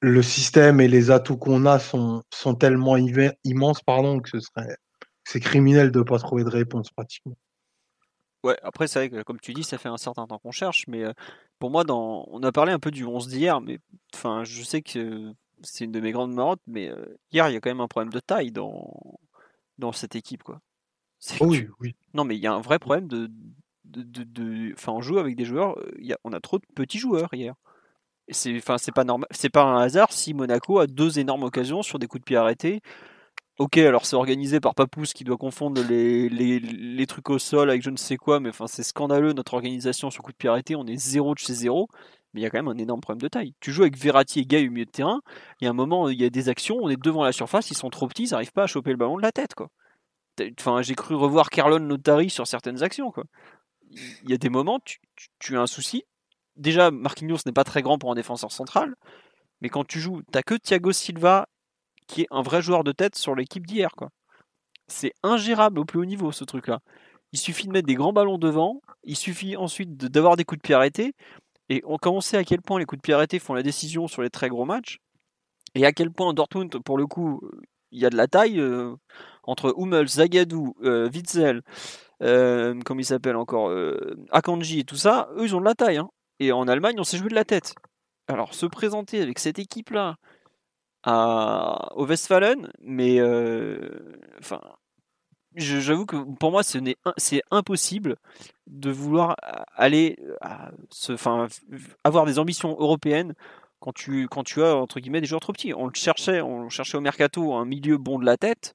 le 0.01 0.23
système 0.23 0.81
et 0.81 0.89
les 0.89 1.11
atouts 1.11 1.39
qu'on 1.39 1.67
a 1.67 1.79
sont, 1.79 2.23
sont 2.33 2.55
tellement 2.55 2.97
immenses 3.45 3.83
pardon, 3.83 4.21
que 4.21 4.31
ce 4.31 4.41
serait 4.41 4.77
c'est 5.25 5.41
criminel 5.41 5.91
de 5.91 5.99
ne 5.99 6.05
pas 6.05 6.19
trouver 6.19 6.45
de 6.45 6.51
réponse 6.51 6.91
pratiquement. 6.91 7.37
Ouais, 8.47 8.57
après, 8.63 8.87
c'est 8.87 8.99
vrai 8.99 9.11
que, 9.11 9.23
comme 9.23 9.41
tu 9.41 9.53
dis, 9.55 9.65
ça 9.65 9.79
fait 9.79 9.89
un 9.89 9.97
certain 9.97 10.27
temps 10.27 10.39
qu'on 10.39 10.51
cherche, 10.53 10.85
mais 10.89 11.05
euh, 11.05 11.13
pour 11.59 11.71
moi, 11.71 11.85
dans... 11.85 12.27
on 12.31 12.43
a 12.43 12.53
parlé 12.53 12.73
un 12.73 12.79
peu 12.79 12.91
du 12.91 13.05
11 13.05 13.29
d'hier, 13.29 13.61
mais 13.61 13.79
enfin, 14.15 14.45
je 14.45 14.63
sais 14.63 14.83
que 14.83 15.33
c'est 15.63 15.85
une 15.85 15.93
de 15.93 16.01
mes 16.01 16.13
grandes 16.13 16.33
marottes, 16.33 16.61
mais 16.67 16.89
euh, 16.91 17.19
hier, 17.33 17.49
il 17.49 17.55
y 17.55 17.57
a 17.57 17.61
quand 17.61 17.71
même 17.71 17.81
un 17.81 17.89
problème 17.89 18.13
de 18.13 18.21
taille 18.21 18.53
dans, 18.53 19.19
dans 19.79 19.93
cette 19.93 20.15
équipe, 20.17 20.43
quoi. 20.43 20.61
Oui, 21.41 21.59
tu- 21.59 21.71
oui. 21.81 21.95
Non, 22.15 22.25
mais 22.25 22.37
il 22.37 22.41
y 22.43 22.47
a 22.47 22.53
un 22.53 22.61
vrai 22.61 22.79
problème 22.79 23.09
de. 23.09 23.29
de, 23.85 24.03
de- 24.03 24.25
de- 24.25 24.73
Enfin, 24.75 24.93
on 24.93 25.01
joue 25.01 25.19
avec 25.19 25.35
des 25.37 25.45
joueurs, 25.45 25.77
il 25.99 26.07
y 26.07 26.13
a... 26.13 26.19
on 26.25 26.33
a 26.33 26.41
trop 26.41 26.59
de 26.59 26.65
petits 26.75 26.99
joueurs 26.99 27.33
hier. 27.33 27.55
C'est 28.29 28.57
enfin, 28.57 28.77
pas 28.95 29.05
normal, 29.05 29.29
c'est 29.31 29.51
pas 29.51 29.63
un 29.65 29.79
hasard 29.81 30.13
si 30.13 30.35
Monaco 30.35 30.79
a 30.81 30.87
deux 30.89 31.19
énormes 31.21 31.45
occasions 31.45 31.83
sur 31.83 31.99
des 31.99 32.07
coups 32.09 32.23
de 32.23 32.25
pied 32.25 32.37
arrêtés. 32.37 32.81
Ok, 33.59 33.79
alors 33.79 34.05
c'est 34.05 34.17
organisé 34.17 34.61
par 34.61 34.75
Papous 34.75 35.15
qui 35.15 35.25
doit 35.25 35.39
confondre 35.39 35.83
les, 35.83 36.29
les, 36.29 37.07
trucs 37.07 37.31
au 37.31 37.39
sol 37.39 37.71
avec 37.71 37.81
je 37.83 37.89
ne 37.89 37.97
sais 37.97 38.19
quoi, 38.19 38.39
mais 38.39 38.51
enfin 38.51 38.67
c'est 38.67 38.83
scandaleux 38.83 39.33
notre 39.33 39.55
organisation 39.55 40.11
sur 40.11 40.23
coup 40.23 40.31
de 40.33 40.37
pied 40.37 40.51
arrêté, 40.51 40.77
on 40.77 40.87
est 40.87 40.99
zéro 40.99 41.33
de 41.33 41.39
chez 41.39 41.55
zéro, 41.55 41.89
mais 42.35 42.41
il 42.43 42.45
y 42.45 42.47
a 42.47 42.51
quand 42.51 42.59
même 42.59 42.69
un 42.69 42.77
énorme 42.77 43.01
problème 43.01 43.23
de 43.23 43.29
taille. 43.29 43.55
Tu 43.61 43.73
joues 43.73 43.83
avec 43.83 43.97
Verratti 43.97 44.41
et 44.41 44.45
Gay 44.45 44.69
au 44.69 44.71
milieu 44.71 44.85
de 44.85 44.91
terrain, 44.91 45.23
il 45.61 45.65
y 45.65 45.69
a 45.69 45.71
un 45.71 45.75
moment, 45.75 46.11
il 46.11 46.21
y 46.21 46.25
a 46.27 46.29
des 46.31 46.51
actions, 46.51 46.77
on 46.83 46.91
est 46.91 47.03
devant 47.03 47.25
la 47.25 47.33
surface, 47.33 47.71
ils 47.71 47.77
sont 47.77 47.89
trop 47.89 48.07
petits, 48.09 48.25
ils 48.25 48.33
n'arrivent 48.33 48.53
pas 48.53 48.65
à 48.65 48.67
choper 48.67 48.91
le 48.91 48.99
ballon 48.99 49.17
de 49.17 49.23
la 49.23 49.33
tête, 49.33 49.55
quoi. 49.55 49.69
Enfin, 50.61 50.83
j'ai 50.83 50.95
cru 50.95 51.15
revoir 51.15 51.49
Carlon 51.49 51.81
Notari 51.81 52.29
sur 52.29 52.47
certaines 52.47 52.83
actions. 52.83 53.11
Il 53.91 54.31
y 54.31 54.35
a 54.35 54.39
des 54.39 54.51
moments, 54.51 54.81
tu, 54.85 54.99
tu- 55.17 55.29
tu 55.39 55.57
as 55.57 55.63
un 55.63 55.67
souci. 55.67 56.05
Déjà, 56.57 56.91
Marquinhos 56.91 57.39
n'est 57.47 57.53
pas 57.53 57.65
très 57.65 57.83
grand 57.83 57.99
pour 57.99 58.11
un 58.13 58.15
défenseur 58.15 58.53
central, 58.53 58.95
mais 59.61 59.69
quand 59.71 59.85
tu 59.87 60.01
joues, 60.01 60.23
t'as 60.33 60.43
que 60.43 60.55
Thiago 60.55 60.93
Silva 60.93 61.49
qui 62.07 62.23
est 62.23 62.27
un 62.31 62.43
vrai 62.43 62.63
joueur 62.63 62.85
de 62.85 62.93
tête 62.93 63.17
sur 63.17 63.35
l'équipe 63.35 63.67
d'hier, 63.67 63.91
quoi. 63.97 64.11
C'est 64.89 65.13
ingérable 65.23 65.81
au 65.81 65.85
plus 65.85 65.99
haut 65.99 66.05
niveau, 66.05 66.33
ce 66.33 66.45
truc-là. 66.45 66.81
Il 67.33 67.39
suffit 67.39 67.67
de 67.67 67.73
mettre 67.73 67.89
des 67.89 67.95
grands 67.95 68.13
ballons 68.13 68.39
devant, 68.39 68.81
il 69.05 69.17
suffit 69.17 69.57
ensuite 69.57 69.97
d'avoir 69.97 70.37
des 70.37 70.45
coups 70.45 70.59
de 70.59 70.63
pied 70.63 70.75
arrêtés, 70.75 71.15
et 71.69 71.83
on, 71.85 71.99
quand 71.99 72.13
on 72.13 72.21
sait 72.21 72.37
à 72.37 72.45
quel 72.45 72.63
point 72.63 72.79
les 72.79 72.85
coups 72.85 72.99
de 72.99 73.03
pied 73.03 73.15
arrêtés 73.15 73.39
font 73.39 73.55
la 73.55 73.63
décision 73.63 74.07
sur 74.07 74.23
les 74.23 74.31
très 74.31 74.49
gros 74.49 74.65
matchs, 74.65 74.99
et 75.75 75.85
à 75.85 75.93
quel 75.93 76.11
point 76.11 76.33
Dortmund, 76.33 76.79
pour 76.85 76.97
le 76.97 77.07
coup, 77.07 77.41
il 77.91 78.01
y 78.01 78.07
a 78.07 78.11
de 78.11 78.17
la 78.17 78.29
taille 78.29 78.61
euh, 78.61 78.95
entre 79.43 79.75
Hummels, 79.77 80.09
Zagadou, 80.09 80.75
euh, 80.83 81.11
Witzel, 81.11 81.63
euh, 82.23 82.81
comme 82.85 83.01
il 83.01 83.05
s'appelle 83.05 83.37
encore, 83.37 83.73
Akanji 84.31 84.81
et 84.81 84.85
tout 84.85 84.97
ça, 84.97 85.29
eux 85.37 85.45
ils 85.45 85.55
ont 85.55 85.61
de 85.61 85.65
la 85.67 85.75
taille. 85.75 85.99
hein. 85.99 86.09
Et 86.39 86.53
en 86.53 86.69
Allemagne, 86.69 86.97
on 86.99 87.05
s'est 87.05 87.19
joué 87.19 87.29
de 87.29 87.35
la 87.35 87.45
tête. 87.45 87.75
Alors 88.29 88.55
se 88.55 88.67
présenter 88.67 89.21
avec 89.21 89.39
cette 89.39 89.59
équipe-là 89.59 90.17
au 91.07 92.07
Westfalen, 92.07 92.71
mais 92.81 93.19
euh, 93.21 93.79
enfin, 94.41 94.61
j'avoue 95.55 96.07
que 96.07 96.17
pour 96.39 96.51
moi, 96.51 96.63
c'est 96.63 97.43
impossible 97.51 98.17
de 98.67 98.91
vouloir 98.91 99.37
aller 99.75 100.19
enfin, 101.11 101.49
avoir 102.05 102.27
des 102.27 102.39
ambitions 102.39 102.77
européennes 102.79 103.35
quand 103.81 103.93
tu, 103.95 104.29
quand 104.29 104.45
tu 104.45 104.63
as 104.63 104.75
entre 104.77 105.01
guillemets 105.01 105.21
des 105.21 105.27
joueurs 105.27 105.41
trop 105.41 105.53
petits. 105.53 105.75
On 105.75 105.87
le 105.87 105.95
cherchait, 105.95 106.41
on 106.41 106.69
cherchait 106.69 106.97
au 106.99 107.01
mercato 107.01 107.55
un 107.55 107.65
milieu 107.65 107.99
bon 107.99 108.19
de 108.19 108.25
la 108.27 108.37
tête, 108.37 108.75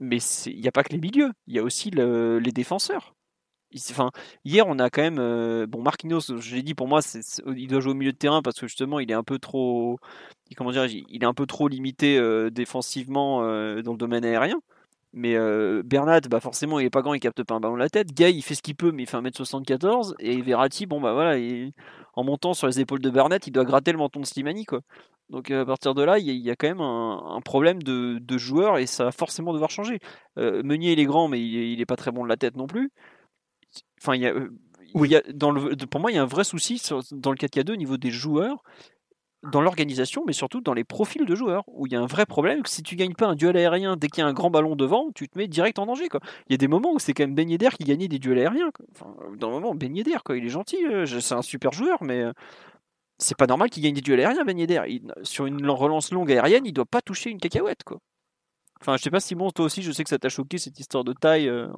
mais 0.00 0.18
il 0.46 0.60
n'y 0.60 0.68
a 0.68 0.72
pas 0.72 0.84
que 0.84 0.92
les 0.92 1.00
milieux, 1.00 1.32
il 1.48 1.54
y 1.56 1.60
a 1.60 1.64
aussi 1.64 1.90
le- 1.90 2.38
les 2.40 2.52
défenseurs. 2.52 3.14
Il- 3.72 3.80
hier, 4.44 4.66
on 4.66 4.78
a 4.78 4.90
quand 4.90 5.02
même. 5.02 5.18
euh, 5.18 5.66
bon, 5.66 5.82
Marquinhos, 5.82 6.20
je 6.38 6.54
l'ai 6.54 6.62
dit, 6.62 6.74
pour 6.74 6.88
moi, 6.88 7.00
il 7.56 7.68
doit 7.68 7.80
jouer 7.80 7.92
au 7.92 7.94
milieu 7.94 8.12
de 8.12 8.16
terrain 8.16 8.42
parce 8.42 8.58
que 8.58 8.66
justement, 8.66 9.00
il 9.00 9.10
est 9.10 9.14
un 9.14 9.22
peu 9.22 9.38
trop. 9.38 9.98
Comment 10.56 10.70
dire 10.72 10.86
Il 10.86 11.22
est 11.22 11.26
un 11.26 11.34
peu 11.34 11.46
trop 11.46 11.68
limité 11.68 12.18
euh, 12.18 12.50
défensivement 12.50 13.42
euh, 13.42 13.82
dans 13.82 13.92
le 13.92 13.98
domaine 13.98 14.24
aérien. 14.24 14.60
Mais 15.14 15.36
Bernat, 15.84 16.22
bah 16.30 16.40
forcément, 16.40 16.80
il 16.80 16.86
est 16.86 16.90
pas 16.90 17.02
grand, 17.02 17.12
il 17.14 17.20
capte 17.20 17.42
pas 17.44 17.54
un 17.54 17.60
ballon 17.60 17.74
de 17.74 17.80
la 17.80 17.90
tête. 17.90 18.14
Gay, 18.14 18.32
il 18.32 18.42
fait 18.42 18.54
ce 18.54 18.62
qu'il 18.62 18.74
peut, 18.76 18.92
mais 18.92 19.02
il 19.02 19.06
fait 19.06 19.18
1m74. 19.18 20.14
Et 20.20 20.40
Verratti, 20.40 20.86
bon, 20.86 21.00
bah 21.02 21.12
voilà, 21.12 21.36
il- 21.38 21.72
en 22.14 22.24
montant 22.24 22.54
sur 22.54 22.66
les 22.66 22.80
épaules 22.80 23.00
de 23.00 23.10
Bernat, 23.10 23.38
il 23.46 23.52
doit 23.52 23.64
gratter 23.64 23.92
le 23.92 23.98
menton 23.98 24.20
de 24.20 24.26
Slimani. 24.26 24.64
Quoi. 24.64 24.80
Donc 25.30 25.50
à 25.50 25.64
partir 25.66 25.94
de 25.94 26.02
là, 26.02 26.18
il 26.18 26.30
y, 26.30 26.50
a 26.50 26.56
quand 26.56 26.68
même 26.68 26.80
un, 26.80 27.40
problème 27.44 27.82
de, 27.82 28.18
de, 28.20 28.38
joueur 28.38 28.78
et 28.78 28.86
ça 28.86 29.04
va 29.04 29.12
forcément 29.12 29.52
devoir 29.52 29.70
changer. 29.70 29.98
Meunier, 30.36 30.92
il 30.92 31.00
est 31.00 31.04
grand, 31.06 31.28
mais 31.28 31.40
il 31.42 31.78
n'est 31.78 31.86
pas 31.86 31.96
très 31.96 32.10
bon 32.10 32.24
de 32.24 32.28
la 32.28 32.36
tête 32.36 32.56
non 32.56 32.66
plus. 32.66 32.90
Enfin, 34.00 34.14
il 34.14 34.22
y 34.22 34.26
a, 34.26 34.34
oui. 34.94 35.14
dans 35.34 35.50
le, 35.50 35.76
pour 35.76 36.00
moi, 36.00 36.10
il 36.10 36.14
y 36.14 36.18
a 36.18 36.22
un 36.22 36.26
vrai 36.26 36.44
souci 36.44 36.82
dans 37.12 37.30
le 37.30 37.36
4K2 37.36 37.72
au 37.72 37.76
niveau 37.76 37.96
des 37.96 38.10
joueurs 38.10 38.62
dans 39.42 39.60
l'organisation, 39.60 40.22
mais 40.24 40.32
surtout 40.32 40.60
dans 40.60 40.72
les 40.72 40.84
profils 40.84 41.24
de 41.24 41.34
joueurs, 41.34 41.64
où 41.66 41.86
il 41.86 41.92
y 41.92 41.96
a 41.96 42.00
un 42.00 42.06
vrai 42.06 42.26
problème, 42.26 42.62
que 42.62 42.70
si 42.70 42.82
tu 42.82 42.94
gagnes 42.94 43.14
pas 43.14 43.26
un 43.26 43.34
duel 43.34 43.56
aérien 43.56 43.96
dès 43.96 44.08
qu'il 44.08 44.22
y 44.22 44.24
a 44.24 44.28
un 44.28 44.32
grand 44.32 44.50
ballon 44.50 44.76
devant, 44.76 45.10
tu 45.14 45.28
te 45.28 45.36
mets 45.36 45.48
direct 45.48 45.78
en 45.80 45.86
danger. 45.86 46.08
Quoi. 46.08 46.20
Il 46.48 46.52
y 46.52 46.54
a 46.54 46.58
des 46.58 46.68
moments 46.68 46.92
où 46.92 47.00
c'est 47.00 47.12
quand 47.12 47.24
même 47.24 47.34
Ben 47.34 47.50
Yedder 47.50 47.70
qui 47.76 47.84
gagnait 47.84 48.06
des 48.06 48.20
duels 48.20 48.38
aériens. 48.38 48.70
Enfin, 48.92 49.16
dans 49.36 49.48
le 49.48 49.54
moment, 49.54 49.74
Ben 49.74 49.94
Yedder, 49.94 50.18
quoi, 50.24 50.36
il 50.36 50.44
est 50.44 50.50
gentil, 50.50 50.86
euh, 50.86 51.06
c'est 51.06 51.34
un 51.34 51.42
super 51.42 51.72
joueur, 51.72 52.04
mais 52.04 52.22
euh, 52.22 52.32
c'est 53.18 53.36
pas 53.36 53.46
normal 53.46 53.68
qu'il 53.68 53.82
gagne 53.82 53.94
des 53.94 54.00
duels 54.00 54.20
aériens, 54.20 54.44
Ben 54.44 54.56
Yedder. 54.56 54.82
sur 55.24 55.46
une 55.46 55.68
relance 55.68 56.12
longue 56.12 56.30
aérienne, 56.30 56.64
il 56.64 56.72
doit 56.72 56.86
pas 56.86 57.02
toucher 57.02 57.30
une 57.30 57.38
cacahuète. 57.38 57.82
Quoi. 57.82 57.98
Enfin, 58.80 58.96
je 58.96 59.02
sais 59.02 59.10
pas 59.10 59.20
si 59.20 59.34
bon, 59.34 59.50
toi 59.50 59.64
aussi, 59.64 59.82
je 59.82 59.90
sais 59.90 60.04
que 60.04 60.10
ça 60.10 60.18
t'a 60.18 60.28
choqué 60.28 60.58
cette 60.58 60.78
histoire 60.78 61.02
de 61.02 61.14
taille. 61.14 61.48
Euh. 61.48 61.68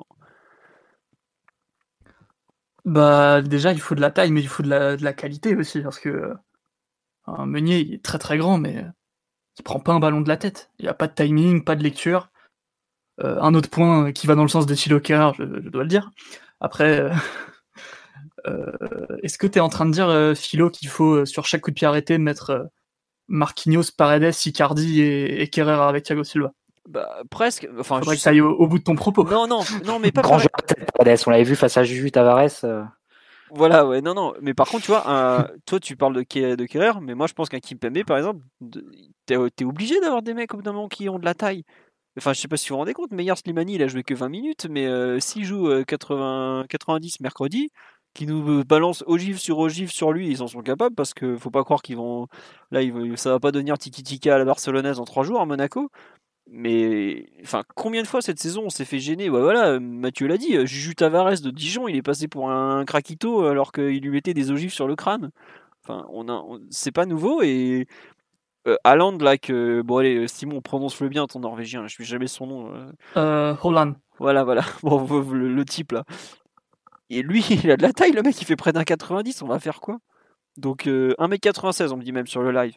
Bah, 2.85 3.43
déjà, 3.43 3.73
il 3.73 3.81
faut 3.81 3.95
de 3.95 4.01
la 4.01 4.11
taille, 4.11 4.31
mais 4.31 4.41
il 4.43 4.49
faut 4.49 4.63
de 4.63 4.69
la, 4.69 4.97
de 4.97 5.05
la 5.05 5.13
qualité 5.13 5.57
aussi, 5.57 5.81
parce 5.81 5.99
que 5.99 6.35
un 7.27 7.47
Meunier, 7.47 7.81
il 7.81 7.95
est 7.95 8.05
très 8.05 8.19
très 8.19 8.39
grand, 8.39 8.59
mais 8.59 8.85
il 9.59 9.63
prend 9.63 9.81
pas 9.81 9.93
un 9.93 10.01
ballon 10.01 10.21
de 10.21 10.29
la 10.29 10.37
tête. 10.37 10.71
Il 10.79 10.85
n'y 10.85 10.89
a 10.89 10.95
pas 10.95 11.09
de 11.09 11.15
timing, 11.15 11.65
pas 11.65 11.77
de 11.77 11.83
lecture. 11.83 12.31
Euh, 13.21 13.41
un 13.41 13.55
autre 13.55 13.71
point 13.71 14.13
qui 14.13 14.27
va 14.27 14.35
dans 14.35 14.43
le 14.43 14.49
sens 14.49 14.67
de 14.67 14.75
Thilo 14.75 15.01
Kerrer, 15.01 15.33
je, 15.39 15.45
dois 15.45 15.83
le 15.85 15.89
dire. 15.89 16.11
Après, 16.61 17.01
euh, 17.01 17.13
euh, 18.47 18.73
est-ce 19.23 19.39
que 19.39 19.47
tu 19.47 19.59
es 19.59 19.61
en 19.61 19.69
train 19.69 19.87
de 19.87 19.93
dire, 19.93 20.37
Philo, 20.37 20.71
qu'il 20.71 20.89
faut 20.89 21.25
sur 21.27 21.47
chaque 21.47 21.63
coup 21.63 21.71
de 21.71 21.77
pied 21.77 21.87
arrêté 21.87 22.19
mettre 22.19 22.71
Marquinhos, 23.29 23.93
Paredes, 23.97 24.35
Icardi 24.45 25.01
et, 25.01 25.43
et 25.43 25.61
avec 25.61 26.05
Thiago 26.05 26.25
Silva? 26.25 26.53
Bah, 26.89 27.23
presque. 27.31 27.69
Enfin, 27.79 27.99
Faudrait 27.99 28.17
que 28.17 28.23
ça 28.23 28.31
aille 28.31 28.41
au, 28.41 28.67
bout 28.67 28.79
de 28.79 28.85
ton 28.85 28.95
propos. 28.95 29.25
Non, 29.25 29.47
non, 29.47 29.61
non, 29.85 29.99
mais 29.99 30.13
pas. 30.13 30.23
Grand 30.23 30.39
Paredes, 30.97 31.21
on 31.27 31.31
l'avait 31.31 31.45
vu 31.45 31.57
face 31.57 31.77
à 31.77 31.85
Juju 31.85 32.11
Tavares. 32.11 32.51
Voilà, 33.51 33.87
ouais, 33.87 34.01
non, 34.01 34.15
non. 34.15 34.35
Mais 34.43 34.53
par 34.53 34.69
contre, 34.69 34.85
tu 34.85 34.91
vois, 34.91 35.49
toi, 35.67 35.81
tu 35.81 35.97
parles 35.97 36.15
de, 36.15 36.55
de 36.55 36.67
Kerrer, 36.67 37.01
mais 37.01 37.15
moi, 37.15 37.27
je 37.27 37.35
pense 37.35 37.49
qu'un 37.49 37.61
Kimpembe, 37.61 38.05
par 38.05 38.17
exemple, 38.19 38.45
t'es 39.27 39.35
es 39.35 39.65
obligé 39.65 40.01
d'avoir 40.01 40.23
des 40.23 40.35
mecs, 40.35 40.53
au 40.55 40.59
bout 40.59 40.63
d'un 40.63 40.73
moment, 40.73 40.89
qui 40.89 41.09
ont 41.09 41.19
de 41.19 41.25
la 41.25 41.35
taille. 41.35 41.65
Enfin, 42.17 42.33
je 42.33 42.41
sais 42.41 42.49
pas 42.49 42.57
si 42.57 42.69
vous 42.69 42.75
vous 42.75 42.79
rendez 42.79 42.95
compte, 42.95 43.11
Meyer 43.11 43.35
Slimani, 43.35 43.75
il 43.75 43.83
a 43.83 43.89
joué 43.89 44.05
que 44.05 44.15
20 44.15 44.29
minutes, 44.29 44.67
mais 44.71 44.87
euh, 44.87 45.19
s'il 45.19 45.45
joue 45.45 45.69
80, 45.85 46.61
euh, 46.63 46.65
90 46.69 47.21
mercredi, 47.21 47.71
qui 48.15 48.27
nous 48.27 48.65
balance 48.65 49.03
ogive 49.09 49.39
sur 49.39 49.59
ogive 49.59 49.91
sur 49.91 50.13
lui, 50.13 50.29
ils 50.31 50.43
en 50.43 50.47
sont 50.47 50.63
capables 50.63 50.95
parce 50.95 51.13
que 51.13 51.37
faut 51.37 51.51
pas 51.51 51.65
croire 51.65 51.83
qu'ils 51.83 51.97
vont. 51.97 52.29
Là, 52.71 52.83
ils, 52.83 53.19
ça 53.19 53.31
va 53.31 53.41
pas 53.41 53.51
devenir 53.51 53.79
tiki-tika 53.79 54.37
à 54.37 54.39
la 54.39 54.45
barcelonaise 54.45 55.01
en 55.01 55.05
3 55.05 55.25
jours 55.25 55.41
à 55.41 55.47
Monaco. 55.47 55.91
Mais 56.51 57.27
enfin, 57.43 57.63
combien 57.75 58.03
de 58.03 58.07
fois 58.07 58.21
cette 58.21 58.39
saison 58.39 58.65
on 58.67 58.71
s'est 58.71 58.85
fait 58.85 58.99
gêner? 58.99 59.31
Bah, 59.31 59.41
Voilà, 59.41 59.81
Mathieu 59.81 60.27
l'a 60.27 60.37
dit, 60.37 60.67
Juju 60.67 60.95
Tavares 60.95 61.41
de 61.41 61.51
Dijon, 61.51 61.89
il 61.89 61.97
est 61.97 62.03
passé 62.03 62.29
pour 62.29 62.51
un 62.51 62.85
craquito 62.85 63.45
alors 63.47 63.73
qu'il 63.73 64.01
lui 64.01 64.11
mettait 64.11 64.35
des 64.35 64.51
ogives 64.51 64.73
sur 64.73 64.87
le 64.87 64.95
crâne. 64.95 65.31
Enfin, 65.83 66.07
on 66.11 66.29
a, 66.29 66.43
c'est 66.71 66.93
pas 66.93 67.07
nouveau 67.07 67.43
et 67.43 67.87
euh, 68.67 68.77
là 68.85 69.37
que 69.37 69.83
bon 69.83 69.99
allez 69.99 70.27
Simon 70.27 70.63
prononce-le 70.63 71.09
bien 71.09 71.27
ton 71.27 71.41
norvégien, 71.41 71.87
je 71.87 71.97
sais 71.97 72.05
jamais 72.05 72.27
son 72.27 72.47
nom. 72.47 72.75
Euh, 72.75 72.93
euh 73.17 73.57
Holland. 73.63 73.95
Voilà, 74.19 74.45
voilà. 74.45 74.63
Bon, 74.83 75.07
le, 75.33 75.65
type 75.65 75.93
là. 75.93 76.05
Et 77.11 77.23
lui, 77.23 77.45
il 77.51 77.71
a 77.71 77.77
de 77.77 77.83
la 77.83 77.93
taille, 77.93 78.13
le 78.13 78.23
mec, 78.23 78.41
il 78.41 78.45
fait 78.47 78.57
près 78.57 78.73
d'un 78.73 78.85
90, 78.85 79.43
on 79.43 79.47
va 79.47 79.59
faire 79.59 79.81
quoi? 79.81 79.99
Donc 80.57 80.87
1m96, 80.87 81.83
euh, 81.83 81.93
on 81.93 81.97
me 81.97 82.03
dit 82.03 82.13
même 82.13 82.27
sur 82.27 82.43
le 82.43 82.53
live. 82.53 82.77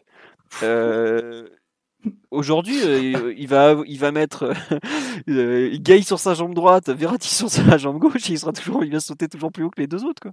Euh, 2.06 2.10
Aujourd'hui, 2.30 2.78
euh, 2.84 3.32
il, 3.36 3.48
va, 3.48 3.76
il 3.86 3.98
va 3.98 4.12
mettre 4.12 4.52
euh, 5.28 5.76
Gay 5.78 6.02
sur 6.02 6.18
sa 6.18 6.34
jambe 6.34 6.54
droite, 6.54 6.90
Verratti 6.90 7.28
sur 7.28 7.48
sa 7.48 7.78
jambe 7.78 7.98
gauche, 7.98 8.28
et 8.28 8.34
il 8.34 8.38
sera 8.38 8.52
toujours, 8.52 8.84
il 8.84 8.92
va 8.92 9.00
sauter 9.00 9.28
toujours 9.28 9.50
plus 9.50 9.64
haut 9.64 9.70
que 9.70 9.80
les 9.80 9.86
deux 9.86 10.04
autres, 10.04 10.22
quoi. 10.22 10.32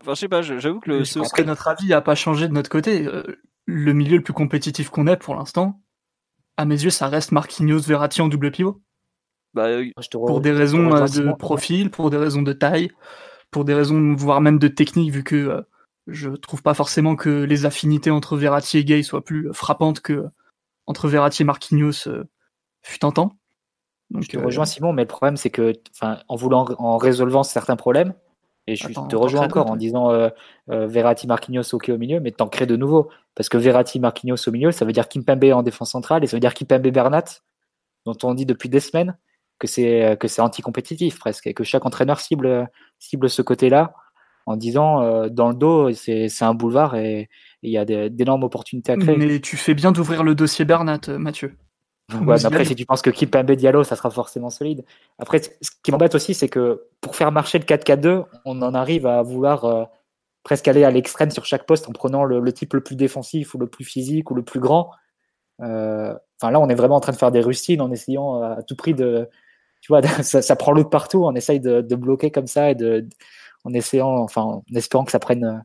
enfin, 0.00 0.14
je 0.14 0.20
sais 0.20 0.28
pas, 0.28 0.42
j'avoue 0.42 0.80
que 0.80 0.90
le. 0.90 1.04
Je 1.04 1.18
pense 1.18 1.32
que 1.32 1.42
notre 1.42 1.68
avis 1.68 1.88
n'a 1.88 2.00
pas 2.00 2.14
changé 2.14 2.48
de 2.48 2.52
notre 2.52 2.70
côté. 2.70 3.06
Euh, 3.06 3.22
le 3.66 3.92
milieu 3.92 4.16
le 4.16 4.22
plus 4.22 4.32
compétitif 4.32 4.90
qu'on 4.90 5.06
ait 5.06 5.16
pour 5.16 5.34
l'instant, 5.34 5.80
à 6.56 6.64
mes 6.64 6.82
yeux, 6.82 6.90
ça 6.90 7.08
reste 7.08 7.32
Marquinhos, 7.32 7.80
Verratti 7.80 8.20
en 8.20 8.28
double 8.28 8.50
pivot. 8.50 8.80
Bah, 9.54 9.68
pour 10.12 10.40
des 10.40 10.50
raisons 10.50 10.88
de 10.88 11.32
profil, 11.36 11.90
pour 11.90 12.10
des 12.10 12.16
raisons 12.16 12.42
de 12.42 12.52
taille, 12.52 12.90
pour 13.50 13.64
des 13.64 13.74
raisons 13.74 14.14
voire 14.14 14.40
même 14.40 14.58
de 14.58 14.68
technique, 14.68 15.12
vu 15.12 15.22
que 15.22 15.64
je 16.08 16.30
trouve 16.30 16.62
pas 16.62 16.74
forcément 16.74 17.14
que 17.14 17.44
les 17.44 17.64
affinités 17.64 18.10
entre 18.10 18.36
Verratti 18.36 18.78
et 18.78 18.84
Gay 18.84 19.02
soient 19.02 19.24
plus 19.24 19.48
frappantes 19.52 20.00
que 20.00 20.24
entre 20.86 21.08
Verratti 21.08 21.42
et 21.42 21.44
Marquinhos 21.44 22.08
euh, 22.08 22.24
fut 22.82 23.04
un 23.04 23.10
temps. 23.10 23.32
Donc, 24.10 24.22
je 24.22 24.28
te 24.28 24.36
rejoins 24.36 24.66
Simon, 24.66 24.92
mais 24.92 25.02
le 25.02 25.08
problème 25.08 25.36
c'est 25.36 25.50
que, 25.50 25.72
en 26.28 26.36
voulant, 26.36 26.66
en 26.78 26.98
résolvant 26.98 27.42
certains 27.42 27.76
problèmes, 27.76 28.14
et 28.66 28.76
je 28.76 28.88
te 28.88 29.16
rejoins 29.16 29.42
encore 29.42 29.70
en 29.70 29.76
disant 29.76 30.10
euh, 30.10 30.30
euh, 30.70 30.86
Verratti, 30.86 31.26
Marquinhos, 31.26 31.74
ok 31.74 31.90
au 31.90 31.98
milieu, 31.98 32.20
mais 32.20 32.30
t'en 32.30 32.48
crées 32.48 32.66
de 32.66 32.76
nouveau. 32.76 33.10
Parce 33.34 33.50
que 33.50 33.58
Verratti, 33.58 34.00
Marquinhos 34.00 34.36
au 34.46 34.50
milieu, 34.52 34.72
ça 34.72 34.86
veut 34.86 34.92
dire 34.92 35.08
Kimpembe 35.08 35.44
en 35.52 35.62
défense 35.62 35.90
centrale 35.90 36.24
et 36.24 36.26
ça 36.26 36.36
veut 36.36 36.40
dire 36.40 36.54
Kimpembe 36.54 36.88
Bernat, 36.88 37.24
dont 38.06 38.16
on 38.22 38.32
dit 38.32 38.46
depuis 38.46 38.70
des 38.70 38.80
semaines 38.80 39.18
que 39.58 39.66
c'est 39.66 40.16
que 40.18 40.28
c'est 40.28 40.42
anti-compétitif 40.42 41.18
presque 41.18 41.46
et 41.46 41.54
que 41.54 41.62
chaque 41.62 41.86
entraîneur 41.86 42.20
cible 42.20 42.68
cible 42.98 43.30
ce 43.30 43.40
côté-là 43.40 43.94
en 44.46 44.56
disant 44.56 45.28
dans 45.28 45.48
le 45.48 45.54
dos 45.54 45.92
c'est 45.92 46.42
un 46.42 46.54
boulevard 46.54 46.96
et 46.96 47.28
il 47.64 47.70
y 47.70 47.78
a 47.78 47.84
d'énormes 47.84 48.44
opportunités 48.44 48.92
à 48.92 48.96
créer. 48.96 49.16
Mais 49.16 49.40
tu 49.40 49.56
fais 49.56 49.74
bien 49.74 49.92
d'ouvrir 49.92 50.22
le 50.22 50.34
dossier 50.34 50.64
Bernat, 50.64 51.00
euh, 51.08 51.18
Mathieu. 51.18 51.56
après, 52.10 52.64
si 52.64 52.74
tu 52.74 52.84
penses 52.84 53.02
que 53.02 53.10
Kipembe 53.10 53.52
Diallo, 53.52 53.84
ça 53.84 53.96
sera 53.96 54.10
forcément 54.10 54.50
solide. 54.50 54.84
Après, 55.18 55.40
ce 55.40 55.70
qui 55.82 55.90
m'embête 55.90 56.14
aussi, 56.14 56.34
c'est 56.34 56.48
que 56.48 56.84
pour 57.00 57.16
faire 57.16 57.32
marcher 57.32 57.58
le 57.58 57.64
4-4-2, 57.64 58.24
on 58.44 58.62
en 58.62 58.74
arrive 58.74 59.06
à 59.06 59.22
vouloir 59.22 59.64
euh, 59.64 59.84
presque 60.42 60.68
aller 60.68 60.84
à 60.84 60.90
l'extrême 60.90 61.30
sur 61.30 61.46
chaque 61.46 61.64
poste 61.64 61.88
en 61.88 61.92
prenant 61.92 62.24
le, 62.24 62.52
type 62.52 62.74
le 62.74 62.82
plus 62.82 62.96
défensif 62.96 63.54
ou 63.54 63.58
le 63.58 63.66
plus 63.66 63.84
physique 63.84 64.30
ou 64.30 64.34
le 64.34 64.42
plus 64.42 64.60
grand. 64.60 64.90
Euh, 65.62 66.14
enfin, 66.40 66.50
là, 66.50 66.60
on 66.60 66.68
est 66.68 66.74
vraiment 66.74 66.96
en 66.96 67.00
train 67.00 67.12
de 67.12 67.16
faire 67.18 67.32
des 67.32 67.40
rustines 67.40 67.80
en 67.80 67.90
essayant 67.90 68.42
à 68.42 68.62
tout 68.62 68.76
prix 68.76 68.92
de. 68.92 69.28
Tu 69.80 69.88
vois, 69.88 70.02
ça, 70.22 70.56
prend 70.56 70.72
l'eau 70.72 70.84
partout. 70.84 71.24
On 71.24 71.34
essaye 71.34 71.60
de, 71.60 71.80
bloquer 71.94 72.30
comme 72.30 72.46
ça 72.46 72.70
et 72.70 72.74
de, 72.74 73.08
en 73.64 73.72
essayant, 73.72 74.18
enfin, 74.18 74.42
en 74.42 74.62
espérant 74.74 75.04
que 75.04 75.12
ça 75.12 75.18
prenne 75.18 75.64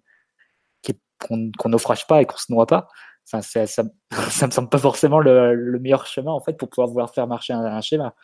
qu'on 1.20 1.70
naufrage 1.70 2.08
pas 2.08 2.22
et 2.22 2.26
qu'on 2.26 2.38
se 2.38 2.52
noie 2.52 2.66
pas. 2.66 2.88
ça, 3.26 3.42
ça, 3.68 3.84
me 3.84 4.52
semble 4.52 4.70
pas 4.70 4.78
forcément 4.78 5.20
le, 5.20 5.78
meilleur 5.80 6.06
chemin 6.08 6.32
en 6.32 6.40
fait 6.40 6.54
pour 6.54 6.70
pouvoir 6.70 6.88
vouloir 6.88 7.14
faire 7.14 7.28
marcher 7.28 7.54
un, 7.54 7.82
schéma. 7.82 8.16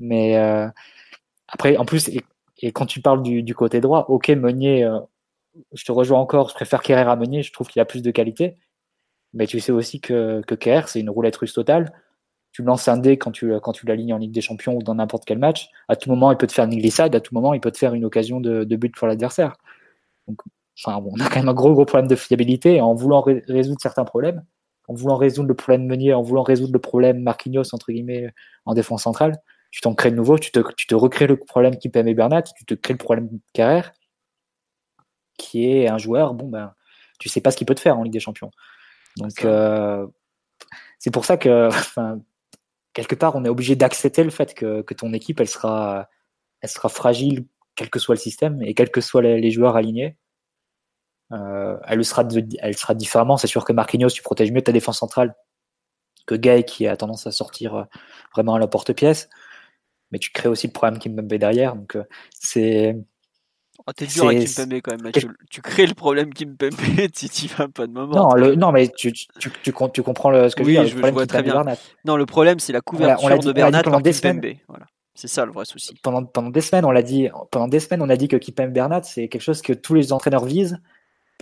Mais 0.00 0.36
euh, 0.36 0.68
après, 1.48 1.76
en 1.76 1.84
plus, 1.84 2.08
et, 2.08 2.72
quand 2.72 2.86
tu 2.86 3.00
parles 3.00 3.22
du, 3.22 3.54
côté 3.54 3.80
droit, 3.80 4.06
ok, 4.08 4.28
Meunier, 4.30 4.84
euh, 4.84 5.00
je 5.72 5.84
te 5.84 5.92
rejoins 5.92 6.20
encore, 6.20 6.48
je 6.48 6.54
préfère 6.54 6.82
Kerrer 6.82 7.10
à 7.10 7.16
Meunier, 7.16 7.42
je 7.42 7.52
trouve 7.52 7.68
qu'il 7.68 7.80
a 7.80 7.84
plus 7.84 8.02
de 8.02 8.10
qualité. 8.10 8.56
Mais 9.34 9.46
tu 9.46 9.60
sais 9.60 9.72
aussi 9.72 10.00
que, 10.00 10.42
que 10.46 10.54
Kerrer, 10.54 10.86
c'est 10.86 11.00
une 11.00 11.10
roulette 11.10 11.36
russe 11.36 11.54
totale. 11.54 11.92
Tu 12.52 12.62
lances 12.62 12.86
un 12.88 12.98
dé 12.98 13.16
quand 13.16 13.32
tu, 13.32 13.50
quand 13.62 13.82
l'alignes 13.84 14.12
en 14.12 14.18
Ligue 14.18 14.32
des 14.32 14.42
Champions 14.42 14.76
ou 14.76 14.82
dans 14.82 14.94
n'importe 14.94 15.24
quel 15.24 15.38
match. 15.38 15.70
À 15.88 15.96
tout 15.96 16.10
moment, 16.10 16.30
il 16.30 16.36
peut 16.36 16.46
te 16.46 16.52
faire 16.52 16.66
une 16.66 16.76
glissade, 16.76 17.14
à 17.14 17.20
tout 17.20 17.34
moment, 17.34 17.54
il 17.54 17.60
peut 17.60 17.70
te 17.72 17.78
faire 17.78 17.94
une 17.94 18.04
occasion 18.04 18.40
de, 18.40 18.64
de 18.64 18.76
but 18.76 18.94
pour 18.94 19.08
l'adversaire. 19.08 19.56
Donc, 20.28 20.38
on 20.86 21.20
a 21.20 21.28
quand 21.28 21.36
même 21.36 21.48
un 21.48 21.54
gros 21.54 21.72
gros 21.72 21.84
problème 21.84 22.08
de 22.08 22.16
fiabilité. 22.16 22.80
en 22.80 22.94
voulant 22.94 23.20
résoudre 23.20 23.80
certains 23.80 24.04
problèmes, 24.04 24.44
en 24.88 24.94
voulant 24.94 25.16
résoudre 25.16 25.48
le 25.48 25.54
problème 25.54 25.86
Meunier, 25.86 26.14
en 26.14 26.22
voulant 26.22 26.42
résoudre 26.42 26.72
le 26.72 26.78
problème 26.78 27.22
Marquinhos 27.22 27.74
entre 27.74 27.92
guillemets 27.92 28.30
en 28.64 28.74
défense 28.74 29.02
centrale, 29.02 29.36
tu 29.70 29.80
t'en 29.80 29.94
crées 29.94 30.10
de 30.10 30.16
nouveau, 30.16 30.38
tu 30.38 30.50
te, 30.50 30.60
tu 30.76 30.86
te 30.86 30.94
recrées 30.94 31.26
le 31.26 31.36
problème 31.36 31.76
qui 31.76 31.90
et 31.94 32.14
Bernat, 32.14 32.42
tu 32.42 32.64
te 32.64 32.74
crées 32.74 32.94
le 32.94 32.98
problème 32.98 33.28
Carrère, 33.52 33.92
qui 35.38 35.70
est 35.70 35.88
un 35.88 35.98
joueur, 35.98 36.34
bon 36.34 36.48
ben, 36.48 36.74
tu 37.18 37.28
sais 37.28 37.40
pas 37.40 37.50
ce 37.50 37.56
qu'il 37.56 37.66
peut 37.66 37.74
te 37.74 37.80
faire 37.80 37.98
en 37.98 38.02
Ligue 38.02 38.12
des 38.12 38.20
Champions. 38.20 38.50
Donc 39.18 39.44
euh, 39.44 40.06
c'est 40.98 41.10
pour 41.10 41.24
ça 41.24 41.36
que 41.36 41.68
quelque 42.92 43.14
part 43.14 43.36
on 43.36 43.44
est 43.44 43.48
obligé 43.48 43.76
d'accepter 43.76 44.24
le 44.24 44.30
fait 44.30 44.54
que, 44.54 44.82
ton 44.94 45.12
équipe 45.12 45.40
elle 45.40 45.48
sera 45.48 46.08
elle 46.60 46.68
sera 46.68 46.88
fragile 46.88 47.46
quel 47.74 47.90
que 47.90 47.98
soit 47.98 48.14
le 48.14 48.20
système 48.20 48.62
et 48.62 48.74
quels 48.74 48.90
que 48.90 49.00
soient 49.00 49.22
les 49.22 49.50
joueurs 49.50 49.76
alignés 49.76 50.16
euh, 51.32 51.76
elle, 51.86 52.04
sera 52.04 52.26
elle 52.58 52.76
sera 52.76 52.94
différemment. 52.94 53.36
C'est 53.36 53.46
sûr 53.46 53.64
que 53.64 53.72
Marquinhos, 53.72 54.10
tu 54.10 54.22
protèges 54.22 54.52
mieux 54.52 54.62
ta 54.62 54.72
défense 54.72 54.98
centrale 54.98 55.34
que 56.26 56.34
Gay 56.34 56.64
qui 56.64 56.86
a 56.86 56.96
tendance 56.96 57.26
à 57.26 57.32
sortir 57.32 57.74
euh, 57.74 57.84
vraiment 58.34 58.54
à 58.54 58.58
la 58.58 58.66
porte-pièce. 58.66 59.28
Mais 60.10 60.18
tu 60.18 60.30
crées 60.30 60.48
aussi 60.48 60.66
le 60.66 60.72
problème 60.72 60.98
Kimpembe 60.98 61.32
derrière. 61.34 61.74
Donc 61.74 61.96
euh, 61.96 62.04
c'est. 62.38 62.96
Oh, 63.86 63.92
t'es 63.92 64.06
dur 64.06 64.26
avec 64.26 64.46
Kimpembe 64.46 64.80
quand 64.82 65.02
même, 65.02 65.12
Tu 65.50 65.62
crées 65.62 65.86
le 65.86 65.94
problème 65.94 66.34
Kimpembe 66.34 66.74
si 67.14 67.30
tu 67.30 67.48
vas 67.48 67.68
pas 67.68 67.86
de 67.86 67.92
moment. 67.92 68.14
Non, 68.14 68.34
le... 68.34 68.54
non 68.54 68.70
mais 68.70 68.88
tu, 68.88 69.12
tu, 69.12 69.26
tu, 69.38 69.50
tu, 69.92 70.02
comprends 70.02 70.30
le, 70.30 70.50
ce 70.50 70.54
que 70.54 70.62
oui, 70.62 70.74
je 70.74 70.80
veux 70.80 70.86
dire. 70.86 71.06
Je, 71.06 71.12
vois 71.12 71.26
très 71.26 71.42
bien. 71.42 71.64
Non, 72.04 72.16
le 72.16 72.26
problème 72.26 72.58
c'est 72.58 72.74
la 72.74 72.82
couverture 72.82 73.38
dit, 73.38 73.46
de 73.46 73.52
Bernat 73.52 73.82
par 73.82 74.02
Kimpembe. 74.02 74.46
Voilà. 74.68 74.86
C'est 75.14 75.28
ça 75.28 75.44
le 75.44 75.52
vrai 75.52 75.64
souci. 75.64 75.94
Pendant, 76.02 76.24
pendant 76.24 76.48
des 76.48 76.62
semaines, 76.62 76.84
on 76.84 76.90
l'a 76.90 77.02
dit. 77.02 77.28
Pendant 77.50 77.68
des 77.68 77.80
semaines, 77.80 78.02
on 78.02 78.08
a 78.08 78.16
dit 78.16 78.28
que 78.28 78.36
Kimpembe 78.36 78.72
Bernat, 78.72 79.02
c'est 79.02 79.28
quelque 79.28 79.42
chose 79.42 79.62
que 79.62 79.72
tous 79.72 79.94
les 79.94 80.12
entraîneurs 80.12 80.44
visent 80.44 80.78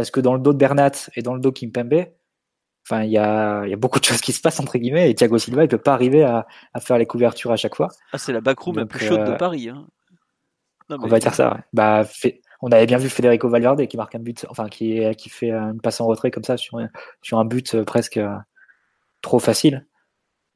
parce 0.01 0.11
que 0.11 0.21
dans 0.21 0.33
le 0.33 0.41
dos 0.41 0.55
de 0.55 0.59
Bernat 0.59 1.11
et 1.15 1.21
dans 1.21 1.35
le 1.35 1.41
dos 1.41 1.51
de 1.51 1.59
Kimpembe, 1.59 2.07
enfin, 2.87 3.03
il 3.03 3.11
y 3.11 3.19
a, 3.19 3.67
y 3.67 3.75
a, 3.75 3.77
beaucoup 3.77 4.01
de 4.01 4.05
choses 4.07 4.23
qui 4.23 4.33
se 4.33 4.41
passent 4.41 4.59
entre 4.59 4.79
guillemets 4.79 5.11
et 5.11 5.15
Thiago 5.15 5.37
Silva, 5.37 5.63
il 5.63 5.69
peut 5.69 5.77
pas 5.77 5.93
arriver 5.93 6.23
à, 6.23 6.47
à 6.73 6.81
faire 6.81 6.97
les 6.97 7.05
couvertures 7.05 7.53
à 7.53 7.57
chaque 7.57 7.75
fois. 7.75 7.89
Ah, 8.15 8.17
c'est 8.17 8.33
la 8.33 8.41
backroom 8.41 8.79
la 8.79 8.87
plus 8.87 9.05
chaude 9.05 9.25
de 9.25 9.37
Paris. 9.37 9.69
Hein. 9.69 9.87
Non, 10.89 10.97
mais... 10.97 11.05
On 11.05 11.09
va 11.09 11.19
dire 11.19 11.35
ça. 11.35 11.53
Ouais. 11.53 11.61
Bah, 11.75 12.05
fait, 12.05 12.41
on 12.63 12.73
avait 12.73 12.87
bien 12.87 12.97
vu 12.97 13.11
Federico 13.11 13.47
Valverde 13.51 13.87
qui 13.87 13.99
marque 13.99 14.15
un 14.15 14.21
but, 14.21 14.47
enfin 14.49 14.71
qui, 14.71 15.03
qui 15.17 15.29
fait 15.29 15.51
une 15.51 15.83
passe 15.83 16.01
en 16.01 16.07
retrait 16.07 16.31
comme 16.31 16.45
ça 16.45 16.57
sur, 16.57 16.81
sur 17.21 17.39
un 17.39 17.45
but 17.45 17.75
euh, 17.75 17.85
presque 17.85 18.17
euh, 18.17 18.35
trop 19.21 19.39
facile 19.39 19.87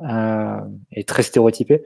euh, 0.00 0.60
et 0.90 1.04
très 1.04 1.22
stéréotypé. 1.22 1.84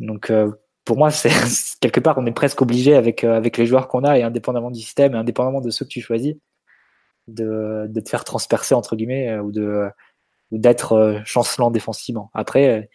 Donc 0.00 0.30
euh, 0.30 0.50
pour 0.84 0.96
moi, 0.96 1.10
c'est 1.10 1.30
quelque 1.80 2.00
part 2.00 2.18
on 2.18 2.26
est 2.26 2.32
presque 2.32 2.62
obligé 2.62 2.94
avec 2.94 3.24
euh, 3.24 3.36
avec 3.36 3.58
les 3.58 3.66
joueurs 3.66 3.88
qu'on 3.88 4.04
a 4.04 4.18
et 4.18 4.22
indépendamment 4.22 4.70
du 4.70 4.80
système 4.80 5.14
et 5.14 5.18
indépendamment 5.18 5.60
de 5.60 5.70
ceux 5.70 5.84
que 5.84 5.90
tu 5.90 6.00
choisis, 6.00 6.34
de, 7.28 7.86
de 7.88 8.00
te 8.00 8.08
faire 8.08 8.24
transpercer 8.24 8.74
entre 8.74 8.96
guillemets 8.96 9.38
ou 9.38 9.52
de 9.52 9.88
ou 10.50 10.58
d'être 10.58 11.20
chancelant 11.26 11.70
défensivement. 11.70 12.30
Après, 12.32 12.88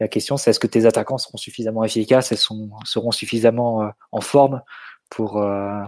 la 0.00 0.08
question 0.08 0.36
c'est 0.36 0.50
est-ce 0.50 0.60
que 0.60 0.66
tes 0.66 0.86
attaquants 0.86 1.18
seront 1.18 1.38
suffisamment 1.38 1.84
efficaces 1.84 2.34
sont, 2.34 2.70
seront 2.84 3.12
suffisamment 3.12 3.92
en 4.10 4.20
forme 4.20 4.62
pour, 5.10 5.42
euh, 5.42 5.82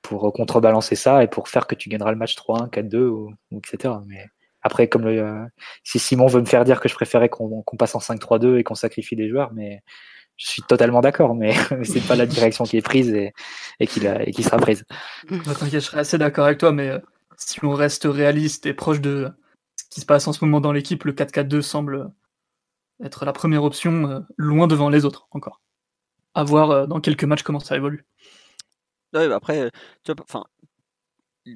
pour 0.00 0.32
contrebalancer 0.32 0.94
ça 0.94 1.22
et 1.22 1.28
pour 1.28 1.48
faire 1.48 1.66
que 1.66 1.74
tu 1.74 1.90
gagneras 1.90 2.12
le 2.12 2.16
match 2.16 2.36
3-1, 2.36 2.70
4-2, 2.70 2.96
ou, 2.96 3.34
ou, 3.50 3.58
etc. 3.58 3.94
Mais 4.06 4.26
après, 4.62 4.88
comme 4.88 5.04
le, 5.04 5.20
euh, 5.20 5.44
si 5.84 5.98
Simon 5.98 6.26
veut 6.26 6.40
me 6.40 6.46
faire 6.46 6.64
dire 6.64 6.80
que 6.80 6.88
je 6.88 6.94
préférais 6.94 7.28
qu'on 7.28 7.62
qu 7.62 7.76
passe 7.76 7.94
en 7.94 7.98
5-3-2 7.98 8.58
et 8.58 8.64
qu'on 8.64 8.74
sacrifie 8.74 9.16
des 9.16 9.28
joueurs, 9.28 9.52
mais 9.52 9.82
je 10.38 10.48
suis 10.48 10.62
totalement 10.62 11.00
d'accord, 11.00 11.34
mais, 11.34 11.52
mais 11.76 11.84
c'est 11.84 12.00
pas 12.00 12.16
la 12.16 12.24
direction 12.26 12.64
qui 12.64 12.78
est 12.78 12.82
prise 12.82 13.10
et, 13.10 13.34
et, 13.80 13.86
qui, 13.86 14.06
et 14.06 14.30
qui 14.32 14.42
sera 14.42 14.56
prise. 14.56 14.84
T'inquiète, 15.28 15.72
je 15.72 15.78
serais 15.80 16.00
assez 16.00 16.16
d'accord 16.16 16.46
avec 16.46 16.58
toi, 16.58 16.72
mais 16.72 16.88
euh, 16.88 16.98
si 17.36 17.62
on 17.64 17.72
reste 17.72 18.04
réaliste 18.04 18.64
et 18.64 18.72
proche 18.72 19.00
de 19.00 19.30
ce 19.76 19.84
qui 19.90 20.00
se 20.00 20.06
passe 20.06 20.26
en 20.26 20.32
ce 20.32 20.44
moment 20.44 20.60
dans 20.60 20.72
l'équipe, 20.72 21.04
le 21.04 21.12
4-4-2 21.12 21.60
semble 21.60 22.12
être 23.02 23.24
la 23.24 23.32
première 23.32 23.64
option, 23.64 24.08
euh, 24.08 24.20
loin 24.36 24.66
devant 24.66 24.88
les 24.88 25.04
autres 25.04 25.28
encore. 25.32 25.60
À 26.34 26.44
voir 26.44 26.70
euh, 26.70 26.86
dans 26.86 27.00
quelques 27.00 27.24
matchs 27.24 27.42
comment 27.42 27.60
ça 27.60 27.76
évolue. 27.76 28.06
Ouais, 29.12 29.28
bah 29.28 29.36
après, 29.36 29.70
tu 30.04 30.12
vois, 30.12 30.24
enfin, 30.24 30.44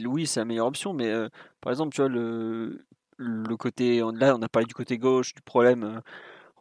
oui, 0.06 0.26
c'est 0.26 0.40
la 0.40 0.44
meilleure 0.44 0.66
option, 0.66 0.92
mais 0.92 1.08
euh, 1.08 1.28
par 1.60 1.72
exemple, 1.72 1.94
tu 1.94 2.00
vois, 2.00 2.08
le, 2.08 2.84
le 3.16 3.56
côté, 3.56 4.00
là, 4.14 4.34
on 4.36 4.42
a 4.42 4.48
parlé 4.48 4.66
du 4.66 4.74
côté 4.74 4.98
gauche, 4.98 5.34
du 5.34 5.42
problème, 5.42 5.84
euh, 5.84 6.00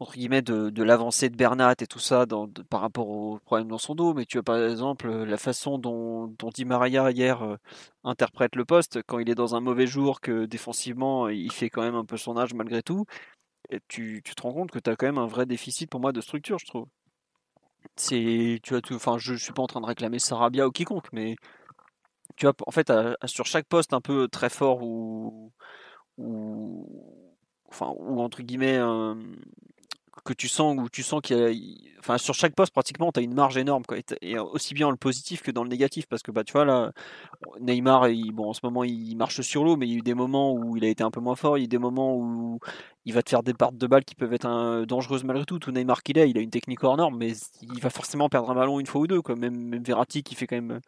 entre 0.02 0.14
guillemets, 0.14 0.42
de, 0.42 0.70
de 0.72 0.84
l'avancée 0.84 1.30
de 1.30 1.36
Bernat 1.36 1.76
et 1.80 1.88
tout 1.88 2.00
ça 2.00 2.26
dans, 2.26 2.48
par 2.70 2.82
rapport 2.82 3.10
au 3.10 3.40
problème 3.40 3.68
dans 3.68 3.78
son 3.78 3.96
dos, 3.96 4.14
mais 4.14 4.26
tu 4.26 4.38
vois, 4.38 4.44
par 4.44 4.58
exemple, 4.64 5.10
la 5.10 5.38
façon 5.38 5.78
dont, 5.78 6.28
dont 6.40 6.50
Di 6.50 6.66
Maria, 6.66 7.12
hier, 7.12 7.44
euh, 7.44 7.58
interprète 8.04 8.56
le 8.56 8.66
poste, 8.66 9.02
quand 9.04 9.20
il 9.20 9.30
est 9.30 9.36
dans 9.36 9.56
un 9.56 9.62
mauvais 9.62 9.88
jour, 9.88 10.20
que 10.22 10.46
défensivement, 10.46 11.30
il 11.30 11.52
fait 11.52 11.70
quand 11.70 11.84
même 11.84 11.96
un 11.96 12.06
peu 12.06 12.18
son 12.18 12.38
âge 12.38 12.54
malgré 12.56 12.82
tout, 12.82 13.06
tu, 13.88 14.22
tu 14.24 14.36
te 14.36 14.42
rends 14.42 14.54
compte 14.54 14.72
que 14.72 14.80
tu 14.80 14.90
as 14.90 14.96
quand 14.96 15.06
même 15.06 15.18
un 15.18 15.28
vrai 15.28 15.46
déficit 15.46 15.90
pour 15.90 16.00
moi 16.02 16.12
de 16.12 16.22
structure, 16.22 16.60
je 16.60 16.66
trouve. 16.66 16.88
C'est 17.96 18.60
tu 18.64 18.76
enfin 18.94 19.18
je, 19.18 19.34
je 19.36 19.44
suis 19.44 19.54
pas 19.54 19.62
en 19.64 19.68
train 19.68 19.82
de 19.82 19.86
réclamer 19.86 20.20
Sarabia 20.20 20.68
ou 20.68 20.72
quiconque 20.72 21.12
mais 21.14 21.36
tu 22.36 22.46
vois 22.46 22.54
en 22.66 22.72
fait 22.72 22.92
sur 23.26 23.46
chaque 23.46 23.68
poste 23.68 23.94
un 23.94 24.02
peu 24.02 24.28
très 24.28 24.50
fort 24.50 24.82
ou 24.84 25.52
ou 26.18 26.88
enfin 27.70 27.94
ou 27.98 28.22
entre 28.22 28.42
guillemets 28.44 28.80
que 30.24 30.34
tu 30.34 30.48
sens 30.48 30.78
où 30.78 30.90
tu 30.90 31.04
sens 31.04 31.22
qu'il 31.22 31.38
y 31.38 31.44
a 31.44 32.00
enfin 32.00 32.18
sur 32.18 32.34
chaque 32.34 32.56
poste 32.56 32.74
pratiquement 32.74 33.12
tu 33.12 33.20
as 33.20 33.24
une 33.24 33.34
marge 33.34 33.58
énorme 33.58 33.84
quoi. 33.86 33.98
Et, 34.22 34.38
aussi 34.38 34.74
bien 34.74 34.88
dans 34.88 34.92
le 34.92 34.98
positif 34.98 35.42
que 35.42 35.52
dans 35.52 35.64
le 35.64 35.70
négatif 35.70 36.08
parce 36.08 36.22
que 36.22 36.32
bah 36.32 36.44
tu 36.44 36.54
vois 36.54 36.66
là 36.66 36.92
Neymar 37.60 38.10
il, 38.10 38.32
bon 38.32 38.50
en 38.50 38.54
ce 38.54 38.62
moment 38.64 38.84
il 38.84 39.16
marche 39.16 39.42
sur 39.42 39.64
l'eau 39.64 39.78
mais 39.78 39.88
il 39.88 39.92
y 39.92 39.96
a 39.96 39.98
eu 39.98 40.02
des 40.02 40.14
moments 40.14 40.54
où 40.54 40.78
il 40.78 40.86
a 40.86 40.88
été 40.88 41.04
un 41.04 41.12
peu 41.12 41.20
moins 41.20 41.36
fort 41.36 41.58
il 41.58 41.62
y 41.62 41.64
a 41.64 41.66
eu 41.66 41.68
des 41.68 41.78
moments 41.78 42.16
où 42.16 42.60
il 43.06 43.14
va 43.14 43.24
te 43.24 43.30
faire 43.30 43.44
des 43.44 43.54
parts 43.54 43.72
de 43.72 43.88
balles 43.88 44.06
qui 44.06 44.16
peuvent 44.16 44.34
être 44.34 44.46
un, 44.46 44.84
dangereuses 44.84 45.24
malgré 45.24 45.46
tout. 45.46 45.60
Tout 45.60 45.72
Neymar 45.72 46.04
qu'il 46.04 46.18
est 46.18 46.30
il 46.30 46.38
a 46.38 46.42
une 46.42 46.50
technique 46.50 46.84
hors 46.84 46.98
norme 46.98 47.18
mais 47.18 47.34
il 47.62 47.80
va 47.80 47.90
forcément 47.90 48.30
perdre 48.30 48.50
un 48.50 48.56
ballon 48.56 48.80
une 48.80 48.88
fois 48.88 49.02
ou 49.02 49.08
deux 49.08 49.22
quoi. 49.22 49.36
Même, 49.36 49.56
même 49.56 49.84
Verratti 49.84 50.24
qui 50.24 50.36
fait 50.36 50.48
quand 50.48 50.56
même 50.58 50.80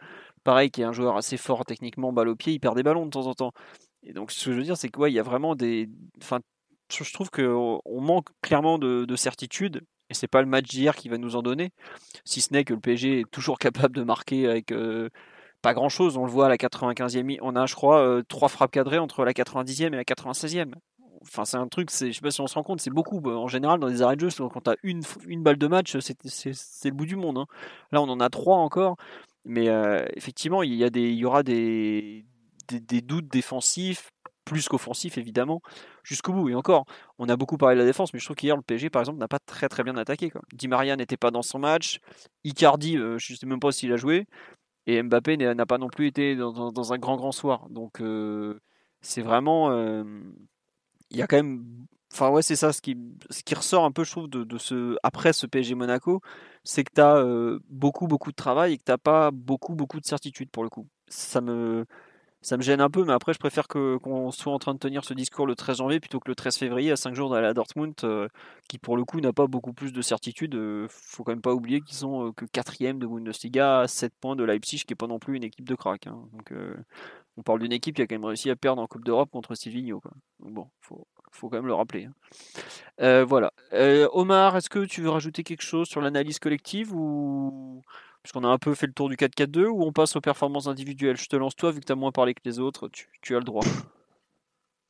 pareil 0.44 0.72
qui 0.72 0.82
est 0.82 0.86
un 0.86 0.94
joueur 0.94 1.18
assez 1.18 1.38
fort 1.38 1.66
techniquement 1.66 2.12
balle 2.14 2.30
au 2.30 2.36
pied 2.36 2.54
il 2.54 2.60
perd 2.60 2.76
des 2.76 2.84
ballons 2.84 3.06
de 3.06 3.12
temps 3.12 3.28
en 3.28 3.34
temps. 3.34 3.52
Et 4.04 4.14
donc 4.14 4.32
ce 4.32 4.46
que 4.46 4.52
je 4.52 4.58
veux 4.58 4.64
dire 4.64 4.78
c'est 4.78 4.90
que 4.90 5.00
ouais 5.00 5.12
il 5.12 5.16
y 5.16 5.20
a 5.20 5.24
vraiment 5.24 5.56
des 5.56 5.90
enfin 6.22 6.40
je 7.02 7.14
trouve 7.14 7.30
qu'on 7.30 7.82
manque 8.02 8.28
clairement 8.42 8.78
de, 8.78 9.06
de 9.06 9.16
certitude. 9.16 9.82
Et 10.10 10.14
c'est 10.14 10.28
pas 10.28 10.42
le 10.42 10.48
match 10.48 10.66
d'hier 10.66 10.96
qui 10.96 11.10
va 11.10 11.18
nous 11.18 11.36
en 11.36 11.42
donner. 11.42 11.72
Si 12.26 12.42
ce 12.42 12.54
n'est 12.54 12.64
que 12.64 12.74
le 12.74 12.80
PSG 12.80 13.22
est 13.22 13.32
toujours 13.32 13.58
capable 13.60 13.96
de 13.96 14.04
marquer 14.04 14.48
avec 14.48 14.72
euh, 14.72 15.10
pas 15.64 15.74
grand 15.74 15.90
chose. 15.90 16.18
On 16.18 16.26
le 16.26 16.32
voit 16.32 16.46
à 16.46 16.50
la 16.50 16.58
95e. 16.58 17.40
On 17.42 17.56
a, 17.56 17.66
je 17.66 17.74
crois, 17.74 18.02
euh, 18.02 18.22
trois 18.28 18.50
frappes 18.50 18.72
cadrées 18.72 19.00
entre 19.00 19.26
la 19.26 19.32
90e 19.32 19.88
et 19.88 19.90
la 19.96 20.04
96e. 20.04 20.74
Enfin, 21.22 21.46
c'est 21.46 21.58
un 21.58 21.70
truc, 21.70 21.90
je 21.90 22.12
sais 22.12 22.22
pas 22.22 22.32
si 22.32 22.42
on 22.42 22.48
se 22.48 22.56
rend 22.56 22.64
compte, 22.64 22.82
c'est 22.82 22.90
beaucoup. 22.92 23.22
En 23.26 23.48
général, 23.48 23.80
dans 23.80 23.88
les 23.88 24.02
arrêts 24.02 24.18
de 24.18 24.28
jeu, 24.28 24.50
quand 24.50 24.62
tu 24.62 24.70
as 24.70 24.76
une, 24.84 25.04
une 25.26 25.42
balle 25.42 25.58
de 25.58 25.68
match, 25.68 25.98
c'est 25.98 26.90
le 26.90 26.92
bout 26.92 27.06
du 27.06 27.16
monde. 27.16 27.38
Hein. 27.38 27.46
Là, 27.94 28.02
on 28.02 28.10
en 28.10 28.20
a 28.20 28.30
trois 28.30 28.58
encore. 28.58 28.98
Mais 29.46 29.70
euh, 29.70 30.06
effectivement, 30.16 30.64
il 30.64 30.74
y, 30.74 30.84
a 30.84 30.90
des, 30.90 31.10
il 31.10 31.18
y 31.18 31.26
aura 31.26 31.44
des, 31.44 32.26
des, 32.68 32.82
des 32.82 33.02
doutes 33.02 33.30
défensifs 33.30 34.13
plus 34.46 34.68
qu'offensif 34.68 35.18
évidemment, 35.18 35.62
jusqu'au 36.04 36.34
bout. 36.34 36.50
Et 36.50 36.56
encore, 36.56 36.86
on 37.18 37.30
a 37.30 37.36
beaucoup 37.36 37.58
parlé 37.58 37.76
de 37.76 37.82
la 37.82 37.86
défense, 37.86 38.14
mais 38.14 38.20
je 38.20 38.26
trouve 38.26 38.36
qu'hier 38.36 38.56
le 38.56 38.62
PSG 38.62 38.90
par 38.90 39.02
exemple 39.02 39.20
n'a 39.20 39.28
pas 39.28 39.40
très 39.40 39.70
très 39.70 39.84
bien 39.84 39.96
attaqué. 39.98 40.30
Quoi. 40.30 40.42
Di 40.54 40.68
Maria 40.68 40.96
n'était 40.96 41.18
pas 41.18 41.32
dans 41.32 41.42
son 41.42 41.60
match, 41.60 42.00
Icardi, 42.44 42.98
euh, 42.98 43.18
je 43.18 43.34
ne 43.34 43.38
sais 43.38 43.46
même 43.46 43.60
pas 43.60 43.72
s'il 43.72 43.92
a 43.94 43.98
joué, 43.98 44.28
et 44.88 45.02
Mbappé 45.02 45.38
n'a 45.38 45.66
pas 45.66 45.78
non 45.78 45.90
plus 45.90 46.08
été 46.08 46.36
dans, 46.36 46.94
un 46.94 46.98
grand 46.98 47.18
grand 47.18 47.32
soir. 47.32 47.68
Donc 47.70 48.02
euh, 48.02 48.60
c'est 49.02 49.22
vraiment, 49.22 49.72
euh, 49.72 50.04
il 51.10 51.18
y 51.18 51.22
a 51.22 51.28
quand 51.28 51.38
même, 51.38 51.66
enfin 52.12 52.30
ouais 52.30 52.42
c'est 52.42 52.56
ça 52.56 52.74
ce 52.74 52.82
qui, 52.82 52.98
ce 53.30 53.44
qui 53.44 53.56
ressort 53.56 53.86
un 53.86 53.92
peu 53.92 54.04
je 54.04 54.12
trouve 54.12 54.30
de 54.30 54.58
ce 54.58 54.98
après 55.04 55.34
ce 55.34 55.48
PSG 55.48 55.76
Monaco, 55.76 56.22
c'est 56.64 56.84
que 56.84 56.92
tu 56.94 57.02
as 57.02 57.24
beaucoup 57.70 58.08
beaucoup 58.08 58.32
de 58.32 58.36
travail 58.36 58.74
et 58.74 58.78
que 58.78 58.84
tu 58.84 58.92
n'as 58.92 58.98
pas 58.98 59.32
beaucoup 59.32 59.76
beaucoup 59.76 60.00
de 60.00 60.06
certitude 60.06 60.50
pour 60.52 60.64
le 60.64 60.70
coup. 60.70 60.88
Ça 61.08 61.42
me 61.42 61.86
ça 62.44 62.58
me 62.58 62.62
gêne 62.62 62.82
un 62.82 62.90
peu, 62.90 63.06
mais 63.06 63.14
après, 63.14 63.34
je 63.34 63.40
préfère 63.40 63.68
qu'on 63.70 64.32
soit 64.32 64.52
en 64.52 64.60
train 64.60 64.74
de 64.74 64.80
tenir 64.80 65.06
ce 65.06 65.14
discours 65.14 65.48
le 65.48 65.56
13 65.56 65.78
janvier 65.78 66.00
plutôt 66.02 66.20
que 66.20 66.30
le 66.30 66.36
13 66.36 66.58
février, 66.58 66.92
à 66.92 66.98
5 66.98 67.16
jours 67.16 67.30
d'aller 67.30 67.48
à 67.48 67.54
Dortmund, 67.54 67.96
euh, 68.04 68.28
qui 68.68 68.78
pour 68.78 68.98
le 68.98 69.06
coup 69.06 69.22
n'a 69.22 69.32
pas 69.32 69.48
beaucoup 69.48 69.72
plus 69.72 69.94
de 69.94 70.02
certitude. 70.02 70.56
Euh, 70.56 70.88
faut 70.90 71.24
quand 71.24 71.32
même 71.32 71.42
pas 71.42 71.54
oublier 71.54 71.80
qu'ils 71.80 71.96
sont 71.96 72.28
euh, 72.28 72.32
que 72.34 72.46
quatrième 72.46 73.00
de 73.00 73.08
Bundesliga, 73.08 73.80
à 73.80 73.88
7 73.88 74.14
points 74.20 74.36
de 74.36 74.44
Leipzig, 74.44 74.84
qui 74.86 74.92
est 74.92 74.98
pas 74.98 75.08
non 75.08 75.20
plus 75.20 75.38
une 75.38 75.44
équipe 75.46 75.68
de 75.68 75.76
crack. 75.76 76.08
Hein. 76.08 76.20
Donc, 76.34 76.52
euh, 76.52 76.76
on 77.38 77.44
parle 77.44 77.60
d'une 77.60 77.72
équipe 77.72 77.96
qui 77.96 78.02
a 78.02 78.08
quand 78.08 78.16
même 78.16 78.26
réussi 78.26 78.50
à 78.50 78.58
perdre 78.58 78.82
en 78.82 78.88
Coupe 78.88 79.06
d'Europe 79.06 79.30
contre 79.32 79.56
Silvigno. 79.56 80.02
Quoi. 80.02 80.12
Donc 80.40 80.54
bon, 80.54 80.68
faut, 80.82 81.08
faut 81.32 81.48
quand 81.48 81.58
même 81.58 81.68
le 81.68 81.74
rappeler. 81.74 82.10
Hein. 83.00 83.24
Voilà. 83.24 83.54
Omar, 84.12 84.58
est-ce 84.58 84.70
que 84.70 84.84
tu 84.84 85.02
veux 85.02 85.10
rajouter 85.10 85.44
quelque 85.44 85.64
chose 85.64 85.88
sur 85.88 86.02
l'analyse 86.02 86.40
collective 86.40 86.94
ou 86.94 87.82
puisqu'on 88.24 88.44
a 88.44 88.48
un 88.48 88.58
peu 88.58 88.74
fait 88.74 88.88
le 88.88 88.94
tour 88.94 89.10
du 89.10 89.16
4-4-2, 89.16 89.66
ou 89.68 89.84
on 89.84 89.92
passe 89.92 90.16
aux 90.16 90.22
performances 90.22 90.68
individuelles? 90.68 91.18
Je 91.18 91.28
te 91.28 91.36
lance 91.36 91.56
toi, 91.56 91.72
vu 91.72 91.80
que 91.80 91.86
tu 91.86 91.92
as 91.92 91.96
moins 91.96 92.12
parlé 92.12 92.34
que 92.34 92.42
les 92.46 92.60
autres, 92.60 92.88
tu, 92.88 93.10
tu 93.22 93.36
as 93.36 93.40
le 93.40 93.46
droit. 93.46 93.66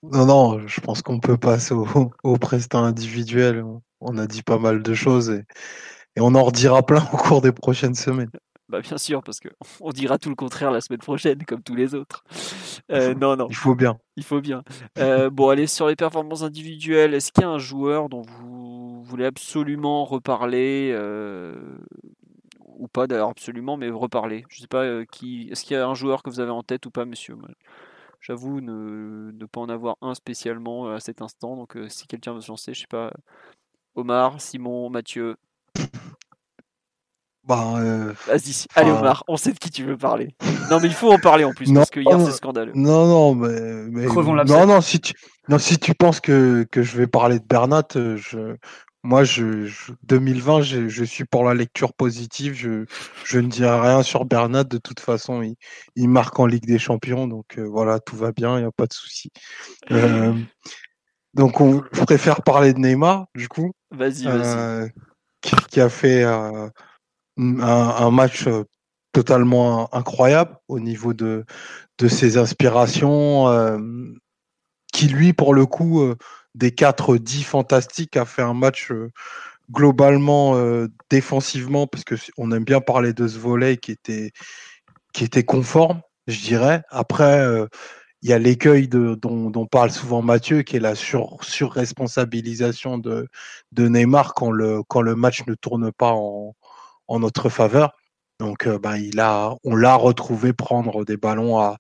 Non, 0.04 0.26
non, 0.26 0.68
je 0.68 0.82
pense 0.82 1.02
qu'on 1.02 1.20
peut 1.20 1.38
passer 1.38 1.74
au, 1.74 1.88
au 2.24 2.38
prestat 2.38 2.80
individuel. 2.80 3.64
On 4.00 4.18
a 4.18 4.28
dit 4.28 4.44
pas 4.44 4.60
mal 4.60 4.84
de 4.84 4.94
choses 4.94 5.30
et, 5.30 5.44
et 6.16 6.22
on 6.22 6.36
en 6.36 6.44
redira 6.44 6.84
plein 6.84 7.04
au 7.14 7.18
cours 7.18 7.42
des 7.42 7.52
prochaines 7.52 7.96
semaines. 7.96 8.30
Bah 8.70 8.80
bien 8.82 8.98
sûr, 8.98 9.22
parce 9.24 9.40
qu'on 9.40 9.90
dira 9.92 10.18
tout 10.18 10.30
le 10.30 10.36
contraire 10.36 10.72
la 10.72 10.82
semaine 10.82 11.00
prochaine, 11.00 11.44
comme 11.46 11.62
tous 11.62 11.76
les 11.76 11.96
autres. 11.96 12.24
Euh, 12.92 13.14
non, 13.22 13.36
non. 13.36 13.48
Il 13.50 13.56
faut 13.56 13.76
bien. 13.76 13.98
Il 14.16 14.24
faut 14.24 14.42
bien. 14.42 14.64
Euh, 14.98 15.30
bon, 15.30 15.50
allez, 15.50 15.68
sur 15.68 15.88
les 15.88 15.96
performances 15.96 16.44
individuelles, 16.44 17.14
est-ce 17.14 17.32
qu'il 17.32 17.44
y 17.44 17.46
a 17.46 17.50
un 17.50 17.60
joueur 17.60 18.10
dont 18.10 18.22
vous 18.22 19.04
voulez 19.04 19.26
absolument 19.26 20.06
reparler 20.06 20.92
euh, 20.94 21.56
ou 22.78 22.88
pas 22.88 23.08
d'ailleurs 23.08 23.30
absolument, 23.30 23.78
mais 23.78 23.90
reparler. 23.90 24.46
Je 24.50 24.62
sais 24.62 24.68
pas 24.68 24.84
euh, 24.84 25.06
qui. 25.12 25.50
Est-ce 25.52 25.64
qu'il 25.64 25.76
y 25.76 25.80
a 25.80 25.88
un 25.88 25.94
joueur 25.94 26.24
que 26.24 26.30
vous 26.30 26.40
avez 26.40 26.52
en 26.52 26.64
tête 26.64 26.86
ou 26.86 26.92
pas, 26.92 27.06
monsieur? 27.06 27.36
J'avoue 28.22 28.62
ne, 28.62 29.32
ne, 29.32 29.46
pas 29.46 29.60
en 29.60 29.70
avoir 29.70 29.98
un 30.02 30.16
spécialement 30.16 30.88
euh, 30.88 30.96
à 30.96 31.00
cet 31.00 31.22
instant. 31.22 31.56
Donc 31.56 31.76
euh, 31.76 31.90
si 31.90 32.08
quelqu'un 32.08 32.34
veut 32.34 32.42
se 32.42 32.50
lancer, 32.50 32.74
je 32.74 32.82
sais 32.82 32.88
pas. 32.88 33.12
Omar, 33.96 34.40
Simon, 34.42 34.90
Mathieu. 34.90 35.36
Bah, 37.46 37.74
euh... 37.76 38.14
Vas-y, 38.26 38.68
allez 38.74 38.92
Omar, 38.92 39.26
on 39.28 39.36
sait 39.36 39.52
de 39.52 39.60
qui 39.60 39.70
tu 39.70 39.84
veux 39.84 39.98
parler. 39.98 40.34
Non 40.72 40.80
mais 40.80 40.88
il 40.88 40.94
faut 40.94 41.12
en 41.12 41.20
parler 41.20 41.44
en 41.44 41.52
plus 41.52 41.70
non, 41.70 41.82
parce 41.82 41.90
que 41.90 42.00
hier 42.00 42.18
c'est 42.22 42.32
scandaleux. 42.32 42.72
Non 42.74 43.06
non 43.06 43.36
mais, 43.36 43.84
mais 43.90 44.06
non 44.06 44.66
non 44.66 44.80
si 44.80 45.02
tu 45.02 45.14
non 45.50 45.58
si 45.58 45.78
tu 45.78 45.94
penses 45.94 46.22
que, 46.22 46.66
que 46.72 46.84
je 46.84 46.96
vais 46.96 47.06
parler 47.06 47.40
de 47.40 47.46
Bernat, 47.46 47.90
je 47.96 48.56
moi, 49.04 49.26
je, 49.26 49.66
je 49.66 49.92
2020, 50.04 50.62
je, 50.62 50.88
je, 50.88 51.04
suis 51.04 51.26
pour 51.26 51.44
la 51.44 51.54
lecture 51.54 51.94
positive. 51.94 52.54
Je, 52.54 52.86
je 53.26 53.40
ne 53.40 53.50
dirai 53.50 53.80
rien 53.80 54.02
sur 54.02 54.24
Bernat. 54.24 54.64
De 54.64 54.78
toute 54.78 55.02
façon, 55.02 55.42
il, 55.42 55.56
il 55.98 56.08
marque 56.08 56.40
en 56.40 56.46
Ligue 56.46 56.66
des 56.66 56.80
Champions. 56.80 57.28
Donc 57.28 57.58
euh, 57.58 57.64
voilà, 57.64 58.00
tout 58.00 58.16
va 58.16 58.32
bien, 58.32 58.58
il 58.58 58.62
n'y 58.62 58.68
a 58.68 58.72
pas 58.72 58.86
de 58.86 58.94
souci. 58.94 59.30
Euh, 59.92 60.34
donc, 61.34 61.60
on, 61.60 61.84
je 61.92 62.02
préfère 62.04 62.44
parler 62.44 62.74
de 62.74 62.80
Neymar, 62.80 63.26
du 63.36 63.50
coup. 63.50 63.74
Vas-y, 63.92 64.24
vas-y. 64.24 64.46
Euh, 64.46 64.88
qui, 65.42 65.56
qui, 65.70 65.82
a 65.82 65.90
fait 65.90 66.24
un, 66.24 66.72
un, 67.38 68.12
match 68.12 68.48
totalement 69.12 69.94
incroyable 69.94 70.56
au 70.70 70.80
niveau 70.80 71.14
de, 71.14 71.44
de 71.98 72.08
ses 72.08 72.38
inspirations, 72.38 73.48
qui 74.94 75.08
lui, 75.08 75.34
pour 75.34 75.54
le 75.54 75.66
coup, 75.66 76.16
des 76.56 76.72
4-10 76.72 77.44
fantastiques, 77.44 78.18
a 78.18 78.26
fait 78.26 78.42
un 78.42 78.54
match 78.54 78.92
globalement 79.72 80.56
défensivement, 81.10 81.88
parce 81.88 82.04
qu'on 82.04 82.52
aime 82.52 82.64
bien 82.64 82.82
parler 82.82 83.14
de 83.14 83.28
ce 83.28 83.38
volet 83.40 83.78
qui 83.78 83.92
était, 83.92 84.32
qui 85.14 85.24
était 85.24 85.44
conforme, 85.44 86.02
je 86.28 86.40
dirais. 86.42 86.84
Après, 86.90 87.46
il 88.22 88.30
y 88.30 88.34
a 88.34 88.40
l'écueil 88.40 88.88
dont, 88.88 89.68
parle 89.72 89.92
souvent 89.92 90.22
Mathieu, 90.22 90.62
qui 90.62 90.78
est 90.78 90.80
la 90.80 90.96
sur, 90.96 91.44
surresponsabilisation 91.44 92.98
de, 92.98 93.28
de 93.72 93.88
Neymar 93.88 94.34
quand 94.34 94.52
le, 94.52 94.84
quand 94.84 95.02
le 95.02 95.16
match 95.16 95.46
ne 95.48 95.56
tourne 95.56 95.92
pas 95.92 96.12
en, 96.12 96.56
en 97.08 97.20
notre 97.20 97.50
faveur. 97.50 97.94
Donc, 98.40 98.68
ben, 98.68 98.98
il 98.98 99.20
a, 99.20 99.56
on 99.64 99.76
l'a 99.76 99.96
retrouvé 99.96 100.54
prendre 100.54 101.06
des 101.06 101.18
ballons 101.18 101.60
à, 101.60 101.78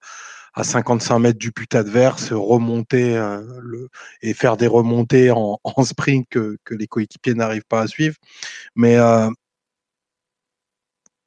à 0.54 0.64
55 0.64 1.20
mètres 1.20 1.40
du 1.40 1.52
but 1.52 1.74
adverse, 1.76 2.32
remonter 2.32 3.16
le, 3.62 3.90
et 4.22 4.34
faire 4.34 4.58
des 4.58 4.68
remontées 4.68 5.32
en, 5.32 5.60
en 5.64 5.84
sprint 5.84 6.28
que, 6.30 6.58
que 6.64 6.76
les 6.76 6.88
coéquipiers 6.88 7.34
n'arrivent 7.34 7.66
pas 7.68 7.82
à 7.82 7.88
suivre. 7.88 8.16
Mais 8.76 8.98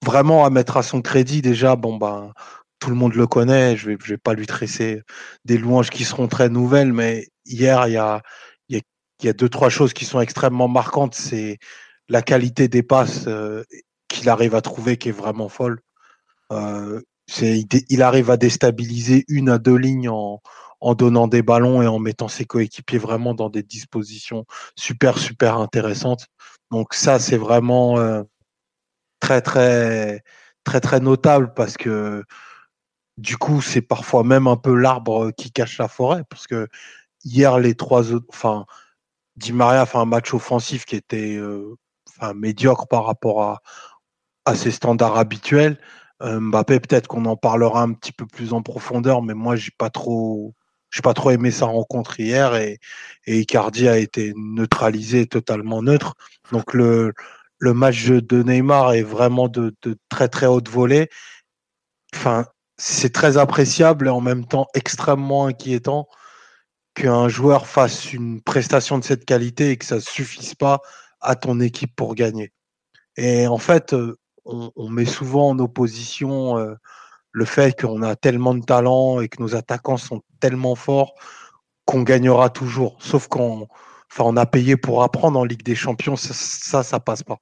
vraiment 0.05 0.45
à 0.45 0.51
mettre 0.51 0.77
à 0.77 0.83
son 0.83 1.03
crédit, 1.03 1.43
déjà, 1.43 1.77
bon, 1.77 1.97
ben, 1.97 2.33
tout 2.79 2.91
le 2.91 2.97
monde 2.97 3.15
le 3.15 3.27
connaît, 3.27 3.77
je 3.77 3.91
vais, 3.91 3.97
je 4.03 4.11
vais 4.15 4.19
pas 4.19 4.35
lui 4.35 4.47
tresser 4.47 5.03
des 5.45 5.59
louanges 5.59 5.91
qui 5.91 6.05
seront 6.05 6.29
très 6.29 6.49
nouvelles, 6.49 6.93
mais 6.93 7.29
hier, 7.45 7.89
il 7.89 7.93
y 7.93 7.97
a, 7.97 8.23
il 8.69 9.27
y 9.27 9.29
a, 9.29 9.33
deux, 9.33 9.49
trois 9.49 9.71
choses 9.71 9.95
qui 9.95 10.05
sont 10.05 10.21
extrêmement 10.21 10.69
marquantes. 10.69 11.15
C'est 11.15 11.59
la 12.09 12.23
qualité 12.23 12.69
des 12.69 12.83
passes 12.83 13.27
qu'il 14.09 14.29
arrive 14.29 14.55
à 14.55 14.61
trouver 14.61 14.97
qui 14.97 15.09
est 15.09 15.13
vraiment 15.13 15.49
folle. 15.49 15.81
Euh, 16.53 17.01
il, 17.29 18.03
arrive 18.03 18.31
à 18.31 18.37
déstabiliser 18.37 19.25
une 19.29 19.49
à 19.49 19.59
deux 19.59 19.77
lignes 19.77 20.09
en, 20.09 20.41
donnant 20.95 21.27
des 21.27 21.43
ballons 21.43 21.83
et 21.83 21.87
en 21.87 21.99
mettant 21.99 22.29
ses 22.29 22.45
coéquipiers 22.45 22.99
vraiment 22.99 23.35
dans 23.35 23.51
des 23.51 23.63
dispositions 23.63 24.45
super, 24.77 25.19
super 25.19 25.59
intéressantes. 25.59 26.27
Donc 26.71 26.95
ça, 26.95 27.19
c'est 27.19 27.37
vraiment 27.37 27.99
euh, 27.99 28.23
très, 29.21 29.43
très, 29.43 30.23
très, 30.65 30.81
très 30.81 31.01
notable 31.01 31.53
parce 31.55 31.77
que 31.77 32.25
du 33.19 33.37
coup, 33.37 33.63
c'est 33.63 33.83
parfois 33.83 34.25
même 34.25 34.47
un 34.47 34.57
peu 34.57 34.75
l'arbre 34.75 35.31
qui 35.33 35.51
cache 35.51 35.79
la 35.79 35.89
forêt, 35.89 36.23
parce 36.29 36.47
que 36.47 36.69
hier, 37.25 37.59
les 37.59 37.75
trois 37.75 38.13
autres, 38.13 38.27
enfin, 38.29 38.67
Di 39.37 39.53
Maria 39.53 39.83
a 39.83 39.87
fait 39.87 39.99
un 39.99 40.05
match 40.05 40.35
offensif 40.35 40.85
qui 40.85 40.97
était 40.97 41.37
euh, 41.37 41.77
enfin, 42.09 42.35
médiocre 42.35 42.87
par 42.89 43.07
rapport 43.07 43.61
à 44.45 44.55
ses 44.55 44.71
standards 44.71 45.17
habituels. 45.19 45.79
Euh, 46.23 46.41
Mbappé, 46.41 46.81
peut-être 46.81 47.09
qu'on 47.09 47.25
en 47.27 47.37
parlera 47.37 47.83
un 47.83 47.93
petit 47.93 48.13
peu 48.13 48.27
plus 48.27 48.53
en 48.53 48.63
profondeur, 48.63 49.23
mais 49.23 49.35
moi, 49.35 49.57
j'ai 49.57 49.71
pas 49.77 49.91
trop, 49.91 50.55
j'ai 50.91 51.03
pas 51.03 51.15
trop 51.15 51.31
aimé 51.31 51.51
sa 51.51 51.67
rencontre 51.67 52.19
hier 52.21 52.55
et, 52.57 52.79
et 53.27 53.41
Icardi 53.41 53.89
a 53.89 53.99
été 53.99 54.33
neutralisé, 54.37 55.27
totalement 55.27 55.83
neutre. 55.83 56.15
Donc 56.53 56.73
le, 56.75 57.13
le 57.59 57.75
match 57.75 58.07
de 58.07 58.43
Neymar 58.43 58.95
est 58.95 59.03
vraiment 59.03 59.49
de, 59.49 59.75
de 59.83 59.97
très 60.09 60.29
très 60.29 60.47
haute 60.47 60.69
volée. 60.69 61.09
Enfin, 62.15 62.47
c'est 62.79 63.13
très 63.13 63.37
appréciable 63.37 64.07
et 64.07 64.11
en 64.11 64.21
même 64.21 64.47
temps 64.47 64.67
extrêmement 64.75 65.47
inquiétant 65.47 66.09
qu'un 66.95 67.29
joueur 67.29 67.67
fasse 67.67 68.13
une 68.13 68.41
prestation 68.43 68.99
de 68.99 69.05
cette 69.05 69.27
qualité 69.27 69.71
et 69.71 69.77
que 69.77 69.85
ça 69.85 70.01
suffise 70.01 70.55
pas 70.55 70.81
à 71.21 71.37
ton 71.37 71.61
équipe 71.61 71.95
pour 71.95 72.15
gagner. 72.15 72.53
Et 73.17 73.47
en 73.47 73.59
fait, 73.59 73.93
euh, 73.95 74.19
on, 74.47 74.89
met 74.89 75.05
souvent 75.05 75.49
en 75.51 75.59
opposition 75.59 76.59
euh, 76.59 76.75
le 77.33 77.45
fait 77.45 77.79
qu'on 77.81 78.03
a 78.03 78.17
tellement 78.17 78.55
de 78.55 78.65
talent 78.65 79.21
et 79.21 79.29
que 79.29 79.43
nos 79.43 79.55
attaquants 79.55 79.97
sont 79.97 80.23
tellement 80.41 80.75
forts 80.75 81.15
qu'on 81.85 82.03
gagnera 82.03 82.51
toujours. 82.51 82.97
Sauf 83.01 83.29
qu'on 83.29 83.67
a 84.37 84.47
payé 84.47 84.77
pour 84.77 85.03
apprendre 85.03 85.39
en 85.39 85.45
Ligue 85.45 85.63
des 85.63 85.75
Champions, 85.75 86.17
ça, 86.17 86.35
ça, 86.35 86.83
ça 86.83 87.01
passe 87.01 87.23
pas 87.23 87.39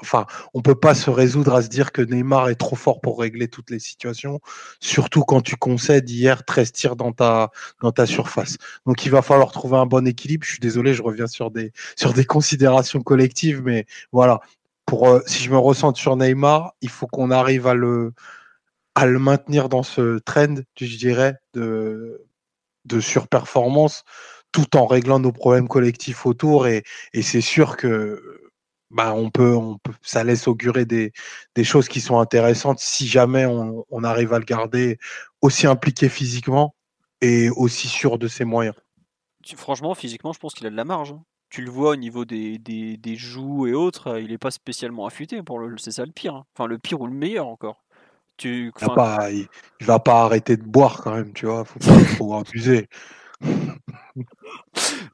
enfin, 0.00 0.26
on 0.54 0.62
peut 0.62 0.74
pas 0.74 0.94
se 0.94 1.10
résoudre 1.10 1.54
à 1.54 1.62
se 1.62 1.68
dire 1.68 1.92
que 1.92 2.02
Neymar 2.02 2.48
est 2.48 2.56
trop 2.56 2.76
fort 2.76 3.00
pour 3.00 3.18
régler 3.20 3.48
toutes 3.48 3.70
les 3.70 3.78
situations, 3.78 4.40
surtout 4.80 5.22
quand 5.22 5.40
tu 5.40 5.56
concèdes 5.56 6.08
hier 6.08 6.44
13 6.44 6.72
tirs 6.72 6.96
dans 6.96 7.12
ta, 7.12 7.50
dans 7.82 7.92
ta 7.92 8.06
surface. 8.06 8.56
Donc, 8.86 9.04
il 9.06 9.10
va 9.10 9.22
falloir 9.22 9.52
trouver 9.52 9.76
un 9.76 9.86
bon 9.86 10.06
équilibre. 10.06 10.44
Je 10.44 10.52
suis 10.52 10.60
désolé, 10.60 10.94
je 10.94 11.02
reviens 11.02 11.26
sur 11.26 11.50
des, 11.50 11.72
sur 11.96 12.12
des 12.12 12.24
considérations 12.24 13.00
collectives, 13.00 13.62
mais 13.64 13.86
voilà. 14.12 14.40
Pour, 14.86 15.08
euh, 15.08 15.20
si 15.26 15.42
je 15.42 15.50
me 15.50 15.58
ressens 15.58 15.94
sur 15.94 16.16
Neymar, 16.16 16.72
il 16.80 16.90
faut 16.90 17.06
qu'on 17.06 17.30
arrive 17.30 17.66
à 17.66 17.74
le, 17.74 18.12
à 18.94 19.06
le 19.06 19.18
maintenir 19.18 19.68
dans 19.68 19.82
ce 19.82 20.18
trend, 20.20 20.56
je 20.80 20.96
dirais, 20.96 21.34
de, 21.54 22.26
de 22.86 23.00
surperformance, 23.00 24.04
tout 24.52 24.76
en 24.76 24.86
réglant 24.86 25.18
nos 25.18 25.32
problèmes 25.32 25.68
collectifs 25.68 26.24
autour. 26.24 26.66
Et, 26.66 26.82
c'est 27.20 27.40
sûr 27.40 27.76
que 27.76 28.50
bah, 28.90 29.12
on 29.14 29.30
peut, 29.30 29.54
on 29.54 29.78
peut, 29.78 29.92
ça 30.02 30.24
laisse 30.24 30.48
augurer 30.48 30.86
des, 30.86 31.12
des 31.54 31.64
choses 31.64 31.88
qui 31.88 32.00
sont 32.00 32.18
intéressantes 32.20 32.78
si 32.78 33.06
jamais 33.06 33.44
on, 33.44 33.84
on, 33.90 34.04
arrive 34.04 34.32
à 34.32 34.38
le 34.38 34.44
garder 34.44 34.98
aussi 35.42 35.66
impliqué 35.66 36.08
physiquement 36.08 36.74
et 37.20 37.50
aussi 37.50 37.88
sûr 37.88 38.18
de 38.18 38.28
ses 38.28 38.44
moyens. 38.44 38.76
Franchement, 39.56 39.94
physiquement, 39.94 40.32
je 40.32 40.38
pense 40.38 40.54
qu'il 40.54 40.66
a 40.66 40.70
de 40.70 40.76
la 40.76 40.84
marge. 40.84 41.14
Tu 41.48 41.62
le 41.62 41.70
vois 41.70 41.92
au 41.92 41.96
niveau 41.96 42.24
des, 42.24 42.58
des, 42.58 42.96
des 42.96 43.16
joues 43.16 43.66
et 43.66 43.72
autres, 43.72 44.18
il 44.20 44.28
n'est 44.28 44.38
pas 44.38 44.50
spécialement 44.50 45.06
affûté. 45.06 45.42
Pour 45.42 45.58
le, 45.58 45.78
c'est 45.78 45.92
ça 45.92 46.04
le 46.04 46.12
pire. 46.12 46.34
Hein. 46.34 46.44
Enfin, 46.54 46.66
le 46.66 46.78
pire 46.78 47.00
ou 47.00 47.06
le 47.06 47.12
meilleur 47.12 47.46
encore. 47.46 47.84
Tu, 48.36 48.72
il, 48.80 48.86
va 48.86 48.94
pas, 48.94 49.30
il, 49.30 49.48
va 49.80 49.98
pas 49.98 50.22
arrêter 50.24 50.58
de 50.58 50.64
boire 50.64 51.02
quand 51.02 51.14
même, 51.14 51.32
tu 51.32 51.46
vois. 51.46 51.64
Faut 51.64 51.78
pas 51.78 52.04
trop 52.16 52.36
abuser. 52.38 52.88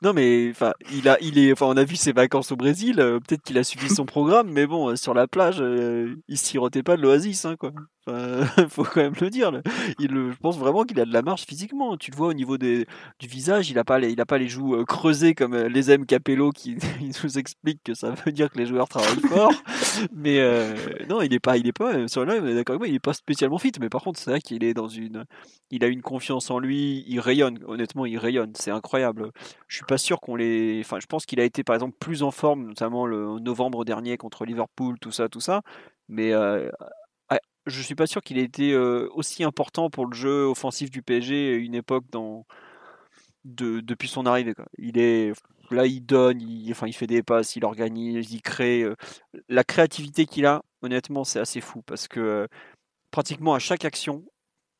non 0.02 0.12
mais 0.12 0.48
enfin 0.50 0.74
il 0.92 1.08
a 1.08 1.18
il 1.20 1.38
est 1.38 1.50
enfin 1.50 1.66
on 1.66 1.76
a 1.76 1.82
vu 1.82 1.96
ses 1.96 2.12
vacances 2.12 2.52
au 2.52 2.56
Brésil 2.56 3.00
euh, 3.00 3.18
peut-être 3.18 3.42
qu'il 3.42 3.58
a 3.58 3.64
suivi 3.64 3.88
son 3.88 4.06
programme 4.06 4.48
mais 4.52 4.64
bon 4.64 4.90
euh, 4.90 4.96
sur 4.96 5.12
la 5.12 5.26
plage 5.26 5.60
euh, 5.60 6.14
il 6.28 6.38
sirotait 6.38 6.84
pas 6.84 6.96
de 6.96 7.02
l'oasis 7.02 7.44
hein, 7.44 7.56
quoi 7.56 7.72
faut 8.68 8.82
quand 8.82 8.96
même 8.96 9.14
le 9.20 9.30
dire. 9.30 9.52
Il, 10.00 10.10
je 10.10 10.36
pense 10.40 10.58
vraiment 10.58 10.82
qu'il 10.82 10.98
a 10.98 11.04
de 11.04 11.12
la 11.12 11.22
marge 11.22 11.42
physiquement. 11.42 11.96
Tu 11.96 12.10
le 12.10 12.16
vois 12.16 12.28
au 12.28 12.32
niveau 12.32 12.58
des, 12.58 12.86
du 13.20 13.28
visage, 13.28 13.70
il 13.70 13.78
a 13.78 13.84
pas 13.84 14.00
les, 14.00 14.10
il 14.10 14.20
a 14.20 14.26
pas 14.26 14.38
les 14.38 14.48
joues 14.48 14.74
euh, 14.74 14.84
creusées 14.84 15.34
comme 15.34 15.54
euh, 15.54 15.68
les 15.68 15.90
aime 15.92 16.04
Capello 16.04 16.50
qui 16.50 16.76
nous 17.24 17.38
explique 17.38 17.80
que 17.84 17.94
ça 17.94 18.10
veut 18.10 18.32
dire 18.32 18.50
que 18.50 18.58
les 18.58 18.66
joueurs 18.66 18.88
travaillent 18.88 19.20
fort. 19.20 19.52
Mais 20.12 20.40
euh, 20.40 20.74
non, 21.08 21.22
il 21.22 21.32
est 21.32 21.40
pas, 21.40 21.56
il 21.56 21.68
est 21.68 21.72
pas 21.72 22.08
sur 22.08 22.24
là, 22.24 22.40
d'accord 22.40 22.84
il 22.84 22.94
est 22.94 22.98
pas 22.98 23.12
spécialement 23.12 23.58
fit. 23.58 23.72
Mais 23.80 23.88
par 23.88 24.02
contre, 24.02 24.18
c'est 24.18 24.30
vrai 24.30 24.40
qu'il 24.40 24.64
est 24.64 24.74
dans 24.74 24.88
une, 24.88 25.24
il 25.70 25.84
a 25.84 25.86
une 25.86 26.02
confiance 26.02 26.50
en 26.50 26.58
lui, 26.58 27.04
il 27.06 27.20
rayonne. 27.20 27.60
Honnêtement, 27.66 28.04
il 28.04 28.18
rayonne. 28.18 28.52
C'est 28.56 28.72
incroyable. 28.72 29.30
Je 29.68 29.76
suis 29.76 29.86
pas 29.86 29.98
sûr 29.98 30.20
qu'on 30.20 30.34
les, 30.34 30.80
enfin, 30.84 30.98
je 30.98 31.06
pense 31.06 31.24
qu'il 31.24 31.38
a 31.38 31.44
été 31.44 31.62
par 31.62 31.74
exemple 31.74 31.96
plus 32.00 32.24
en 32.24 32.32
forme, 32.32 32.66
notamment 32.66 33.06
le 33.06 33.38
novembre 33.38 33.84
dernier 33.84 34.16
contre 34.16 34.44
Liverpool, 34.44 34.98
tout 34.98 35.12
ça, 35.12 35.28
tout 35.28 35.40
ça. 35.40 35.62
Mais 36.08 36.32
je 37.66 37.82
suis 37.82 37.94
pas 37.94 38.06
sûr 38.06 38.22
qu'il 38.22 38.38
ait 38.38 38.44
été 38.44 38.72
euh, 38.72 39.08
aussi 39.14 39.44
important 39.44 39.90
pour 39.90 40.06
le 40.06 40.14
jeu 40.14 40.44
offensif 40.46 40.90
du 40.90 41.02
PSG 41.02 41.54
une 41.54 41.74
époque 41.74 42.04
dans, 42.10 42.46
de, 43.44 43.80
depuis 43.80 44.08
son 44.08 44.26
arrivée. 44.26 44.54
Il 44.78 44.98
est 44.98 45.32
là, 45.70 45.86
il 45.86 46.04
donne, 46.04 46.40
il, 46.40 46.70
enfin, 46.72 46.86
il 46.86 46.92
fait 46.92 47.06
des 47.06 47.22
passes, 47.22 47.56
il 47.56 47.64
organise, 47.64 48.32
il 48.32 48.42
crée. 48.42 48.82
Euh, 48.82 48.94
la 49.48 49.64
créativité 49.64 50.26
qu'il 50.26 50.46
a, 50.46 50.62
honnêtement, 50.82 51.24
c'est 51.24 51.40
assez 51.40 51.60
fou 51.60 51.82
parce 51.82 52.08
que 52.08 52.20
euh, 52.20 52.46
pratiquement 53.10 53.54
à 53.54 53.58
chaque 53.58 53.84
action, 53.84 54.24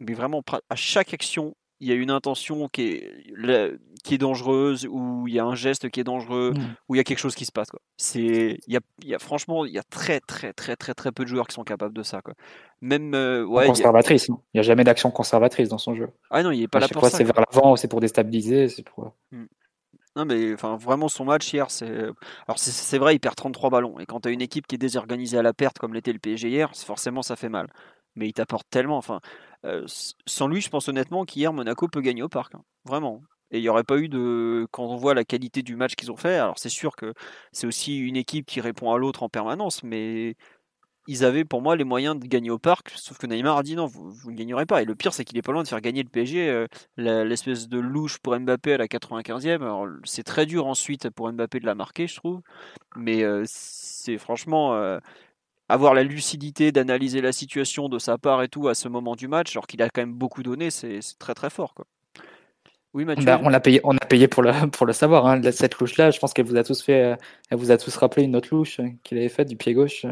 mais 0.01 0.15
vraiment 0.15 0.43
à 0.69 0.77
chaque 0.77 1.15
action, 1.15 1.55
il 1.83 1.89
y 1.89 1.93
a 1.93 1.97
une 1.97 2.13
intention 2.13 2.69
qui 2.69 2.83
est, 2.83 3.79
qui 4.05 4.15
est 4.15 4.19
dangereuse, 4.19 4.87
ou 4.89 5.27
il 5.27 5.35
y 5.35 5.41
a 5.41 5.45
un 5.45 5.57
geste 5.57 5.91
qui 5.91 5.99
est 5.99 6.05
dangereux, 6.05 6.53
mmh. 6.55 6.77
ou 6.89 6.95
il 6.95 6.99
y 6.99 7.01
a 7.01 7.05
quelque 7.05 7.19
chose 7.19 7.35
qui 7.35 7.45
se 7.45 7.51
passe. 7.51 7.71
Quoi. 7.71 7.81
C'est, 7.97 8.61
il 8.69 8.73
y 8.73 8.77
a, 8.77 8.81
il 9.03 9.09
y 9.09 9.15
a, 9.17 9.19
franchement, 9.19 9.67
il 9.67 9.73
y 9.73 9.79
a 9.79 9.83
très, 9.83 10.21
très, 10.21 10.53
très, 10.53 10.77
très, 10.77 10.95
très 10.95 11.11
peu 11.11 11.25
de 11.25 11.29
joueurs 11.29 11.49
qui 11.49 11.55
sont 11.55 11.65
capables 11.65 11.93
de 11.93 12.05
ça. 12.05 12.23
Quoi. 12.23 12.35
Même, 12.83 13.15
euh, 13.15 13.45
ouais, 13.45 13.67
conservatrice. 13.67 14.29
Il 14.29 14.35
n'y 14.55 14.61
a... 14.61 14.63
jamais 14.63 14.85
d'action 14.85 15.11
conservatrice 15.11 15.69
dans 15.69 15.79
son 15.79 15.97
jeu. 15.97 16.09
Ah 16.31 16.45
non, 16.45 16.53
il 16.53 16.63
est 16.63 16.69
pas 16.69 16.79
là 16.79 16.87
pour 16.87 17.01
fois, 17.01 17.11
C'est 17.11 17.25
vers 17.25 17.45
l'avant, 17.51 17.75
c'est 17.75 17.89
pour 17.89 18.01
déstabiliser, 18.01 18.69
c'est 18.69 18.85
pour. 18.85 19.13
Mmh. 19.33 19.45
Non 20.15 20.27
mais 20.27 20.53
enfin 20.53 20.77
vraiment 20.77 21.09
son 21.09 21.25
match 21.25 21.51
hier 21.55 21.71
c'est 21.71 21.91
alors 21.91 22.59
c'est 22.59 22.99
vrai 22.99 23.15
il 23.15 23.19
perd 23.19 23.35
33 23.35 23.71
ballons 23.71 23.99
et 23.99 24.05
quand 24.05 24.21
tu 24.21 24.29
as 24.29 24.31
une 24.31 24.43
équipe 24.43 24.67
qui 24.67 24.75
est 24.75 24.79
désorganisée 24.79 25.39
à 25.39 25.43
la 25.43 25.55
perte 25.55 25.79
comme 25.79 25.95
l'était 25.95 26.13
le 26.13 26.19
PSG 26.19 26.51
hier 26.51 26.71
forcément 26.77 27.23
ça 27.23 27.35
fait 27.35 27.49
mal 27.49 27.69
mais 28.17 28.29
il 28.29 28.33
t'apporte 28.33 28.69
tellement 28.71 28.97
enfin 28.97 29.21
sans 30.27 30.49
lui, 30.49 30.61
je 30.61 30.69
pense 30.71 30.89
honnêtement 30.89 31.25
qu'hier, 31.25 31.53
Monaco 31.53 31.89
peut 31.89 32.01
gagner 32.01 32.23
au 32.23 32.29
parc. 32.29 32.55
Hein. 32.55 32.65
Vraiment. 32.85 33.23
Et 33.51 33.59
il 33.59 33.63
n'y 33.63 33.69
aurait 33.69 33.85
pas 33.85 33.99
eu 33.99 34.09
de. 34.09 34.67
Quand 34.71 34.85
on 34.85 34.97
voit 34.97 35.15
la 35.15 35.25
qualité 35.25 35.63
du 35.63 35.77
match 35.77 35.95
qu'ils 35.95 36.11
ont 36.11 36.17
fait, 36.17 36.37
alors 36.37 36.59
c'est 36.59 36.71
sûr 36.71 36.97
que 36.97 37.13
c'est 37.53 37.67
aussi 37.67 37.99
une 37.99 38.17
équipe 38.17 38.47
qui 38.47 38.61
répond 38.61 38.93
à 38.93 38.99
l'autre 38.99 39.23
en 39.23 39.29
permanence, 39.29 39.83
mais 39.83 40.37
ils 41.07 41.25
avaient 41.25 41.45
pour 41.45 41.61
moi 41.61 41.77
les 41.77 41.85
moyens 41.85 42.19
de 42.19 42.27
gagner 42.27 42.51
au 42.51 42.59
parc, 42.59 42.91
sauf 42.95 43.19
que 43.19 43.27
Neymar 43.27 43.59
a 43.59 43.63
dit 43.63 43.77
non, 43.77 43.87
vous, 43.87 44.31
ne 44.31 44.37
gagnerez 44.37 44.67
pas. 44.67 44.83
Et 44.83 44.85
le 44.85 44.95
pire, 44.95 45.13
c'est 45.13 45.25
qu'il 45.25 45.37
est 45.37 45.43
pas 45.43 45.53
loin 45.53 45.63
de 45.63 45.69
faire 45.69 45.81
gagner 45.81 46.03
le 46.03 46.09
PSG, 46.09 46.67
l'espèce 46.97 47.69
de 47.69 47.79
louche 47.79 48.19
pour 48.21 48.39
Mbappé 48.39 48.75
à 48.75 48.79
la 48.79 48.87
95e. 48.87 49.63
Alors 49.63 49.87
c'est 50.05 50.23
très 50.23 50.47
dur 50.47 50.67
ensuite 50.67 51.11
pour 51.11 51.31
Mbappé 51.31 51.61
de 51.61 51.67
la 51.67 51.75
marquer, 51.75 52.07
je 52.07 52.17
trouve. 52.17 52.41
Mais 52.97 53.23
c'est 53.45 54.17
franchement 54.17 54.99
avoir 55.73 55.95
la 55.95 56.03
lucidité 56.03 56.71
d'analyser 56.71 57.21
la 57.21 57.33
situation 57.33 57.89
de 57.89 57.99
sa 57.99 58.19
part 58.19 58.43
et 58.43 58.49
tout 58.49 58.69
à 58.69 58.75
ce 58.75 58.89
moment 58.89 59.17
du 59.17 59.29
match, 59.29 59.57
alors 59.57 59.67
qu'il 59.67 59.83
a 59.83 59.89
quand 59.89 60.03
même 60.03 60.15
beaucoup 60.15 60.43
donné, 60.43 60.71
c'est 60.71 61.01
très 61.19 61.35
très 61.35 61.51
fort. 61.51 61.75
Quoi. 61.75 61.87
Oui, 62.95 63.07
Mathieu. 63.07 63.25
Bah, 63.25 63.41
on 63.43 63.49
l'a 63.49 63.61
payé, 63.61 63.81
on 63.85 63.97
a 63.97 64.05
payé 64.07 64.29
pour 64.29 64.43
le, 64.43 64.53
pour 64.71 64.87
le 64.87 64.93
savoir. 64.93 65.27
Hein. 65.27 65.41
Cette 65.51 65.79
louche-là, 65.79 66.11
je 66.11 66.19
pense 66.19 66.35
qu'elle 66.35 66.47
vous 66.47 66.57
a 66.57 66.65
tous 66.65 66.83
fait, 66.83 67.17
elle 67.51 67.59
vous 67.59 67.71
a 67.71 67.79
tous 67.79 67.97
rappelé 67.97 68.25
une 68.25 68.37
autre 68.37 68.49
louche 68.53 68.81
qu'il 69.03 69.19
avait 69.19 69.31
faite 69.31 69.49
du 69.49 69.57
pied 69.57 69.73
gauche. 69.73 70.05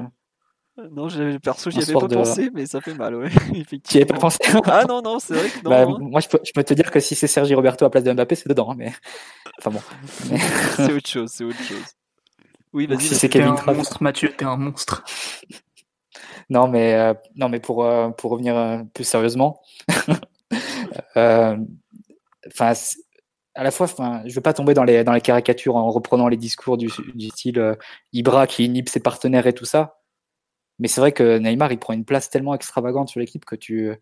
Non, 0.91 1.09
perso, 1.43 1.71
j'y 1.71 1.83
avais 1.83 1.93
pas 1.93 2.09
pensé, 2.09 2.51
mais 2.55 2.65
ça 2.65 2.81
fait 2.81 2.95
mal, 2.95 3.15
ouais. 3.15 3.29
Tu 3.85 3.99
avais 3.99 4.07
pas 4.07 4.17
pensé 4.17 4.39
Ah 4.65 4.85
non, 4.89 5.03
non, 5.03 5.19
c'est 5.19 5.35
vrai 5.35 5.49
que 5.51 5.63
non. 5.63 5.71
Bah, 5.71 5.83
hein. 5.83 5.97
Moi, 6.01 6.21
je 6.21 6.29
peux, 6.29 6.39
je 6.43 6.53
peux, 6.53 6.65
te 6.65 6.73
dire 6.73 6.91
que 6.91 7.01
si 7.01 7.15
c'est 7.15 7.27
Sergi 7.27 7.55
Roberto 7.55 7.85
à 7.85 7.91
place 7.91 8.05
de 8.05 8.13
Mbappé, 8.13 8.35
c'est 8.35 8.49
dedans, 8.49 8.71
hein, 8.71 8.77
mais. 8.79 8.93
Enfin 9.59 9.71
bon. 9.71 9.81
c'est 10.77 10.93
autre 10.93 11.09
chose, 11.09 11.31
c'est 11.31 11.45
autre 11.45 11.63
chose. 11.63 11.85
Oui, 12.73 12.87
vas-y. 12.87 13.01
Si 13.01 13.15
c'est 13.15 13.29
Kevin 13.29 13.55
un 13.67 13.73
monstre, 13.73 14.03
Mathieu, 14.03 14.33
t'es 14.37 14.45
un 14.45 14.57
monstre. 14.57 15.05
non, 16.51 16.69
mais, 16.69 16.95
euh, 16.95 17.15
non, 17.37 17.49
mais 17.49 17.61
pour, 17.61 17.85
euh, 17.85 18.11
pour 18.11 18.31
revenir 18.31 18.57
euh, 18.57 18.83
plus 18.95 19.05
sérieusement, 19.05 19.61
enfin, 21.17 22.73
à 23.55 23.65
la 23.65 23.71
fois, 23.71 23.87
enfin, 23.87 24.23
je 24.27 24.35
veux 24.35 24.41
pas 24.41 24.53
tomber 24.53 24.75
dans 24.75 24.85
les, 24.85 25.05
dans 25.05 25.13
les 25.13 25.21
caricatures 25.21 25.77
en 25.77 25.91
reprenant 25.91 26.29
les 26.29 26.37
discours 26.37 26.77
du, 26.77 26.89
du 27.15 27.29
style 27.29 27.77
Ibra 28.13 28.47
qui 28.47 28.65
inhibe 28.65 28.89
ses 28.89 29.01
partenaires 29.01 29.47
et 29.47 29.53
tout 29.53 29.65
ça. 29.65 30.01
Mais 30.79 30.89
c'est 30.89 31.01
vrai 31.01 31.13
que 31.13 31.39
Neymar, 31.39 31.73
il 31.73 31.79
prend 31.79 31.93
une 31.93 32.05
place 32.05 32.31
tellement 32.31 32.55
extravagante 32.55 33.09
sur 33.11 33.21
l'équipe 33.21 33.45
que 33.45 33.57
tu, 33.57 33.93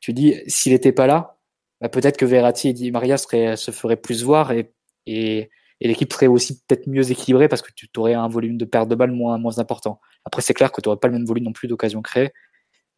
tu 0.00 0.12
dis, 0.12 0.34
s'il 0.48 0.72
n'était 0.72 0.92
pas 0.92 1.06
là, 1.06 1.38
bah, 1.80 1.88
peut-être 1.88 2.16
que 2.16 2.24
Verratti 2.24 2.68
et 2.68 2.72
Di 2.72 2.90
Maria 2.90 3.16
se 3.16 3.70
feraient 3.70 3.96
plus 3.96 4.22
voir 4.22 4.52
et, 4.52 4.72
et, 5.06 5.50
l'équipe 5.80 6.12
serait 6.12 6.26
aussi 6.26 6.62
peut-être 6.66 6.86
mieux 6.86 7.10
équilibrée 7.10 7.48
parce 7.48 7.62
que 7.62 7.70
tu 7.74 7.88
aurais 7.96 8.14
un 8.14 8.28
volume 8.28 8.56
de 8.56 8.64
perte 8.64 8.88
de 8.88 8.94
balles 8.94 9.12
moins, 9.12 9.38
moins 9.38 9.58
important. 9.58 10.00
Après, 10.24 10.42
c'est 10.42 10.54
clair 10.54 10.72
que 10.72 10.80
tu 10.80 10.88
n'aurais 10.88 10.98
pas 10.98 11.08
le 11.08 11.14
même 11.14 11.26
volume 11.26 11.44
non 11.44 11.52
plus 11.52 11.68
d'occasions 11.68 12.02
créées. 12.02 12.32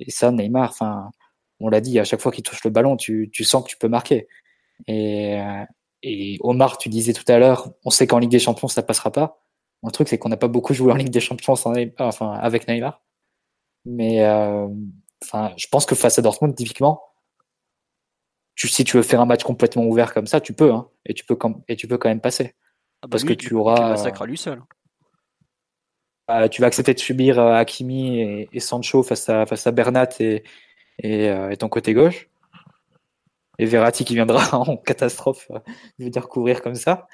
Et 0.01 0.11
ça, 0.11 0.31
Neymar, 0.31 0.71
enfin, 0.71 1.11
on 1.61 1.69
l'a 1.69 1.81
dit, 1.81 1.99
à 1.99 2.05
chaque 2.05 2.21
fois 2.21 2.33
qu'il 2.33 2.45
touche 2.45 2.63
le 2.65 2.71
ballon, 2.71 2.97
tu, 2.97 3.31
tu, 3.33 3.45
sens 3.45 3.65
que 3.65 3.69
tu 3.69 3.77
peux 3.77 3.89
marquer. 3.89 4.29
Et, 4.87 5.41
et 6.03 6.39
Omar, 6.41 6.79
tu 6.79 6.89
disais 6.89 7.13
tout 7.13 7.25
à 7.29 7.39
l'heure, 7.39 7.73
on 7.85 7.91
sait 7.91 8.07
qu'en 8.07 8.19
Ligue 8.19 8.31
des 8.31 8.39
Champions, 8.39 8.69
ça 8.69 8.83
passera 8.83 9.11
pas. 9.11 9.43
Le 9.85 9.91
truc, 9.91 10.09
c'est 10.09 10.19
qu'on 10.19 10.29
n'a 10.29 10.37
pas 10.37 10.49
beaucoup 10.49 10.75
joué 10.75 10.93
en 10.93 10.97
Ligue 10.97 11.11
des 11.11 11.21
Champions 11.21 11.55
enfin, 11.99 12.33
avec 12.35 12.69
Neymar. 12.69 13.03
Mais 13.85 14.25
euh, 14.25 14.69
enfin, 15.23 15.53
je 15.57 15.67
pense 15.69 15.87
que 15.87 15.95
face 15.95 16.19
à 16.19 16.23
Dortmund, 16.23 16.55
typiquement, 16.55 17.03
tu, 18.55 18.69
si 18.69 18.85
tu 18.85 18.97
veux 18.97 19.03
faire 19.03 19.21
un 19.21 19.27
match 19.27 19.45
complètement 19.45 19.85
ouvert 19.85 20.13
comme 20.13 20.27
ça, 20.27 20.41
tu 20.41 20.53
peux, 20.53 20.73
hein, 20.73 20.91
et 21.07 21.15
tu 21.15 21.25
peux 21.25 21.37
quand, 21.37 21.63
et 21.69 21.77
tu 21.77 21.87
peux 21.87 21.97
quand 21.99 22.09
même 22.09 22.21
passer, 22.21 22.55
ah 23.03 23.07
bah 23.07 23.09
parce 23.13 23.25
que 23.25 23.33
tu 23.33 23.55
auras. 23.55 24.11
Tu 24.11 24.27
lui 24.27 24.39
seul. 24.39 24.63
Bah, 26.27 26.49
tu 26.49 26.61
vas 26.61 26.67
accepter 26.67 26.93
de 26.93 26.99
subir 26.99 27.39
euh, 27.39 27.55
Hakimi 27.55 28.47
et, 28.53 28.61
Sancho 28.61 29.03
face 29.03 29.29
à 29.29 29.47
face 29.47 29.67
à 29.67 29.73
Bernat 29.73 30.09
et, 30.21 30.43
euh, 31.05 31.51
et, 31.51 31.57
ton 31.57 31.69
côté 31.69 31.95
gauche. 31.95 32.29
Et 33.59 33.65
Verratti 33.65 34.05
qui 34.05 34.15
viendra 34.15 34.55
en 34.55 34.77
catastrophe, 34.77 35.49
je 35.99 36.05
veux 36.05 36.11
dire 36.11 36.29
couvrir 36.29 36.63
comme 36.63 36.75
ça. 36.75 37.07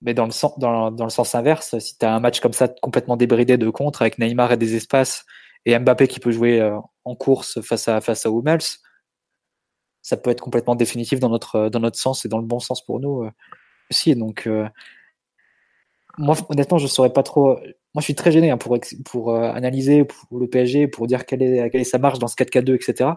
Mais 0.00 0.14
dans 0.14 0.24
le 0.24 0.32
sens, 0.32 0.58
dans, 0.58 0.90
dans 0.90 1.04
le 1.04 1.10
sens 1.10 1.34
inverse, 1.36 1.78
si 1.78 1.96
tu 1.96 2.04
as 2.04 2.12
un 2.12 2.18
match 2.18 2.40
comme 2.40 2.52
ça 2.52 2.66
complètement 2.68 3.16
débridé 3.16 3.56
de 3.56 3.70
contre 3.70 4.02
avec 4.02 4.18
Neymar 4.18 4.52
et 4.52 4.56
des 4.56 4.74
espaces 4.74 5.24
et 5.64 5.78
Mbappé 5.78 6.08
qui 6.08 6.20
peut 6.20 6.32
jouer 6.32 6.60
euh, 6.60 6.78
en 7.04 7.14
course 7.14 7.60
face 7.62 7.88
à 7.88 8.00
face 8.00 8.26
à 8.26 8.30
Hummels, 8.30 8.62
ça 10.02 10.16
peut 10.16 10.30
être 10.30 10.40
complètement 10.40 10.74
définitif 10.74 11.20
dans 11.20 11.28
notre 11.28 11.68
dans 11.68 11.80
notre 11.80 11.98
sens 11.98 12.24
et 12.24 12.28
dans 12.28 12.38
le 12.38 12.46
bon 12.46 12.58
sens 12.58 12.84
pour 12.84 13.00
nous 13.00 13.22
euh, 13.22 13.30
aussi. 13.90 14.16
Donc 14.16 14.46
euh, 14.46 14.68
moi 16.18 16.36
honnêtement 16.48 16.78
je 16.78 16.86
saurais 16.86 17.12
pas 17.12 17.22
trop. 17.22 17.56
Moi 17.94 18.00
je 18.00 18.02
suis 18.02 18.14
très 18.14 18.32
gêné 18.32 18.50
hein, 18.50 18.58
pour 18.58 18.78
pour 19.04 19.34
analyser 19.34 20.06
le 20.32 20.46
PSG 20.46 20.88
pour 20.88 21.06
dire 21.06 21.26
quelle 21.26 21.42
est 21.42 21.74
est 21.74 21.84
sa 21.84 21.98
marge 21.98 22.18
dans 22.18 22.28
ce 22.28 22.36
4K2 22.36 22.74
etc. 22.74 23.10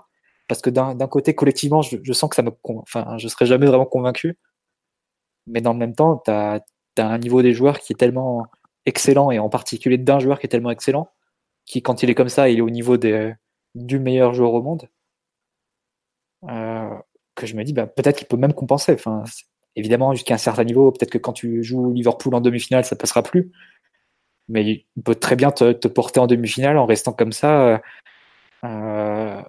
Parce 0.47 0.61
que 0.61 0.69
d'un 0.69 1.07
côté 1.07 1.35
collectivement 1.35 1.81
je, 1.81 2.13
sens 2.13 2.29
que 2.29 2.35
ça 2.35 2.43
me 2.43 2.51
enfin 2.65 3.17
je 3.17 3.27
serais 3.27 3.45
jamais 3.45 3.65
vraiment 3.67 3.85
convaincu. 3.85 4.37
Mais 5.47 5.61
dans 5.61 5.73
le 5.73 5.79
même 5.79 5.95
temps 5.95 6.21
tu 6.25 6.31
as, 6.31 6.61
un 6.97 7.17
niveau 7.17 7.41
des 7.41 7.53
joueurs 7.53 7.79
qui 7.79 7.93
est 7.93 7.97
tellement 7.97 8.45
excellent 8.85 9.31
et 9.31 9.39
en 9.39 9.49
particulier 9.49 9.97
d'un 9.97 10.19
joueur 10.19 10.39
qui 10.39 10.47
est 10.47 10.49
tellement 10.49 10.71
excellent 10.71 11.09
qui, 11.65 11.81
quand 11.81 12.03
il 12.03 12.09
est 12.09 12.15
comme 12.15 12.29
ça, 12.29 12.49
il 12.49 12.59
est 12.59 12.61
au 12.61 12.69
niveau 12.69 12.97
des, 12.97 13.33
du 13.75 13.99
meilleur 13.99 14.33
joueur 14.33 14.53
au 14.53 14.61
monde, 14.61 14.87
euh, 16.49 16.95
que 17.35 17.45
je 17.47 17.55
me 17.55 17.63
dis, 17.63 17.73
bah, 17.73 17.87
peut-être 17.87 18.17
qu'il 18.17 18.27
peut 18.27 18.37
même 18.37 18.53
compenser. 18.53 18.97
Évidemment, 19.75 20.13
jusqu'à 20.13 20.35
un 20.35 20.39
certain 20.39 20.63
niveau, 20.63 20.91
peut-être 20.91 21.11
que 21.11 21.17
quand 21.17 21.33
tu 21.33 21.63
joues 21.63 21.93
Liverpool 21.93 22.33
en 22.35 22.41
demi-finale, 22.41 22.85
ça 22.85 22.95
passera 22.95 23.23
plus. 23.23 23.51
Mais 24.47 24.63
il 24.63 25.03
peut 25.03 25.15
très 25.15 25.35
bien 25.35 25.51
te, 25.51 25.71
te 25.71 25.87
porter 25.87 26.19
en 26.19 26.27
demi-finale 26.27 26.77
en 26.77 26.85
restant 26.85 27.13
comme 27.13 27.31
ça 27.31 27.81
euh, 28.65 29.41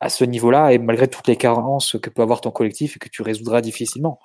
à 0.00 0.08
ce 0.10 0.24
niveau-là 0.24 0.72
et 0.72 0.78
malgré 0.78 1.08
toutes 1.08 1.28
les 1.28 1.36
carences 1.36 1.96
que 1.98 2.10
peut 2.10 2.20
avoir 2.20 2.40
ton 2.40 2.50
collectif 2.50 2.96
et 2.96 2.98
que 2.98 3.08
tu 3.08 3.22
résoudras 3.22 3.62
difficilement. 3.62 4.18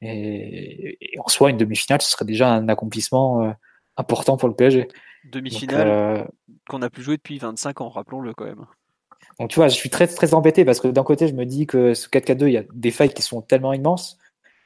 Et, 0.00 0.96
en 1.18 1.28
soi, 1.28 1.50
une 1.50 1.56
demi-finale, 1.56 2.00
ce 2.00 2.10
serait 2.10 2.24
déjà 2.24 2.50
un 2.50 2.68
accomplissement 2.68 3.42
euh, 3.42 3.50
important 3.96 4.36
pour 4.36 4.48
le 4.48 4.54
PSG. 4.54 4.88
Demi-finale 5.30 5.88
euh, 5.88 6.24
qu'on 6.68 6.82
a 6.82 6.88
pu 6.88 7.02
jouer 7.02 7.16
depuis 7.16 7.38
25 7.38 7.80
ans, 7.80 7.88
rappelons-le 7.88 8.32
quand 8.32 8.44
même. 8.44 8.64
Donc 9.38 9.50
tu 9.50 9.56
vois, 9.56 9.68
je 9.68 9.74
suis 9.74 9.90
très 9.90 10.06
très 10.06 10.34
embêté 10.34 10.64
parce 10.64 10.80
que 10.80 10.88
d'un 10.88 11.02
côté, 11.02 11.28
je 11.28 11.34
me 11.34 11.44
dis 11.44 11.66
que 11.66 11.94
ce 11.94 12.08
4-4-2, 12.08 12.46
il 12.46 12.52
y 12.52 12.56
a 12.56 12.64
des 12.72 12.90
failles 12.90 13.12
qui 13.12 13.22
sont 13.22 13.42
tellement 13.42 13.72
immenses, 13.72 14.18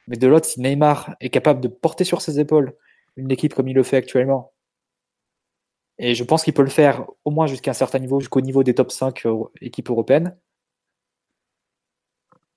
mais 0.07 0.17
de 0.17 0.27
l'autre, 0.27 0.45
si 0.45 0.61
Neymar 0.61 1.15
est 1.19 1.29
capable 1.29 1.61
de 1.61 1.67
porter 1.67 2.03
sur 2.03 2.21
ses 2.21 2.39
épaules 2.39 2.75
une 3.15 3.31
équipe 3.31 3.53
comme 3.53 3.67
il 3.67 3.75
le 3.75 3.83
fait 3.83 3.97
actuellement, 3.97 4.53
et 5.99 6.15
je 6.15 6.23
pense 6.23 6.43
qu'il 6.43 6.53
peut 6.53 6.63
le 6.63 6.69
faire 6.69 7.05
au 7.25 7.31
moins 7.31 7.45
jusqu'à 7.47 7.71
un 7.71 7.75
certain 7.75 7.99
niveau, 7.99 8.19
jusqu'au 8.19 8.41
niveau 8.41 8.63
des 8.63 8.73
top 8.73 8.91
5 8.91 9.23
équipes 9.61 9.89
européennes, 9.89 10.35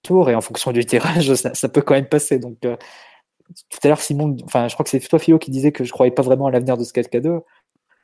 tour 0.02 0.30
et 0.30 0.34
en 0.34 0.40
fonction 0.40 0.72
du 0.72 0.84
tirage, 0.86 1.34
ça, 1.34 1.68
peut 1.68 1.82
quand 1.82 1.94
même 1.94 2.08
passer. 2.08 2.38
Donc 2.38 2.58
euh, 2.64 2.76
tout 3.70 3.78
à 3.82 3.88
l'heure, 3.88 4.00
Simon, 4.00 4.36
enfin, 4.44 4.68
je 4.68 4.74
crois 4.74 4.84
que 4.84 4.90
c'est 4.90 5.00
toi, 5.00 5.18
Fio, 5.18 5.38
qui 5.38 5.50
disait 5.50 5.72
que 5.72 5.84
je 5.84 5.92
croyais 5.92 6.12
pas 6.12 6.22
vraiment 6.22 6.46
à 6.46 6.50
l'avenir 6.50 6.76
de 6.76 6.84
ce 6.84 6.92
4K2 6.92 7.42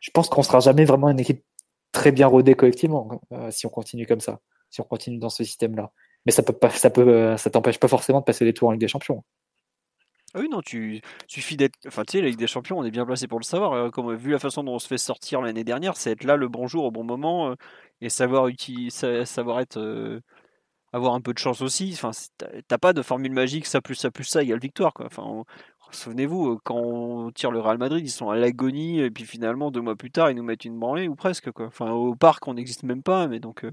je 0.02 0.10
pense 0.10 0.28
qu'on 0.28 0.43
sera 0.43 0.60
jamais 0.60 0.85
vraiment 0.85 1.09
une 1.09 1.20
équipe 1.20 1.44
très 1.93 2.12
bien 2.12 2.27
rodée 2.27 2.55
collectivement 2.55 3.20
euh, 3.32 3.51
si 3.51 3.66
on 3.66 3.70
continue 3.70 4.06
comme 4.06 4.20
ça, 4.20 4.40
si 4.69 4.81
on 4.82 4.85
continue 4.85 5.19
dans 5.19 5.31
ce 5.31 5.44
système-là. 5.44 5.93
Mais 6.26 6.32
ça 6.32 6.42
peut 6.42 6.52
pas, 6.52 6.70
ça 6.70 6.90
peut, 6.90 7.06
euh, 7.06 7.36
ça 7.36 7.50
t'empêche 7.50 7.78
pas 7.78 7.88
forcément 7.88 8.20
de 8.20 8.24
passer 8.24 8.44
les 8.44 8.54
tours 8.54 8.68
en 8.68 8.72
Ligue 8.72 8.80
des 8.80 8.88
Champions. 8.88 9.24
Ah 10.34 10.40
oui, 10.40 10.48
non, 10.48 10.62
tu 10.62 11.02
suffit 11.26 11.56
d'être. 11.56 11.74
Enfin, 11.86 12.04
tu 12.04 12.12
sais, 12.12 12.20
la 12.22 12.28
Ligue 12.28 12.38
des 12.38 12.46
Champions, 12.46 12.78
on 12.78 12.84
est 12.84 12.90
bien 12.90 13.04
placé 13.04 13.28
pour 13.28 13.38
le 13.38 13.44
savoir. 13.44 13.72
Euh, 13.72 13.90
comme, 13.90 14.14
vu 14.14 14.30
la 14.30 14.38
façon 14.38 14.64
dont 14.64 14.74
on 14.74 14.78
se 14.78 14.88
fait 14.88 14.98
sortir 14.98 15.42
l'année 15.42 15.64
dernière, 15.64 15.96
c'est 15.96 16.12
être 16.12 16.24
là 16.24 16.36
le 16.36 16.48
bon 16.48 16.66
jour 16.66 16.84
au 16.84 16.90
bon 16.90 17.04
moment 17.04 17.54
et 18.00 18.08
savoir, 18.08 18.48
utiliser, 18.48 19.24
savoir 19.26 19.60
être. 19.60 20.20
avoir 20.92 21.14
un 21.14 21.20
peu 21.20 21.32
de 21.32 21.38
chance 21.38 21.60
aussi. 21.62 21.92
Enfin, 21.94 22.10
t'as 22.68 22.78
pas 22.78 22.92
de 22.92 23.02
formule 23.02 23.32
magique, 23.32 23.66
ça 23.66 23.80
plus 23.80 23.94
ça 23.94 24.10
plus 24.10 24.24
ça 24.24 24.42
égale 24.42 24.60
victoire. 24.60 24.92
Quoi. 24.94 25.06
Enfin, 25.06 25.44
Souvenez-vous, 25.93 26.52
euh, 26.52 26.59
quand 26.64 26.77
on 26.77 27.31
tire 27.31 27.51
le 27.51 27.60
Real 27.60 27.78
Madrid, 27.78 28.05
ils 28.05 28.10
sont 28.10 28.31
à 28.31 28.36
l'agonie, 28.36 29.01
et 29.01 29.10
puis 29.10 29.24
finalement, 29.24 29.70
deux 29.70 29.81
mois 29.81 29.94
plus 29.94 30.10
tard, 30.10 30.31
ils 30.31 30.35
nous 30.35 30.43
mettent 30.43 30.64
une 30.64 30.78
branlée, 30.78 31.06
ou 31.06 31.14
presque. 31.14 31.51
Quoi. 31.52 31.66
Enfin, 31.66 31.90
au 31.90 32.14
parc, 32.14 32.48
on 32.48 32.55
n'existe 32.55 32.82
même 32.82 33.02
pas, 33.02 33.28
mais 33.28 33.40
donc 33.40 33.64
euh, 33.64 33.73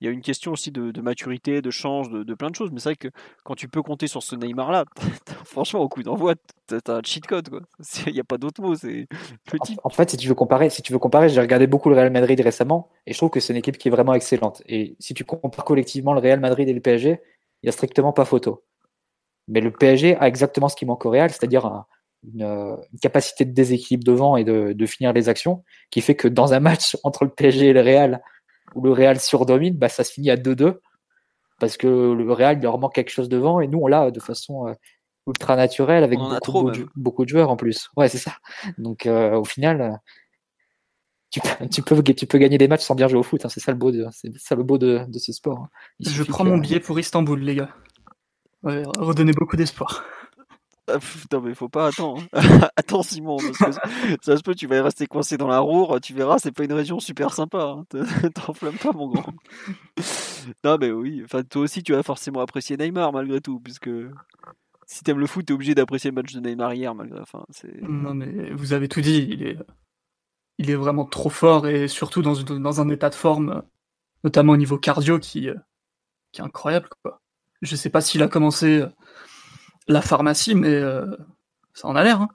il 0.00 0.06
y 0.06 0.08
a 0.08 0.12
une 0.12 0.20
question 0.20 0.52
aussi 0.52 0.70
de, 0.70 1.00
maturité, 1.00 1.62
de 1.62 1.70
chance, 1.70 2.08
de, 2.08 2.34
plein 2.34 2.50
de 2.50 2.54
choses. 2.54 2.70
Mais 2.70 2.80
c'est 2.80 2.90
vrai 2.90 2.96
que 2.96 3.08
quand 3.44 3.54
tu 3.54 3.68
peux 3.68 3.82
compter 3.82 4.06
sur 4.06 4.22
ce 4.22 4.36
Neymar-là, 4.36 4.84
franchement, 5.44 5.80
au 5.80 5.88
coup 5.88 6.02
d'envoi, 6.02 6.34
t'as 6.66 6.96
un 6.96 7.02
cheat 7.02 7.26
code. 7.26 7.48
Il 8.06 8.12
n'y 8.12 8.20
a 8.20 8.24
pas 8.24 8.38
d'autre 8.38 8.62
mot, 8.62 8.74
c'est 8.74 9.08
petit. 9.46 9.76
En, 9.82 9.90
fait, 9.90 10.10
si 10.10 10.16
tu 10.16 10.28
veux 10.28 10.34
comparer, 10.34 10.70
si 10.70 10.82
tu 10.82 10.92
veux 10.92 10.98
comparer, 10.98 11.28
j'ai 11.28 11.40
regardé 11.40 11.66
beaucoup 11.66 11.88
le 11.88 11.96
Real 11.96 12.12
Madrid 12.12 12.40
récemment, 12.40 12.90
et 13.06 13.12
je 13.12 13.18
trouve 13.18 13.30
que 13.30 13.40
c'est 13.40 13.52
une 13.52 13.58
équipe 13.58 13.78
qui 13.78 13.88
est 13.88 13.90
vraiment 13.90 14.14
excellente. 14.14 14.62
Et 14.66 14.96
si 15.00 15.14
tu 15.14 15.24
compares 15.24 15.64
collectivement 15.64 16.12
le 16.12 16.20
Real 16.20 16.40
Madrid 16.40 16.68
et 16.68 16.72
le 16.72 16.80
PSG, 16.80 17.20
il 17.62 17.66
n'y 17.66 17.68
a 17.70 17.72
strictement 17.72 18.12
pas 18.12 18.24
photo. 18.24 18.62
Mais 19.48 19.60
le 19.60 19.70
PSG 19.70 20.16
a 20.16 20.26
exactement 20.28 20.68
ce 20.68 20.76
qui 20.76 20.86
manque 20.86 21.04
au 21.06 21.10
Real, 21.10 21.30
c'est-à-dire 21.30 21.84
une, 22.24 22.76
capacité 23.00 23.44
de 23.44 23.52
déséquilibre 23.52 24.04
devant 24.04 24.36
et 24.36 24.44
de, 24.44 24.86
finir 24.86 25.12
les 25.12 25.28
actions, 25.28 25.64
qui 25.90 26.00
fait 26.00 26.14
que 26.14 26.28
dans 26.28 26.52
un 26.52 26.60
match 26.60 26.96
entre 27.04 27.24
le 27.24 27.30
PSG 27.30 27.68
et 27.68 27.72
le 27.72 27.80
Real, 27.80 28.22
où 28.74 28.82
le 28.82 28.92
Real 28.92 29.20
surdomine, 29.20 29.76
bah, 29.76 29.88
ça 29.88 30.04
se 30.04 30.12
finit 30.12 30.30
à 30.30 30.36
2-2, 30.36 30.78
parce 31.60 31.76
que 31.76 31.86
le 31.86 32.32
Real, 32.32 32.58
il 32.58 32.62
leur 32.62 32.78
manque 32.78 32.94
quelque 32.94 33.10
chose 33.10 33.28
devant, 33.28 33.60
et 33.60 33.68
nous, 33.68 33.78
on 33.78 33.86
l'a 33.86 34.10
de 34.10 34.20
façon 34.20 34.68
euh, 34.68 34.74
ultra 35.26 35.56
naturelle, 35.56 36.04
avec 36.04 36.18
beaucoup, 37.02 37.24
de, 37.24 37.28
joueurs 37.28 37.50
en 37.50 37.56
plus. 37.56 37.88
Ouais, 37.96 38.08
c'est 38.08 38.18
ça. 38.18 38.32
Donc, 38.78 39.06
euh, 39.06 39.36
au 39.36 39.44
final, 39.44 40.00
tu, 41.30 41.40
tu, 41.70 41.82
peux, 41.82 42.02
tu 42.02 42.26
peux 42.26 42.38
gagner 42.38 42.58
des 42.58 42.68
matchs 42.68 42.82
sans 42.82 42.94
bien 42.94 43.08
jouer 43.08 43.18
au 43.18 43.22
foot. 43.22 43.44
Hein. 43.44 43.48
C'est 43.48 43.60
ça 43.60 43.72
le 43.72 43.78
beau 43.78 43.90
de, 43.90 44.06
c'est 44.12 44.30
ça 44.38 44.54
le 44.54 44.62
beau 44.62 44.78
de, 44.78 45.06
ce 45.16 45.32
sport. 45.32 45.58
Hein. 45.58 45.68
Je 46.00 46.22
prends 46.22 46.44
mon 46.44 46.58
billet 46.58 46.80
pour 46.80 46.98
Istanbul, 46.98 47.40
les 47.40 47.56
gars. 47.56 47.70
Ouais, 48.66 48.82
redonner 48.98 49.32
beaucoup 49.32 49.54
d'espoir. 49.54 50.04
Ah, 50.88 50.98
non 51.32 51.40
mais 51.40 51.54
faut 51.54 51.68
pas 51.68 51.86
attendre. 51.86 52.22
Attends 52.76 53.04
Simon, 53.04 53.36
parce 53.38 53.58
que 53.58 54.16
ça 54.22 54.36
se 54.36 54.42
peut 54.42 54.56
tu 54.56 54.66
vas 54.66 54.82
rester 54.82 55.06
coincé 55.06 55.36
dans 55.36 55.46
la 55.46 55.60
roue, 55.60 55.98
tu 56.00 56.14
verras, 56.14 56.38
c'est 56.38 56.50
pas 56.50 56.64
une 56.64 56.72
région 56.72 56.98
super 56.98 57.32
sympa. 57.32 57.76
Hein. 57.78 57.84
T'enflamme 58.34 58.76
pas 58.76 58.92
mon 58.92 59.08
grand. 59.08 59.32
non 60.64 60.78
mais 60.80 60.90
oui, 60.90 61.22
enfin 61.24 61.44
toi 61.44 61.62
aussi 61.62 61.84
tu 61.84 61.92
vas 61.92 62.02
forcément 62.02 62.40
apprécier 62.40 62.76
Neymar 62.76 63.12
malgré 63.12 63.40
tout, 63.40 63.60
puisque 63.60 63.90
si 64.86 65.04
t'aimes 65.04 65.20
le 65.20 65.28
foot, 65.28 65.46
t'es 65.46 65.52
obligé 65.52 65.76
d'apprécier 65.76 66.10
le 66.10 66.16
match 66.16 66.32
de 66.32 66.40
Neymar 66.40 66.74
hier 66.74 66.92
malgré. 66.92 67.20
Enfin, 67.20 67.44
non 67.82 68.14
mais 68.14 68.50
vous 68.52 68.72
avez 68.72 68.88
tout 68.88 69.00
dit, 69.00 69.28
il 69.30 69.42
est 69.44 69.58
il 70.58 70.70
est 70.70 70.76
vraiment 70.76 71.04
trop 71.04 71.30
fort 71.30 71.68
et 71.68 71.86
surtout 71.86 72.22
dans, 72.22 72.34
dans 72.34 72.80
un 72.80 72.88
état 72.88 73.10
de 73.10 73.14
forme, 73.14 73.62
notamment 74.24 74.54
au 74.54 74.56
niveau 74.56 74.78
cardio, 74.78 75.18
qui, 75.20 75.50
qui 76.32 76.40
est 76.40 76.44
incroyable. 76.44 76.88
Quoi. 77.02 77.20
Je 77.62 77.76
sais 77.76 77.90
pas 77.90 78.00
s'il 78.00 78.22
a 78.22 78.28
commencé 78.28 78.84
la 79.88 80.02
pharmacie, 80.02 80.54
mais 80.54 80.80
ça 81.74 81.88
en 81.88 81.96
a 81.96 82.04
l'air. 82.04 82.20
Hein. 82.20 82.28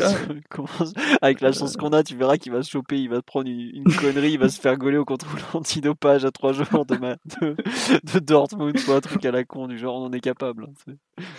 Avec 1.22 1.40
la 1.40 1.52
chance 1.52 1.76
qu'on 1.76 1.90
a, 1.90 2.02
tu 2.02 2.16
verras 2.16 2.36
qu'il 2.36 2.52
va 2.52 2.62
se 2.62 2.70
choper, 2.70 2.98
il 2.98 3.08
va 3.08 3.22
prendre 3.22 3.48
une, 3.48 3.84
connerie, 3.84 4.32
il 4.32 4.38
va 4.38 4.48
se 4.48 4.60
faire 4.60 4.76
gauler 4.76 4.96
au 4.96 5.04
contrôle 5.04 5.40
antidopage 5.54 6.24
à 6.24 6.30
trois 6.30 6.52
jours 6.52 6.86
de, 6.86 6.96
de, 7.42 8.18
Dortmund 8.18 8.78
ou 8.88 8.92
un 8.92 9.00
truc 9.00 9.24
à 9.24 9.30
la 9.30 9.44
con 9.44 9.68
du 9.68 9.78
genre 9.78 9.96
on 9.96 10.06
en 10.06 10.12
est 10.12 10.20
capable. 10.20 10.68
Hein, 10.88 10.94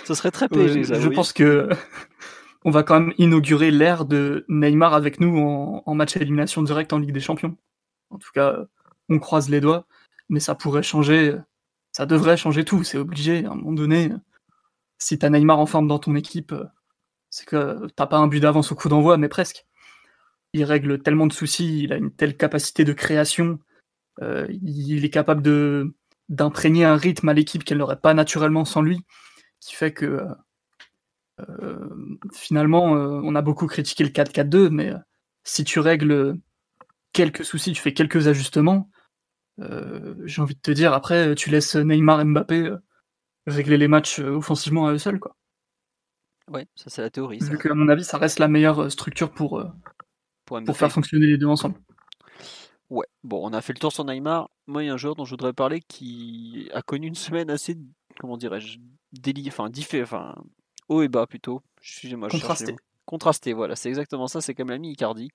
Ce 0.05 0.13
serait 0.13 0.31
très 0.31 0.47
PSG, 0.47 0.83
Je 0.83 1.09
pense 1.09 1.33
que 1.33 1.69
on 2.65 2.71
va 2.71 2.83
quand 2.83 2.99
même 2.99 3.13
inaugurer 3.17 3.71
l'ère 3.71 4.05
de 4.05 4.45
Neymar 4.47 4.93
avec 4.93 5.19
nous 5.19 5.39
en, 5.39 5.83
en 5.85 5.95
match 5.95 6.17
à 6.17 6.21
élimination 6.21 6.61
directe 6.61 6.93
en 6.93 6.99
Ligue 6.99 7.13
des 7.13 7.19
Champions. 7.19 7.55
En 8.09 8.17
tout 8.17 8.31
cas, 8.33 8.57
on 9.09 9.19
croise 9.19 9.49
les 9.49 9.61
doigts, 9.61 9.85
mais 10.29 10.39
ça 10.39 10.55
pourrait 10.55 10.83
changer, 10.83 11.35
ça 11.91 12.05
devrait 12.05 12.37
changer 12.37 12.65
tout, 12.65 12.83
c'est 12.83 12.97
obligé. 12.97 13.45
À 13.45 13.51
un 13.51 13.55
moment 13.55 13.73
donné, 13.73 14.11
si 14.97 15.17
t'as 15.17 15.29
Neymar 15.29 15.59
en 15.59 15.65
forme 15.65 15.87
dans 15.87 15.99
ton 15.99 16.15
équipe, 16.15 16.53
c'est 17.29 17.45
que 17.45 17.87
t'as 17.95 18.07
pas 18.07 18.17
un 18.17 18.27
but 18.27 18.39
d'avance 18.39 18.71
au 18.71 18.75
coup 18.75 18.89
d'envoi, 18.89 19.17
mais 19.17 19.29
presque. 19.29 19.65
Il 20.53 20.63
règle 20.65 21.01
tellement 21.01 21.27
de 21.27 21.33
soucis, 21.33 21.83
il 21.83 21.93
a 21.93 21.97
une 21.97 22.11
telle 22.11 22.35
capacité 22.37 22.83
de 22.83 22.93
création, 22.93 23.59
euh, 24.21 24.47
il 24.49 25.03
est 25.05 25.09
capable 25.09 25.41
de 25.41 25.95
d'imprégner 26.29 26.85
un 26.85 26.95
rythme 26.95 27.27
à 27.29 27.33
l'équipe 27.33 27.63
qu'elle 27.65 27.79
n'aurait 27.79 27.99
pas 27.99 28.13
naturellement 28.13 28.63
sans 28.63 28.81
lui, 28.81 29.01
qui 29.59 29.75
fait 29.75 29.93
que 29.93 30.05
euh, 30.05 30.25
euh, 31.61 31.89
finalement, 32.33 32.83
on 32.83 33.35
a 33.35 33.41
beaucoup 33.41 33.67
critiqué 33.67 34.03
le 34.03 34.11
4-4-2, 34.11 34.69
mais 34.69 34.93
si 35.43 35.63
tu 35.63 35.79
règles 35.79 36.37
quelques 37.13 37.43
soucis, 37.43 37.73
tu 37.73 37.81
fais 37.81 37.93
quelques 37.93 38.27
ajustements, 38.27 38.89
j'ai 39.57 40.41
envie 40.41 40.55
de 40.55 40.61
te 40.61 40.71
dire, 40.71 40.93
après, 40.93 41.35
tu 41.35 41.49
laisses 41.49 41.75
Neymar 41.75 42.25
Mbappé 42.25 42.75
régler 43.47 43.77
les 43.77 43.87
matchs 43.87 44.19
offensivement 44.19 44.87
à 44.87 44.93
eux 44.93 44.97
seuls, 44.97 45.19
quoi. 45.19 45.35
Ouais, 46.51 46.67
ça 46.75 46.89
c'est 46.89 47.01
la 47.01 47.09
théorie. 47.09 47.39
Vu 47.39 47.57
qu'à 47.57 47.73
mon 47.73 47.87
avis, 47.87 48.03
ça 48.03 48.17
reste 48.17 48.39
la 48.39 48.47
meilleure 48.47 48.83
euh, 48.83 48.89
structure 48.89 49.31
pour, 49.31 49.59
euh, 49.59 49.67
pour, 50.45 50.75
faire 50.75 50.91
fonctionner 50.91 51.27
les 51.27 51.37
deux 51.37 51.47
ensemble. 51.47 51.75
Ouais, 52.89 53.05
bon, 53.23 53.47
on 53.47 53.53
a 53.53 53.61
fait 53.61 53.73
le 53.73 53.79
tour 53.79 53.93
sur 53.93 54.03
Neymar. 54.03 54.49
Moi, 54.67 54.83
il 54.83 54.87
y 54.87 54.89
a 54.89 54.93
un 54.93 54.97
joueur 54.97 55.15
dont 55.15 55.23
je 55.23 55.31
voudrais 55.31 55.53
parler 55.53 55.81
qui 55.81 56.69
a 56.73 56.81
connu 56.81 57.07
une 57.07 57.15
semaine 57.15 57.49
assez, 57.49 57.77
comment 58.19 58.35
dirais-je, 58.35 58.79
délié, 59.13 59.47
enfin, 59.47 59.69
diffé, 59.69 60.03
enfin, 60.03 60.35
haut 60.89 61.01
et 61.01 61.07
bas 61.07 61.25
plutôt. 61.25 61.61
Excusez-moi, 61.81 62.27
Contrasté. 62.27 62.75
Contrasté, 63.05 63.53
voilà, 63.53 63.75
c'est 63.75 63.89
exactement 63.89 64.27
ça, 64.27 64.41
c'est 64.41 64.53
comme 64.53 64.69
l'ami 64.69 64.91
Icardi. 64.91 65.29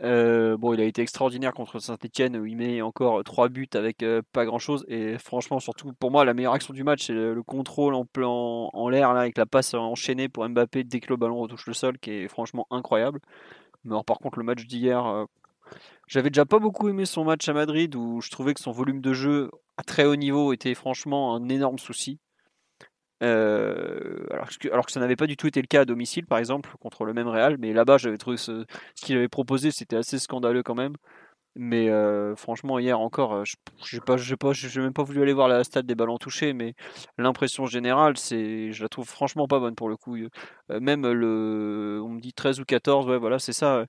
Euh, 0.00 0.56
bon, 0.56 0.72
il 0.72 0.80
a 0.80 0.84
été 0.84 1.02
extraordinaire 1.02 1.52
contre 1.52 1.78
Saint-Etienne 1.78 2.36
où 2.36 2.46
il 2.46 2.56
met 2.56 2.80
encore 2.80 3.22
trois 3.24 3.48
buts 3.48 3.68
avec 3.74 4.02
euh, 4.02 4.22
pas 4.32 4.44
grand-chose. 4.44 4.84
Et 4.88 5.18
franchement, 5.18 5.60
surtout 5.60 5.92
pour 5.92 6.10
moi, 6.10 6.24
la 6.24 6.34
meilleure 6.34 6.54
action 6.54 6.72
du 6.72 6.82
match, 6.82 7.06
c'est 7.06 7.12
le, 7.12 7.42
contrôle 7.42 7.94
en, 7.94 8.04
plan, 8.04 8.70
en 8.72 8.88
l'air 8.88 9.10
avec 9.10 9.36
la 9.36 9.46
passe 9.46 9.74
enchaînée 9.74 10.28
pour 10.28 10.48
Mbappé 10.48 10.84
dès 10.84 11.00
que 11.00 11.08
le 11.10 11.16
ballon 11.16 11.38
retouche 11.38 11.66
le 11.66 11.74
sol, 11.74 11.98
qui 11.98 12.10
est 12.10 12.28
franchement 12.28 12.66
incroyable. 12.70 13.20
Mais 13.84 13.96
par 14.06 14.18
contre, 14.18 14.38
le 14.38 14.44
match 14.44 14.66
d'hier, 14.66 15.06
euh, 15.06 15.24
j'avais 16.06 16.30
déjà 16.30 16.46
pas 16.46 16.58
beaucoup 16.58 16.88
aimé 16.88 17.04
son 17.06 17.24
match 17.24 17.48
à 17.48 17.52
Madrid 17.52 17.94
où 17.94 18.20
je 18.20 18.30
trouvais 18.30 18.54
que 18.54 18.60
son 18.60 18.72
volume 18.72 19.00
de 19.00 19.12
jeu 19.12 19.50
à 19.76 19.82
très 19.82 20.04
haut 20.04 20.16
niveau 20.16 20.52
était 20.52 20.74
franchement 20.74 21.34
un 21.34 21.48
énorme 21.48 21.78
souci. 21.78 22.18
Euh, 23.22 24.26
alors, 24.30 24.48
que, 24.86 24.92
ça 24.92 25.00
n'avait 25.00 25.16
pas 25.16 25.26
du 25.26 25.36
tout 25.36 25.46
été 25.46 25.60
le 25.60 25.66
cas 25.66 25.82
à 25.82 25.84
domicile, 25.84 26.26
par 26.26 26.38
exemple, 26.38 26.70
contre 26.80 27.04
le 27.04 27.12
même 27.12 27.28
Real. 27.28 27.56
Mais 27.58 27.72
là-bas, 27.72 27.98
j'avais 27.98 28.18
trouvé 28.18 28.36
ce, 28.36 28.64
qu'il 28.96 29.16
avait 29.16 29.28
proposé, 29.28 29.70
c'était 29.70 29.96
assez 29.96 30.18
scandaleux 30.18 30.62
quand 30.62 30.74
même. 30.74 30.94
Mais 31.54 31.90
euh, 31.90 32.34
franchement, 32.34 32.78
hier 32.78 32.98
encore, 32.98 33.34
euh, 33.34 33.44
je 33.84 33.96
n'ai 33.96 34.00
pas, 34.00 34.16
même 34.80 34.92
pas 34.94 35.02
voulu 35.02 35.22
aller 35.22 35.34
voir 35.34 35.48
la 35.48 35.64
stade 35.64 35.86
des 35.86 35.94
ballons 35.94 36.16
touchés, 36.16 36.54
mais 36.54 36.74
l'impression 37.18 37.66
générale, 37.66 38.16
c'est, 38.16 38.72
je 38.72 38.82
la 38.82 38.88
trouve 38.88 39.06
franchement 39.06 39.46
pas 39.46 39.58
bonne 39.60 39.74
pour 39.74 39.90
le 39.90 39.96
coup. 39.98 40.16
même 40.70 41.06
le, 41.06 42.00
on 42.02 42.08
me 42.08 42.20
dit 42.20 42.32
13 42.32 42.60
ou 42.60 42.64
14, 42.64 43.06
ouais, 43.06 43.18
voilà, 43.18 43.38
c'est 43.38 43.52
ça. 43.52 43.84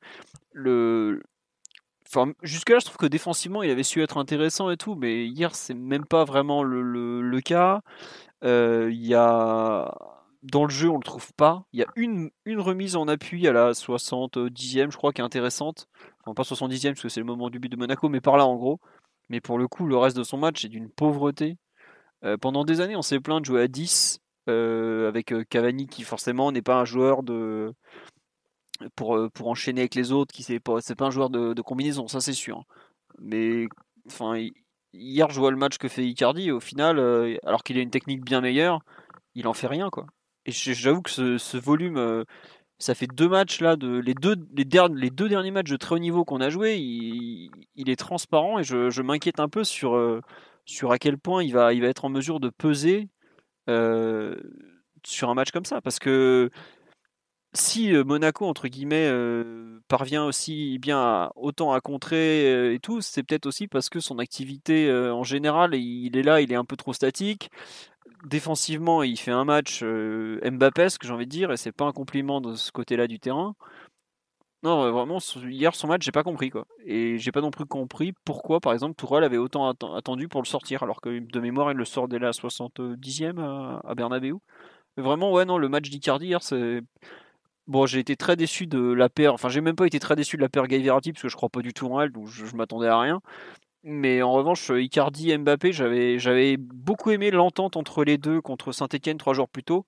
Jusque-là, 2.42 2.80
je 2.80 2.86
trouve 2.86 2.98
que 2.98 3.06
défensivement, 3.06 3.64
il 3.64 3.72
avait 3.72 3.84
su 3.84 4.02
être 4.02 4.18
intéressant 4.18 4.70
et 4.70 4.78
tout, 4.78 4.96
mais 4.96 5.26
hier, 5.26 5.56
c'est 5.56 5.74
même 5.74 6.06
pas 6.06 6.24
vraiment 6.26 6.64
le, 6.64 6.82
le, 6.82 7.22
le 7.22 7.42
cas. 7.42 7.82
Euh, 8.44 8.90
il 8.92 9.06
y 9.06 9.16
a 9.16 9.94
dans 10.44 10.66
le 10.66 10.70
jeu, 10.70 10.90
on 10.90 10.98
le 10.98 11.04
trouve 11.04 11.34
pas. 11.34 11.66
Il 11.72 11.80
y 11.80 11.84
a 11.84 11.88
une, 11.96 12.30
une 12.46 12.60
remise 12.60 12.96
en 12.96 13.08
appui 13.08 13.48
à 13.48 13.54
la 13.54 13.72
70e, 13.72 14.92
je 14.92 14.98
crois, 14.98 15.14
qui 15.14 15.22
est 15.22 15.24
intéressante. 15.24 15.88
Enfin, 16.26 16.34
pas 16.34 16.44
70e, 16.44 16.90
parce 16.90 17.02
que 17.02 17.10
c'est 17.10 17.22
le 17.22 17.26
moment 17.26 17.50
du 17.50 17.60
but 17.60 17.70
de 17.70 17.78
Monaco, 17.78 18.10
mais 18.10 18.22
par 18.22 18.38
là, 18.38 18.46
en 18.46 18.56
gros. 18.56 18.80
Mais 19.30 19.40
pour 19.42 19.58
le 19.58 19.68
coup, 19.68 19.88
le 19.88 19.98
reste 19.98 20.18
de 20.18 20.24
son 20.24 20.38
match 20.38 20.66
est 20.66 20.70
d'une 20.70 20.90
pauvreté. 20.90 21.58
Euh, 22.26 22.38
pendant 22.38 22.66
des 22.66 22.82
années, 22.82 22.96
on 22.96 23.02
s'est 23.02 23.20
plaint 23.20 23.40
de 23.40 23.46
jouer 23.46 23.62
à 23.64 23.68
10, 23.68 24.20
euh, 24.50 25.08
avec 25.08 25.34
Cavani, 25.50 25.88
qui 25.88 26.04
forcément 26.04 26.52
n'est 26.52 26.62
pas 26.62 26.76
un 26.76 26.86
joueur 26.86 27.24
de. 27.24 27.74
Pour, 28.96 29.18
pour 29.34 29.48
enchaîner 29.48 29.82
avec 29.82 29.96
les 29.96 30.12
autres, 30.12 30.34
qui 30.34 30.44
c'est 30.44 30.60
pas, 30.60 30.82
c'est 30.82 30.96
pas 30.96 31.06
un 31.06 31.12
joueur 31.12 31.30
de, 31.30 31.54
de 31.54 31.62
combinaison, 31.62 32.08
ça 32.08 32.20
c'est 32.20 32.34
sûr. 32.34 32.66
Mais 33.20 33.68
enfin, 34.08 34.36
hier, 34.94 35.30
je 35.30 35.40
vois 35.40 35.52
le 35.52 35.58
match 35.58 35.78
que 35.78 35.88
fait 35.88 36.06
Icardi, 36.06 36.52
au 36.52 36.60
final, 36.60 37.00
euh, 37.00 37.36
alors 37.46 37.64
qu'il 37.64 37.78
a 37.78 37.82
une 37.82 37.90
technique 37.90 38.24
bien 38.24 38.42
meilleure, 38.42 38.80
il 39.36 39.48
en 39.48 39.54
fait 39.54 39.68
rien, 39.68 39.90
quoi. 39.90 40.06
Et 40.46 40.52
j'avoue 40.52 41.02
que 41.02 41.10
ce, 41.10 41.58
volume, 41.58 41.98
euh, 41.98 42.24
ça 42.80 42.96
fait 42.96 43.08
deux 43.08 43.30
matchs 43.30 43.62
là, 43.62 43.76
de, 43.76 43.98
les, 44.00 44.14
deux, 44.14 44.36
les, 44.56 44.66
les 44.96 45.10
deux 45.10 45.30
derniers 45.30 45.52
matchs 45.52 45.70
de 45.72 45.78
très 45.78 45.96
haut 45.96 46.00
niveau 46.00 46.26
qu'on 46.26 46.42
a 46.42 46.50
joué, 46.50 46.78
il, 46.78 47.90
est 47.90 47.96
transparent 47.96 48.60
et 48.60 48.64
je, 48.64 49.02
m'inquiète 49.02 49.40
un 49.40 49.50
peu 49.50 49.64
sur, 49.64 49.96
euh, 49.96 50.22
sur 50.66 50.92
à 50.92 51.00
quel 51.00 51.18
point 51.18 51.44
il 51.44 51.54
va, 51.54 51.74
il 51.74 51.82
va 51.82 51.88
être 51.88 52.06
en 52.06 52.10
mesure 52.10 52.40
de 52.40 52.50
peser 52.50 53.10
sur 55.06 55.30
un 55.30 55.34
match 55.34 55.52
comme 55.52 55.66
ça. 55.66 55.82
Parce 55.82 56.00
que 56.00 56.50
si 57.54 57.92
Monaco, 57.92 58.46
entre 58.46 58.68
guillemets, 58.68 59.12
parvient 59.88 60.26
aussi 60.26 60.80
bien 60.80 61.30
autant 61.36 61.74
à 61.74 61.82
contrer 61.82 62.74
et 62.74 62.80
tout, 62.80 63.02
c'est 63.02 63.24
peut-être 63.24 63.46
aussi 63.46 63.68
parce 63.68 63.90
que 63.90 64.00
son 64.00 64.20
activité 64.20 64.92
en 64.92 65.24
général, 65.24 65.76
il 65.76 66.18
est 66.18 66.24
là, 66.24 66.42
il 66.42 66.52
est 66.52 66.56
un 66.56 66.66
peu 66.66 66.76
trop 66.76 66.94
statique. 66.94 67.50
Défensivement, 68.26 69.04
il 69.04 69.18
fait 69.18 69.32
un 69.32 69.46
match 69.46 69.84
Mbappesque, 69.84 71.06
j'ai 71.06 71.12
envie 71.12 71.26
de 71.26 71.32
dire, 71.32 71.52
et 71.52 71.58
c'est 71.58 71.72
pas 71.72 71.86
un 71.86 71.92
compliment 71.92 72.42
de 72.42 72.56
ce 72.56 72.72
côté-là 72.72 73.08
du 73.08 73.20
terrain. 73.20 73.56
Non, 74.64 74.90
vraiment, 74.92 75.18
hier 75.36 75.76
son 75.76 75.88
match, 75.88 76.06
j'ai 76.06 76.14
pas 76.14 76.24
compris 76.24 76.50
quoi. 76.50 76.66
Et 76.86 77.18
j'ai 77.18 77.34
pas 77.34 77.42
non 77.42 77.52
plus 77.52 77.66
compris 77.66 78.14
pourquoi, 78.24 78.62
par 78.62 78.72
exemple, 78.72 78.96
Tourelle 78.96 79.26
avait 79.26 79.38
autant 79.38 79.70
attendu 79.70 80.30
pour 80.30 80.42
le 80.42 80.48
sortir, 80.48 80.84
alors 80.84 81.02
que 81.02 81.20
de 81.20 81.40
mémoire, 81.42 81.72
il 81.72 81.78
le 81.78 81.84
sort 81.84 82.08
dès 82.08 82.18
la 82.18 82.32
70e 82.32 83.40
à, 83.42 83.82
à 83.86 83.94
Bernabeu. 83.94 84.38
Vraiment, 84.96 85.34
ouais, 85.34 85.44
non, 85.44 85.58
le 85.58 85.68
match 85.68 85.90
d'Icardi 85.90 86.28
hier, 86.28 86.42
c'est 86.42 86.82
Bon, 87.68 87.86
j'ai 87.86 88.00
été 88.00 88.18
très 88.18 88.36
déçu 88.36 88.68
de 88.68 88.80
la 88.80 89.10
paire. 89.10 89.34
Enfin, 89.34 89.50
j'ai 89.50 89.62
même 89.62 89.76
pas 89.76 89.86
été 89.88 90.00
très 90.00 90.16
déçu 90.16 90.36
de 90.36 90.42
la 90.42 90.50
paire 90.50 90.68
Guy 90.68 90.84
parce 90.84 91.22
que 91.22 91.30
je 91.30 91.36
crois 91.36 91.50
pas 91.50 91.62
du 91.62 91.74
tout 91.74 91.88
en 91.88 92.02
elle, 92.02 92.12
donc 92.12 92.28
je, 92.28 92.56
m'attendais 92.56 92.88
à 92.88 93.00
rien. 93.00 93.22
Mais 93.84 94.22
en 94.22 94.32
revanche, 94.34 94.70
Icardi 94.70 95.32
et 95.32 95.38
Mbappé, 95.38 95.72
j'avais, 95.74 96.20
j'avais 96.20 96.58
beaucoup 96.58 97.12
aimé 97.12 97.32
l'entente 97.32 97.78
entre 97.78 98.04
les 98.04 98.18
deux 98.18 98.42
contre 98.42 98.72
Saint-Etienne 98.72 99.18
trois 99.18 99.34
jours 99.34 99.50
plus 99.50 99.64
tôt. 99.64 99.86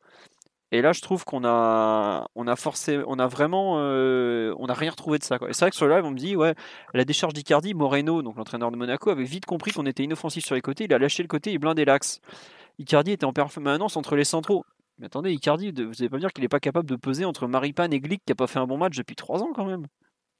Et 0.71 0.81
là, 0.81 0.93
je 0.93 1.01
trouve 1.01 1.25
qu'on 1.25 1.45
a, 1.45 2.27
on 2.35 2.47
a 2.47 2.55
forcé, 2.55 2.99
on 3.07 3.19
a 3.19 3.27
vraiment, 3.27 3.75
euh, 3.77 4.53
on 4.57 4.67
n'a 4.67 4.73
rien 4.73 4.91
retrouvé 4.91 5.19
de 5.19 5.23
ça. 5.23 5.37
Quoi. 5.37 5.49
Et 5.49 5.53
c'est 5.53 5.63
vrai 5.63 5.69
que 5.69 5.75
sur 5.77 5.85
le 5.85 5.95
live, 5.95 6.05
on 6.05 6.11
me 6.11 6.17
dit, 6.17 6.35
ouais, 6.35 6.55
la 6.93 7.05
décharge 7.05 7.33
d'Icardi, 7.33 7.73
Moreno, 7.73 8.21
donc 8.21 8.35
l'entraîneur 8.37 8.71
de 8.71 8.77
Monaco, 8.77 9.09
avait 9.09 9.23
vite 9.23 9.45
compris 9.45 9.71
qu'on 9.71 9.85
était 9.85 10.03
inoffensif 10.03 10.43
sur 10.43 10.55
les 10.55 10.61
côtés. 10.61 10.85
Il 10.85 10.93
a 10.93 10.97
lâché 10.97 11.23
le 11.23 11.27
côté 11.27 11.53
et 11.53 11.59
blindé 11.59 11.85
l'axe. 11.85 12.19
Icardi 12.79 13.11
était 13.11 13.25
en 13.25 13.33
permanence 13.33 13.95
entre 13.95 14.15
les 14.15 14.25
centraux. 14.25 14.65
Mais 14.99 15.07
attendez, 15.07 15.33
Icardi, 15.33 15.71
vous 15.71 15.83
n'allez 15.83 16.09
pas 16.09 16.15
me 16.15 16.21
dire 16.21 16.31
qu'il 16.31 16.43
n'est 16.43 16.49
pas 16.49 16.59
capable 16.59 16.89
de 16.89 16.95
peser 16.95 17.25
entre 17.25 17.47
Maripane 17.47 17.91
et 17.93 17.99
Glick 17.99 18.21
qui 18.25 18.31
n'a 18.31 18.35
pas 18.35 18.47
fait 18.47 18.59
un 18.59 18.67
bon 18.67 18.77
match 18.77 18.95
depuis 18.95 19.15
3 19.15 19.43
ans 19.43 19.51
quand 19.53 19.65
même 19.65 19.87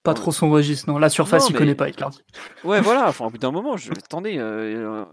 Pas 0.03 0.13
trop 0.13 0.31
son 0.31 0.49
registre, 0.49 0.89
non. 0.89 0.97
La 0.97 1.09
surface, 1.09 1.49
il 1.49 1.53
ne 1.53 1.57
connaît 1.57 1.75
pas 1.75 1.89
Icardi. 1.89 2.21
Ouais, 2.63 2.81
voilà. 2.81 3.09
Enfin, 3.09 3.25
au 3.25 3.29
bout 3.29 3.37
d'un 3.37 3.51
moment, 3.51 3.75
je... 3.75 3.91
attendez, 3.91 4.37
euh, 4.37 5.03
euh, 5.03 5.05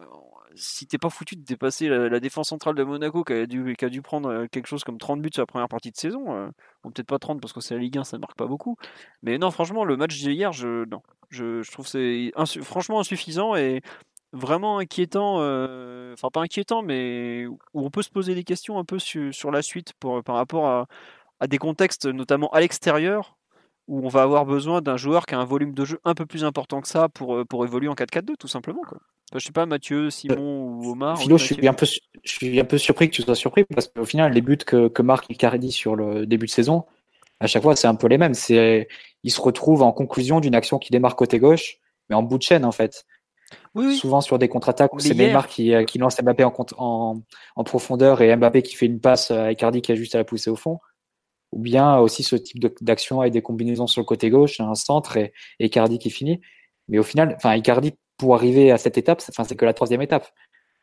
si 0.55 0.86
t'es 0.86 0.98
pas 0.98 1.10
foutu 1.10 1.35
de 1.35 1.44
dépasser 1.44 1.89
la, 1.89 2.20
défense 2.20 2.51
centrale 2.51 2.77
de 2.77 2.85
Monaco 2.85 3.24
qui 3.24 3.32
a, 3.32 3.47
dû, 3.47 3.74
qui 3.77 3.85
a, 3.85 3.89
dû, 3.89 4.01
prendre 4.01 4.28
euh, 4.28 4.47
quelque 4.47 4.69
chose 4.69 4.85
comme 4.85 4.98
30 4.98 5.20
buts 5.20 5.31
sur 5.32 5.43
la 5.43 5.47
première 5.47 5.69
partie 5.69 5.90
de 5.90 5.97
saison, 5.97 6.52
bon, 6.85 6.90
peut-être 6.93 7.09
pas 7.09 7.19
30 7.19 7.40
parce 7.40 7.52
que 7.52 7.60
c'est 7.60 7.74
la 7.74 7.81
Ligue 7.81 7.98
1, 7.98 8.05
ça 8.05 8.19
ne 8.19 8.20
marque 8.20 8.36
pas 8.36 8.47
beaucoup. 8.47 8.77
Mais 9.23 9.39
non, 9.39 9.51
franchement, 9.51 9.85
le 9.85 9.97
match 9.97 10.16
d'hier, 10.19 10.52
je, 10.52 10.85
non, 10.89 11.02
je, 11.31 11.62
je 11.62 11.73
trouve 11.73 11.89
c'est 11.89 12.31
franchement 12.62 13.01
insuffisant 13.01 13.56
et 13.56 13.82
vraiment 14.32 14.78
inquiétant, 14.78 15.36
euh, 15.40 16.12
enfin 16.14 16.28
pas 16.32 16.40
inquiétant, 16.40 16.82
mais 16.82 17.46
où 17.46 17.59
on 17.74 17.90
peut 17.90 18.02
se 18.02 18.10
poser 18.10 18.34
des 18.34 18.44
questions 18.44 18.78
un 18.78 18.84
peu 18.84 18.98
sur, 18.98 19.50
la 19.50 19.62
suite 19.62 19.92
pour, 19.98 20.22
par 20.22 20.36
rapport 20.36 20.66
à, 20.66 21.46
des 21.46 21.59
contextes, 21.59 22.06
notamment 22.06 22.48
à 22.50 22.60
l'extérieur, 22.60 23.36
où 23.88 24.04
on 24.04 24.09
va 24.09 24.22
avoir 24.22 24.46
besoin 24.46 24.80
d'un 24.80 24.96
joueur 24.96 25.26
qui 25.26 25.34
a 25.34 25.38
un 25.38 25.44
volume 25.44 25.74
de 25.74 25.84
jeu 25.84 26.00
un 26.04 26.14
peu 26.14 26.24
plus 26.24 26.44
important 26.44 26.80
que 26.80 26.88
ça 26.88 27.09
pour, 27.09 27.34
euh, 27.34 27.44
pour 27.44 27.64
évoluer 27.64 27.88
en 27.88 27.94
4-4-2, 27.94 28.36
tout 28.38 28.48
simplement. 28.48 28.82
Quoi. 28.88 28.98
je 29.34 29.40
sais 29.40 29.52
pas, 29.52 29.66
Mathieu, 29.66 30.09
Simon 30.09 30.78
ou 30.78 30.92
Omar. 30.92 31.18
Philo, 31.18 31.36
je 31.36 31.44
suis, 31.44 31.68
un 31.68 31.74
peu, 31.74 31.86
je 31.86 32.30
suis 32.30 32.60
un 32.60 32.64
peu 32.64 32.78
surpris 32.78 33.10
que 33.10 33.14
tu 33.14 33.22
sois 33.22 33.34
surpris, 33.34 33.64
parce 33.64 33.88
qu'au 33.88 34.04
final, 34.04 34.32
les 34.32 34.40
buts 34.40 34.56
que, 34.56 34.88
que 34.88 35.02
marque 35.02 35.28
Icardi 35.30 35.72
sur 35.72 35.96
le 35.96 36.26
début 36.26 36.46
de 36.46 36.52
saison, 36.52 36.84
à 37.40 37.48
chaque 37.48 37.64
fois, 37.64 37.74
c'est 37.74 37.88
un 37.88 37.96
peu 37.96 38.06
les 38.06 38.18
mêmes. 38.18 38.34
C'est, 38.34 38.86
il 39.24 39.30
se 39.32 39.40
retrouve 39.40 39.82
en 39.82 39.90
conclusion 39.90 40.38
d'une 40.38 40.54
action 40.54 40.78
qui 40.78 40.92
démarre 40.92 41.16
côté 41.16 41.40
gauche, 41.40 41.78
mais 42.09 42.14
en 42.14 42.22
bout 42.22 42.38
de 42.38 42.42
chaîne, 42.44 42.64
en 42.64 42.70
fait. 42.70 43.04
Souvent 43.98 44.20
sur 44.20 44.38
des 44.38 44.48
contre-attaques 44.48 44.94
où 44.94 45.00
c'est 45.00 45.14
Neymar 45.14 45.48
qui, 45.48 45.74
euh, 45.74 45.84
qui, 45.84 45.98
lance 45.98 46.20
Mbappé 46.20 46.44
en, 46.44 46.54
en, 46.76 47.22
en, 47.56 47.64
profondeur 47.64 48.20
et 48.20 48.34
Mbappé 48.36 48.62
qui 48.62 48.76
fait 48.76 48.86
une 48.86 49.00
passe 49.00 49.30
à 49.30 49.50
Icardi 49.50 49.82
qui 49.82 49.92
a 49.92 49.94
juste 49.94 50.14
à 50.14 50.18
la 50.18 50.24
pousser 50.24 50.50
au 50.50 50.56
fond. 50.56 50.78
Ou 51.52 51.60
bien 51.60 51.98
aussi 51.98 52.22
ce 52.22 52.36
type 52.36 52.64
d'action 52.82 53.20
avec 53.20 53.32
des 53.32 53.42
combinaisons 53.42 53.86
sur 53.86 54.00
le 54.00 54.06
côté 54.06 54.30
gauche, 54.30 54.60
un 54.60 54.74
centre 54.74 55.16
et, 55.16 55.32
Icardi 55.60 55.98
qui 55.98 56.10
finit. 56.10 56.40
Mais 56.88 56.98
au 56.98 57.02
final, 57.02 57.34
enfin, 57.36 57.54
Icardi, 57.54 57.92
pour 58.16 58.34
arriver 58.34 58.70
à 58.70 58.78
cette 58.78 58.98
étape, 58.98 59.20
c'est 59.20 59.56
que 59.56 59.64
la 59.64 59.74
troisième 59.74 60.02
étape. 60.02 60.28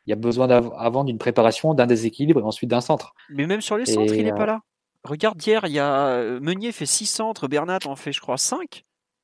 Il 0.06 0.12
y 0.12 0.14
a 0.14 0.16
besoin 0.16 0.48
avant 0.48 1.04
d'une 1.04 1.18
préparation, 1.18 1.74
d'un 1.74 1.86
déséquilibre 1.86 2.40
et 2.40 2.44
ensuite 2.44 2.70
d'un 2.70 2.82
centre. 2.82 3.14
Mais 3.30 3.46
même 3.46 3.62
sur 3.62 3.78
les 3.78 3.86
centres, 3.86 4.14
il 4.14 4.24
n'est 4.24 4.32
pas 4.32 4.44
euh, 4.44 4.48
là. 4.48 4.60
Regarde, 5.04 5.44
hier, 5.46 5.62
il 5.66 5.74
y 5.74 5.80
a 5.80 6.08
euh, 6.08 6.40
Meunier 6.40 6.72
fait 6.72 6.86
6 6.86 7.06
centres, 7.06 7.48
Bernat 7.48 7.80
en 7.86 7.96
fait, 7.96 8.12
je 8.12 8.20
crois, 8.20 8.38
5. 8.38 8.84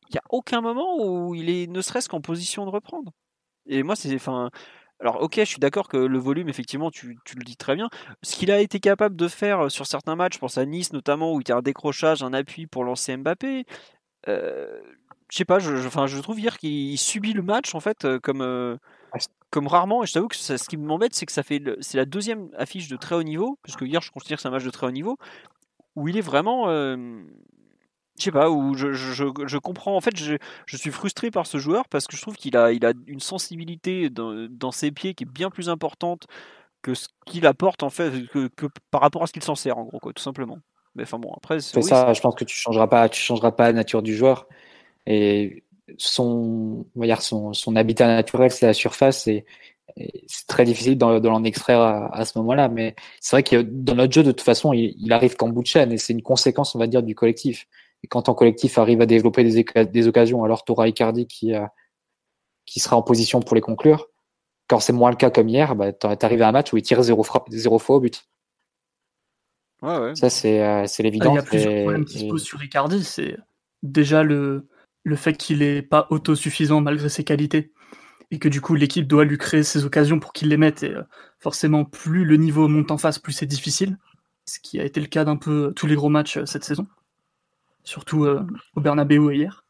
Il 0.10 0.14
n'y 0.14 0.20
a 0.20 0.24
aucun 0.30 0.62
moment 0.62 0.98
où 1.04 1.34
il 1.36 1.50
est 1.50 1.68
ne 1.68 1.82
serait-ce 1.82 2.08
qu'en 2.08 2.22
position 2.22 2.66
de 2.66 2.70
reprendre. 2.72 3.12
Et 3.68 3.84
moi, 3.84 3.96
c'est. 3.96 4.14
Enfin, 4.16 4.50
alors, 5.00 5.22
ok, 5.22 5.36
je 5.38 5.44
suis 5.44 5.60
d'accord 5.60 5.90
que 5.90 5.98
le 5.98 6.18
volume, 6.18 6.48
effectivement, 6.48 6.90
tu, 6.90 7.18
tu, 7.26 7.36
le 7.36 7.44
dis 7.44 7.58
très 7.58 7.76
bien. 7.76 7.90
Ce 8.24 8.36
qu'il 8.36 8.52
a 8.52 8.62
été 8.62 8.80
capable 8.80 9.16
de 9.16 9.28
faire 9.28 9.70
sur 9.70 9.86
certains 9.86 10.16
matchs, 10.16 10.36
je 10.36 10.40
pense 10.40 10.58
à 10.58 10.66
Nice 10.66 10.94
notamment, 10.94 11.34
où 11.34 11.42
il 11.42 11.50
y 11.50 11.52
a 11.52 11.58
un 11.58 11.62
décrochage, 11.62 12.24
un 12.24 12.34
appui 12.34 12.66
pour 12.66 12.84
lancer 12.84 13.16
Mbappé. 13.18 13.66
Euh, 14.30 14.80
je 15.30 15.38
sais 15.38 15.46
pas, 15.46 15.60
je, 15.60 15.76
je, 15.76 15.90
je 15.90 16.22
trouve 16.22 16.40
hier 16.40 16.58
qu'il 16.58 16.98
subit 16.98 17.34
le 17.34 17.42
match, 17.42 17.76
en 17.76 17.80
fait, 17.82 18.06
euh, 18.06 18.20
comme, 18.20 18.42
euh, 18.42 18.78
comme 19.50 19.68
rarement. 19.68 20.04
Et 20.04 20.08
je 20.08 20.14
t'avoue 20.14 20.30
que 20.30 20.36
ce 20.36 20.70
qui 20.70 20.78
m'embête, 20.78 21.14
c'est 21.14 21.26
que 21.26 21.32
ça 21.34 21.44
fait 21.44 21.62
c'est 21.82 21.98
la 21.98 22.06
deuxième 22.06 22.50
affiche 22.58 22.88
de 22.88 22.96
très 22.96 23.16
haut 23.16 23.24
niveau, 23.24 23.60
parce 23.64 23.76
que 23.76 23.86
hier, 23.86 24.02
je 24.02 24.12
considère 24.12 24.38
que 24.38 24.44
c'est 24.44 24.48
un 24.48 24.52
match 24.52 24.64
de 24.64 24.70
très 24.70 24.88
haut 24.88 24.92
niveau, 24.92 25.18
où 25.96 26.08
il 26.08 26.18
est 26.18 26.22
vraiment 26.22 26.68
je 28.18 28.24
sais 28.24 28.32
pas, 28.32 28.50
où 28.50 28.76
je, 28.76 28.94
je, 28.94 29.26
je, 29.46 29.58
comprends. 29.58 29.96
En 29.96 30.02
fait, 30.02 30.16
je, 30.16 30.36
je, 30.66 30.78
suis 30.78 30.92
frustré 30.92 31.32
par 31.32 31.46
ce 31.46 31.58
joueur 31.58 31.88
parce 31.90 32.08
que 32.08 32.16
je 32.16 32.22
trouve 32.22 32.36
qu'il 32.36 32.56
a, 32.56 32.72
il 32.72 32.86
a 32.86 32.94
une 33.08 33.20
sensibilité 33.20 34.10
dans, 34.10 34.48
dans, 34.50 34.72
ses 34.72 34.92
pieds 34.92 35.14
qui 35.14 35.26
est 35.26 35.30
bien 35.30 35.50
plus 35.50 35.70
importante 35.70 36.26
que 36.82 36.94
ce 36.94 37.08
qu'il 37.26 37.46
apporte 37.46 37.84
en 37.84 37.90
fait, 37.90 38.28
que, 38.28 38.48
que 38.48 38.68
par 38.92 39.02
rapport 39.02 39.24
à 39.24 39.28
ce 39.28 39.34
qu'il 39.34 39.44
s'en 39.44 39.56
sert 39.56 39.78
en 39.78 39.84
gros, 39.84 40.00
quoi, 40.00 40.14
tout 40.14 40.24
simplement. 40.24 40.60
Mais 40.96 41.04
enfin 41.04 41.20
bon, 41.20 41.34
après, 41.36 41.60
c'est 41.60 41.82
ça. 41.82 42.14
Je 42.14 42.22
pense 42.22 42.36
que 42.36 42.46
tu 42.46 42.56
changeras 42.56 42.88
pas, 42.88 43.10
tu 43.10 43.22
changeras 43.22 43.52
pas 43.52 43.66
la 43.66 43.74
nature 43.74 44.02
du 44.02 44.16
joueur 44.16 44.48
et 45.06 45.64
son, 45.98 46.86
on 46.96 47.00
va 47.00 47.06
dire 47.06 47.22
son, 47.22 47.54
son 47.54 47.76
habitat 47.76 48.08
naturel, 48.08 48.50
c'est 48.52 48.66
la 48.66 48.74
surface 48.74 49.28
et, 49.28 49.46
c'est 50.28 50.48
très 50.48 50.66
difficile 50.66 50.98
d'en, 50.98 51.20
l'en 51.20 51.44
extraire 51.46 51.80
à, 51.80 52.14
à 52.14 52.26
ce 52.26 52.38
moment-là. 52.40 52.68
Mais 52.68 52.96
c'est 53.22 53.36
vrai 53.36 53.44
que 53.44 53.62
dans 53.62 53.96
notre 53.96 54.12
jeu, 54.12 54.24
de 54.24 54.32
toute 54.32 54.42
façon, 54.42 54.74
il, 54.74 54.94
il 54.98 55.14
arrive 55.14 55.36
qu'en 55.38 55.48
bout 55.48 55.62
de 55.62 55.68
chaîne 55.68 55.92
et 55.92 55.98
c'est 55.98 56.12
une 56.12 56.22
conséquence, 56.22 56.76
on 56.76 56.80
va 56.80 56.88
dire, 56.88 57.02
du 57.02 57.16
collectif. 57.16 57.68
Et 58.04 58.08
quand 58.08 58.24
ton 58.24 58.34
collectif 58.34 58.78
arrive 58.78 59.02
à 59.02 59.06
développer 59.06 59.44
des, 59.44 59.86
des 59.86 60.08
occasions, 60.08 60.44
alors 60.44 60.64
tu 60.64 60.72
auras 60.72 60.88
Icardi 60.88 61.28
qui, 61.28 61.54
euh, 61.54 61.66
qui 62.66 62.80
sera 62.80 62.96
en 62.98 63.02
position 63.02 63.40
pour 63.40 63.56
les 63.56 63.62
conclure. 63.62 64.08
Quand 64.68 64.80
c'est 64.80 64.94
moins 64.94 65.10
le 65.10 65.16
cas 65.16 65.30
comme 65.30 65.50
hier, 65.50 65.76
bah, 65.76 65.94
tu 65.94 66.06
arrives 66.06 66.42
à 66.42 66.48
un 66.48 66.52
match 66.52 66.74
où 66.74 66.78
il 66.78 66.84
tire 66.84 67.02
zéro, 67.02 67.26
zéro 67.50 67.80
fois 67.80 67.98
au 67.98 68.00
but. 68.00 68.28
Ouais, 69.82 69.98
ouais. 69.98 70.16
Ça, 70.16 70.30
c'est 70.30 70.64
euh, 70.64 70.86
l'évidence. 71.00 71.34
Il 71.34 71.36
y 71.36 71.40
a 71.40 71.44
plusieurs 71.44 71.82
problèmes 71.82 72.06
qui 72.06 72.20
se 72.20 72.26
posent 72.26 72.44
sur 72.44 72.64
Icardi. 72.64 73.04
C'est 73.04 73.38
déjà 73.84 74.24
le, 74.24 74.68
le 75.04 75.16
fait 75.16 75.34
qu'il 75.34 75.60
n'est 75.60 75.82
pas 75.82 76.08
autosuffisant 76.10 76.82
malgré 76.82 77.10
ses 77.10 77.24
qualités 77.24 77.72
et 78.32 78.40
que 78.40 78.50
du 78.50 78.60
coup 78.60 78.74
l'équipe 78.74 79.08
doit 79.08 79.24
lui 79.24 79.38
créer 79.38 79.62
ses 79.62 79.86
occasions 79.86 80.20
pour 80.20 80.34
qu'il 80.34 80.50
les 80.50 80.58
mette. 80.58 80.84
Et 80.84 80.92
euh, 80.92 81.04
forcément, 81.38 81.86
plus 81.86 82.26
le 82.26 82.38
niveau 82.38 82.68
monte 82.68 82.90
en 82.90 82.98
face, 82.98 83.20
plus 83.20 83.34
c'est 83.34 83.46
difficile. 83.46 83.98
Ce 84.46 84.60
qui 84.60 84.80
a 84.80 84.84
été 84.84 85.00
le 85.00 85.08
cas 85.08 85.26
d'un 85.26 85.38
peu 85.38 85.74
tous 85.76 85.88
les 85.88 85.96
gros 85.96 86.10
matchs 86.10 86.44
cette 86.46 86.64
saison 86.64 86.88
surtout 87.86 88.26
euh, 88.26 88.46
au 88.76 88.82
Bernabeu 88.82 89.34
hier. 89.34 89.64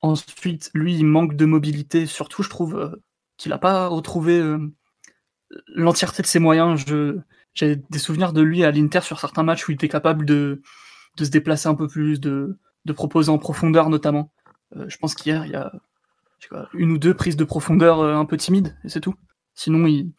Ensuite, 0.00 0.70
lui, 0.74 0.96
il 0.96 1.04
manque 1.04 1.36
de 1.36 1.44
mobilité, 1.44 2.06
surtout 2.06 2.42
je 2.42 2.48
trouve 2.48 2.78
euh, 2.78 2.96
qu'il 3.36 3.50
n'a 3.50 3.58
pas 3.58 3.88
retrouvé 3.88 4.38
euh, 4.38 4.58
l'entièreté 5.74 6.22
de 6.22 6.26
ses 6.26 6.38
moyens. 6.38 6.82
J'ai 7.54 7.76
des 7.76 7.98
souvenirs 7.98 8.32
de 8.32 8.40
lui 8.40 8.64
à 8.64 8.70
l'Inter 8.70 9.02
sur 9.02 9.20
certains 9.20 9.42
matchs 9.42 9.68
où 9.68 9.72
il 9.72 9.74
était 9.74 9.88
capable 9.88 10.24
de, 10.24 10.62
de 11.18 11.24
se 11.24 11.30
déplacer 11.30 11.68
un 11.68 11.74
peu 11.74 11.86
plus, 11.86 12.18
de, 12.18 12.58
de 12.86 12.92
proposer 12.94 13.30
en 13.30 13.38
profondeur 13.38 13.90
notamment. 13.90 14.32
je 14.74 14.96
pense 14.96 15.14
qu'hier, 15.14 15.44
il 15.44 15.52
y 15.52 15.56
a 15.56 15.70
une 16.72 16.92
ou 16.92 16.98
deux 16.98 17.14
prises 17.14 17.36
de 17.36 17.44
profondeur 17.44 18.00
un 18.00 18.24
peu 18.24 18.38
timides, 18.38 18.76
et 18.84 18.88
c'est 18.88 19.00
tout. 19.00 19.14
Sinon, 19.54 19.86
il, 19.86 20.12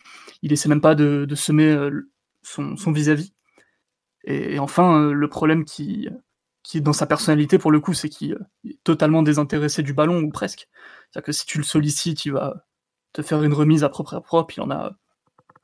il 0.43 0.53
essaie 0.53 0.69
même 0.69 0.79
pas 0.79 0.93
de, 0.93 1.25
de 1.25 1.35
semer 1.35 1.75
son 2.43 2.91
vis-à-vis. 2.91 3.33
Et, 4.25 4.59
enfin, 4.59 5.11
le 5.11 5.27
problème 5.27 5.65
qui, 5.65 6.07
qui 6.63 6.77
est 6.77 6.81
dans 6.81 6.93
sa 6.93 7.05
personnalité 7.05 7.57
pour 7.57 7.71
le 7.71 7.79
coup, 7.79 7.93
c'est 7.93 8.09
qu'il 8.09 8.37
est 8.65 8.83
totalement 8.83 9.21
désintéressé 9.21 9.83
du 9.83 9.93
ballon 9.93 10.21
ou 10.21 10.29
presque. 10.29 10.69
C'est-à-dire 11.11 11.25
que 11.25 11.31
si 11.33 11.45
tu 11.45 11.57
le 11.57 11.63
sollicites, 11.63 12.25
il 12.25 12.31
va 12.31 12.65
te 13.11 13.21
faire 13.21 13.43
une 13.43 13.53
remise 13.53 13.83
à 13.83 13.89
propre 13.89 14.15
à 14.15 14.21
propre. 14.21 14.53
Il 14.57 14.61
y 14.61 14.63
en 14.63 14.71
a 14.71 14.93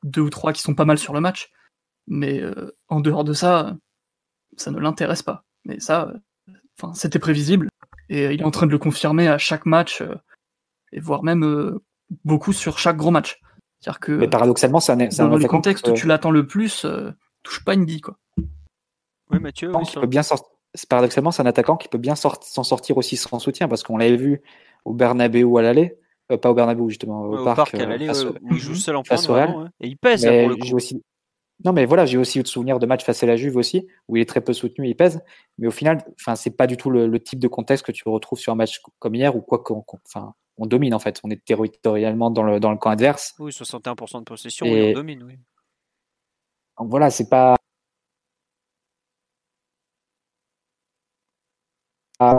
deux 0.04 0.22
ou 0.22 0.30
trois 0.30 0.54
qui 0.54 0.62
sont 0.62 0.76
pas 0.76 0.86
mal 0.86 0.98
sur 0.98 1.14
le 1.14 1.22
match, 1.22 1.52
mais 2.08 2.42
euh, 2.42 2.78
en 2.90 3.00
dehors 3.00 3.24
de 3.24 3.34
ça, 3.34 3.78
ça 4.58 4.72
ne 4.72 4.80
l'intéresse 4.80 5.24
pas. 5.24 5.46
Mais 5.66 5.80
ça, 5.80 6.14
enfin, 6.78 6.94
c'était 6.94 7.20
prévisible 7.20 7.70
et 8.10 8.34
il 8.34 8.42
est 8.42 8.46
en 8.46 8.52
train 8.52 8.66
de 8.66 8.72
le 8.72 8.78
confirmer 8.78 9.28
à 9.28 9.38
chaque 9.38 9.66
match 9.66 10.02
euh, 10.02 10.16
et 10.92 11.00
voire 11.00 11.24
même 11.24 11.46
euh, 11.46 11.82
beaucoup 12.26 12.54
sur 12.54 12.78
chaque 12.78 12.98
gros 12.98 13.12
match. 13.12 13.40
C'est-à-dire 13.80 14.00
que 14.02 14.12
mais 14.12 14.28
paradoxalement, 14.28 14.82
ça 14.82 14.98
dans 14.98 15.38
le 15.38 15.48
contexte 15.48 15.88
où 15.88 15.94
tu 15.94 16.08
l'attends 16.08 16.32
le 16.32 16.46
plus, 16.46 16.86
touche 17.44 17.64
pas 17.64 17.74
une 17.74 17.86
bille 17.86 18.02
quoi. 18.02 18.20
Oui, 19.32 19.40
Mathieu, 19.40 19.72
oui, 19.74 19.84
peut 19.94 20.08
bien 20.08 20.24
sortir 20.24 20.59
paradoxalement, 20.88 21.32
c'est 21.32 21.42
un 21.42 21.48
attaquant 21.48 21.78
qui 21.78 21.88
peut 21.88 21.98
bien 21.98 22.16
s'en 22.16 22.64
sortir 22.64 22.98
aussi 22.98 23.18
sans 23.18 23.40
soutien 23.40 23.68
parce 23.68 23.84
qu'on 23.84 23.98
l'avait 23.98 24.18
vu 24.18 24.42
au 24.86 24.94
Bernabeu 24.94 25.58
à 25.58 25.62
l'aller, 25.62 25.98
euh, 26.32 26.38
pas 26.38 26.52
au 26.52 26.54
Bernabeu 26.54 26.88
justement, 26.90 27.24
au, 27.24 27.44
parc, 27.44 27.74
à 27.74 27.90
euh, 27.90 28.34
où 28.42 28.54
il 28.54 28.60
joue 28.60 28.76
seul 28.76 28.96
en 28.96 29.04
face 29.04 29.28
et 29.80 29.88
il 29.88 29.98
pèse. 29.98 30.26
pour 30.26 30.32
le 30.32 30.76
Aussi... 30.76 31.02
Non, 31.66 31.74
mais 31.74 31.86
voilà, 31.86 32.06
j'ai 32.06 32.18
aussi 32.18 32.40
eu 32.40 32.46
souvenir 32.46 32.80
de 32.80 32.86
matchs 32.86 33.04
face 33.04 33.22
à 33.22 33.26
la 33.26 33.36
Juve 33.36 33.58
aussi 33.58 33.88
où 34.08 34.16
il 34.16 34.22
est 34.22 34.30
très 34.30 34.42
peu 34.42 34.54
soutenu, 34.54 34.88
il 34.88 34.96
pèse. 34.96 35.22
Mais 35.58 35.68
au 35.68 35.72
final, 35.72 36.06
enfin, 36.20 36.36
c'est 36.36 36.56
pas 36.56 36.68
du 36.68 36.78
tout 36.78 36.90
le, 36.90 37.20
type 37.20 37.40
de 37.40 37.50
contexte 37.50 37.86
que 37.86 37.92
tu 37.92 38.08
retrouves 38.08 38.40
sur 38.40 38.54
un 38.54 38.56
match 38.56 38.82
comme 39.00 39.16
hier 39.16 39.36
ou 39.36 39.42
quoi 39.42 39.60
qu'on, 39.60 39.84
enfin, 40.06 40.34
on 40.58 40.68
domine 40.68 40.94
en 40.94 41.00
fait. 41.00 41.20
On 41.24 41.30
est 41.30 41.44
territorialement 41.44 42.32
dans 42.32 42.44
le 42.44 42.60
dans 42.62 42.72
le 42.72 42.78
camp 42.78 42.92
adverse. 42.92 43.36
Oui, 43.40 43.52
61% 43.52 44.20
de 44.20 44.24
possession, 44.24 44.66
et... 44.66 44.92
on 44.92 44.94
domine. 44.94 45.24
Oui. 45.24 45.34
Donc 46.80 46.90
voilà, 46.90 47.10
c'est 47.10 47.28
pas 47.28 47.58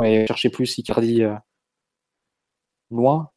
et 0.05 0.27
chercher 0.27 0.51
plus 0.51 0.79
Icardi 0.79 1.23
euh, 1.23 1.35
loin, 2.91 3.31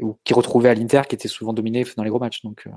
ou 0.00 0.18
qui 0.24 0.34
retrouvait 0.34 0.68
à 0.68 0.74
l'Inter 0.74 1.02
qui 1.08 1.14
était 1.14 1.28
souvent 1.28 1.52
dominé 1.52 1.84
dans 1.96 2.04
les 2.04 2.10
gros 2.10 2.18
matchs. 2.18 2.42
Donc, 2.42 2.66
euh. 2.66 2.70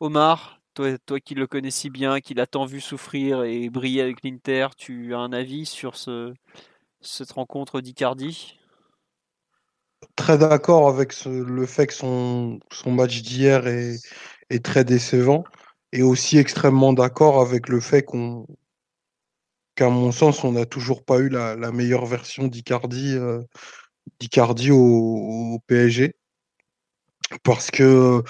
Omar, 0.00 0.60
toi, 0.74 0.96
toi 0.98 1.20
qui 1.20 1.34
le 1.34 1.46
connais 1.46 1.70
si 1.70 1.90
bien, 1.90 2.20
qui 2.20 2.34
l'a 2.34 2.46
tant 2.46 2.64
vu 2.64 2.80
souffrir 2.80 3.44
et 3.44 3.68
briller 3.68 4.02
avec 4.02 4.22
l'Inter, 4.24 4.68
tu 4.76 5.14
as 5.14 5.18
un 5.18 5.32
avis 5.32 5.66
sur 5.66 5.96
ce, 5.96 6.32
cette 7.00 7.32
rencontre 7.32 7.80
d'Icardi? 7.80 8.58
Très 10.14 10.38
d'accord 10.38 10.88
avec 10.88 11.14
le 11.24 11.66
fait 11.66 11.86
que 11.86 11.94
son, 11.94 12.60
son 12.70 12.92
match 12.92 13.22
d'hier 13.22 13.66
est, 13.66 13.98
est 14.50 14.64
très 14.64 14.84
décevant 14.84 15.44
et 15.92 16.02
aussi 16.02 16.38
extrêmement 16.38 16.92
d'accord 16.92 17.40
avec 17.40 17.68
le 17.68 17.80
fait 17.80 18.02
qu'on 18.02 18.46
qu'à 19.76 19.90
mon 19.90 20.10
sens, 20.10 20.42
on 20.44 20.52
n'a 20.52 20.66
toujours 20.66 21.04
pas 21.04 21.18
eu 21.18 21.28
la, 21.28 21.56
meilleure 21.72 22.06
version 22.06 22.48
d'Icardi 22.48 23.14
euh, 23.14 23.42
au, 24.72 25.60
PSG. 25.68 26.16
Parce 27.44 27.70
que, 27.70 28.22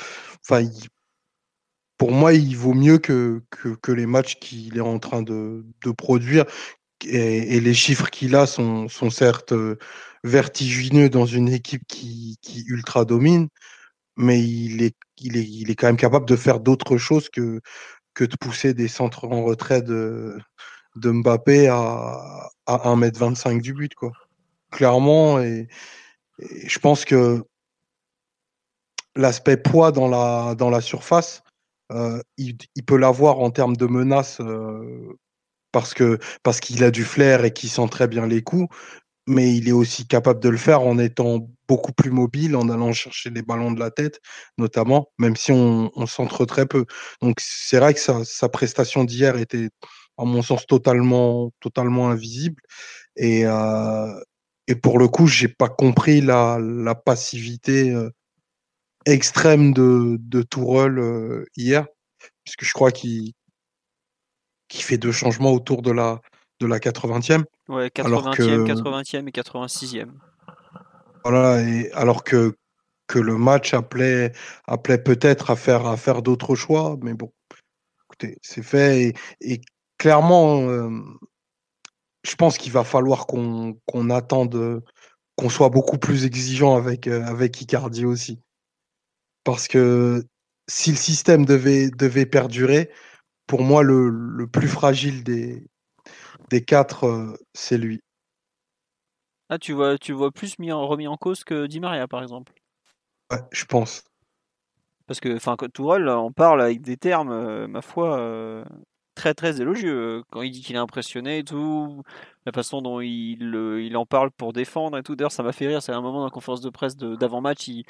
pour 1.99 2.13
moi, 2.13 2.35
il 2.35 2.57
vaut 2.57 2.75
mieux 2.75 2.99
que, 2.99 3.43
que, 3.51 3.93
les 3.93 4.07
matchs 4.07 4.37
qu'il 4.39 4.77
est 4.77 4.81
en 4.81 4.99
train 4.99 5.23
de, 5.23 5.65
produire. 5.97 6.45
Et, 7.05 7.61
les 7.61 7.75
chiffres 7.75 8.11
qu'il 8.11 8.35
a 8.37 8.47
sont, 8.47 8.89
sont 8.89 9.11
certes 9.11 9.53
euh, 9.53 9.77
vertigineux 10.25 11.09
dans 11.11 11.27
une 11.27 11.49
équipe 11.49 11.83
qui, 11.89 12.39
qui 12.43 12.65
ultra 12.69 13.05
domine, 13.05 13.49
mais 14.17 14.43
il 14.43 14.83
est, 14.83 14.97
il, 15.19 15.37
est, 15.37 15.45
il 15.47 15.71
est 15.71 15.77
quand 15.77 15.89
même 15.89 15.97
capable 15.97 16.27
de 16.27 16.37
faire 16.37 16.61
d'autres 16.61 16.97
choses 16.99 17.29
que, 17.29 17.61
que 18.15 18.25
de 18.25 18.37
pousser 18.37 18.75
des 18.75 18.89
centres 18.89 19.27
en 19.27 19.45
retrait 19.45 19.83
de, 19.83 20.39
de 20.97 21.11
Mbappé 21.11 21.69
à, 21.69 22.51
à 22.67 22.77
1m25 22.95 23.61
du 23.61 23.73
but, 23.73 23.95
quoi. 23.95 24.13
Clairement, 24.71 25.41
et, 25.41 25.69
je 26.39 26.79
pense 26.79 27.05
que 27.05 27.45
l'aspect 29.15 29.57
poids 29.57 29.93
dans 29.93 30.09
la, 30.09 30.55
dans 30.55 30.71
la 30.71 30.81
surface, 30.81 31.43
euh, 31.93 32.21
il, 32.37 32.57
peut 32.87 32.97
l'avoir 32.97 33.39
en 33.41 33.51
termes 33.51 33.77
de 33.77 33.87
menace 33.87 34.41
euh, 34.41 35.17
parce 35.73 35.95
que 35.95 36.19
parce 36.43 36.61
qu'il 36.61 36.83
a 36.83 36.91
du 36.91 37.05
flair 37.05 37.45
et 37.45 37.53
qu'il 37.53 37.71
sent 37.71 37.89
très 37.91 38.09
bien 38.09 38.27
les 38.27 38.43
coups, 38.43 38.75
mais 39.27 39.55
il 39.57 39.69
est 39.69 39.73
aussi 39.73 40.07
capable 40.07 40.41
de 40.41 40.49
le 40.49 40.57
faire 40.57 40.83
en 40.83 40.99
étant 40.99 41.49
beaucoup 41.69 41.93
plus 41.93 42.11
mobile, 42.11 42.57
en 42.57 42.69
allant 42.69 42.93
chercher 42.93 43.31
les 43.31 43.43
ballons 43.43 43.73
de 43.73 43.81
la 43.81 43.91
tête, 43.91 44.21
notamment, 44.59 45.09
même 45.19 45.37
si 45.37 45.53
on, 45.53 45.91
on 45.95 46.07
centre 46.07 46.45
très 46.45 46.67
peu. 46.67 46.87
Donc 47.23 47.39
c'est 47.41 47.79
vrai 47.79 47.95
que 47.95 48.01
sa, 48.01 48.25
sa 48.25 48.49
prestation 48.49 49.05
d'hier 49.05 49.37
était 49.39 49.69
à 50.19 50.25
mon 50.25 50.43
sens, 50.43 50.67
totalement, 50.67 51.53
totalement 51.61 52.09
invisible. 52.11 52.63
Et, 53.17 53.45
et 54.69 54.75
pour 54.75 54.99
le 54.99 55.09
coup, 55.09 55.27
j'ai 55.27 55.49
pas 55.49 55.69
compris 55.69 56.21
la, 56.21 56.59
la 56.61 56.95
passivité 56.95 57.95
extrême 59.05 59.73
de, 59.73 60.17
de 60.21 60.43
Tourelle 60.43 61.45
hier, 61.57 61.87
puisque 62.45 62.65
je 62.65 62.73
crois 62.73 62.93
qu'il 62.93 63.33
qui 64.69 64.83
fait 64.83 64.99
deux 64.99 65.13
changements 65.13 65.53
autour 65.53 65.83
de 65.83 65.91
la, 65.91 66.21
de 66.61 66.67
la 66.67 66.79
80e. 66.79 67.45
Ouais, 67.69 67.89
80e, 67.89 68.67
80e 68.67 69.29
et 69.29 69.31
86e. 69.31 70.09
Voilà, 71.25 71.63
et 71.63 71.91
alors 71.93 72.25
que, 72.25 72.57
que 73.07 73.19
le 73.19 73.37
match 73.37 73.75
appelait, 73.75 74.33
appelait 74.67 74.99
peut-être 75.03 75.51
à 75.51 75.57
faire, 75.57 75.87
à 75.87 75.97
faire 75.97 76.23
d'autres 76.23 76.55
choix, 76.55 76.97
mais 77.03 77.15
bon, 77.15 77.33
écoutez, 78.05 78.39
c'est 78.43 78.63
fait. 78.63 79.15
Et, 79.41 79.61
clairement, 79.99 80.61
euh, 80.69 80.91
je 82.25 82.35
pense 82.35 82.59
qu'il 82.59 82.73
va 82.73 82.85
falloir 82.85 83.27
qu'on 83.27 84.11
attende, 84.11 84.83
qu'on 85.37 85.49
soit 85.49 85.69
beaucoup 85.69 85.99
plus 85.99 86.25
exigeant 86.25 86.77
avec, 86.77 87.07
euh, 87.07 87.25
avec 87.25 87.61
Icardi 87.61 88.05
aussi. 88.05 88.41
Parce 89.45 89.69
que 89.69 90.25
si 90.69 90.91
le 90.91 90.97
système 90.97 91.45
devait, 91.45 91.91
devait 91.91 92.27
perdurer, 92.27 92.91
pour 93.47 93.63
moi, 93.63 93.83
le, 93.83 94.09
le 94.09 94.47
plus 94.49 94.69
fragile 94.69 95.23
des, 95.23 95.65
des 96.51 96.65
quatre, 96.65 97.05
euh, 97.05 97.37
c'est 97.55 97.79
lui. 97.79 98.01
Ah, 99.49 99.59
tu 99.59 99.73
vois, 99.73 99.97
tu 99.97 100.13
vois 100.13 100.33
plus 100.33 100.59
mis 100.59 100.73
en, 100.73 100.89
remis 100.89 101.07
en 101.07 101.17
cause 101.17 101.45
que 101.45 101.67
Di 101.67 101.79
Maria, 101.79 102.09
par 102.09 102.23
exemple. 102.23 102.53
Ouais, 103.31 103.39
je 103.53 103.65
pense. 103.65 104.03
Parce 105.07 105.21
que, 105.21 105.37
enfin, 105.37 105.55
Tourelle, 105.73 106.09
on 106.09 106.33
parle 106.33 106.61
avec 106.61 106.81
des 106.81 106.97
termes, 106.97 107.67
ma 107.69 107.81
foi, 107.81 108.65
très 109.17 109.35
très 109.35 109.61
élogieux. 109.61 110.23
Quand 110.31 110.43
il 110.43 110.53
dit 110.53 110.63
qu'il 110.63 110.77
est 110.77 110.79
impressionné 110.79 111.39
et 111.39 111.45
tout, 111.45 112.03
la 112.45 112.53
façon 112.53 112.83
dont 112.83 113.01
il, 113.01 113.39
il 113.81 113.97
en 113.97 114.07
parle 114.07 114.31
pour 114.31 114.53
défendre 114.53 114.97
et 114.99 115.03
tout. 115.03 115.17
D'ailleurs, 115.17 115.33
ça 115.33 115.43
m'a 115.43 115.53
fait 115.53 115.67
rire. 115.67 115.83
C'est 115.83 115.93
un 115.93 116.01
moment 116.01 116.19
dans 116.19 116.27
la 116.27 116.31
conférence 116.31 116.61
de 116.61 116.71
presse 116.71 116.97
d'avant-match, 116.97 117.67
il, 117.67 117.85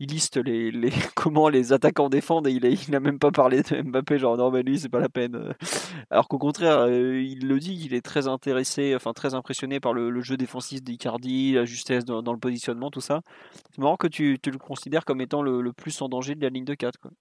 liste 0.00 0.36
les, 0.36 0.70
les, 0.70 0.90
comment 1.14 1.48
les 1.48 1.72
attaquants 1.72 2.10
défendent 2.10 2.46
et 2.46 2.52
il 2.52 2.90
n'a 2.90 3.00
même 3.00 3.18
pas 3.18 3.30
parlé 3.30 3.62
de 3.62 3.80
Mbappé. 3.82 4.18
Genre, 4.18 4.36
non, 4.36 4.50
mais 4.50 4.62
lui, 4.62 4.78
c'est 4.78 4.90
pas 4.90 5.00
la 5.00 5.08
peine. 5.08 5.54
Alors 6.10 6.28
qu'au 6.28 6.38
contraire, 6.38 6.80
euh, 6.80 7.22
il 7.22 7.48
le 7.48 7.58
dit, 7.58 7.78
il 7.86 7.94
est 7.94 8.02
très 8.02 8.28
intéressé, 8.28 8.94
enfin 8.94 9.12
très 9.12 9.34
impressionné 9.34 9.80
par 9.80 9.94
le, 9.94 10.20
jeu 10.20 10.36
défensif 10.36 10.82
d'Icardi, 10.82 11.52
la 11.52 11.64
justesse 11.64 12.04
dans, 12.04 12.20
le 12.32 12.38
positionnement, 12.38 12.90
tout 12.90 13.00
ça. 13.00 13.22
C'est 13.70 13.80
marrant 13.80 13.96
que 13.96 14.08
tu, 14.08 14.38
tu, 14.42 14.50
le 14.50 14.58
considères 14.58 15.04
comme 15.04 15.20
étant 15.20 15.42
le, 15.42 15.72
plus 15.72 16.02
en 16.02 16.08
danger 16.08 16.34
de 16.34 16.42
la 16.42 16.50
ligne 16.50 16.64
de 16.64 16.74
4. 16.74 16.98
Quoi 16.98 17.12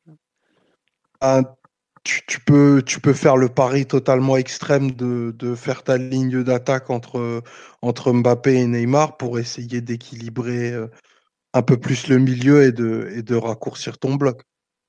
tu, 2.03 2.39
peux, 2.39 2.81
tu 2.85 2.99
peux 2.99 3.13
faire 3.13 3.37
le 3.37 3.49
pari 3.49 3.85
totalement 3.85 4.37
extrême 4.37 4.91
de, 4.91 5.33
de 5.37 5.55
faire 5.55 5.83
ta 5.83 5.97
ligne 5.97 6.43
d'attaque 6.43 6.89
entre, 6.89 7.43
entre 7.81 8.11
Mbappé 8.11 8.55
et 8.55 8.65
Neymar 8.65 9.17
pour 9.17 9.39
essayer 9.39 9.81
d'équilibrer 9.81 10.71
euh, 10.71 10.87
un 11.53 11.61
peu 11.61 11.77
plus 11.77 12.07
le 12.07 12.17
milieu 12.17 12.63
et 12.63 12.71
de, 12.71 13.09
et 13.15 13.21
de 13.21 13.35
raccourcir 13.35 13.97
ton 13.99 14.15
bloc. 14.15 14.41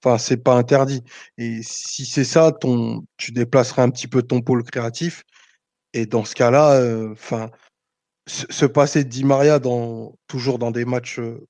Enfin, 0.04 0.18
c'est 0.18 0.38
pas 0.38 0.54
interdit. 0.54 1.02
Et 1.38 1.60
si 1.62 2.06
c'est 2.06 2.24
ça, 2.24 2.52
ton, 2.52 3.04
tu 3.18 3.32
déplaceras 3.32 3.82
un 3.82 3.90
petit 3.90 4.08
peu 4.08 4.22
ton 4.22 4.40
pôle 4.40 4.64
créatif. 4.64 5.22
Et 5.92 6.06
dans 6.06 6.24
ce 6.24 6.34
cas-là, 6.34 6.72
euh, 6.80 7.12
enfin, 7.12 7.50
se, 8.26 8.66
passer 8.66 9.04
de 9.04 9.08
Di 9.10 9.24
Maria 9.24 9.58
dans, 9.58 10.16
toujours 10.26 10.58
dans 10.58 10.70
des 10.70 10.84
matchs 10.84 11.18
euh, 11.18 11.46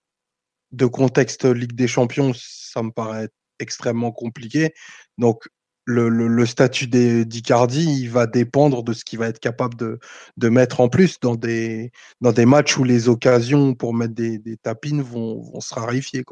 de 0.73 0.87
contexte 0.87 1.45
Ligue 1.45 1.75
des 1.75 1.89
Champions, 1.89 2.33
ça 2.35 2.83
me 2.83 2.91
paraît 2.91 3.29
extrêmement 3.63 4.13
compliqué. 4.13 4.75
Donc, 5.19 5.49
le, 5.85 6.09
le, 6.09 6.47
statut 6.47 6.87
d'Icardi, 6.87 8.03
il 8.03 8.09
va 8.09 8.27
dépendre 8.27 8.85
de 8.85 8.93
ce 8.93 9.05
qu'il 9.05 9.19
va 9.19 9.27
être 9.27 9.41
capable 9.41 9.75
de, 9.75 9.99
de, 10.37 10.49
mettre 10.49 10.81
en 10.81 10.89
plus 10.89 11.19
dans 11.19 11.35
des, 11.35 11.91
dans 12.21 12.33
des 12.33 12.47
matchs 12.47 12.79
où 12.79 12.85
les 12.85 13.09
occasions 13.09 13.75
pour 13.75 13.93
mettre 13.93 14.15
des, 14.15 14.39
des 14.39 14.57
tapines 14.57 15.03
vont, 15.03 15.43
vont, 15.43 15.61
se 15.61 15.75
raréfier. 15.75 16.25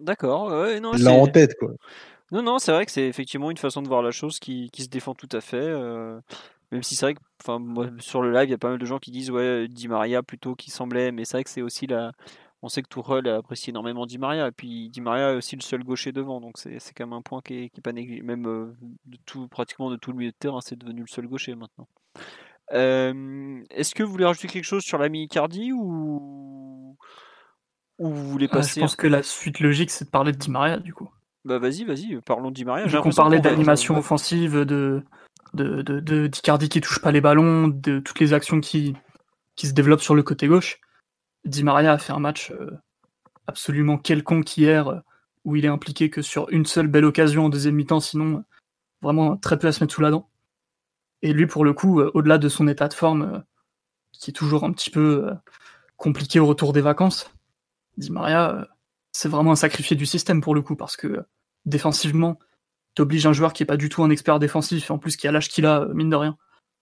D'accord. 0.00 0.50
Non, 0.80 0.92
Là 0.92 1.12
en 1.12 1.26
tête. 1.26 1.56
Quoi. 1.58 1.72
Non, 2.32 2.42
non, 2.42 2.58
c'est 2.58 2.72
vrai 2.72 2.86
que 2.86 2.92
c'est 2.92 3.06
effectivement 3.06 3.50
une 3.50 3.56
façon 3.56 3.82
de 3.82 3.88
voir 3.88 4.02
la 4.02 4.10
chose 4.10 4.38
qui, 4.38 4.70
qui 4.72 4.82
se 4.82 4.88
défend 4.88 5.14
tout 5.14 5.28
à 5.32 5.40
fait. 5.40 5.56
Euh, 5.56 6.20
même 6.72 6.82
si 6.82 6.96
c'est 6.96 7.06
vrai 7.06 7.14
que 7.14 7.20
enfin, 7.42 7.58
moi, 7.58 7.88
sur 7.98 8.20
le 8.20 8.32
live, 8.32 8.48
il 8.48 8.50
y 8.50 8.54
a 8.54 8.58
pas 8.58 8.70
mal 8.70 8.78
de 8.78 8.86
gens 8.86 8.98
qui 8.98 9.12
disent 9.12 9.30
ouais, 9.30 9.68
Di 9.68 9.86
Maria 9.86 10.22
plutôt 10.22 10.54
qui 10.56 10.70
semblait, 10.70 11.12
mais 11.12 11.24
c'est 11.24 11.36
vrai 11.36 11.44
que 11.44 11.50
c'est 11.50 11.62
aussi 11.62 11.86
la, 11.86 12.12
on 12.62 12.68
sait 12.68 12.82
que 12.82 12.88
Tourelle 12.88 13.28
apprécie 13.28 13.70
énormément 13.70 14.06
Di 14.06 14.18
Maria, 14.18 14.48
et 14.48 14.52
puis 14.52 14.88
Di 14.88 15.00
Maria 15.00 15.32
est 15.32 15.36
aussi 15.36 15.56
le 15.56 15.62
seul 15.62 15.84
gaucher 15.84 16.12
devant, 16.12 16.40
donc 16.40 16.58
c'est 16.58 16.94
quand 16.94 17.06
même 17.06 17.12
un 17.12 17.22
point 17.22 17.40
qui 17.42 17.54
est, 17.54 17.80
pas 17.80 17.92
négligé. 17.92 18.22
Même 18.22 18.46
euh, 18.46 18.76
de 19.04 19.18
tout, 19.26 19.48
pratiquement 19.48 19.90
de 19.90 19.96
tout 19.96 20.10
le 20.10 20.18
milieu 20.18 20.30
de 20.30 20.36
terrain, 20.38 20.60
c'est 20.60 20.76
devenu 20.76 21.02
le 21.02 21.06
seul 21.06 21.26
gaucher 21.26 21.54
maintenant. 21.54 21.88
Euh, 22.72 23.62
est-ce 23.70 23.94
que 23.94 24.02
vous 24.02 24.10
voulez 24.10 24.24
rajouter 24.24 24.48
quelque 24.48 24.64
chose 24.64 24.82
sur 24.82 24.98
l'ami 24.98 25.24
Icardi 25.24 25.72
ou... 25.72 26.96
ou 27.98 28.10
vous 28.10 28.30
voulez 28.30 28.48
ah, 28.50 28.56
passer 28.56 28.80
Je 28.80 28.80
pense 28.80 28.96
que 28.96 29.06
la 29.06 29.22
suite 29.22 29.60
logique, 29.60 29.90
c'est 29.90 30.06
de 30.06 30.10
parler 30.10 30.32
de 30.32 30.38
Di 30.38 30.50
Maria, 30.50 30.78
du 30.78 30.92
coup. 30.92 31.08
Bah 31.44 31.58
vas-y, 31.58 31.84
vas-y, 31.84 32.20
parlons 32.22 32.50
de 32.50 32.56
Di 32.56 32.64
Maria. 32.64 32.88
Qu'on 33.00 33.10
parlait 33.10 33.38
d'animation 33.38 33.96
offensive, 33.96 34.64
de 34.64 35.04
de, 35.54 35.82
de, 35.82 36.26
d'Icardi 36.26 36.68
qui 36.68 36.80
touche 36.80 37.00
pas 37.00 37.12
les 37.12 37.20
ballons, 37.20 37.68
de 37.68 37.98
toutes 37.98 38.20
les 38.20 38.32
actions 38.32 38.60
qui, 38.60 38.94
qui 39.56 39.66
se 39.66 39.72
développent 39.72 40.02
sur 40.02 40.14
le 40.14 40.22
côté 40.22 40.48
gauche. 40.48 40.80
Di 41.46 41.62
Maria 41.62 41.92
a 41.92 41.98
fait 41.98 42.12
un 42.12 42.18
match 42.18 42.50
euh, 42.50 42.72
absolument 43.46 43.98
quelconque 43.98 44.56
hier, 44.56 44.88
euh, 44.88 45.00
où 45.44 45.54
il 45.54 45.64
est 45.64 45.68
impliqué 45.68 46.10
que 46.10 46.20
sur 46.20 46.50
une 46.50 46.66
seule 46.66 46.88
belle 46.88 47.04
occasion 47.04 47.46
en 47.46 47.48
deuxième 47.48 47.76
mi-temps, 47.76 48.00
sinon 48.00 48.44
vraiment 49.00 49.36
très 49.36 49.56
peu 49.56 49.68
à 49.68 49.72
se 49.72 49.82
mettre 49.82 49.94
sous 49.94 50.00
la 50.00 50.10
dent. 50.10 50.28
Et 51.22 51.32
lui, 51.32 51.46
pour 51.46 51.64
le 51.64 51.72
coup, 51.72 52.00
euh, 52.00 52.10
au-delà 52.14 52.38
de 52.38 52.48
son 52.48 52.66
état 52.66 52.88
de 52.88 52.94
forme, 52.94 53.44
qui 54.10 54.30
est 54.30 54.34
toujours 54.34 54.64
un 54.64 54.72
petit 54.72 54.90
peu 54.90 55.30
compliqué 55.96 56.40
au 56.40 56.46
retour 56.46 56.72
des 56.72 56.80
vacances, 56.80 57.30
Di 57.96 58.10
Maria, 58.10 58.68
c'est 59.12 59.28
vraiment 59.28 59.52
un 59.52 59.56
sacrifié 59.56 59.96
du 59.96 60.04
système 60.04 60.40
pour 60.40 60.54
le 60.54 60.62
coup, 60.62 60.74
parce 60.74 60.96
que 60.96 61.24
défensivement, 61.64 62.40
t'obliges 62.94 63.26
un 63.26 63.32
joueur 63.32 63.52
qui 63.52 63.62
est 63.62 63.66
pas 63.66 63.76
du 63.76 63.88
tout 63.88 64.02
un 64.02 64.10
expert 64.10 64.40
défensif, 64.40 64.90
et 64.90 64.92
en 64.92 64.98
plus 64.98 65.16
qui 65.16 65.28
a 65.28 65.32
l'âge 65.32 65.48
qu'il 65.48 65.64
a, 65.66 65.86
mine 65.94 66.10
de 66.10 66.16
rien, 66.16 66.36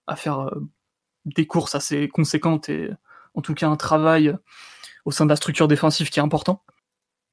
à 0.07 0.17
faire 0.17 0.51
des 1.27 1.47
courses 1.47 1.75
assez 1.75 2.09
conséquentes 2.09 2.69
et 2.69 2.91
en 3.35 3.43
tout 3.43 3.55
cas 3.55 3.69
un 3.69 3.77
travail 3.77 4.37
au 5.05 5.11
sein 5.11 5.27
de 5.27 5.31
la 5.31 5.37
structure 5.37 5.69
défensive 5.69 6.11
qui 6.11 6.19
est 6.19 6.23
important. 6.23 6.65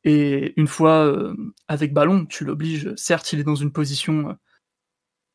Et 0.04 0.54
une 0.60 0.68
fois 0.68 1.06
euh, 1.06 1.36
avec 1.68 1.94
ballon, 1.94 2.26
tu 2.26 2.44
l'obliges, 2.44 2.94
certes 2.96 3.34
il 3.34 3.40
est 3.40 3.44
dans 3.44 3.56
une 3.56 3.72
position 3.72 4.30
euh, 4.30 4.34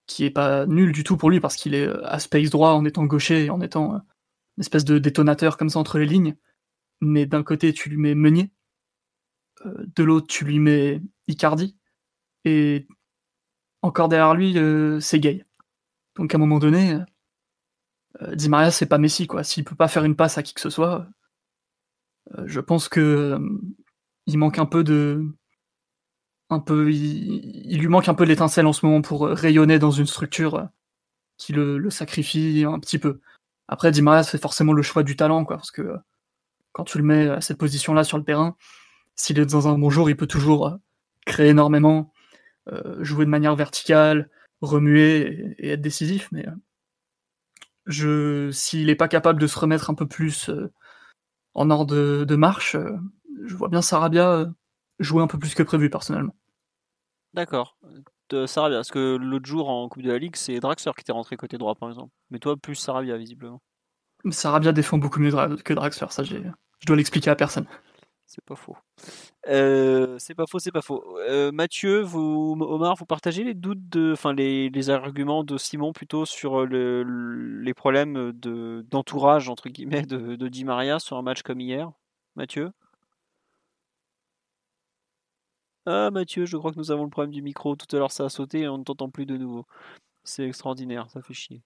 qui 0.07 0.25
est 0.25 0.31
pas 0.31 0.67
nulle 0.67 0.93
du 0.93 1.05
tout 1.05 1.17
pour 1.17 1.31
lui 1.31 1.41
parce 1.41 1.57
qu'il 1.57 1.75
est 1.75 1.87
euh, 1.87 2.05
à 2.07 2.19
space 2.19 2.51
droit 2.51 2.71
en 2.73 2.85
étant 2.85 3.05
gaucher 3.05 3.51
en 3.51 3.61
étant 3.61 3.95
une 3.95 4.61
espèce 4.61 4.85
de 4.85 4.99
détonateur 4.99 5.57
comme 5.57 5.69
ça 5.69 5.79
entre 5.79 5.99
les 5.99 6.07
lignes. 6.07 6.37
Mais 7.01 7.27
d'un 7.27 7.43
côté 7.43 7.73
tu 7.73 7.91
lui 7.91 7.99
mets 7.99 8.15
Meunier, 8.15 8.51
de 9.65 10.03
l'autre 10.03 10.27
tu 10.29 10.45
lui 10.45 10.59
mets 10.59 11.03
Icardi, 11.29 11.77
et 12.45 12.87
encore 13.83 14.09
derrière 14.09 14.35
lui 14.35 14.57
c'est 15.01 15.21
Gay. 15.21 15.47
Donc 16.17 16.35
à 16.35 16.39
un 16.39 16.41
moment 16.41 16.59
donné, 16.59 16.93
euh, 16.93 17.01
Di 18.33 18.49
Maria, 18.49 18.71
c'est 18.71 18.87
pas 18.87 18.99
Messi, 18.99 19.27
quoi. 19.27 19.45
S'il 19.45 19.65
peut 19.65 19.75
pas 19.75 19.89
faire 19.89 20.05
une 20.05 20.17
passe 20.17 20.39
à 20.39 20.43
qui 20.43 20.55
que 20.55 20.61
ce 20.61 20.71
soit, 20.71 21.07
euh, 22.35 22.45
je 22.47 22.61
pense 22.61 22.89
que 22.89 23.01
euh, 23.01 23.39
il 24.27 24.39
manque 24.39 24.59
un 24.59 24.67
peu 24.67 24.85
de. 24.85 25.25
Un 26.51 26.61
peu, 26.61 26.93
il, 26.93 27.79
lui 27.79 27.89
manque 27.89 28.09
un 28.09 28.15
peu 28.15 28.25
l'étincelle 28.25 28.67
en 28.67 28.73
ce 28.73 28.87
moment 28.87 29.03
pour 29.03 29.27
rayonner 29.27 29.81
dans 29.81 29.91
une 29.91 30.07
structure 30.07 30.69
qui 31.39 31.53
le, 31.53 31.91
sacrifie 31.91 32.65
un 32.65 32.79
petit 32.79 32.99
peu. 33.01 33.21
Après, 33.69 33.91
Di 33.91 34.01
Maria, 34.03 34.23
c'est 34.23 34.41
forcément 34.41 34.73
le 34.73 34.83
choix 34.83 35.03
du 35.03 35.17
talent, 35.17 35.45
quoi, 35.45 35.57
parce 35.57 35.73
que 35.73 35.97
quand 36.73 36.85
tu 36.85 36.99
le 36.99 37.05
mets 37.05 37.29
à 37.29 37.41
cette 37.41 37.59
position-là 37.59 38.05
sur 38.05 38.17
le 38.19 38.25
terrain, 38.25 38.57
s'il 39.17 39.41
est 39.41 39.47
dans 39.47 39.67
un 39.69 39.77
bon 39.79 39.91
jour, 39.91 40.09
il 40.09 40.17
peut 40.17 40.29
toujours 40.29 40.79
créer 41.27 41.49
énormément, 41.49 42.13
jouer 43.01 43.25
de 43.25 43.31
manière 43.31 43.57
verticale, 43.57 44.31
remuer 44.61 45.57
et, 45.59 45.71
être 45.71 45.81
décisif, 45.81 46.29
mais 46.31 46.47
je, 47.87 48.51
s'il 48.51 48.87
n'est 48.87 48.97
pas 48.97 49.09
capable 49.09 49.41
de 49.41 49.47
se 49.47 49.59
remettre 49.59 49.91
un 49.91 49.95
peu 49.95 50.07
plus 50.07 50.49
euh, 50.49 50.73
en 51.55 51.71
ordre 51.71 52.25
de, 52.25 52.37
marche, 52.37 52.75
euh, 52.75 52.97
je 53.45 53.55
vois 53.55 53.69
bien 53.69 53.83
Sarabia 53.83 54.31
euh, 54.31 54.47
jouer 54.99 55.23
un 55.23 55.27
peu 55.27 55.39
plus 55.39 55.55
que 55.55 55.63
prévu 55.63 55.89
personnellement. 55.89 56.35
D'accord. 57.35 57.79
De 58.29 58.47
Sarabia, 58.47 58.79
parce 58.79 58.91
que 58.91 59.17
l'autre 59.17 59.47
jour 59.47 59.69
en 59.69 59.89
Coupe 59.89 60.03
de 60.03 60.11
la 60.11 60.19
Ligue, 60.19 60.37
c'est 60.37 60.59
Draxler 60.59 60.93
qui 60.97 61.03
était 61.03 61.13
rentré 61.13 61.37
côté 61.37 61.59
droit 61.59 61.75
par 61.77 61.89
exemple. 61.89 62.13
Mais 62.31 62.39
toi, 62.39 62.57
plus 62.57 62.75
Sarabia 62.75 63.17
visiblement. 63.17 63.63
Sarabia 64.31 64.73
défend 64.73 64.99
beaucoup 64.99 65.21
mieux 65.21 65.31
que 65.65 65.73
Draxler, 65.73 66.09
ça 66.11 66.25
je 66.25 66.87
dois 66.87 66.97
l'expliquer 66.97 67.31
à 67.31 67.37
personne. 67.37 67.67
C'est 68.27 68.45
pas 68.45 68.57
faux. 68.57 68.77
Euh, 69.47 70.19
c'est 70.19 70.35
pas 70.35 70.47
faux, 70.47 70.59
c'est 70.59 70.73
pas 70.73 70.83
faux. 70.83 71.17
Euh, 71.21 71.53
Mathieu, 71.53 72.01
vous, 72.01 72.57
Omar, 72.61 72.97
vous 72.97 73.07
partagez 73.07 73.45
les 73.45 73.55
doutes 73.55 73.89
de, 73.89 74.13
enfin 74.13 74.33
les, 74.35 74.91
arguments 74.91 75.45
de 75.45 75.57
Simon 75.57 75.93
plutôt 75.93 76.25
sur 76.27 76.67
le, 76.67 77.05
les 77.63 77.75
problèmes 77.75 78.33
de 78.33 78.85
d'entourage 78.91 79.49
entre 79.49 79.69
guillemets 79.69 80.03
de, 80.03 80.49
Di 80.49 80.65
Maria 80.65 80.99
sur 80.99 81.17
un 81.17 81.23
match 81.23 81.43
comme 81.43 81.61
hier, 81.61 81.93
Mathieu? 82.35 82.73
Ah 85.87 86.11
Mathieu, 86.11 86.47
je 86.47 86.57
crois 86.57 86.73
que 86.73 86.79
nous 86.79 86.91
avons 86.91 87.05
le 87.05 87.11
problème 87.11 87.33
du 87.33 87.43
micro. 87.43 87.77
Tout 87.77 87.95
à 87.95 87.99
l'heure 87.99 88.11
ça 88.11 88.25
a 88.25 88.29
sauté 88.29 88.63
et 88.63 88.69
on 88.69 88.79
ne 88.79 88.85
t'entend 88.85 89.09
plus 89.09 89.27
de 89.27 89.37
nouveau. 89.37 89.67
C'est 90.25 90.45
extraordinaire, 90.49 91.09
ça 91.11 91.23
fait 91.23 91.35
chier. 91.35 91.63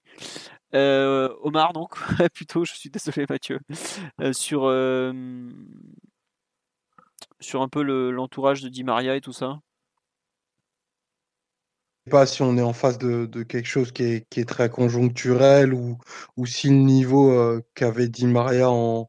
Euh, 0.75 1.35
Omar, 1.43 1.73
donc, 1.73 1.95
plutôt, 2.35 2.65
je 2.67 2.75
suis 2.75 2.91
désolé 2.91 3.25
Mathieu, 3.29 3.61
euh, 4.21 4.35
sur, 4.35 4.65
euh, 4.65 5.13
sur 7.41 7.63
un 7.63 7.69
peu 7.69 7.83
l'entourage 7.83 8.63
de 8.63 8.69
Di 8.69 8.85
Maria 8.85 9.17
et 9.17 9.21
tout 9.21 9.33
ça? 9.33 9.61
Sais 12.07 12.11
pas 12.11 12.27
si 12.27 12.43
on 12.43 12.57
est 12.57 12.63
en 12.63 12.73
face 12.73 12.99
de, 12.99 13.43
quelque 13.43 13.69
chose 13.69 13.93
qui 13.93 14.05
est, 14.05 14.27
qui 14.31 14.45
très 14.47 14.71
conjoncturel 14.71 15.75
ou, 15.75 15.99
ou 16.37 16.47
si 16.47 16.69
le 16.69 16.77
niveau 16.77 17.61
qu'avait 17.75 18.09
Di 18.09 18.27
Maria 18.27 18.71
en, 18.71 19.09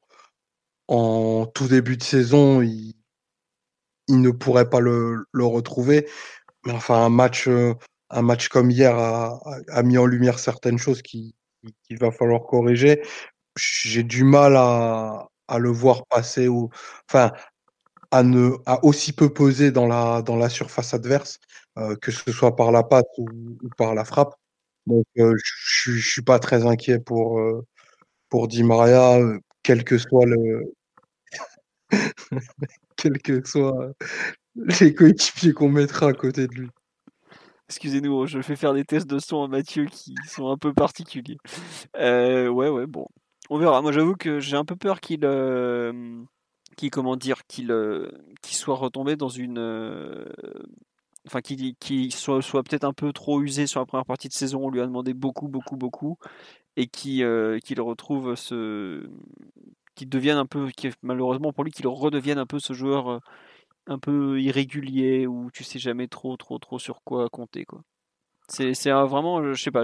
en 0.88 1.46
tout 1.46 1.68
début 1.68 1.96
de 1.96 2.04
saison, 2.04 2.62
il, 2.62 2.94
ne 4.10 4.30
pourrait 4.30 4.70
pas 4.70 4.82
le, 4.82 5.26
le 5.32 5.46
retrouver. 5.46 6.10
Mais 6.66 6.74
enfin, 6.74 7.06
un 7.06 7.10
match, 7.10 7.48
un 8.12 8.22
match 8.22 8.50
comme 8.50 8.70
hier 8.70 8.96
a, 8.98 9.84
mis 9.84 9.98
en 9.98 10.06
lumière 10.06 10.38
certaines 10.38 10.78
choses 10.78 11.02
qu'il 11.02 11.34
va 12.00 12.12
falloir 12.12 12.44
corriger. 12.44 13.02
J'ai 13.56 14.04
du 14.04 14.24
mal 14.24 14.56
à, 14.58 15.30
le 15.58 15.70
voir 15.70 16.06
passer 16.08 16.48
enfin 17.10 17.34
à 18.12 18.24
ne 18.24 18.52
aussi 18.84 19.14
peu 19.14 19.34
peser 19.34 19.72
dans 19.72 19.88
la 19.88 20.50
surface 20.50 20.94
adverse, 20.94 21.40
euh, 21.78 21.96
que 21.96 22.12
ce 22.12 22.32
soit 22.32 22.56
par 22.56 22.72
la 22.72 22.84
patte 22.84 23.08
ou, 23.18 23.28
par 23.78 23.96
la 23.96 24.04
frappe. 24.04 24.36
Donc 24.88 25.06
euh, 25.18 25.36
je, 25.44 25.92
je 25.94 26.10
suis 26.10 26.22
pas 26.22 26.40
très 26.40 26.66
inquiet 26.66 27.00
pour 27.00 27.40
euh, 27.40 27.66
pour 28.30 28.48
Maria, 28.64 29.20
quel 29.64 29.84
que 29.84 29.98
soit 29.98 30.26
le 30.26 30.74
quel 32.98 33.22
que 33.22 33.42
soit 33.46 33.94
les 34.56 34.94
coéquipiers 34.94 35.54
qu'on 35.54 35.70
mettra 35.70 36.08
à 36.08 36.14
côté 36.14 36.48
de 36.48 36.54
lui. 36.54 36.70
Excusez-nous, 37.70 38.28
je 38.28 38.42
fais 38.42 38.58
faire 38.58 38.74
des 38.74 38.84
tests 38.84 39.08
de 39.08 39.20
son 39.20 39.44
à 39.44 39.48
Mathieu 39.48 39.86
qui 39.86 40.14
sont 40.28 40.50
un 40.50 40.58
peu 40.58 40.74
particuliers. 40.74 41.38
Euh, 41.96 42.50
ouais, 42.50 42.68
ouais, 42.68 42.86
bon. 42.86 43.08
On 43.50 43.58
verra. 43.58 43.82
Moi, 43.82 43.94
j'avoue 43.94 44.16
que 44.16 44.42
j'ai 44.42 44.58
un 44.58 44.66
peu 44.66 44.76
peur 44.76 45.00
qu'il. 45.00 45.24
Euh, 46.84 46.90
comment 46.92 47.16
dire 47.16 47.46
qu'il 47.48 47.72
euh, 47.72 48.10
soit 48.44 48.76
retombé 48.76 49.16
dans 49.16 49.30
une 49.30 49.60
enfin 51.28 51.42
qu'il 51.42 52.14
soit, 52.14 52.42
soit 52.42 52.64
peut-être 52.64 52.84
un 52.84 52.94
peu 52.94 53.14
trop 53.14 53.42
usé 53.42 53.68
sur 53.68 53.80
la 53.80 53.86
première 53.86 54.06
partie 54.06 54.28
de 54.28 54.34
saison 54.34 54.66
on 54.66 54.70
lui 54.70 54.82
a 54.82 54.86
demandé 54.86 55.14
beaucoup 55.14 55.48
beaucoup 55.48 55.78
beaucoup 55.78 56.18
et 56.78 56.88
qu'il 56.88 57.24
retrouve 57.80 58.36
ce 58.36 59.08
qu'il 59.96 60.10
devienne 60.10 60.38
un 60.38 60.48
peu 60.48 60.70
malheureusement 61.04 61.54
pour 61.54 61.64
lui 61.64 61.72
qu'il 61.72 61.88
redevienne 61.88 62.40
un 62.40 62.48
peu 62.48 62.60
ce 62.60 62.74
joueur 62.74 63.22
un 63.88 64.00
peu 64.00 64.42
irrégulier 64.42 65.28
où 65.28 65.50
tu 65.52 65.64
sais 65.64 65.80
jamais 65.80 66.08
trop 66.08 66.38
trop 66.38 66.58
trop 66.60 66.80
sur 66.80 67.04
quoi 67.04 67.30
compter 67.30 67.66
quoi. 67.66 67.84
C'est 68.48 68.74
c'est 68.74 68.92
vraiment 68.92 69.54
je 69.54 69.62
sais 69.62 69.72
pas, 69.72 69.84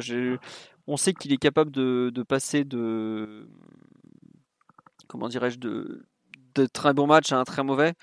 on 0.88 0.97
sait 0.97 1.14
qu'il 1.14 1.34
est 1.34 1.38
capable 1.38 1.72
de, 1.72 2.11
de 2.14 2.23
passer 2.23 2.64
de 2.64 3.47
comment 5.07 5.27
dirais-je 5.30 5.59
de 5.59 6.05
de 6.61 6.67
très 6.67 6.93
bon 6.93 7.07
match 7.07 7.31
à 7.31 7.38
un 7.39 7.43
très 7.43 7.63
mauvais. 7.63 7.93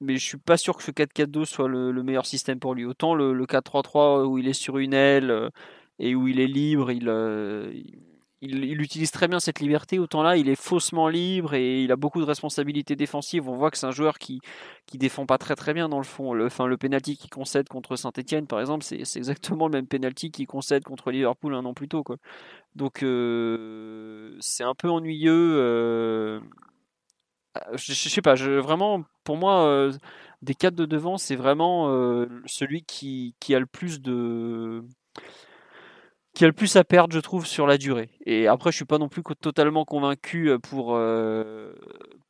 Mais 0.00 0.16
je 0.16 0.24
suis 0.24 0.38
pas 0.38 0.56
sûr 0.56 0.76
que 0.76 0.82
ce 0.82 0.90
4-4-2 0.92 1.44
soit 1.44 1.68
le, 1.68 1.90
le, 1.90 2.02
meilleur 2.02 2.26
système 2.26 2.60
pour 2.60 2.74
lui. 2.74 2.84
Autant 2.84 3.14
le, 3.14 3.32
le 3.32 3.46
4-3-3 3.46 4.26
où 4.26 4.38
il 4.38 4.48
est 4.48 4.52
sur 4.52 4.78
une 4.78 4.94
aile 4.94 5.30
euh, 5.30 5.50
et 5.98 6.14
où 6.14 6.28
il 6.28 6.40
est 6.40 6.46
libre, 6.46 6.92
il, 6.92 7.08
euh, 7.08 7.72
il, 8.40 8.80
utilise 8.80 9.10
très 9.10 9.28
bien 9.28 9.40
cette 9.40 9.60
liberté. 9.60 9.98
Autant 9.98 10.22
là, 10.22 10.36
il 10.36 10.48
est 10.48 10.54
faussement 10.54 11.08
libre 11.08 11.54
et 11.54 11.82
il 11.82 11.92
a 11.92 11.96
beaucoup 11.96 12.20
de 12.20 12.24
responsabilités 12.24 12.96
défensives. 12.96 13.48
On 13.48 13.56
voit 13.56 13.70
que 13.70 13.78
c'est 13.78 13.86
un 13.86 13.90
joueur 13.90 14.18
qui 14.18 14.40
qui 14.86 14.98
défend 14.98 15.26
pas 15.26 15.38
très 15.38 15.56
très 15.56 15.74
bien 15.74 15.88
dans 15.88 15.98
le 15.98 16.04
fond. 16.04 16.32
Le, 16.32 16.46
enfin, 16.46 16.66
le 16.66 16.76
penalty 16.76 17.16
qu'il 17.16 17.30
concède 17.30 17.68
contre 17.68 17.96
Saint-Etienne, 17.96 18.46
par 18.46 18.60
exemple, 18.60 18.84
c'est, 18.84 19.00
exactement 19.16 19.66
le 19.66 19.72
même 19.72 19.86
penalty 19.86 20.30
qu'il 20.30 20.46
concède 20.46 20.84
contre 20.84 21.10
Liverpool 21.10 21.54
un 21.54 21.64
an 21.64 21.74
plus 21.74 21.88
tôt. 21.88 22.02
Quoi. 22.02 22.16
Donc 22.76 23.02
euh, 23.02 24.36
c'est 24.40 24.64
un 24.64 24.74
peu 24.74 24.88
ennuyeux. 24.88 25.54
Euh, 25.58 26.40
je, 27.74 27.92
sais 27.92 28.22
pas, 28.22 28.34
je, 28.34 28.50
vraiment, 28.52 29.04
pour 29.24 29.36
moi, 29.36 29.62
euh, 29.64 29.92
des 30.42 30.54
quatre 30.54 30.74
de 30.74 30.86
devant, 30.86 31.18
c'est 31.18 31.36
vraiment 31.36 31.86
celui 32.46 32.82
qui, 32.84 33.34
a 33.54 33.58
le 33.58 33.66
plus 33.66 34.00
de 34.00 34.84
qui 36.38 36.44
a 36.44 36.46
le 36.46 36.52
plus 36.52 36.76
à 36.76 36.84
perdre, 36.84 37.12
je 37.12 37.18
trouve, 37.18 37.46
sur 37.46 37.66
la 37.66 37.78
durée. 37.78 38.10
Et 38.24 38.46
après, 38.46 38.70
je 38.70 38.76
suis 38.76 38.84
pas 38.84 38.98
non 38.98 39.08
plus 39.08 39.24
totalement 39.40 39.84
convaincu 39.84 40.50
euh, 40.50 40.58
pour 40.60 40.94
euh, 40.94 41.72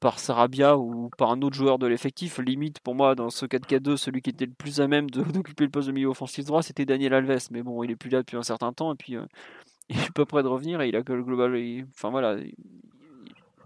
par 0.00 0.18
Sarabia 0.18 0.78
ou 0.78 1.10
par 1.18 1.30
un 1.30 1.42
autre 1.42 1.55
joueur 1.55 1.78
de 1.78 1.86
l'effectif. 1.86 2.38
Limite, 2.38 2.80
pour 2.80 2.94
moi, 2.94 3.14
dans 3.14 3.28
ce 3.28 3.44
4-4-2, 3.44 3.98
celui 3.98 4.22
qui 4.22 4.30
était 4.30 4.46
le 4.46 4.55
plus 4.55 4.80
à 4.80 4.88
même 4.88 5.10
d'occuper 5.10 5.64
le 5.64 5.70
poste 5.70 5.88
de 5.88 5.92
milieu 5.92 6.09
offensif 6.09 6.46
droit, 6.46 6.62
c'était 6.62 6.86
Daniel 6.86 7.12
Alves. 7.12 7.48
Mais 7.50 7.62
bon, 7.62 7.82
il 7.82 7.90
est 7.90 7.96
plus 7.96 8.09
là 8.09 8.20
depuis 8.20 8.38
un 8.38 8.42
certain 8.42 8.72
temps 8.72 8.94
et 8.94 8.96
puis 8.96 9.14
euh, 9.14 9.26
il 9.90 9.98
est 9.98 10.12
peu 10.14 10.24
près 10.24 10.42
de 10.42 10.48
revenir 10.48 10.80
et 10.80 10.88
il 10.88 10.96
a 10.96 11.02
que 11.02 11.12
le 11.12 11.22
global. 11.22 11.55
Enfin 11.94 12.09
voilà, 12.09 12.38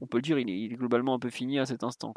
on 0.03 0.07
peut 0.07 0.19
le 0.19 0.23
dire, 0.23 0.39
il 0.39 0.51
est, 0.51 0.77
globalement 0.77 1.15
un 1.15 1.19
peu 1.19 1.31
fini 1.31 1.59
à 1.59 1.65
cet 1.65 1.85
instant. 1.85 2.13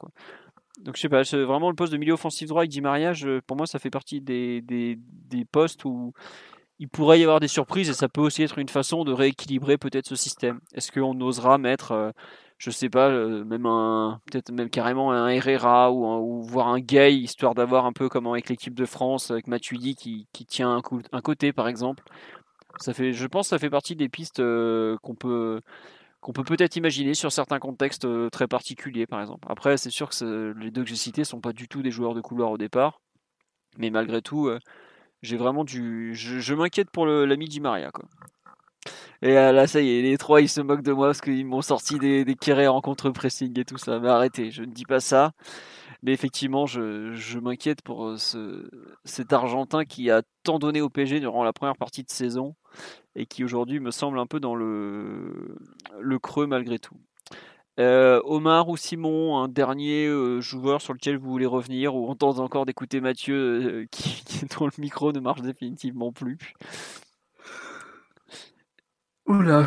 Donc 0.80 0.96
je 0.98 1.02
sais 1.02 1.10
pas, 1.10 1.22
vraiment 1.22 1.70
le 1.70 1.76
poste 1.76 1.94
de 1.94 1.98
milieu 1.98 2.14
offensif 2.14 2.50
droit 2.50 2.62
avec 2.62 2.72
Di 2.72 2.82
Maria, 2.82 3.14
pour 3.46 3.56
moi 3.56 3.68
ça 3.68 3.80
fait 3.80 3.92
partie 3.92 4.20
des, 4.22 4.98
postes 5.52 5.86
où 5.86 6.12
il 6.80 6.90
pourrait 6.90 7.20
y 7.20 7.24
avoir 7.24 7.40
des 7.40 7.48
surprises 7.48 7.90
et 7.90 7.94
ça 7.94 8.10
peut 8.10 8.22
aussi 8.22 8.44
être 8.44 8.58
une 8.58 8.68
façon 8.68 9.06
de 9.06 9.14
rééquilibrer 9.14 9.78
peut-être 9.78 10.08
ce 10.08 10.16
système. 10.16 10.60
Est-ce 10.74 10.92
qu'on 10.92 11.22
osera 11.22 11.58
mettre, 11.58 11.94
euh, 11.94 12.12
je 12.58 12.70
sais 12.70 12.90
pas, 12.90 13.08
euh, 13.08 13.46
même 13.46 13.66
un, 13.66 14.20
peut-être 14.30 14.52
même 14.52 14.70
carrément 14.70 15.14
un 15.14 15.30
Herrera 15.30 15.94
ou, 15.94 16.06
ou 16.06 16.44
voir 16.44 16.68
un 16.68 16.82
Gay, 16.82 17.16
histoire 17.16 17.54
d'avoir 17.56 17.86
un 17.86 17.94
peu 17.94 18.10
comme 18.10 18.28
avec 18.28 18.50
l'équipe 18.50 18.74
de 18.74 18.86
France, 18.86 19.32
avec 19.32 19.48
Matuidi 19.48 19.96
qui, 19.96 20.28
qui 20.34 20.46
tient 20.46 20.78
un, 20.78 20.82
un, 21.14 21.22
côté 21.22 21.54
par 21.54 21.70
exemple. 21.70 22.04
Ça 22.78 22.94
fait, 22.94 23.14
je 23.14 23.28
pense 23.28 23.46
que 23.46 23.50
ça 23.52 23.60
fait 23.60 23.70
partie 23.70 23.96
des 23.96 24.10
pistes 24.10 24.42
euh, 24.42 24.98
qu'on 25.02 25.16
peut 25.16 25.62
qu'on 26.26 26.34
peut 26.34 26.44
peut-être 26.44 26.76
imaginer 26.76 27.14
sur 27.14 27.32
certains 27.32 27.60
contextes 27.60 28.08
très 28.32 28.48
particuliers 28.48 29.06
par 29.06 29.22
exemple. 29.22 29.48
Après, 29.48 29.78
c'est 29.78 29.92
sûr 29.92 30.10
que 30.10 30.56
les 30.58 30.72
deux 30.72 30.82
que 30.82 30.90
j'ai 30.90 30.96
cités 30.96 31.24
sont 31.24 31.40
pas 31.40 31.54
du 31.54 31.68
tout 31.68 31.84
des 31.84 31.92
joueurs 31.92 32.16
de 32.16 32.22
couloir 32.22 32.50
au 32.50 32.58
départ, 32.58 33.00
mais 33.78 33.92
malgré 33.92 34.24
tout 34.24 34.50
j'ai 35.22 35.38
vraiment 35.38 35.64
du. 35.64 36.16
Je, 36.16 36.54
m'inquiète 36.54 36.90
pour 36.90 37.06
l'ami 37.06 37.48
Di 37.48 37.60
Maria, 37.60 37.92
quoi. 37.92 38.06
Et 39.22 39.34
là, 39.34 39.68
ça 39.68 39.82
y 39.82 39.90
est, 39.90 40.02
les 40.02 40.18
trois, 40.18 40.42
ils 40.42 40.50
se 40.50 40.62
moquent 40.62 40.84
de 40.84 40.92
moi 40.92 41.08
parce 41.08 41.22
qu'ils 41.22 41.46
m'ont 41.46 41.62
sorti 41.62 42.00
des, 42.00 42.26
des 42.26 42.68
en 42.68 42.82
contre-pressing 42.82 43.60
et 43.60 43.66
tout 43.66 43.78
ça. 43.78 44.00
Mais 44.00 44.10
arrêtez, 44.10 44.52
je 44.52 44.64
ne 44.64 44.72
dis 44.72 44.86
pas 44.86 45.00
ça. 45.00 45.32
Mais 46.04 46.12
effectivement, 46.12 46.66
je, 46.66 47.40
m'inquiète 47.40 47.82
pour 47.82 48.06
euh, 48.06 48.18
ce, 48.18 48.70
cet 49.06 49.34
Argentin 49.34 49.86
qui 49.86 50.12
a 50.12 50.22
tant 50.44 50.60
donné 50.60 50.82
au 50.82 50.90
PG 50.90 51.20
durant 51.20 51.44
la 51.44 51.54
première 51.54 51.78
partie 51.78 52.04
de 52.04 52.12
saison 52.12 52.56
et 53.16 53.26
qui 53.26 53.44
aujourd'hui 53.44 53.80
me 53.80 53.92
semble 53.92 54.20
un 54.20 54.26
peu 54.26 54.40
dans 54.40 54.56
le, 54.56 55.58
le 56.00 56.20
creux 56.20 56.48
malgré 56.48 56.80
tout. 56.80 56.98
Euh, 57.78 58.22
Omar 58.24 58.70
ou 58.70 58.78
Simon, 58.78 59.38
un 59.38 59.50
dernier 59.50 60.06
euh, 60.06 60.40
joueur 60.40 60.82
sur 60.82 60.94
lequel 60.94 61.18
vous 61.18 61.30
voulez 61.30 61.46
revenir 61.46 61.94
ou 61.94 62.10
on 62.10 62.16
tente 62.16 62.40
encore 62.40 62.66
d'écouter 62.66 63.02
Mathieu 63.02 63.36
euh, 63.36 63.86
qui, 63.92 64.24
dont 64.58 64.66
le 64.66 64.72
micro 64.78 65.12
ne 65.12 65.20
marche 65.20 65.42
définitivement 65.42 66.14
plus. 66.14 66.38
Oula. 69.26 69.66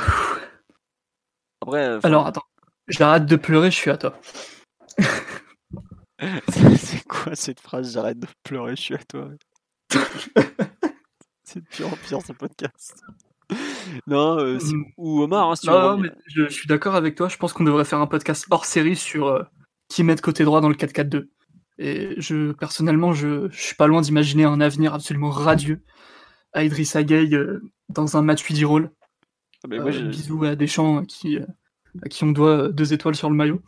Alors 2.02 2.26
attends, 2.26 2.46
j'arrête 2.86 3.26
de 3.26 3.36
pleurer, 3.36 3.70
je 3.70 3.76
suis 3.76 3.90
à 3.90 3.98
toi. 3.98 4.18
c'est 6.48 7.06
quoi 7.06 7.34
cette 7.34 7.60
phrase 7.60 7.92
J'arrête 7.92 8.18
de 8.18 8.28
pleurer, 8.42 8.74
je 8.74 8.80
suis 8.80 8.94
à 8.94 9.04
toi? 9.04 9.28
c'est 11.44 11.60
de 11.60 11.66
pire 11.68 11.88
en 11.88 11.96
pire 11.96 12.22
ce 12.22 12.32
podcast. 12.32 13.04
Non, 14.06 14.38
euh, 14.38 14.58
mm. 14.58 14.84
ou 14.96 15.22
Omar. 15.22 15.50
Hein, 15.50 15.54
non, 15.66 15.98
mais 15.98 16.10
je, 16.26 16.48
suis 16.48 16.66
d'accord 16.66 16.94
avec 16.94 17.14
toi. 17.14 17.28
Je 17.28 17.36
pense 17.36 17.52
qu'on 17.52 17.64
devrait 17.64 17.84
faire 17.84 18.00
un 18.00 18.06
podcast 18.06 18.46
hors 18.50 18.64
série 18.64 18.96
sur 18.96 19.28
euh, 19.28 19.42
qui 19.88 20.04
met 20.04 20.14
de 20.14 20.20
côté 20.20 20.44
droit 20.44 20.60
dans 20.60 20.68
le 20.68 20.74
4-4-2. 20.74 21.28
Et 21.78 22.14
je, 22.20 22.52
personnellement, 22.52 23.12
je, 23.12 23.48
je 23.50 23.60
suis 23.60 23.76
pas 23.76 23.86
loin 23.86 24.00
d'imaginer 24.00 24.44
un 24.44 24.60
avenir 24.60 24.94
absolument 24.94 25.30
radieux 25.30 25.82
à 26.52 26.64
Idrissa 26.64 27.02
Gueye 27.02 27.34
euh, 27.34 27.62
dans 27.88 28.16
un 28.16 28.22
match 28.22 28.42
8 28.42 28.64
rôle. 28.64 28.90
Ah, 29.64 29.68
bisous 29.68 30.44
à 30.44 30.54
Deschamps 30.54 31.04
qui, 31.04 31.38
à 31.38 32.08
qui 32.08 32.22
on 32.22 32.30
doit 32.30 32.68
deux 32.68 32.92
étoiles 32.92 33.16
sur 33.16 33.28
le 33.28 33.36
maillot. 33.36 33.60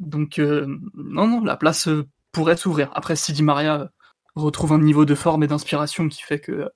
Donc, 0.00 0.38
non, 0.38 1.28
non, 1.28 1.44
la 1.44 1.56
place 1.56 1.88
pourrait 2.32 2.56
s'ouvrir. 2.56 2.90
Après, 2.94 3.14
si 3.14 3.32
Di 3.32 3.44
Maria 3.44 3.92
retrouve 4.34 4.72
un 4.72 4.80
niveau 4.80 5.04
de 5.04 5.14
forme 5.14 5.44
et 5.44 5.46
d'inspiration 5.46 6.08
qui 6.08 6.22
fait 6.22 6.40
que 6.40 6.68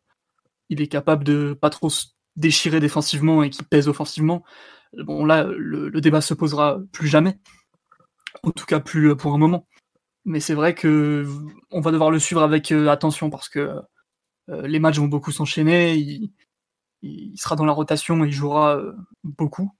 il 0.69 0.81
est 0.81 0.89
capable 0.89 1.25
de 1.25 1.57
pas 1.61 1.71
trop 1.71 1.91
déchiré 2.37 2.81
défensivement 2.81 3.43
et 3.43 3.51
qui 3.51 3.63
pèse 3.63 3.89
offensivement, 3.89 4.45
bon 4.95 5.25
là 5.25 5.45
le, 5.45 6.01
débat 6.01 6.21
se 6.21 6.35
posera 6.35 6.79
plus 6.93 7.09
jamais, 7.09 7.39
en 8.43 8.51
tout 8.51 8.67
cas 8.67 8.81
plus 8.81 9.11
euh, 9.11 9.17
pour 9.17 9.35
un 9.35 9.39
moment. 9.39 9.67
Mais 10.25 10.41
c'est 10.41 10.55
vrai 10.55 10.75
que 10.75 11.27
on 11.71 11.81
va 11.81 11.93
devoir 11.93 12.11
le 12.11 12.19
suivre 12.19 12.43
avec 12.43 12.73
euh, 12.73 12.89
attention 12.89 13.31
parce 13.31 13.49
que 13.49 13.81
euh, 14.51 14.67
les 14.67 14.81
matchs 14.81 14.99
vont 14.99 15.09
beaucoup 15.09 15.33
s'enchaîner, 15.33 15.97
il, 15.97 16.33
sera 17.37 17.57
dans 17.57 17.65
la 17.65 17.73
rotation 17.73 18.25
et 18.25 18.29
il 18.29 18.33
jouera 18.33 18.81
beaucoup. 19.23 19.71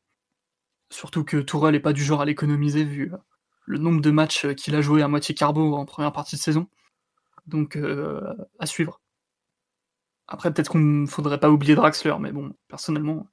Surtout 0.93 1.25
que 1.25 1.39
Tourelle 1.39 1.75
n'est 1.75 1.81
pas 1.81 1.93
du 1.93 2.05
genre 2.05 2.21
à 2.21 2.25
l'économiser 2.25 2.85
vu 2.85 3.11
le 3.67 3.79
nombre 3.79 4.01
de 4.01 4.11
matchs 4.11 4.47
qu'il 4.55 4.77
a 4.77 4.81
joué 4.81 5.03
à 5.03 5.09
moitié 5.09 5.35
carbo 5.35 5.75
en 5.75 5.87
première 5.87 6.13
partie 6.13 6.37
de 6.37 6.41
saison. 6.41 6.69
Donc 7.47 7.77
à 8.61 8.67
suivre. 8.67 9.01
Après, 10.29 10.53
peut-être 10.53 10.71
qu'on 10.71 10.79
ne 10.79 11.07
faudrait 11.07 11.41
pas 11.41 11.51
oublier 11.51 11.75
Draxler, 11.75 12.15
mais 12.21 12.33
bon, 12.33 12.53
personnellement, 12.69 13.27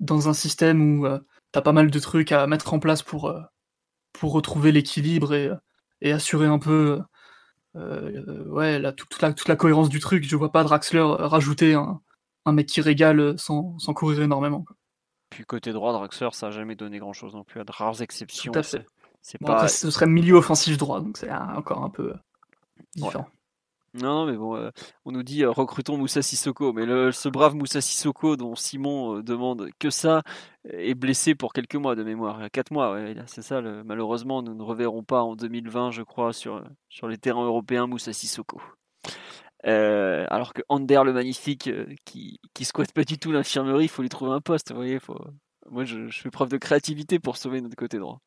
dans 0.00 0.28
un 0.28 0.34
système 0.34 1.00
où 1.00 1.08
tu 1.08 1.24
t'as 1.52 1.62
pas 1.62 1.72
mal 1.72 1.90
de 1.90 1.98
trucs 1.98 2.32
à 2.32 2.46
mettre 2.46 2.72
en 2.74 2.78
place 2.78 3.02
pour, 3.02 3.34
pour 4.12 4.32
retrouver 4.32 4.72
l'équilibre 4.72 5.34
et, 5.34 5.50
et, 6.00 6.12
assurer 6.12 6.46
un 6.46 6.58
peu 6.58 7.00
ouais, 7.74 8.78
la, 8.78 8.92
toute, 8.92 9.20
la, 9.22 9.32
toute 9.32 9.48
la 9.48 9.56
cohérence 9.56 9.88
du 9.88 10.00
truc, 10.00 10.24
je 10.24 10.36
vois 10.36 10.52
pas 10.52 10.62
Draxler 10.62 11.02
rajouter 11.02 11.74
un, 11.74 12.00
un 12.44 12.52
mec 12.52 12.66
qui 12.66 12.80
régale 12.80 13.38
sans, 13.38 13.78
sans 13.78 13.94
courir 13.94 14.20
énormément. 14.22 14.62
Quoi. 14.62 14.76
Puis 15.30 15.44
côté 15.44 15.72
droit, 15.72 15.92
Draxler, 15.92 16.28
ça 16.32 16.48
a 16.48 16.50
jamais 16.50 16.74
donné 16.74 16.98
grand 16.98 17.12
chose 17.12 17.34
non 17.34 17.44
plus, 17.44 17.60
à 17.60 17.64
de 17.64 17.72
rares 17.72 18.02
exceptions. 18.02 18.52
C'est 19.22 19.38
pas... 19.38 19.68
ce 19.68 19.90
serait 19.90 20.06
milieu 20.06 20.36
offensif 20.36 20.76
droit, 20.78 21.00
donc 21.00 21.18
c'est 21.18 21.30
encore 21.30 21.84
un 21.84 21.90
peu 21.90 22.14
différent. 22.94 23.28
Non, 23.94 24.24
mais 24.24 24.36
bon, 24.36 24.56
euh, 24.56 24.70
on 25.04 25.10
nous 25.10 25.24
dit 25.24 25.42
euh, 25.42 25.50
recrutons 25.50 25.96
Moussa 25.96 26.22
Sissoko, 26.22 26.72
mais 26.72 26.86
le, 26.86 27.10
ce 27.10 27.28
brave 27.28 27.56
Moussa 27.56 27.80
Sissoko 27.80 28.36
dont 28.36 28.54
Simon 28.54 29.16
euh, 29.16 29.22
demande 29.22 29.68
que 29.80 29.90
ça 29.90 30.22
est 30.64 30.94
blessé 30.94 31.34
pour 31.34 31.52
quelques 31.52 31.74
mois 31.74 31.96
de 31.96 32.04
mémoire, 32.04 32.40
4 32.52 32.70
mois, 32.70 32.92
ouais, 32.92 33.16
c'est 33.26 33.42
ça. 33.42 33.60
Malheureusement, 33.60 34.42
nous 34.42 34.54
ne 34.54 34.62
reverrons 34.62 35.02
pas 35.02 35.22
en 35.22 35.34
2020, 35.34 35.90
je 35.90 36.02
crois, 36.02 36.32
sur, 36.32 36.62
sur 36.88 37.08
les 37.08 37.18
terrains 37.18 37.44
européens 37.44 37.88
Moussa 37.88 38.12
Sissoko. 38.12 38.60
alors 39.64 40.52
que 40.54 40.62
Ander 40.68 41.02
le 41.04 41.12
magnifique, 41.12 41.68
qui, 42.04 42.40
qui 42.54 42.64
squatte 42.64 42.92
pas 42.92 43.04
du 43.04 43.18
tout 43.18 43.32
l'infirmerie, 43.32 43.86
il 43.86 43.88
faut 43.88 44.02
lui 44.02 44.08
trouver 44.08 44.32
un 44.32 44.40
poste. 44.40 44.70
Vous 44.70 44.76
voyez, 44.76 44.98
moi 45.68 45.84
je 45.84 46.08
fais 46.10 46.30
preuve 46.30 46.50
de 46.50 46.58
créativité 46.58 47.18
pour 47.18 47.36
sauver 47.36 47.60
notre 47.60 47.76
côté 47.76 47.98
droit. 47.98 48.20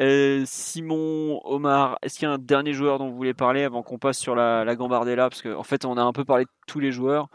Euh, 0.00 0.44
Simon, 0.46 1.40
Omar, 1.44 1.98
est-ce 2.02 2.18
qu'il 2.18 2.26
y 2.26 2.30
a 2.30 2.34
un 2.34 2.38
dernier 2.38 2.72
joueur 2.72 2.98
dont 2.98 3.10
vous 3.10 3.16
voulez 3.16 3.34
parler 3.34 3.64
avant 3.64 3.82
qu'on 3.82 3.98
passe 3.98 4.18
sur 4.18 4.34
la, 4.34 4.64
la 4.64 4.74
Gambardella? 4.74 5.28
Parce 5.28 5.42
qu'en 5.42 5.58
en 5.58 5.62
fait, 5.62 5.84
on 5.84 5.98
a 5.98 6.02
un 6.02 6.12
peu 6.12 6.24
parlé 6.24 6.44
de 6.44 6.50
tous 6.66 6.80
les 6.80 6.90
joueurs. 6.90 7.28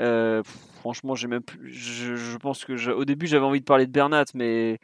Euh, 0.00 0.42
franchement, 0.80 1.14
je, 1.14 2.36
pense 2.38 2.64
que 2.64 2.90
au 2.90 3.04
début, 3.04 3.26
j'avais 3.26 3.44
envie 3.44 3.60
de 3.60 3.64
parler 3.64 3.86
de 3.86 3.92
Bernat, 3.92 4.24
mais 4.34 4.80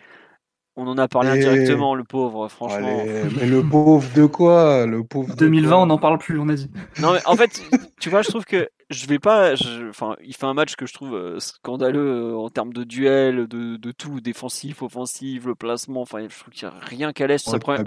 on 0.78 0.86
en 0.86 0.96
a 0.96 1.08
parlé 1.08 1.30
indirectement, 1.30 1.96
le 1.96 2.04
pauvre, 2.04 2.48
franchement. 2.48 3.02
mais 3.04 3.46
le 3.46 3.62
pauvre 3.64 4.08
de 4.14 4.26
quoi? 4.26 4.86
Le 4.86 5.02
pauvre 5.02 5.34
2020, 5.34 5.76
on 5.76 5.86
n'en 5.86 5.98
parle 5.98 6.18
plus, 6.18 6.38
on 6.38 6.48
a 6.48 6.54
dit. 6.54 6.70
Non, 7.00 7.12
mais 7.12 7.18
en 7.26 7.34
fait, 7.34 7.60
tu 8.00 8.10
vois, 8.10 8.22
je 8.22 8.28
trouve 8.28 8.44
que 8.44 8.68
je 8.88 9.06
vais 9.06 9.18
pas. 9.18 9.54
Enfin, 9.90 10.14
il 10.24 10.36
fait 10.36 10.46
un 10.46 10.54
match 10.54 10.76
que 10.76 10.86
je 10.86 10.94
trouve 10.94 11.16
euh, 11.16 11.40
scandaleux 11.40 12.30
euh, 12.30 12.36
en 12.36 12.48
termes 12.48 12.72
de 12.72 12.84
duel, 12.84 13.48
de, 13.48 13.76
de, 13.76 13.90
tout, 13.90 14.20
défensif, 14.20 14.82
offensif, 14.82 15.46
le 15.46 15.56
placement. 15.56 16.02
Enfin, 16.02 16.20
je 16.28 16.38
trouve 16.38 16.54
qu'il 16.54 16.68
n'y 16.68 16.74
a 16.74 16.78
rien 16.78 17.12
qu'à 17.12 17.26
l'aise. 17.26 17.42
sa 17.42 17.58
première, 17.58 17.82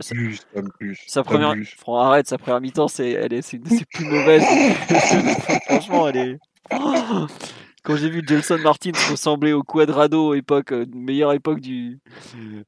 sa, 1.08 1.24
première, 1.24 1.56
arrête, 1.88 2.28
sa 2.28 2.38
première 2.38 2.60
mi-temps, 2.60 2.90
c'est, 2.90 3.12
elle 3.12 3.32
est, 3.32 3.42
c'est, 3.42 3.58
plus 3.58 4.06
mauvaise. 4.06 4.44
Franchement, 5.66 6.10
elle 6.10 6.18
est. 6.18 6.40
Quand 7.84 7.96
j'ai 7.96 8.10
vu 8.10 8.22
Jelson 8.26 8.60
Martins 8.60 8.92
ressembler 9.10 9.54
au 9.54 9.64
Quadrado, 9.64 10.36
époque, 10.36 10.72
euh, 10.72 10.86
meilleure 10.94 11.34
époque 11.34 11.60
du, 11.60 12.00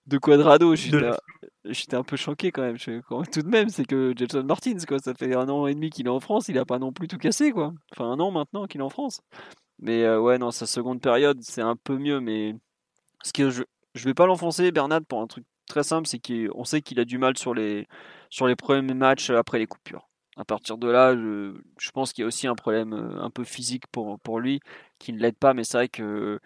de 0.07 0.17
Quadrado, 0.17 0.75
j'étais, 0.75 1.95
un 1.95 2.03
peu 2.03 2.17
choqué 2.17 2.51
quand 2.51 2.63
même. 2.63 2.77
tout 2.77 3.41
de 3.41 3.47
même, 3.47 3.69
c'est 3.69 3.85
que 3.85 4.13
Jelson 4.17 4.43
Martins, 4.43 4.77
quoi, 4.87 4.97
ça 4.97 5.13
fait 5.13 5.35
un 5.35 5.49
an 5.49 5.67
et 5.67 5.75
demi 5.75 5.91
qu'il 5.91 6.07
est 6.07 6.09
en 6.09 6.19
France, 6.19 6.47
il 6.47 6.57
a 6.57 6.65
pas 6.65 6.79
non 6.79 6.91
plus 6.91 7.07
tout 7.07 7.19
cassé, 7.19 7.51
quoi. 7.51 7.73
Enfin, 7.91 8.05
un 8.05 8.19
an 8.19 8.31
maintenant 8.31 8.65
qu'il 8.65 8.81
est 8.81 8.83
en 8.83 8.89
France. 8.89 9.21
Mais 9.79 10.03
euh, 10.03 10.19
ouais, 10.19 10.39
non, 10.39 10.49
sa 10.49 10.65
seconde 10.65 10.99
période, 10.99 11.39
c'est 11.41 11.61
un 11.61 11.75
peu 11.75 11.97
mieux, 11.97 12.19
mais 12.19 12.55
ce 13.23 13.33
que 13.33 13.51
je, 13.51 13.63
je 13.93 14.05
vais 14.05 14.13
pas 14.15 14.25
l'enfoncer, 14.25 14.71
Bernard, 14.71 15.01
pour 15.07 15.21
un 15.21 15.27
truc 15.27 15.45
très 15.67 15.83
simple, 15.83 16.07
c'est 16.07 16.19
qu'on 16.19 16.63
sait 16.63 16.81
qu'il 16.81 16.99
a 16.99 17.05
du 17.05 17.17
mal 17.17 17.37
sur 17.37 17.53
les, 17.53 17.87
sur 18.29 18.47
les 18.47 18.55
premiers 18.55 18.93
matchs 18.93 19.29
après 19.29 19.59
les 19.59 19.67
coupures. 19.67 20.09
À 20.35 20.45
partir 20.45 20.77
de 20.77 20.89
là, 20.89 21.15
je, 21.15 21.53
je 21.79 21.91
pense 21.91 22.11
qu'il 22.11 22.23
y 22.23 22.25
a 22.25 22.27
aussi 22.27 22.47
un 22.47 22.55
problème 22.55 22.93
euh, 22.93 23.21
un 23.21 23.29
peu 23.29 23.43
physique 23.43 23.85
pour, 23.91 24.19
pour 24.19 24.39
lui 24.39 24.59
qui 24.99 25.13
ne 25.13 25.19
l'aide 25.19 25.37
pas, 25.37 25.53
mais 25.53 25.63
c'est 25.63 25.77
vrai 25.77 25.89
que 25.89 26.39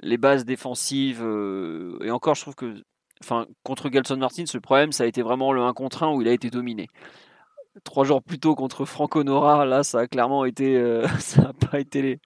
les 0.00 0.18
bases 0.18 0.44
défensives, 0.44 1.22
euh, 1.22 1.98
et 2.02 2.10
encore, 2.10 2.34
je 2.34 2.42
trouve 2.42 2.54
que 2.54 2.82
enfin, 3.22 3.46
contre 3.62 3.90
Gelson 3.92 4.16
Martins, 4.16 4.44
le 4.52 4.60
problème, 4.60 4.92
ça 4.92 5.04
a 5.04 5.06
été 5.06 5.22
vraiment 5.22 5.52
le 5.52 5.62
1 5.62 5.72
contre 5.74 6.02
1 6.02 6.14
où 6.14 6.22
il 6.22 6.28
a 6.28 6.32
été 6.32 6.50
dominé. 6.50 6.88
Trois 7.84 8.04
jours 8.04 8.22
plus 8.22 8.38
tôt 8.38 8.54
contre 8.56 8.84
Franco 8.84 9.22
Nora, 9.22 9.64
là, 9.64 9.84
ça 9.84 10.00
a 10.00 10.06
clairement 10.06 10.44
été, 10.44 10.76
euh, 10.76 11.06
ça 11.18 11.50
a 11.50 11.52
pas 11.52 11.80
été, 11.80 12.20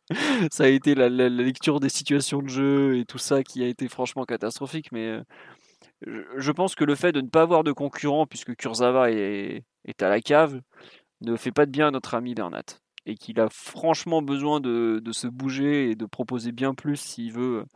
ça 0.51 0.65
a 0.65 0.69
été 0.69 0.95
la, 0.95 1.09
lecture 1.09 1.81
des 1.81 1.89
situations 1.89 2.43
de 2.43 2.49
jeu 2.49 2.99
et 2.99 3.05
tout 3.05 3.19
ça 3.19 3.43
qui 3.43 3.63
a 3.63 3.67
été 3.67 3.89
franchement 3.89 4.25
catastrophique. 4.25 4.91
Mais 4.93 5.09
euh, 5.09 6.25
je 6.37 6.53
pense 6.53 6.75
que 6.75 6.85
le 6.85 6.95
fait 6.95 7.13
de 7.13 7.21
ne 7.21 7.29
pas 7.29 7.43
avoir 7.43 7.65
de 7.65 7.73
concurrent, 7.73 8.27
puisque 8.27 8.55
Kurzawa 8.57 9.11
est, 9.11 9.65
est 9.85 10.03
à 10.03 10.09
la 10.09 10.21
cave, 10.21 10.61
ne 11.25 11.37
fait 11.37 11.53
pas 11.53 11.67
de 11.67 11.71
bien 11.71 11.89
à 11.89 11.91
notre 11.91 12.15
ami 12.15 12.35
Bernat 12.35 12.65
et 13.07 13.17
qu'il 13.17 13.41
a 13.41 13.49
franchement 13.51 14.23
besoin 14.23 14.61
de, 14.61 15.03
se 15.13 15.27
bouger 15.27 15.91
et 15.91 15.95
de 15.95 16.07
proposer 16.07 16.53
bien 16.53 16.75
plus 16.75 16.97
s'il 16.97 17.33
veut 17.33 17.67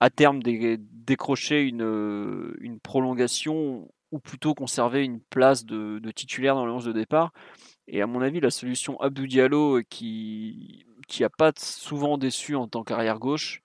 à 0.00 0.10
terme 0.10 0.42
décrocher 0.42 1.62
une, 1.62 1.82
euh, 1.82 2.78
prolongation 2.82 3.88
ou 4.10 4.18
plutôt 4.18 4.54
conserver 4.54 5.04
une 5.04 5.20
place 5.20 5.64
de, 5.64 6.00
titulaire 6.14 6.54
dans 6.54 6.66
le 6.66 6.72
11 6.72 6.84
de 6.86 6.92
départ. 6.92 7.32
Et 7.86 8.02
à 8.02 8.06
mon 8.06 8.20
avis, 8.20 8.40
la 8.40 8.50
solution 8.50 9.00
Abdou 9.00 9.26
Diallo, 9.26 9.78
euh, 9.78 9.82
qui 9.82 10.84
qui 11.06 11.22
a 11.22 11.28
pas 11.28 11.52
souvent 11.58 12.16
déçu 12.16 12.56
en 12.56 12.66
tant 12.66 12.82
qu'arrière 12.82 13.18
gauche, 13.18 13.62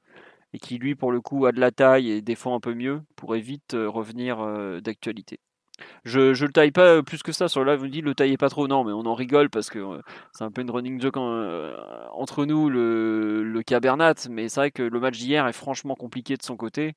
et 0.52 0.60
qui 0.60 0.78
lui, 0.78 0.96
pour 0.96 1.12
le 1.12 1.22
coup, 1.22 1.46
a 1.46 1.54
de 1.54 1.60
la 1.62 1.72
taille 1.72 2.12
et 2.12 2.22
défend 2.22 2.54
un 2.54 2.60
peu 2.60 2.74
mieux, 2.74 3.02
pourrait 3.16 3.40
vite 3.40 3.76
euh, 3.76 3.90
revenir 3.90 4.40
d'actualité. 4.82 5.40
Je, 6.06 6.34
je 6.34 6.46
le 6.46 6.52
taille 6.52 6.72
pas 6.72 7.04
plus 7.04 7.24
que 7.24 7.32
ça. 7.32 7.48
Sur 7.48 7.64
là, 7.64 7.76
vous 7.76 7.86
me 7.86 7.90
dites 7.90 8.04
le 8.04 8.16
taillez 8.16 8.38
pas 8.38 8.50
trop. 8.50 8.68
Non, 8.68 8.84
mais 8.84 8.92
on 8.92 9.06
en 9.06 9.14
rigole 9.14 9.50
parce 9.50 9.70
que 9.70 9.80
euh, 9.80 10.02
c'est 10.34 10.44
un 10.44 10.52
peu 10.52 10.62
une 10.62 10.72
running 10.72 11.02
joke 11.02 11.18
euh, 11.18 11.76
entre 12.14 12.46
nous, 12.46 12.70
le, 12.70 13.44
le 13.44 13.64
cas 13.64 13.80
Bernat. 13.80 14.16
Mais 14.30 14.50
c'est 14.50 14.60
vrai 14.60 14.72
que 14.72 14.84
le 14.84 15.00
match 15.00 15.18
d'hier 15.18 15.48
est 15.48 15.54
franchement 15.54 15.96
compliqué 15.96 16.36
de 16.36 16.44
son 16.44 16.58
côté. 16.58 16.96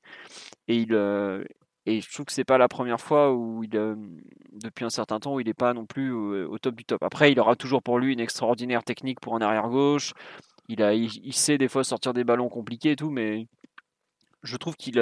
Et, 0.67 0.77
il, 0.77 0.93
euh, 0.93 1.43
je 1.85 2.13
trouve 2.13 2.25
que 2.25 2.33
c'est 2.33 2.43
pas 2.45 2.57
la 2.57 2.67
première 2.67 3.01
fois 3.01 3.33
où 3.33 3.63
il, 3.63 3.71
depuis 3.71 4.85
un 4.85 4.89
certain 4.89 5.19
temps, 5.19 5.35
où 5.35 5.39
il 5.39 5.47
n'est 5.47 5.53
pas 5.53 5.73
non 5.73 5.85
plus 5.85 6.11
au, 6.11 6.57
top 6.57 6.75
du 6.75 6.85
top. 6.85 7.03
Après, 7.03 7.31
il 7.31 7.39
aura 7.39 7.55
toujours 7.55 7.83
pour 7.83 7.99
lui 7.99 8.13
une 8.13 8.19
extraordinaire 8.19 8.83
technique 8.83 9.19
pour 9.19 9.35
un 9.35 9.41
arrière 9.41 9.69
gauche. 9.69 10.13
Il, 10.69 10.81
a, 10.81 10.93
il, 10.93 11.33
sait 11.33 11.57
des 11.57 11.67
fois 11.67 11.83
sortir 11.83 12.13
des 12.13 12.23
ballons 12.23 12.47
compliqués 12.47 12.91
et 12.91 12.95
tout, 12.95 13.09
mais 13.09 13.47
je 14.43 14.55
trouve 14.57 14.75
qu'il 14.77 14.97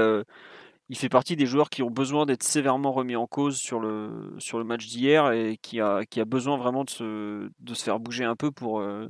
il 0.92 0.98
fait 0.98 1.08
partie 1.08 1.38
des 1.38 1.46
joueurs 1.46 1.70
qui 1.70 1.84
ont 1.84 1.90
besoin 1.90 2.26
d'être 2.26 2.44
sévèrement 2.44 2.92
remis 2.92 3.16
en 3.16 3.26
cause 3.26 3.58
sur 3.58 3.80
le, 3.80 4.36
sur 4.40 4.58
le 4.58 4.66
match 4.66 4.88
d'hier 4.88 5.32
et 5.32 5.58
qui 5.62 5.80
a, 5.80 6.04
qui 6.04 6.20
a 6.20 6.26
besoin 6.26 6.58
vraiment 6.58 6.84
de 6.84 6.90
se, 6.90 7.50
de 7.60 7.74
se 7.74 7.84
faire 7.86 7.98
bouger 8.02 8.26
un 8.26 8.36
peu 8.36 8.52
pour, 8.52 8.82
euh, 8.82 9.08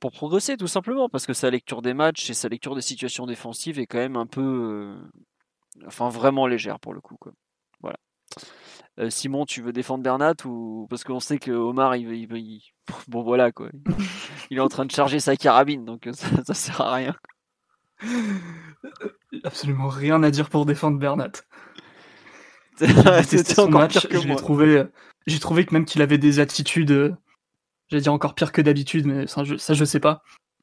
pour 0.00 0.10
progresser, 0.10 0.56
tout 0.56 0.66
simplement, 0.66 1.08
parce 1.08 1.24
que 1.24 1.34
sa 1.34 1.50
lecture 1.50 1.82
des 1.82 1.94
matchs 1.94 2.28
et 2.30 2.34
sa 2.34 2.48
lecture 2.48 2.74
des 2.74 2.82
situations 2.82 3.26
défensives 3.26 3.78
est 3.78 3.86
quand 3.86 3.98
même 3.98 4.16
un 4.16 4.26
peu. 4.26 4.42
Euh, 4.42 4.96
enfin, 5.86 6.08
vraiment 6.08 6.48
légère 6.48 6.80
pour 6.80 6.92
le 6.92 7.00
coup. 7.00 7.16
Quoi. 7.16 7.30
Voilà. 7.80 7.98
Euh, 8.98 9.08
Simon, 9.08 9.46
tu 9.46 9.62
veux 9.62 9.72
défendre 9.72 10.02
Bernat 10.02 10.34
ou 10.46 10.88
parce 10.90 11.04
qu'on 11.04 11.20
sait 11.20 11.38
que 11.38 11.52
Omar, 11.52 11.94
il, 11.94 12.12
il, 12.12 12.60
bon 13.06 13.22
voilà 13.22 13.52
quoi, 13.52 13.70
il 14.50 14.56
est 14.56 14.60
en 14.60 14.68
train 14.68 14.84
de 14.84 14.90
charger 14.90 15.20
sa 15.20 15.36
carabine, 15.36 15.84
donc 15.84 16.08
ça, 16.12 16.26
ça 16.42 16.54
sert 16.54 16.80
à 16.80 16.94
rien 16.94 17.14
absolument 19.44 19.88
rien 19.88 20.22
à 20.22 20.30
dire 20.30 20.48
pour 20.48 20.66
défendre 20.66 20.98
Bernat. 20.98 21.32
C'était 23.24 23.58
encore 23.60 23.88
pire 23.88 24.08
que 24.08 24.20
j'ai 24.20 24.36
trouvé, 24.36 24.84
j'ai 25.26 25.38
trouvé 25.38 25.66
que 25.66 25.74
même 25.74 25.84
qu'il 25.84 26.02
avait 26.02 26.18
des 26.18 26.38
attitudes, 26.38 26.92
euh, 26.92 27.14
j'allais 27.88 28.02
dire 28.02 28.12
encore 28.12 28.34
pire 28.34 28.52
que 28.52 28.62
d'habitude, 28.62 29.06
mais 29.06 29.26
ça 29.26 29.44
je, 29.44 29.56
ça 29.56 29.74
je 29.74 29.84
sais 29.84 30.00
pas. 30.00 30.22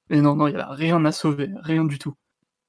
Mais 0.09 0.21
non, 0.21 0.35
non, 0.35 0.47
il 0.47 0.53
y 0.53 0.57
a 0.57 0.69
rien 0.71 1.03
à 1.05 1.11
sauver, 1.11 1.49
rien 1.61 1.83
du 1.83 1.99
tout. 1.99 2.13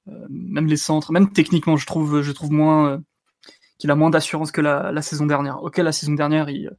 Euh, 0.09 0.25
même 0.29 0.67
les 0.67 0.77
centres, 0.77 1.11
même 1.11 1.31
techniquement, 1.31 1.77
je 1.77 1.85
trouve, 1.85 2.21
je 2.21 2.31
trouve 2.31 2.51
moins 2.51 2.89
euh, 2.89 2.97
qu'il 3.77 3.91
a 3.91 3.95
moins 3.95 4.09
d'assurance 4.09 4.51
que 4.51 4.61
la, 4.61 5.01
saison 5.01 5.25
dernière. 5.25 5.63
Ok, 5.63 5.77
la 5.77 5.91
saison 5.91 6.13
dernière, 6.13 6.49
il, 6.49 6.71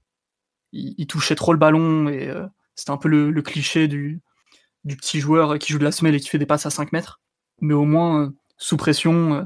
il, 0.72 1.06
touchait 1.06 1.36
trop 1.36 1.52
le 1.52 1.58
ballon 1.58 2.08
et 2.08 2.32
c'était 2.74 2.90
un 2.90 2.96
peu 2.98 3.08
le, 3.08 3.30
le, 3.30 3.42
cliché 3.42 3.88
du, 3.88 4.20
du 4.84 4.96
petit 4.96 5.20
joueur 5.20 5.58
qui 5.58 5.72
joue 5.72 5.78
de 5.78 5.84
la 5.84 5.92
semelle 5.92 6.14
et 6.14 6.20
qui 6.20 6.28
fait 6.28 6.38
des 6.38 6.46
passes 6.46 6.66
à 6.66 6.70
5 6.70 6.92
mètres. 6.92 7.20
Mais 7.60 7.74
au 7.74 7.84
moins, 7.84 8.32
sous 8.58 8.76
pression. 8.76 9.34
Euh, 9.34 9.44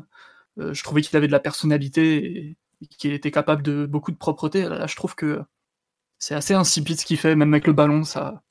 euh, 0.58 0.74
je 0.74 0.82
trouvais 0.82 1.02
qu'il 1.02 1.16
avait 1.16 1.28
de 1.28 1.32
la 1.32 1.40
personnalité 1.40 2.56
et, 2.80 2.86
qu'il 2.98 3.12
était 3.12 3.30
capable 3.30 3.62
de 3.62 3.86
beaucoup 3.86 4.10
de 4.10 4.16
propreté. 4.16 4.64
Là, 4.68 4.86
je 4.88 4.96
trouve 4.96 5.14
que 5.14 5.40
c'est 6.18 6.34
assez 6.34 6.54
insipide 6.54 6.98
ce 7.00 7.06
qu'il 7.06 7.16
fait, 7.18 7.36
même 7.36 7.54
avec 7.54 7.66
le 7.66 7.72
ballon. 7.72 8.04
Ça, 8.04 8.42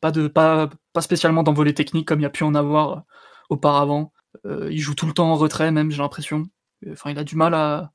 pas 0.00 0.10
de 0.10 0.28
pas, 0.28 0.70
pas 0.92 1.02
spécialement 1.02 1.44
d'envolée 1.44 1.74
technique 1.74 2.08
comme 2.08 2.20
il 2.20 2.24
y 2.24 2.26
a 2.26 2.30
pu 2.30 2.44
en 2.44 2.54
avoir 2.54 2.98
euh, 2.98 3.00
auparavant. 3.50 4.12
il 4.44 4.78
joue 4.80 4.94
tout 4.94 5.06
le 5.06 5.12
temps 5.14 5.30
en 5.30 5.36
retrait, 5.36 5.70
même 5.72 5.90
j'ai 5.90 6.02
l'impression. 6.02 6.48
Enfin, 6.90 7.10
il 7.10 7.18
a 7.18 7.24
du 7.24 7.36
mal 7.36 7.54
à, 7.54 7.92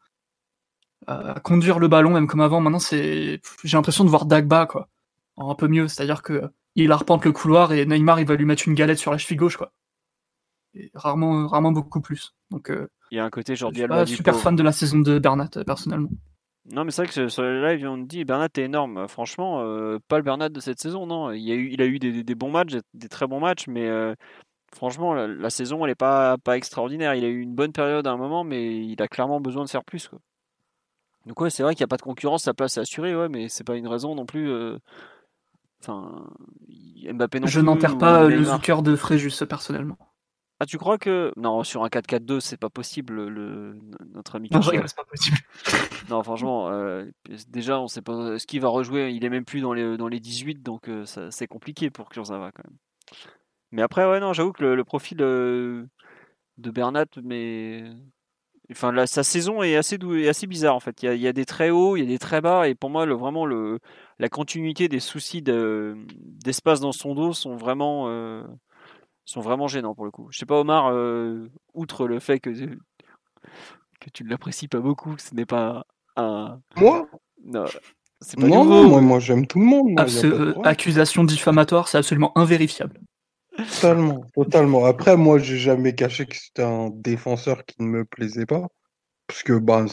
à, 1.07 1.39
conduire 1.41 1.79
le 1.79 1.87
ballon, 1.87 2.11
même 2.11 2.27
comme 2.27 2.41
avant. 2.41 2.61
Maintenant, 2.61 2.79
c'est 2.79 3.41
j'ai 3.63 3.77
l'impression 3.77 4.03
de 4.05 4.09
voir 4.09 4.25
Dagba 4.25 4.65
quoi, 4.65 4.89
un 5.37 5.55
peu 5.55 5.67
mieux. 5.67 5.87
C'est-à-dire 5.87 6.23
que 6.23 6.43
il 6.75 6.91
arpente 6.91 7.25
le 7.25 7.31
couloir 7.31 7.73
et 7.73 7.85
Neymar 7.85 8.19
il 8.19 8.27
va 8.27 8.35
lui 8.35 8.45
mettre 8.45 8.67
une 8.67 8.75
galette 8.75 8.97
sur 8.99 9.11
la 9.11 9.17
cheville 9.17 9.37
gauche 9.37 9.57
quoi 9.57 9.73
rarement, 10.93 11.47
rarement 11.47 11.71
beaucoup 11.71 12.01
plus. 12.01 12.33
Donc, 12.51 12.69
euh, 12.69 12.87
il 13.11 13.17
y 13.17 13.19
a 13.19 13.25
un 13.25 13.29
côté 13.29 13.55
genre 13.55 13.71
je 13.71 13.79
suis 13.79 13.87
pas 13.87 14.05
super 14.05 14.35
fan 14.35 14.55
de 14.55 14.63
la 14.63 14.71
saison 14.71 14.99
de 14.99 15.19
Bernat 15.19 15.49
euh, 15.57 15.63
personnellement. 15.63 16.09
Non, 16.71 16.85
mais 16.85 16.91
c'est 16.91 17.03
vrai 17.03 17.11
que 17.13 17.27
sur 17.27 17.43
le 17.43 17.61
live, 17.61 17.85
on 17.87 17.97
dit 17.97 18.23
Bernat 18.23 18.47
est 18.55 18.59
énorme. 18.59 19.07
Franchement, 19.09 19.61
euh, 19.61 19.99
pas 20.07 20.17
le 20.17 20.23
Bernat 20.23 20.49
de 20.49 20.59
cette 20.61 20.79
saison, 20.79 21.05
non. 21.05 21.31
Il, 21.31 21.51
a 21.51 21.55
eu, 21.55 21.69
il 21.71 21.81
a 21.81 21.85
eu 21.85 21.99
des, 21.99 22.23
des 22.23 22.35
bons 22.35 22.51
matchs, 22.51 22.73
des, 22.93 23.09
très 23.09 23.27
bons 23.27 23.41
matchs, 23.41 23.67
mais 23.67 23.87
euh, 23.89 24.15
franchement, 24.73 25.13
la, 25.13 25.49
saison, 25.49 25.83
elle 25.83 25.91
est 25.91 25.95
pas, 25.95 26.37
pas 26.37 26.55
extraordinaire. 26.55 27.15
Il 27.15 27.25
a 27.25 27.27
eu 27.27 27.41
une 27.41 27.53
bonne 27.53 27.73
période 27.73 28.07
à 28.07 28.11
un 28.11 28.17
moment, 28.17 28.45
mais 28.45 28.85
il 28.85 29.01
a 29.01 29.09
clairement 29.09 29.41
besoin 29.41 29.65
de 29.65 29.69
faire 29.69 29.83
plus. 29.83 30.07
Quoi. 30.07 30.19
Donc, 31.25 31.39
ouais, 31.41 31.49
c'est 31.49 31.63
vrai 31.63 31.75
qu'il 31.75 31.83
n'y 31.83 31.87
a 31.87 31.87
pas 31.87 31.97
de 31.97 32.01
concurrence, 32.01 32.43
sa 32.43 32.53
place 32.53 32.77
est 32.77 32.81
assurée, 32.81 33.15
ouais, 33.15 33.27
mais 33.27 33.49
c'est 33.49 33.65
pas 33.65 33.75
une 33.75 33.87
raison 33.87 34.15
non 34.15 34.25
plus. 34.25 34.49
Euh, 34.49 34.77
enfin, 35.81 36.27
Mbappé 37.11 37.41
non 37.41 37.47
Je 37.47 37.59
n'enterre 37.59 37.97
pas 37.97 38.29
le 38.29 38.41
Zucker 38.41 38.81
de 38.81 38.95
Fréjus, 38.95 39.45
personnellement. 39.47 39.97
Ah, 40.63 40.65
tu 40.65 40.77
crois 40.77 40.97
que. 40.97 41.33
Non, 41.35 41.65
sur 41.65 41.83
un 41.83 41.89
4-4-2, 41.89 42.39
c'est 42.39 42.55
pas 42.55 42.69
possible, 42.69 43.27
le... 43.27 43.77
notre 44.13 44.37
ami. 44.37 44.47
Non, 44.49 44.61
c'est 44.61 44.95
pas 44.95 45.03
possible. 45.03 45.35
non, 46.09 46.23
franchement, 46.23 46.69
euh, 46.69 47.05
déjà, 47.49 47.81
on 47.81 47.89
sait 47.89 48.01
pas 48.01 48.39
ce 48.39 48.47
qu'il 48.47 48.61
va 48.61 48.69
rejouer. 48.69 49.11
Il 49.11 49.25
est 49.25 49.29
même 49.29 49.43
plus 49.43 49.59
dans 49.59 49.73
les, 49.73 49.97
dans 49.97 50.07
les 50.07 50.21
18, 50.21 50.63
donc 50.63 50.87
euh, 50.87 51.03
c'est 51.31 51.47
compliqué 51.47 51.89
pour 51.89 52.07
Kurzawa 52.07 52.53
quand 52.53 52.63
même. 52.63 52.77
Mais 53.73 53.81
après, 53.81 54.09
ouais, 54.09 54.21
non, 54.21 54.31
j'avoue 54.31 54.53
que 54.53 54.63
le, 54.63 54.83
profil 54.85 55.17
euh, 55.19 55.85
de 56.57 56.71
Bernat, 56.71 57.07
mais. 57.21 57.83
Enfin, 58.71 59.05
sa 59.05 59.23
saison 59.23 59.63
est 59.63 59.75
assez, 59.75 59.97
dou... 59.97 60.13
assez 60.13 60.47
bizarre 60.47 60.75
en 60.75 60.79
fait. 60.79 61.03
Il 61.03 61.13
y, 61.15 61.27
a, 61.27 61.33
des 61.33 61.45
très 61.45 61.71
hauts, 61.71 61.97
il 61.97 62.03
y 62.03 62.03
a 62.03 62.07
des 62.07 62.19
très 62.19 62.39
bas, 62.39 62.69
et 62.69 62.75
pour 62.75 62.89
moi, 62.89 63.05
le, 63.05 63.15
vraiment, 63.15 63.45
le, 63.45 63.79
la 64.17 64.29
continuité 64.29 64.87
des 64.87 65.01
soucis 65.01 65.41
d'espace 65.41 66.79
dans 66.79 66.93
son 66.93 67.15
dos 67.15 67.33
sont 67.33 67.57
vraiment 67.57 68.07
sont 69.25 69.41
vraiment 69.41 69.67
gênants 69.67 69.95
pour 69.95 70.05
le 70.05 70.11
coup. 70.11 70.27
Je 70.31 70.37
sais 70.37 70.45
pas, 70.45 70.59
Omar, 70.59 70.91
euh, 70.91 71.49
outre 71.73 72.07
le 72.07 72.19
fait 72.19 72.39
que, 72.39 72.49
que 72.49 74.09
tu 74.13 74.23
ne 74.23 74.29
l'apprécies 74.29 74.67
pas 74.67 74.79
beaucoup, 74.79 75.17
ce 75.17 75.33
n'est 75.33 75.45
pas 75.45 75.85
un. 76.15 76.59
Moi? 76.75 77.07
Non. 77.43 77.65
C'est 78.21 78.39
pas 78.39 78.47
non, 78.47 78.63
moi, 78.63 79.01
moi 79.01 79.19
j'aime 79.19 79.45
tout 79.47 79.59
le 79.59 79.65
monde. 79.65 79.99
Euh, 79.99 80.53
accusation 80.63 81.23
diffamatoire, 81.23 81.87
c'est 81.87 81.97
absolument 81.97 82.31
invérifiable. 82.37 82.99
Totalement, 83.57 84.25
totalement. 84.33 84.85
Après, 84.85 85.17
moi, 85.17 85.37
j'ai 85.37 85.57
jamais 85.57 85.93
caché 85.93 86.25
que 86.25 86.35
c'était 86.35 86.63
un 86.63 86.89
défenseur 86.89 87.65
qui 87.65 87.81
ne 87.81 87.87
me 87.87 88.05
plaisait 88.05 88.45
pas. 88.45 88.67
Parce 89.27 89.43
que, 89.43 89.53
bah, 89.59 89.85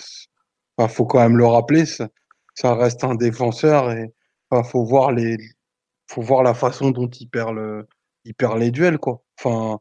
faut 0.88 1.06
quand 1.06 1.18
même 1.18 1.36
le 1.36 1.46
rappeler, 1.46 1.86
ça, 1.86 2.08
ça 2.54 2.74
reste 2.74 3.04
un 3.04 3.14
défenseur 3.14 3.90
et 3.90 4.12
il 4.52 4.64
faut 4.64 4.84
voir 4.84 5.12
les, 5.12 5.36
faut 6.08 6.22
voir 6.22 6.42
la 6.42 6.54
façon 6.54 6.90
dont 6.90 7.08
il 7.08 7.28
perd 7.28 7.54
le, 7.54 7.86
il 8.24 8.34
perd 8.34 8.58
les 8.58 8.70
duels, 8.70 8.98
quoi. 8.98 9.22
Enfin, 9.38 9.80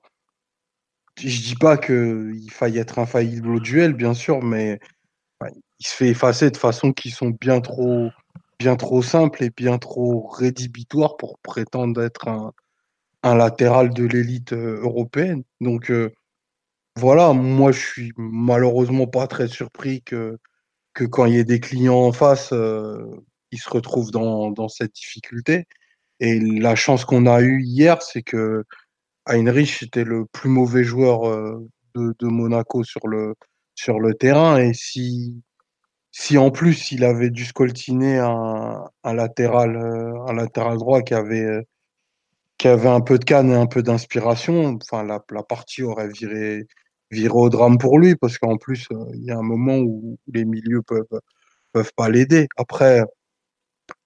je 1.17 1.41
dis 1.41 1.55
pas 1.55 1.77
qu'il 1.77 2.49
faille 2.51 2.77
être 2.77 2.99
infaillible 2.99 3.49
au 3.49 3.59
duel, 3.59 3.93
bien 3.93 4.13
sûr, 4.13 4.41
mais 4.41 4.79
il 5.79 5.87
se 5.87 5.95
fait 5.95 6.09
effacer 6.09 6.51
de 6.51 6.57
façon 6.57 6.93
qui 6.93 7.11
sont 7.11 7.29
bien 7.29 7.61
trop, 7.61 8.09
bien 8.59 8.75
trop 8.75 9.01
simples 9.01 9.43
et 9.43 9.49
bien 9.49 9.77
trop 9.77 10.27
rédhibitoires 10.27 11.17
pour 11.17 11.39
prétendre 11.39 12.01
être 12.01 12.27
un, 12.27 12.53
latéral 13.35 13.93
de 13.93 14.05
l'élite 14.05 14.53
euh, 14.53 14.81
européenne. 14.81 15.43
Donc 15.61 15.91
euh, 15.91 16.13
voilà, 16.97 17.33
moi 17.33 17.71
je 17.71 17.79
suis 17.79 18.13
malheureusement 18.17 19.07
pas 19.07 19.27
très 19.27 19.47
surpris 19.47 20.01
que, 20.03 20.37
quand 21.11 21.25
il 21.25 21.35
y 21.35 21.37
ait 21.39 21.45
des 21.45 21.59
clients 21.61 21.95
en 21.95 22.11
face, 22.11 22.51
euh, 22.53 23.05
ils 23.51 23.59
se 23.59 23.69
retrouvent 23.69 24.11
dans 24.11 24.67
cette 24.67 24.93
difficulté. 24.93 25.65
Et 26.19 26.39
la 26.39 26.75
chance 26.75 27.05
qu'on 27.05 27.25
a 27.25 27.41
eue 27.41 27.61
hier, 27.61 28.01
c'est 28.01 28.23
que 28.23 28.65
Heinrich 29.25 29.83
était 29.83 30.03
le 30.03 30.25
plus 30.25 30.49
mauvais 30.49 30.83
joueur 30.83 31.27
euh, 31.29 31.67
de, 31.95 32.27
Monaco 32.27 32.83
sur 32.83 33.07
le, 33.07 33.35
terrain. 34.19 34.57
Et 34.57 34.73
si, 34.73 35.41
si 36.11 36.37
en 36.37 36.51
plus 36.51 36.91
il 36.91 37.03
avait 37.05 37.29
dû 37.29 37.45
scoltiner 37.45 38.19
un, 38.19 39.13
latéral, 39.13 39.75
euh, 39.77 40.25
un 40.27 40.33
latéral 40.33 40.77
droit 40.77 41.01
qui 41.01 41.13
avait, 41.13 41.43
euh, 41.43 41.61
qui 42.57 42.67
avait 42.67 42.89
un 42.89 43.01
peu 43.01 43.19
de 43.19 43.25
canne 43.25 43.51
et 43.51 43.55
un 43.55 43.67
peu 43.67 43.83
d'inspiration, 43.83 44.77
enfin 44.81 45.03
la, 45.03 45.23
la 45.31 45.43
partie 45.43 45.83
aurait 45.83 46.09
viré, 46.09 46.65
viré 47.11 47.33
au 47.33 47.49
drame 47.49 47.77
pour 47.77 47.99
lui 47.99 48.15
parce 48.15 48.37
qu'en 48.37 48.57
plus 48.57 48.87
il 49.13 49.23
y 49.23 49.31
a 49.31 49.37
un 49.37 49.43
moment 49.43 49.77
où 49.77 50.17
les 50.27 50.45
milieux 50.45 50.81
peuvent, 50.83 51.21
peuvent 51.73 51.93
pas 51.95 52.09
l'aider. 52.09 52.47
Après, 52.57 53.03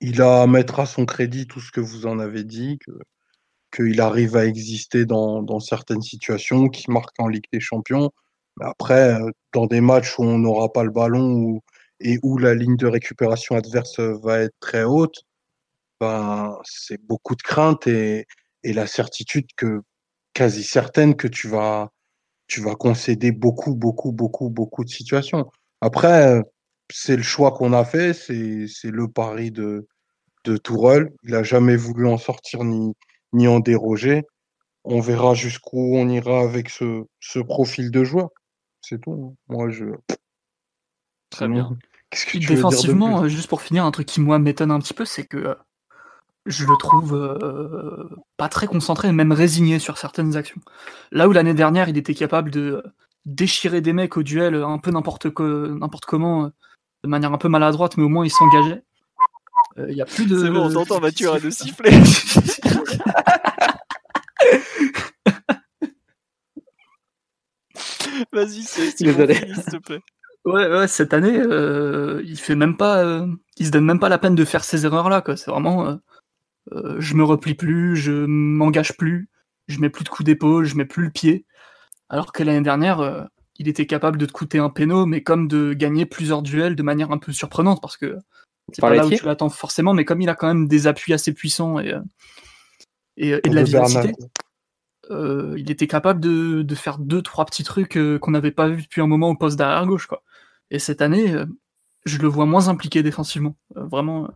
il 0.02 0.22
a 0.22 0.44
à 0.44 0.86
son 0.86 1.06
crédit 1.06 1.48
tout 1.48 1.60
ce 1.60 1.72
que 1.72 1.82
vous 1.82 2.06
en 2.06 2.20
avez 2.20 2.44
dit, 2.44 2.80
que 2.80 2.92
qu'il 3.76 4.02
arrive 4.02 4.36
à 4.36 4.46
exister 4.46 5.06
dans, 5.06 5.42
dans 5.42 5.60
certaines 5.60 6.02
situations, 6.02 6.70
qu'il 6.70 6.94
marque 6.94 7.20
en 7.20 7.28
Ligue 7.28 7.48
des 7.52 7.60
Champions. 7.60 8.12
Mais 8.58 8.66
après, 8.66 9.20
euh, 9.20 9.30
dans 9.54 9.66
des 9.66 9.82
matchs 9.82 10.20
où 10.20 10.24
on 10.24 10.38
n'aura 10.38 10.72
pas 10.72 10.84
le 10.84 10.92
ballon 10.92 11.60
et 12.00 12.20
où 12.24 12.38
la 12.38 12.54
ligne 12.54 12.78
de 12.78 12.88
récupération 12.88 13.56
adverse 13.56 14.00
va 14.00 14.42
être 14.42 14.56
très 14.60 14.84
haute, 14.84 15.24
ben, 16.00 16.58
c'est 16.66 17.02
beaucoup 17.06 17.36
de 17.36 17.42
crainte 17.42 17.88
et, 17.88 18.28
et 18.64 18.74
la 18.74 18.88
certitude 18.88 19.48
que 19.58 19.82
quasi 20.34 20.64
certaine 20.64 21.16
que 21.16 21.28
tu 21.28 21.48
vas 21.48 21.90
tu 22.48 22.62
vas 22.62 22.76
concéder 22.76 23.32
beaucoup 23.32 23.76
beaucoup 23.76 24.12
beaucoup 24.12 24.50
beaucoup 24.50 24.84
de 24.84 24.90
situations. 24.90 25.50
Après, 25.82 26.42
c'est 26.96 27.16
le 27.16 27.24
choix 27.24 27.52
qu'on 27.52 27.74
a 27.74 27.84
fait, 27.86 28.14
c'est 28.14 28.92
le 28.92 29.08
pari 29.08 29.50
de, 29.52 29.88
de 30.46 30.58
Tourelle. 30.58 31.12
Il 31.24 31.32
n'a 31.32 31.42
jamais 31.42 31.76
voulu 31.76 32.08
en 32.08 32.20
sortir 32.20 32.64
ni, 32.64 32.94
ni 33.34 33.48
en 33.48 33.60
déroger. 33.60 34.22
On 34.84 35.00
verra 35.00 35.34
jusqu'où 35.34 35.96
on 35.96 36.08
ira 36.08 36.42
avec 36.42 36.70
ce, 36.70 37.04
ce 37.20 37.40
profil 37.40 37.90
de 37.90 38.04
joueur. 38.04 38.30
C'est 38.82 39.02
tout. 39.02 39.34
Hein. 39.34 39.36
Moi, 39.48 39.70
je. 39.70 39.86
Très 41.32 41.48
bien. 41.48 41.76
Défensivement, 42.48 43.28
juste 43.28 43.48
pour 43.48 43.64
finir, 43.64 43.86
un 43.86 43.92
truc 43.92 44.06
qui 44.06 44.22
moi 44.22 44.38
m'étonne 44.38 44.70
un 44.70 44.80
petit 44.80 44.94
peu, 44.94 45.04
c'est 45.04 45.26
que 45.26 45.38
euh, 45.38 45.56
je 46.46 46.64
le 46.64 46.78
trouve 46.78 47.16
euh, 47.16 48.08
pas 48.38 48.50
très 48.50 48.68
concentré, 48.68 49.12
même 49.12 49.32
résigné 49.32 49.80
sur 49.80 49.98
certaines 49.98 50.36
actions. 50.38 50.62
Là 51.12 51.28
où 51.28 51.32
l'année 51.32 51.56
dernière, 51.56 51.90
il 51.90 51.98
était 51.98 52.14
capable 52.14 52.52
de 52.52 52.84
déchirer 53.26 53.82
des 53.82 53.94
mecs 53.94 54.16
au 54.16 54.22
duel 54.22 54.54
un 54.54 54.78
peu 54.78 54.92
n'importe 54.92 55.32
comment 55.32 56.52
de 57.04 57.10
manière 57.10 57.34
un 57.34 57.38
peu 57.38 57.50
maladroite, 57.50 57.98
mais 57.98 58.04
au 58.04 58.10
moins 58.10 58.26
il 58.26 58.32
s'engageait. 58.32 58.84
Il 59.78 59.84
euh, 59.84 59.92
y 59.92 60.02
a 60.02 60.06
plus 60.06 60.26
de. 60.26 60.38
C'est 60.38 60.50
bon, 60.50 60.68
on 60.68 60.74
t'entend 60.86 61.00
Mathieu 61.00 61.32
à 61.32 61.40
nous 61.40 61.52
siffler. 61.52 61.92
Vas-y, 68.32 68.64
s'il 68.64 68.94
te 68.94 69.78
plaît. 69.78 70.00
Ouais, 70.46 70.68
ouais, 70.68 70.88
cette 70.88 71.14
année, 71.14 71.38
euh, 71.40 72.22
il 72.26 72.38
fait 72.38 72.56
même 72.56 72.78
pas, 72.78 73.04
euh, 73.04 73.28
il 73.58 73.66
se 73.66 73.72
donne 73.72 73.86
même 73.86 74.00
pas 74.00 74.10
la 74.10 74.18
peine 74.18 74.36
de 74.36 74.46
faire 74.46 74.64
ces 74.64 74.86
erreurs-là, 74.86 75.22
quoi. 75.22 75.38
C'est 75.38 75.52
vraiment, 75.52 76.00
je 76.72 77.16
me 77.16 77.24
replie 77.24 77.56
plus, 77.56 77.96
je 77.96 78.12
m'engage 78.12 78.98
plus, 78.98 79.30
je 79.68 79.80
mets 79.80 79.90
plus 79.90 80.04
de 80.04 80.10
coups 80.10 80.26
d'épaule, 80.26 80.66
je 80.66 80.76
mets 80.76 80.86
plus 80.86 81.06
le 81.06 81.12
pied. 81.12 81.46
Alors 82.10 82.32
que 82.32 82.44
l'année 82.44 82.62
dernière, 82.62 83.30
il 83.58 83.68
était 83.68 83.86
capable 83.86 84.18
de 84.18 84.26
te 84.26 84.32
coûter 84.32 84.60
un 84.60 84.70
péno, 84.70 85.06
mais 85.06 85.22
comme 85.22 85.48
de 85.48 85.74
gagner 85.74 86.06
plusieurs 86.06 86.42
duels 86.42 86.76
de 86.76 86.84
manière 86.84 87.12
un 87.12 87.18
peu 87.18 87.32
surprenante, 87.32 87.82
parce 87.82 87.98
que 87.98 88.18
c'est 88.72 88.82
pas 88.82 88.94
là 88.94 89.06
où 89.06 89.10
tu 89.10 89.26
l'attends 89.26 89.50
forcément, 89.50 89.94
mais 89.94 90.06
comme 90.06 90.22
il 90.22 90.30
a 90.30 90.36
quand 90.36 90.48
même 90.48 90.68
des 90.68 90.88
appuis 90.88 91.14
assez 91.14 91.34
puissants 91.34 91.80
et, 91.80 91.94
euh, 91.94 92.02
et, 93.18 93.50
de 93.50 93.56
la 93.56 93.64
vivacité, 93.64 94.14
euh, 95.12 95.54
il 95.58 95.70
était 95.70 95.88
capable 95.88 96.20
de, 96.20 96.62
de, 96.62 96.76
faire 96.76 96.98
deux, 96.98 97.22
trois 97.22 97.46
petits 97.46 97.64
trucs 97.64 97.98
euh, 97.98 98.18
qu'on 98.18 98.32
n'avait 98.32 98.52
pas 98.52 98.70
vu 98.70 98.82
depuis 98.84 99.02
un 99.02 99.08
moment 99.08 99.30
au 99.30 99.36
poste 99.36 99.58
d'arrière 99.58 99.86
gauche. 99.86 100.08
Quoi. 100.08 100.24
Et 100.72 100.80
cette 100.80 101.02
année, 101.02 101.36
je 102.06 102.18
le 102.18 102.28
vois 102.28 102.46
moins 102.46 102.70
impliqué 102.70 103.04
défensivement. 103.04 103.56
vraiment, 103.76 104.30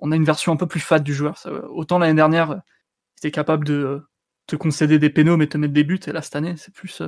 on 0.00 0.12
a 0.12 0.16
une 0.16 0.24
version 0.24 0.52
un 0.52 0.56
peu 0.56 0.66
plus 0.66 0.80
fade 0.80 1.04
du 1.04 1.14
joueur. 1.14 1.40
autant 1.70 1.98
l'année 1.98 2.14
dernière, 2.14 2.50
il 2.50 3.18
était 3.18 3.30
capable 3.30 3.64
de 3.64 4.02
te 4.46 4.56
concéder 4.56 4.98
des 4.98 5.08
pénaux 5.08 5.38
mais 5.38 5.46
te 5.46 5.56
mettre 5.56 5.72
des 5.72 5.84
buts, 5.84 6.00
et 6.06 6.12
là 6.12 6.20
cette 6.20 6.36
année, 6.36 6.56
c'est 6.58 6.74
plus 6.74 7.00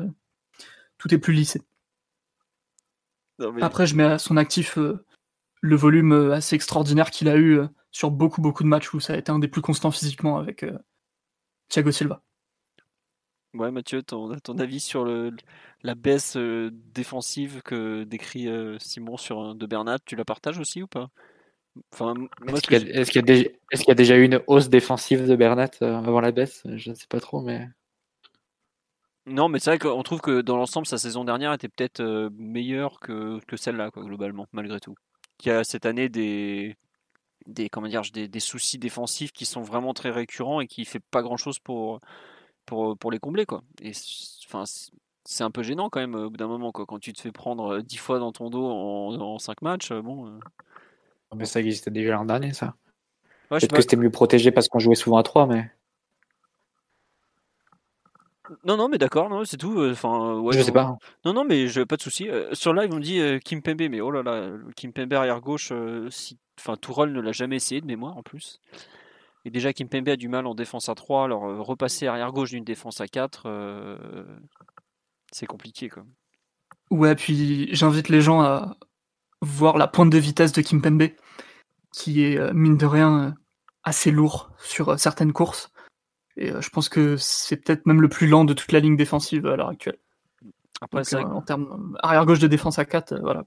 tout 0.99 1.13
est 1.15 1.19
plus 1.19 1.33
lissé. 1.33 1.63
Après, 3.61 3.87
je 3.87 3.95
mets 3.97 4.05
à 4.05 4.19
son 4.19 4.37
actif 4.37 4.79
euh, 4.79 5.05
le 5.61 5.77
volume 5.77 6.13
euh, 6.13 6.35
assez 6.35 6.57
extraordinaire 6.57 7.11
qu'il 7.11 7.29
a 7.29 7.37
eu 7.37 7.59
euh, 7.59 7.67
sur 7.91 8.11
beaucoup, 8.11 8.41
beaucoup 8.41 8.63
de 8.63 8.69
matchs 8.69 8.95
où 8.95 9.01
ça 9.01 9.15
a 9.15 9.17
été 9.17 9.31
un 9.31 9.39
des 9.39 9.49
plus 9.49 9.63
constants 9.63 9.91
physiquement 9.91 10.39
avec 10.39 10.65
Thiago 11.69 11.91
Silva. 11.91 12.23
Ouais, 13.55 13.71
Mathieu, 13.71 14.03
ton, 14.03 14.37
ton 14.39 14.59
avis 14.59 14.81
sur 14.81 15.05
le, 15.05 15.35
la 15.83 15.95
baisse 15.95 16.37
défensive 16.37 17.63
que 17.65 18.05
décrit 18.05 18.49
Simon 18.79 19.17
sur 19.17 19.55
de 19.55 19.67
Bernat, 19.67 19.99
tu 20.05 20.15
la 20.15 20.27
partages 20.27 20.59
aussi 20.59 20.83
ou 20.83 20.87
pas? 20.87 21.09
Enfin, 21.93 22.15
Est-ce 22.49 23.11
qu'il 23.11 23.23
y, 23.89 23.91
a 23.91 23.95
déjà 23.95 24.17
eu 24.17 24.25
une 24.25 24.43
hausse 24.47 24.69
défensive 24.69 25.27
de 25.27 25.37
Bernat 25.37 25.71
avant 25.81 26.21
la 26.21 26.33
baisse? 26.33 26.63
Je 26.67 26.91
ne 26.91 26.95
sais 26.95 27.07
pas 27.09 27.21
trop, 27.21 27.41
mais. 27.41 27.67
Non, 29.27 29.49
mais 29.49 29.59
c'est 29.59 29.71
vrai 29.71 29.79
qu'on 29.79 30.03
trouve 30.05 30.21
que 30.21 30.41
dans 30.41 30.57
l'ensemble, 30.57 30.87
sa 30.87 30.99
saison 30.99 31.25
dernière 31.25 31.53
était 31.53 31.69
peut-être 31.69 32.01
euh, 32.01 32.31
meilleure 32.39 33.01
que, 33.01 33.41
que 33.47 33.57
celle-là, 33.57 33.91
quoi, 33.91 34.05
globalement, 34.05 34.47
malgré 34.53 34.79
tout. 34.79 34.95
Il 35.45 35.49
y 35.49 35.51
a 35.51 35.65
cette 35.65 35.85
année 35.85 36.09
des, 36.09 36.77
des, 37.47 37.69
comment 37.69 37.89
dire, 37.89 38.03
des, 38.13 38.29
des, 38.29 38.41
soucis 38.41 38.79
défensifs 38.79 39.33
qui 39.33 39.45
sont 39.45 39.63
vraiment 39.63 39.95
très 39.95 40.11
récurrents 40.11 40.61
et 40.61 40.69
qui 40.69 40.83
ne 40.83 40.87
fait 40.87 41.03
pas 41.11 41.23
grand-chose 41.23 41.59
pour, 41.59 42.01
pour, 42.67 42.97
pour 42.97 43.11
les 43.11 43.19
combler. 43.19 43.47
Quoi. 43.47 43.63
Et, 43.83 43.91
enfin, 44.47 44.63
c'est 45.25 45.45
un 45.45 45.51
peu 45.51 45.65
gênant 45.65 45.91
quand 45.91 46.01
même 46.01 46.15
au 46.15 46.31
bout 46.31 46.37
d'un 46.37 46.47
moment 46.47 46.71
quoi. 46.71 46.87
Quand 46.87 47.01
tu 47.01 47.13
te 47.13 47.21
fais 47.21 47.33
prendre 47.33 47.81
10 47.81 47.97
fois 47.97 48.21
dans 48.21 48.31
ton 48.31 48.49
dos 48.49 48.65
en, 48.65 49.39
5 49.39 49.61
matchs, 49.63 49.93
bon. 49.93 50.39
Mais 51.35 51.47
ça 51.47 51.59
existait 51.59 51.91
déjà 51.91 52.13
l'an 52.13 52.27
dernier, 52.27 52.53
ça. 52.53 52.77
Peut-être 53.49 53.75
que 53.75 53.81
c'était 53.83 53.97
mieux 53.97 54.11
protégé 54.11 54.53
parce 54.53 54.69
qu'on 54.69 54.79
jouait 54.79 54.95
souvent 54.95 55.19
à 55.19 55.25
3, 55.25 55.47
mais. 55.47 55.69
Non, 58.65 58.77
non, 58.77 58.89
mais 58.89 58.99
d'accord, 58.99 59.29
non, 59.29 59.45
c'est 59.45 59.57
tout. 59.57 59.85
Enfin, 59.91 60.43
je 60.53 60.63
sais 60.63 60.73
pas. 60.73 60.97
Non, 61.25 61.33
non, 61.33 61.45
mais 61.45 61.69
je, 61.69 61.83
pas 61.83 61.97
de 61.97 62.03
souci. 62.03 62.29
sur 62.53 62.73
live, 62.73 62.91
on 62.93 62.99
dit 62.99 63.21
Kim 63.45 63.63
Pembe, 63.63 63.83
mais 63.91 64.01
oh 64.01 64.11
là 64.11 64.23
là, 64.23 64.51
Kim 64.77 64.93
Pembe 64.93 65.13
arrière 65.13 65.41
gauche, 65.41 65.73
si, 66.11 66.39
enfin, 66.59 66.77
Tourol 66.77 67.13
ne 67.13 67.21
l'a 67.21 67.33
jamais 67.33 67.57
essayé 67.57 67.81
de 67.81 67.87
mémoire 67.87 68.17
en 68.17 68.23
plus. 68.23 68.61
Et 69.45 69.51
déjà, 69.51 69.73
Kim 69.73 69.89
Pembe 69.89 70.09
a 70.09 70.17
du 70.17 70.29
mal 70.29 70.47
en 70.47 70.55
défense 70.55 70.89
à 70.89 70.95
3, 70.95 71.25
alors 71.25 71.43
repasser 71.65 72.07
arrière 72.07 72.33
gauche 72.33 72.51
d'une 72.51 72.65
défense 72.65 73.01
à 73.01 73.07
4, 73.07 73.99
c'est 75.33 75.47
compliqué, 75.47 75.89
quoi. 75.89 76.05
Ouais, 76.91 77.15
puis 77.15 77.69
j'invite 77.75 78.09
les 78.09 78.21
gens 78.21 78.43
à 78.43 78.77
voir 79.41 79.77
la 79.77 79.89
pointe 79.89 80.11
de 80.11 80.19
vitesse 80.19 80.53
de 80.53 80.63
Kim 80.63 80.81
Pembe, 80.81 81.09
qui 81.93 82.25
est 82.25 82.53
mine 82.53 82.77
de 82.77 82.87
rien 82.87 83.35
assez 83.83 84.11
lourd 84.11 84.51
sur 84.59 84.99
certaines 84.99 85.33
courses. 85.33 85.71
Et 86.37 86.51
euh, 86.51 86.61
je 86.61 86.71
pense 86.71 86.89
que 86.89 87.17
c'est 87.17 87.57
peut-être 87.57 87.87
même 87.87 88.01
le 88.01 88.09
plus 88.09 88.27
lent 88.27 88.45
de 88.45 88.55
toute 88.55 88.73
la 88.73 88.81
ligne 88.81 88.97
défensive 88.97 89.47
à 89.47 89.57
l'heure 89.57 89.69
actuelle. 89.69 89.99
Après, 90.81 91.03
euh, 91.15 91.23
en 91.23 91.41
termes 91.41 91.97
arrière 92.03 92.27
gauche 92.27 92.39
de 92.39 92.47
défense 92.47 92.79
à 92.79 92.85
4, 92.85 93.13
euh, 93.13 93.19
voilà. 93.23 93.45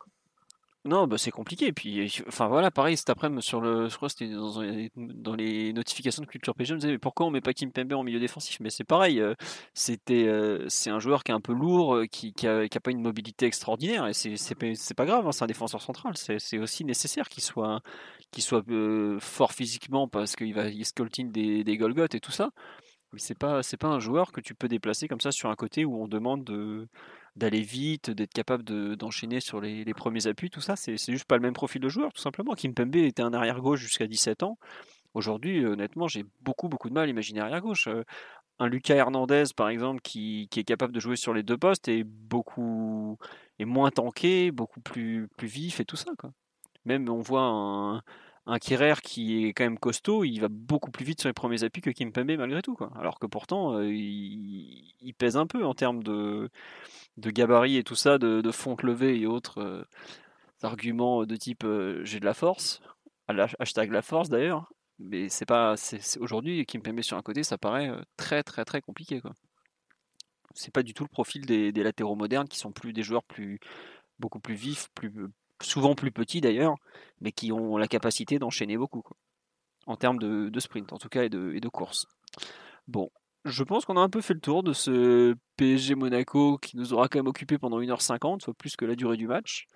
Non, 0.85 1.07
bah 1.07 1.17
c'est 1.17 1.29
compliqué. 1.29 1.67
Et 1.67 1.73
puis, 1.73 2.23
enfin 2.27 2.47
voilà, 2.47 2.71
pareil, 2.71 2.95
cet 2.97 3.09
après-midi 3.09 3.45
sur 3.45 3.59
le, 3.59 3.89
je 3.89 3.95
crois 3.97 4.07
que 4.07 4.15
c'était 4.17 4.33
dans, 4.95 5.35
les 5.35 5.73
notifications 5.73 6.23
de 6.23 6.27
Culture 6.27 6.55
PG, 6.55 6.69
je 6.69 6.73
me 6.73 6.79
disais 6.79 6.91
mais 6.93 6.97
pourquoi 6.97 7.27
on 7.27 7.29
met 7.29 7.41
pas 7.41 7.53
Kim 7.53 7.71
Pembe 7.71 7.93
en 7.93 8.03
milieu 8.03 8.19
défensif? 8.19 8.59
Mais 8.61 8.69
c'est 8.69 8.85
pareil, 8.85 9.21
c'était, 9.73 10.27
c'est 10.69 10.89
un 10.89 10.99
joueur 10.99 11.25
qui 11.25 11.31
est 11.31 11.35
un 11.35 11.41
peu 11.41 11.51
lourd, 11.51 11.99
qui, 12.09 12.31
qui, 12.31 12.47
a, 12.47 12.65
pas 12.81 12.91
une 12.91 13.01
mobilité 13.01 13.45
extraordinaire, 13.45 14.07
et 14.07 14.13
c'est, 14.13 14.37
c'est, 14.37 14.55
pas 14.55 15.05
grave, 15.05 15.27
hein, 15.27 15.33
c'est 15.33 15.43
un 15.43 15.47
défenseur 15.47 15.81
central. 15.81 16.13
C'est, 16.15 16.57
aussi 16.57 16.85
nécessaire 16.85 17.27
qu'il 17.27 17.43
soit, 17.43 17.81
qu'il 18.31 18.43
soit 18.43 18.63
fort 19.19 19.53
physiquement 19.53 20.07
parce 20.07 20.35
qu'il 20.35 20.53
va, 20.53 20.69
il 20.69 20.83
des, 21.31 21.63
des 21.63 21.73
et 22.13 22.19
tout 22.19 22.31
ça. 22.31 22.51
Mais 23.13 23.19
c'est 23.19 23.37
pas 23.37 23.63
c'est 23.63 23.77
pas 23.77 23.87
un 23.87 23.99
joueur 23.99 24.31
que 24.31 24.41
tu 24.41 24.53
peux 24.53 24.67
déplacer 24.67 25.07
comme 25.07 25.21
ça 25.21 25.31
sur 25.31 25.49
un 25.49 25.55
côté 25.55 25.83
où 25.83 26.01
on 26.01 26.07
demande 26.07 26.43
de 26.43 26.87
d'aller 27.35 27.61
vite, 27.61 28.11
d'être 28.11 28.33
capable 28.33 28.63
d'enchaîner 28.97 29.39
sur 29.39 29.61
les, 29.61 29.85
premiers 29.93 30.27
appuis, 30.27 30.49
tout 30.49 30.61
ça, 30.61 30.75
c'est 30.75 30.97
juste 30.97 31.25
pas 31.25 31.37
le 31.37 31.41
même 31.41 31.53
profil 31.53 31.81
de 31.81 31.89
joueur, 31.89 32.11
tout 32.13 32.21
simplement. 32.21 32.53
Kim 32.53 32.73
Pembe 32.73 32.95
était 32.97 33.21
un 33.21 33.33
arrière 33.33 33.61
gauche 33.61 33.79
jusqu'à 33.79 34.07
17 34.07 34.43
ans. 34.43 34.57
Aujourd'hui, 35.13 35.65
honnêtement, 35.65 36.07
j'ai 36.07 36.25
beaucoup 36.41 36.69
beaucoup 36.69 36.89
de 36.89 36.93
mal 36.93 37.07
à 37.07 37.09
imaginer 37.09 37.39
arrière 37.41 37.61
gauche. 37.61 37.87
Euh, 37.87 38.03
un 38.59 38.67
Lucas 38.67 38.95
Hernandez, 38.95 39.45
par 39.55 39.69
exemple, 39.69 40.01
qui, 40.01 40.47
qui, 40.51 40.59
est 40.59 40.63
capable 40.65 40.93
de 40.93 40.99
jouer 40.99 41.15
sur 41.15 41.33
les 41.33 41.43
deux 41.43 41.57
postes 41.57 41.87
est 41.87 42.03
beaucoup 42.03 43.17
est 43.57 43.65
moins 43.65 43.91
tanké, 43.91 44.51
beaucoup 44.51 44.81
plus 44.81 45.27
plus 45.37 45.47
vif 45.47 45.79
et 45.79 45.85
tout 45.85 45.95
ça. 45.95 46.11
Quoi. 46.17 46.31
Même 46.89 47.07
on 47.07 47.21
voit 47.21 47.43
un 47.43 48.01
un 48.49 48.57
qui 48.57 49.45
est 49.45 49.53
quand 49.53 49.63
même 49.63 49.77
costaud, 49.77 50.23
il 50.23 50.39
va 50.39 50.47
beaucoup 50.49 50.89
plus 50.89 51.05
vite 51.05 51.21
sur 51.21 51.29
les 51.29 51.33
premiers 51.33 51.63
appuis 51.63 51.81
que 51.81 51.91
Kim 51.91 52.11
Kimpembe 52.11 52.37
malgré 52.37 52.61
tout. 52.63 52.75
Quoi. 52.75 52.91
Alors 52.95 53.19
que 53.19 53.27
pourtant, 53.27 53.77
euh, 53.77 53.87
il, 53.93 55.13
pèse 55.17 55.37
un 55.37 55.45
peu 55.45 55.63
en 55.65 55.75
termes 55.75 56.01
de, 56.01 56.49
de 57.17 57.29
gabarit 57.29 57.77
et 57.77 57.83
tout 57.83 57.95
ça, 57.95 58.17
de, 58.17 58.51
fonte 58.51 58.81
levée 58.83 59.19
et 59.19 59.27
autres 59.27 59.61
euh, 59.61 59.83
arguments 60.63 61.25
de 61.25 61.35
type 61.35 61.63
euh, 61.63 62.03
j'ai 62.05 62.19
de 62.19 62.25
la 62.25 62.33
force, 62.33 62.81
hashtag 63.27 63.91
la 63.91 64.01
force 64.01 64.29
d'ailleurs. 64.29 64.71
Mais 64.97 65.29
c'est 65.29 65.45
pas, 65.45 65.75
aujourd'hui 66.19 66.65
Kimpembe 66.65 67.01
sur 67.01 67.17
un 67.17 67.21
côté, 67.21 67.43
ça 67.43 67.57
paraît 67.57 67.91
très 68.17 68.43
très 68.43 68.65
très 68.65 68.81
compliqué. 68.81 69.21
Quoi. 69.21 69.33
C'est 70.55 70.73
pas 70.73 70.83
du 70.83 70.93
tout 70.93 71.03
le 71.03 71.09
profil 71.09 71.45
des, 71.45 71.71
des 71.71 71.83
latéraux 71.83 72.15
modernes 72.15 72.47
qui 72.47 72.57
sont 72.57 72.71
plus 72.71 72.93
des 72.93 73.03
joueurs 73.03 73.23
plus 73.23 73.59
beaucoup 74.17 74.39
plus 74.39 74.55
vifs, 74.55 74.89
plus, 74.95 75.13
souvent 75.61 75.95
plus 75.95 76.11
petits 76.11 76.41
d'ailleurs, 76.41 76.75
mais 77.21 77.31
qui 77.31 77.51
ont 77.51 77.77
la 77.77 77.87
capacité 77.87 78.39
d'enchaîner 78.39 78.77
beaucoup, 78.77 79.03
en 79.85 79.95
termes 79.95 80.19
de, 80.19 80.59
sprint 80.59 80.93
en 80.93 80.97
tout 80.97 81.09
cas 81.09 81.23
et 81.23 81.29
de, 81.29 81.69
course. 81.69 82.07
Bon, 82.87 83.09
je 83.45 83.63
pense 83.63 83.85
qu'on 83.85 83.97
a 83.97 84.01
un 84.01 84.09
peu 84.09 84.21
fait 84.21 84.33
le 84.33 84.39
tour 84.39 84.63
de 84.63 84.73
ce 84.73 85.35
PSG 85.57 85.95
Monaco 85.95 86.57
qui 86.57 86.77
nous 86.77 86.93
aura 86.93 87.07
quand 87.07 87.19
même 87.19 87.27
occupé 87.27 87.57
pendant 87.57 87.79
1h50, 87.79 88.41
soit 88.41 88.53
plus 88.53 88.75
que 88.75 88.85
la 88.85 88.95
durée 88.95 89.17
du 89.17 89.27
match. 89.27 89.67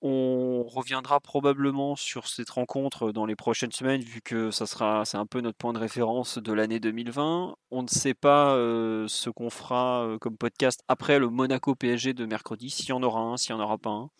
On 0.00 0.62
reviendra 0.62 1.18
probablement 1.18 1.96
sur 1.96 2.28
cette 2.28 2.50
rencontre 2.50 3.10
dans 3.10 3.26
les 3.26 3.34
prochaines 3.34 3.72
semaines, 3.72 4.00
vu 4.00 4.20
que 4.22 4.52
ça 4.52 4.64
sera, 4.64 5.04
c'est 5.04 5.16
un 5.16 5.26
peu 5.26 5.40
notre 5.40 5.58
point 5.58 5.72
de 5.72 5.78
référence 5.78 6.38
de 6.38 6.52
l'année 6.52 6.78
2020. 6.78 7.56
On 7.72 7.82
ne 7.82 7.88
sait 7.88 8.14
pas 8.14 8.54
euh, 8.54 9.08
ce 9.08 9.28
qu'on 9.28 9.50
fera 9.50 10.04
euh, 10.04 10.18
comme 10.18 10.36
podcast 10.36 10.84
après 10.86 11.18
le 11.18 11.28
Monaco 11.30 11.74
PSG 11.74 12.14
de 12.14 12.26
mercredi, 12.26 12.70
s'il 12.70 12.90
y 12.90 12.92
en 12.92 13.02
aura 13.02 13.22
un, 13.22 13.36
s'il 13.36 13.56
n'y 13.56 13.60
en 13.60 13.64
aura 13.64 13.76
pas 13.76 13.90
un. 13.90 14.10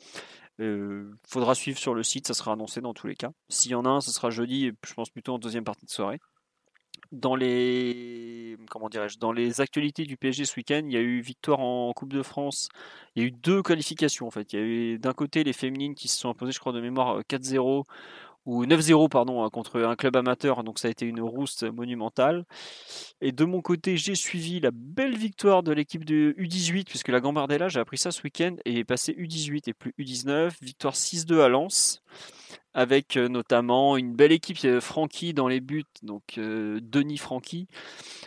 Euh, 0.61 1.13
faudra 1.27 1.55
suivre 1.55 1.79
sur 1.79 1.95
le 1.95 2.03
site, 2.03 2.27
ça 2.27 2.35
sera 2.35 2.53
annoncé 2.53 2.81
dans 2.81 2.95
tous 2.95 3.07
les 3.07 3.15
cas. 3.15 3.31
S'il 3.49 3.71
y 3.71 3.75
en 3.75 3.85
a 3.85 3.89
un, 3.89 4.01
ce 4.01 4.11
sera 4.11 4.31
jeudi, 4.31 4.73
je 4.85 4.95
pense 4.95 5.11
plutôt 5.11 5.35
en 5.35 5.39
deuxième 5.39 5.65
partie 5.65 5.87
de 5.87 5.91
soirée. 5.91 6.19
Dans 7.13 7.37
les 7.37 8.57
comment 8.69 8.89
dirais-je, 8.89 9.19
dans 9.19 9.33
les 9.33 9.61
actualités 9.61 10.05
du 10.05 10.17
PSG 10.17 10.45
ce 10.45 10.57
week-end, 10.57 10.83
il 10.85 10.93
y 10.93 10.97
a 10.97 11.01
eu 11.01 11.21
victoire 11.21 11.61
en 11.61 11.93
Coupe 11.93 12.13
de 12.13 12.23
France. 12.23 12.69
Il 13.15 13.23
y 13.23 13.25
a 13.25 13.29
eu 13.29 13.31
deux 13.31 13.63
qualifications 13.63 14.27
en 14.27 14.31
fait. 14.31 14.53
Il 14.53 14.59
y 14.59 14.63
a 14.63 14.65
eu 14.65 14.99
d'un 14.99 15.13
côté 15.13 15.45
les 15.45 15.53
féminines 15.53 15.95
qui 15.95 16.09
se 16.09 16.19
sont 16.19 16.29
imposées, 16.29 16.53
je 16.53 16.59
crois 16.59 16.73
de 16.73 16.81
mémoire 16.81 17.21
4-0 17.29 17.85
ou 18.49 18.65
9-0 18.65 19.11
pardon 19.11 19.45
hein, 19.45 19.51
contre 19.51 19.79
un 19.83 19.95
club 19.95 20.17
amateur, 20.17 20.65
donc 20.65 20.79
ça 20.79 20.89
a 20.89 20.91
été 20.91 21.05
une 21.05 21.21
rouste 21.21 21.65
monumentale. 21.65 22.47
Et 23.21 23.31
de 23.31 23.45
mon 23.45 23.61
côté, 23.61 23.99
j'ai 23.99 24.15
suivi 24.15 24.59
la 24.59 24.71
belle 24.73 25.19
victoire 25.19 25.63
de 25.63 25.71
l'équipe 25.71 26.07
de 26.07 26.35
U18 26.39 26.87
puisque 26.87 27.09
la 27.09 27.21
Gambardella, 27.21 27.69
j'ai 27.69 27.79
appris 27.79 27.99
ça 27.99 28.11
ce 28.11 28.23
week-end 28.23 28.57
et 28.65 28.79
est 28.79 28.85
passé 28.85 29.13
U18 29.13 29.69
et 29.69 29.75
plus 29.75 29.93
U19, 29.99 30.53
victoire 30.63 30.95
6-2 30.95 31.43
à 31.43 31.49
Lens 31.49 32.03
avec 32.75 33.17
euh, 33.17 33.29
notamment 33.29 33.97
une 33.97 34.15
belle 34.15 34.31
équipe 34.31 34.59
Francky 34.81 35.35
dans 35.35 35.49
les 35.49 35.61
buts, 35.61 35.83
donc 36.03 36.39
euh, 36.39 36.79
Denis 36.83 37.19
Francky 37.19 37.67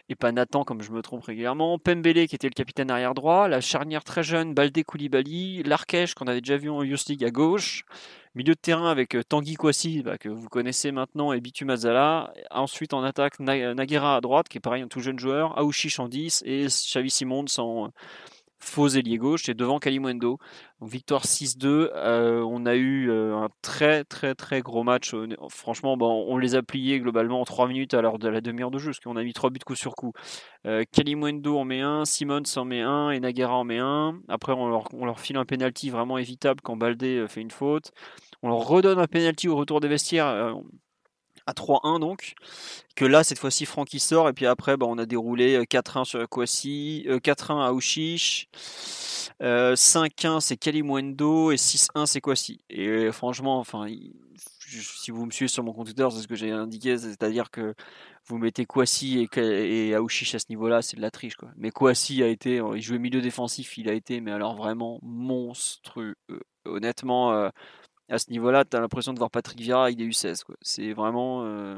et 0.10 0.16
pas 0.16 0.32
Nathan 0.32 0.64
comme 0.64 0.82
je 0.82 0.92
me 0.92 1.02
trompe 1.02 1.24
régulièrement, 1.24 1.80
Pembele 1.80 2.28
qui 2.28 2.36
était 2.36 2.50
le 2.50 2.54
capitaine 2.54 2.92
arrière 2.92 3.14
droit, 3.14 3.48
la 3.48 3.62
charnière 3.62 4.04
très 4.04 4.24
jeune 4.24 4.54
Baldé 4.54 4.84
Koulibaly, 4.84 5.64
l'Arkèche 5.64 6.16
qu'on 6.16 6.26
avait 6.26 6.42
déjà 6.42 6.58
vu 6.58 6.70
en 6.70 6.84
Youth 6.84 7.08
League 7.08 7.24
à 7.24 7.32
gauche, 7.32 7.86
Milieu 8.34 8.54
de 8.54 8.60
terrain 8.60 8.90
avec 8.90 9.16
euh, 9.16 9.24
Tanguy 9.24 9.56
Kwasi, 9.56 10.04
bah, 10.04 10.18
que 10.18 10.30
vous 10.30 10.48
connaissez 10.48 10.94
maintenant, 10.94 11.34
et 11.34 11.42
Bitu 11.42 11.66
Mazala. 11.66 12.34
Ensuite 12.50 12.94
en 12.94 13.04
attaque, 13.04 13.40
Naguera 13.40 14.16
à 14.16 14.22
droite, 14.22 14.48
qui 14.48 14.58
est 14.58 14.62
pareil, 14.62 14.82
un 14.82 14.88
tout 14.88 15.02
jeune 15.02 15.20
joueur. 15.20 15.58
Aouchiche 15.60 16.00
en 16.00 16.08
10 16.08 16.44
et 16.46 16.68
Xavi 16.68 17.10
Simon 17.10 17.46
sans 17.48 17.92
faux 18.64 18.88
ailier 18.88 19.18
gauche 19.18 19.50
et 19.50 19.54
devant 19.54 19.80
Kalimundo. 19.80 20.38
victoire 20.82 21.26
6-2. 21.26 21.92
Euh, 21.96 22.42
on 22.42 22.66
a 22.66 22.76
eu 22.76 23.10
euh, 23.10 23.36
un 23.36 23.50
très 23.62 24.04
très 24.04 24.36
très 24.36 24.62
gros 24.62 24.84
match. 24.84 25.14
franchement, 25.50 25.98
bon, 25.98 26.26
on 26.28 26.38
les 26.38 26.56
a 26.56 26.62
pliés 26.64 27.00
globalement 27.00 27.42
en 27.42 27.46
3 27.46 27.68
minutes 27.68 27.94
à 27.94 28.02
l'heure 28.02 28.20
de 28.20 28.28
la 28.28 28.42
demi-heure 28.42 28.72
de 28.72 28.80
jeu, 28.80 28.92
parce 28.92 29.00
qu'on 29.00 29.18
a 29.18 29.24
mis 29.24 29.34
3 29.34 29.50
buts 29.50 29.60
coup 29.66 29.76
sur 29.76 29.96
coup. 29.96 30.14
Euh, 30.66 30.84
Kalimundo 30.92 31.58
en 31.58 31.66
met 31.66 31.82
un, 31.82 32.06
Simons 32.06 32.44
en 32.56 32.66
met 32.66 32.82
un 32.82 33.12
et 33.12 33.20
Nagara 33.20 33.56
en 33.56 33.64
met 33.64 33.80
un. 33.80 34.20
Après, 34.28 34.54
on 34.54 34.70
leur, 34.70 34.88
on 34.94 35.06
leur 35.06 35.20
file 35.20 35.38
un 35.38 35.46
penalty 35.46 35.90
vraiment 35.90 36.18
évitable 36.18 36.62
quand 36.62 36.78
Baldé 36.78 37.26
fait 37.28 37.42
une 37.42 37.52
faute. 37.52 37.92
On 38.44 38.50
leur 38.50 38.60
redonne 38.60 39.00
un 39.00 39.08
penalty 39.08 39.48
au 39.48 39.56
retour 39.56 39.80
des 39.82 39.88
vestiaires 39.88 40.56
à 41.48 41.54
3-1 41.54 42.00
donc. 42.00 42.34
Que 42.96 43.06
là, 43.06 43.24
cette 43.24 43.40
fois-ci, 43.40 43.66
Francky 43.66 44.00
sort. 44.00 44.30
Et 44.30 44.34
puis 44.34 44.46
après, 44.46 44.78
bah, 44.78 44.86
on 44.88 44.98
a 44.98 45.06
déroulé 45.06 45.64
4-1 45.66 46.02
euh, 46.02 46.04
sur 46.04 46.30
Kwasi, 46.30 47.06
4-1 47.08 47.66
à 47.66 47.74
Ouchiche, 47.74 48.48
5-1 49.40 50.40
c'est 50.40 50.58
Kalimwendo 50.58 51.52
et 51.52 51.56
6-1 51.56 52.06
c'est 52.06 52.22
Kwasi. 52.22 52.60
Et 52.70 52.88
euh, 52.88 53.12
franchement, 53.12 53.60
enfin, 53.60 53.88
si 54.38 55.12
vous 55.12 55.26
me 55.26 55.32
suivez 55.32 55.48
sur 55.48 55.64
mon 55.64 55.74
compte 55.74 55.88
Twitter, 55.88 56.08
c'est 56.12 56.22
ce 56.22 56.28
que 56.28 56.36
j'ai 56.36 56.52
indiqué, 56.52 56.98
c'est-à-dire 56.98 57.50
que 57.50 57.74
vous 58.28 58.38
mettez 58.38 58.66
Kwasi 58.66 59.28
et, 59.36 59.88
et 59.88 59.96
Aouchiche 59.96 60.36
à 60.36 60.40
ce 60.40 60.46
niveau-là, 60.50 60.82
c'est 60.82 60.98
de 60.98 61.02
la 61.02 61.12
triche. 61.12 61.36
Quoi. 61.36 61.50
Mais 61.58 61.72
Kwasi 61.72 62.24
a 62.24 62.28
été, 62.28 62.60
euh, 62.60 62.78
il 62.78 62.82
jouait 62.82 63.00
milieu 63.00 63.22
défensif, 63.22 63.78
il 63.78 63.90
a 63.90 63.94
été, 63.94 64.22
mais 64.22 64.32
alors 64.32 64.56
vraiment 64.56 65.00
monstrueux. 65.02 66.16
Honnêtement, 66.66 67.50
à 68.12 68.20
ce 68.20 68.30
niveau-là, 68.30 68.66
tu 68.66 68.76
as 68.76 68.82
l'impression 68.82 69.14
de 69.14 69.18
voir 69.18 69.32
Patrick 69.32 69.60
Vieira 69.60 69.86
avec 69.86 69.96
des 69.96 70.06
U16. 70.06 70.44
C'est 70.62 70.92
vraiment. 70.92 71.46
Euh, 71.46 71.78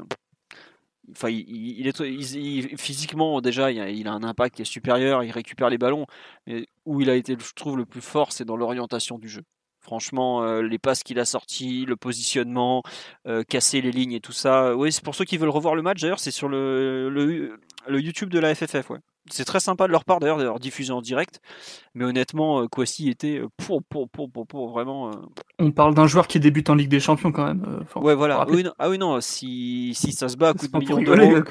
enfin, 1.12 1.30
il, 1.30 1.86
est 1.86 2.76
physiquement 2.76 3.40
déjà, 3.40 3.70
il 3.70 4.08
a, 4.08 4.12
un 4.12 4.24
impact 4.24 4.56
qui 4.56 4.62
est 4.62 4.66
supérieur. 4.66 5.22
Il 5.22 5.30
récupère 5.30 5.70
les 5.70 5.78
ballons, 5.78 6.06
mais 6.46 6.66
où 6.86 7.00
il 7.00 7.08
a 7.08 7.14
été, 7.14 7.36
je 7.38 7.54
trouve, 7.54 7.76
le 7.76 7.86
plus 7.86 8.00
fort, 8.00 8.32
c'est 8.32 8.44
dans 8.44 8.56
l'orientation 8.56 9.18
du 9.18 9.28
jeu. 9.28 9.42
Franchement, 9.80 10.42
euh, 10.42 10.62
les 10.62 10.78
passes 10.78 11.02
qu'il 11.02 11.20
a 11.20 11.24
sorties, 11.24 11.84
le 11.84 11.94
positionnement, 11.94 12.82
euh, 13.28 13.44
casser 13.44 13.80
les 13.80 13.92
lignes 13.92 14.14
et 14.14 14.20
tout 14.20 14.32
ça. 14.32 14.74
Oui, 14.74 14.90
c'est 14.90 15.04
pour 15.04 15.14
ceux 15.14 15.26
qui 15.26 15.36
veulent 15.36 15.50
revoir 15.50 15.76
le 15.76 15.82
match. 15.82 16.00
D'ailleurs, 16.00 16.20
c'est 16.20 16.30
sur 16.30 16.48
le, 16.48 17.10
le, 17.10 18.00
YouTube 18.00 18.30
de 18.30 18.38
la 18.40 18.54
FFF. 18.54 18.90
Ouais. 18.90 18.98
C'est 19.30 19.44
très 19.44 19.60
sympa 19.60 19.86
de 19.86 19.92
leur 19.92 20.04
part 20.04 20.20
d'ailleurs 20.20 20.38
d'avoir 20.38 20.60
diffusé 20.60 20.92
en 20.92 21.00
direct. 21.00 21.40
Mais 21.94 22.04
honnêtement, 22.04 22.62
euh, 22.62 22.68
Kwasi 22.68 23.08
était 23.08 23.38
euh, 23.38 23.48
pour, 23.56 23.82
pour, 23.84 24.08
pour, 24.08 24.30
pour, 24.30 24.46
pour 24.46 24.68
vraiment. 24.70 25.10
euh, 25.10 25.16
On 25.58 25.70
parle 25.72 25.94
d'un 25.94 26.06
joueur 26.06 26.26
qui 26.26 26.40
débute 26.40 26.68
en 26.70 26.74
Ligue 26.74 26.88
des 26.90 27.00
Champions 27.00 27.32
quand 27.32 27.44
même. 27.46 27.64
euh, 27.66 28.00
Ouais, 28.00 28.14
voilà. 28.14 28.44
Oui, 28.56 28.62
non- 28.64 28.74
ah 28.78 28.90
oui, 28.90 28.98
non, 28.98 29.20
si, 29.20 29.92
si 29.94 30.12
ça 30.12 30.28
se 30.28 30.36
bat 30.36 30.48
à 30.50 30.54
coup 30.54 30.66
de 30.68 30.72
millions 30.78 30.96
d'euros. 31.02 31.32
euh. 31.36 31.42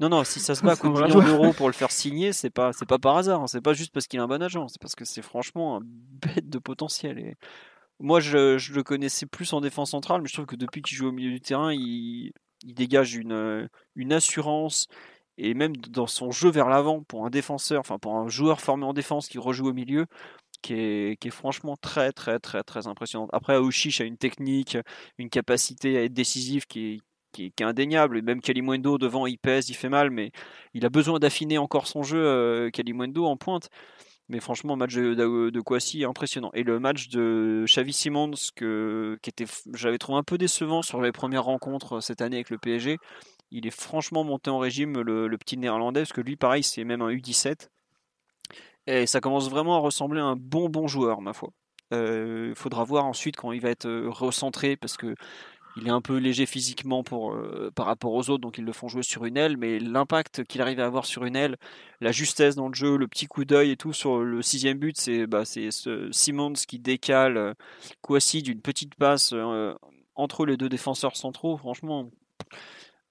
Non, 0.00 0.08
non, 0.08 0.24
si 0.24 0.40
ça 0.40 0.54
se 0.54 0.62
bat 0.62 0.72
à 0.72 0.76
coup 0.80 0.88
de 0.88 0.92
millions 1.02 1.20
d'euros 1.24 1.52
pour 1.52 1.66
le 1.68 1.72
faire 1.72 1.90
signer, 1.90 2.32
c'est 2.32 2.50
pas, 2.50 2.72
c'est 2.72 2.86
pas 2.86 2.98
par 2.98 3.16
hasard. 3.16 3.42
hein. 3.42 3.46
C'est 3.46 3.60
pas 3.62 3.72
juste 3.72 3.92
parce 3.92 4.06
qu'il 4.06 4.20
a 4.20 4.22
un 4.22 4.28
bon 4.28 4.42
agent. 4.42 4.68
C'est 4.68 4.80
parce 4.80 4.94
que 4.94 5.04
c'est 5.04 5.22
franchement 5.22 5.78
un 5.78 5.80
bête 5.84 6.48
de 6.48 6.58
potentiel. 6.58 7.18
Et 7.18 7.34
moi, 8.00 8.20
je, 8.20 8.58
je 8.58 8.74
le 8.74 8.82
connaissais 8.82 9.26
plus 9.26 9.52
en 9.52 9.60
défense 9.60 9.90
centrale, 9.92 10.22
mais 10.22 10.28
je 10.28 10.34
trouve 10.34 10.46
que 10.46 10.56
depuis 10.56 10.82
qu'il 10.82 10.96
joue 10.96 11.08
au 11.08 11.12
milieu 11.12 11.30
du 11.30 11.40
terrain, 11.40 11.72
il, 11.72 12.32
il 12.64 12.74
dégage 12.74 13.14
une, 13.14 13.32
euh, 13.32 13.66
une 13.96 14.12
assurance 14.12 14.86
et 15.38 15.54
même 15.54 15.76
dans 15.76 16.06
son 16.06 16.30
jeu 16.30 16.50
vers 16.50 16.68
l'avant 16.68 17.02
pour 17.02 17.26
un 17.26 17.30
défenseur, 17.30 17.80
enfin 17.80 17.98
pour 17.98 18.16
un 18.16 18.28
joueur 18.28 18.60
formé 18.60 18.84
en 18.84 18.92
défense 18.92 19.28
qui 19.28 19.38
rejoue 19.38 19.68
au 19.68 19.72
milieu. 19.72 20.06
Qui 20.62 20.74
est, 20.74 21.30
franchement 21.30 21.76
très 21.76 22.12
très 22.12 22.38
très 22.38 22.62
très 22.62 22.86
impressionnante. 22.86 23.30
Après, 23.32 23.56
Aouchiche 23.56 24.00
a 24.00 24.04
une 24.04 24.16
technique, 24.16 24.78
une 25.18 25.28
capacité 25.28 25.98
à 25.98 26.04
être 26.04 26.12
décisif 26.12 26.66
qui 26.66 26.94
est, 26.94 27.00
qui 27.32 27.46
est, 27.46 27.62
indéniable. 27.64 28.18
Et 28.18 28.22
même 28.22 28.40
Kalimundo 28.40 28.96
devant, 28.96 29.26
il 29.26 29.38
pèse, 29.38 29.70
il 29.70 29.74
fait 29.74 29.88
mal, 29.88 30.10
mais 30.10 30.30
il 30.74 30.86
a 30.86 30.88
besoin 30.88 31.18
d'affiner 31.18 31.58
encore 31.58 31.88
son 31.88 32.04
jeu, 32.04 32.24
euh, 32.24 32.70
Kalimundo 32.70 33.24
en 33.26 33.36
pointe. 33.36 33.70
Mais 34.28 34.40
franchement, 34.40 34.74
le 34.74 34.78
match 34.78 34.94
de, 34.94 35.14
de, 35.14 35.98
est 36.00 36.04
impressionnant. 36.04 36.50
Et 36.54 36.62
le 36.62 36.78
match 36.78 37.08
de 37.08 37.64
Xavi 37.66 37.92
Simons, 37.92 38.30
que, 38.54 39.18
j'avais 39.74 39.98
trouvé 39.98 40.18
un 40.18 40.22
peu 40.22 40.38
décevant 40.38 40.82
sur 40.82 41.02
les 41.02 41.12
premières 41.12 41.44
rencontres 41.44 41.96
euh, 41.96 42.00
cette 42.00 42.22
année 42.22 42.36
avec 42.36 42.50
le 42.50 42.58
PSG, 42.58 42.98
il 43.52 43.66
est 43.66 43.70
franchement 43.70 44.24
monté 44.24 44.50
en 44.50 44.58
régime, 44.58 45.00
le, 45.00 45.36
petit 45.38 45.56
néerlandais, 45.56 46.00
parce 46.00 46.12
que 46.12 46.20
lui, 46.20 46.36
pareil, 46.36 46.62
c'est 46.62 46.84
même 46.84 47.02
un 47.02 47.10
U17. 47.10 47.68
Et 48.86 49.06
ça 49.06 49.20
commence 49.20 49.48
vraiment 49.48 49.76
à 49.76 49.78
ressembler 49.78 50.20
à 50.20 50.24
un 50.24 50.36
bon, 50.36 50.68
bon 50.68 50.88
joueur, 50.88 51.20
ma 51.20 51.32
foi. 51.32 51.50
Il 51.92 51.98
euh, 51.98 52.54
faudra 52.54 52.84
voir 52.84 53.04
ensuite 53.04 53.36
quand 53.36 53.52
il 53.52 53.60
va 53.60 53.68
être 53.68 53.86
euh, 53.86 54.08
recentré, 54.08 54.76
parce 54.76 54.96
que 54.96 55.14
il 55.76 55.86
est 55.86 55.90
un 55.90 56.02
peu 56.02 56.18
léger 56.18 56.44
physiquement 56.44 57.02
euh, 57.12 57.70
par 57.70 57.86
rapport 57.86 58.12
aux 58.12 58.28
autres, 58.28 58.42
donc 58.42 58.58
ils 58.58 58.64
le 58.64 58.72
font 58.72 58.88
jouer 58.88 59.02
sur 59.02 59.24
une 59.24 59.38
aile, 59.38 59.56
mais 59.56 59.78
l'impact 59.78 60.44
qu'il 60.44 60.60
arrive 60.60 60.80
à 60.80 60.86
avoir 60.86 61.06
sur 61.06 61.24
une 61.24 61.36
aile, 61.36 61.56
la 62.00 62.12
justesse 62.12 62.56
dans 62.56 62.68
le 62.68 62.74
jeu, 62.74 62.96
le 62.96 63.08
petit 63.08 63.26
coup 63.26 63.44
d'œil 63.46 63.70
et 63.70 63.76
tout 63.76 63.94
sur 63.94 64.18
le 64.18 64.42
sixième 64.42 64.78
but, 64.78 64.98
c'est 64.98 65.26
bah, 65.26 65.44
ce 65.46 66.08
Simons 66.12 66.52
qui 66.52 66.78
décale 66.78 67.54
Kouassi 68.02 68.42
d'une 68.42 68.60
petite 68.60 68.94
passe 68.96 69.34
entre 70.14 70.44
les 70.44 70.58
deux 70.58 70.68
défenseurs 70.68 71.16
centraux. 71.16 71.56
Franchement, 71.56 72.10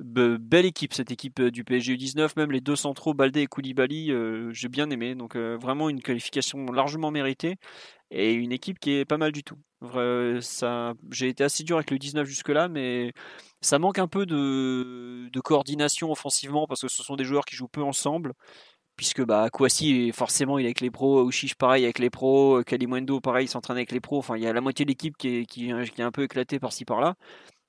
belle 0.01 0.65
équipe 0.65 0.93
cette 0.93 1.11
équipe 1.11 1.39
euh, 1.39 1.51
du 1.51 1.63
PSG 1.63 1.95
U19, 1.95 2.31
même 2.37 2.51
les 2.51 2.61
deux 2.61 2.75
centraux, 2.75 3.13
Baldé 3.13 3.41
et 3.41 3.47
Koulibaly, 3.47 4.11
euh, 4.11 4.51
j'ai 4.51 4.69
bien 4.69 4.89
aimé, 4.89 5.15
donc 5.15 5.35
euh, 5.35 5.57
vraiment 5.59 5.89
une 5.89 6.01
qualification 6.01 6.65
largement 6.65 7.11
méritée 7.11 7.57
et 8.09 8.33
une 8.33 8.51
équipe 8.51 8.79
qui 8.79 8.91
est 8.93 9.05
pas 9.05 9.17
mal 9.17 9.31
du 9.31 9.43
tout. 9.43 9.57
J'ai 11.11 11.27
été 11.29 11.43
assez 11.43 11.63
dur 11.63 11.77
avec 11.77 11.91
le 11.91 11.99
19 11.99 12.27
jusque-là, 12.27 12.67
mais 12.67 13.13
ça 13.61 13.79
manque 13.79 13.99
un 13.99 14.07
peu 14.07 14.25
de, 14.25 15.29
coordination 15.43 16.11
offensivement 16.11 16.67
parce 16.67 16.81
que 16.81 16.87
ce 16.87 17.03
sont 17.03 17.15
des 17.15 17.23
joueurs 17.23 17.45
qui 17.45 17.55
jouent 17.55 17.67
peu 17.67 17.83
ensemble. 17.83 18.33
Puisque 18.97 19.23
bah, 19.23 19.49
Kouassi, 19.51 20.11
forcément, 20.11 20.59
il 20.59 20.63
est 20.65 20.67
avec 20.67 20.81
les 20.81 20.91
pros, 20.91 21.23
Ouchiche, 21.23 21.55
pareil, 21.55 21.85
avec 21.85 21.97
les 21.97 22.11
pros, 22.11 22.61
Kalimundo, 22.63 23.19
pareil, 23.19 23.45
il 23.45 23.49
s'entraîne 23.49 23.77
avec 23.77 23.91
les 23.91 23.99
pros. 23.99 24.19
Enfin, 24.19 24.37
il 24.37 24.43
y 24.43 24.47
a 24.47 24.53
la 24.53 24.61
moitié 24.61 24.85
de 24.85 24.91
l'équipe 24.91 25.17
qui, 25.17 25.45
qui 25.47 25.69
est 25.69 26.01
un 26.01 26.11
peu 26.11 26.23
éclatée 26.23 26.59
par-ci 26.59 26.85
par-là. 26.85 27.15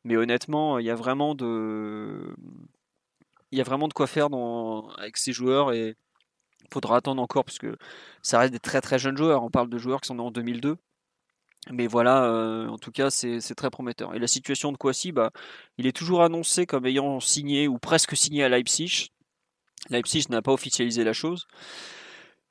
Mais 0.05 0.17
honnêtement, 0.17 0.79
il 0.79 0.87
y 0.87 0.91
a 0.91 0.95
vraiment 0.95 1.35
de, 1.35 2.35
il 3.53 3.59
y 3.59 3.61
a 3.61 3.65
vraiment 3.65 3.87
de 3.89 3.93
quoi 3.93 4.07
faire 4.07 4.29
avec 4.99 5.17
ces 5.17 5.33
joueurs 5.33 5.73
et 5.73 5.95
il 6.63 6.69
faudra 6.73 6.97
attendre 6.97 7.23
encore 7.23 7.45
parce 7.45 7.59
que 7.59 7.77
ça 8.23 8.39
reste 8.39 8.53
des 8.53 8.59
très 8.59 8.81
très 8.81 8.99
jeunes 8.99 9.17
joueurs. 9.17 9.45
On 9.45 9.51
parle 9.51 9.69
de 9.69 9.79
joueurs 9.79 10.01
qui 10.01 10.09
sont 10.09 10.17
nés 10.17 10.23
en 10.23 10.31
2002. 10.31 10.77
Mais 11.71 11.87
voilà, 11.87 12.25
euh, 12.25 12.67
en 12.67 12.79
tout 12.79 12.91
cas, 12.91 13.11
c'est 13.11 13.55
très 13.55 13.71
prometteur. 13.71 14.15
Et 14.15 14.19
la 14.19 14.27
situation 14.27 14.73
de 14.73 14.77
Kouassi, 14.77 15.13
bah, 15.13 15.31
il 15.79 15.87
est 15.87 15.97
toujours 15.97 16.23
annoncé 16.23 16.67
comme 16.67 16.87
ayant 16.87 17.21
signé 17.21 17.69
ou 17.69 17.79
presque 17.79 18.17
signé 18.17 18.43
à 18.43 18.49
Leipzig. 18.49 19.11
Leipzig 19.91 20.27
n'a 20.31 20.43
pas 20.43 20.53
officialisé 20.53 21.05
la 21.05 21.13
chose. 21.13 21.47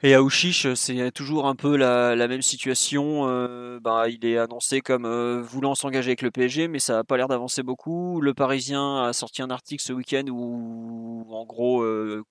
Et 0.03 0.15
à 0.15 0.23
Ouchiche, 0.23 0.73
c'est 0.73 1.11
toujours 1.11 1.45
un 1.45 1.55
peu 1.55 1.77
la, 1.77 2.15
la 2.15 2.27
même 2.27 2.41
situation. 2.41 3.27
Euh, 3.29 3.79
bah, 3.79 4.09
il 4.09 4.25
est 4.25 4.39
annoncé 4.39 4.81
comme 4.81 5.05
euh, 5.05 5.43
voulant 5.43 5.75
s'engager 5.75 6.09
avec 6.09 6.23
le 6.23 6.31
PSG, 6.31 6.67
mais 6.67 6.79
ça 6.79 6.93
n'a 6.93 7.03
pas 7.03 7.17
l'air 7.17 7.27
d'avancer 7.27 7.61
beaucoup. 7.61 8.19
Le 8.19 8.33
Parisien 8.33 9.03
a 9.03 9.13
sorti 9.13 9.43
un 9.43 9.51
article 9.51 9.83
ce 9.83 9.93
week-end 9.93 10.23
où, 10.27 11.27
en 11.29 11.45
gros, 11.45 11.83
euh, 11.83 12.23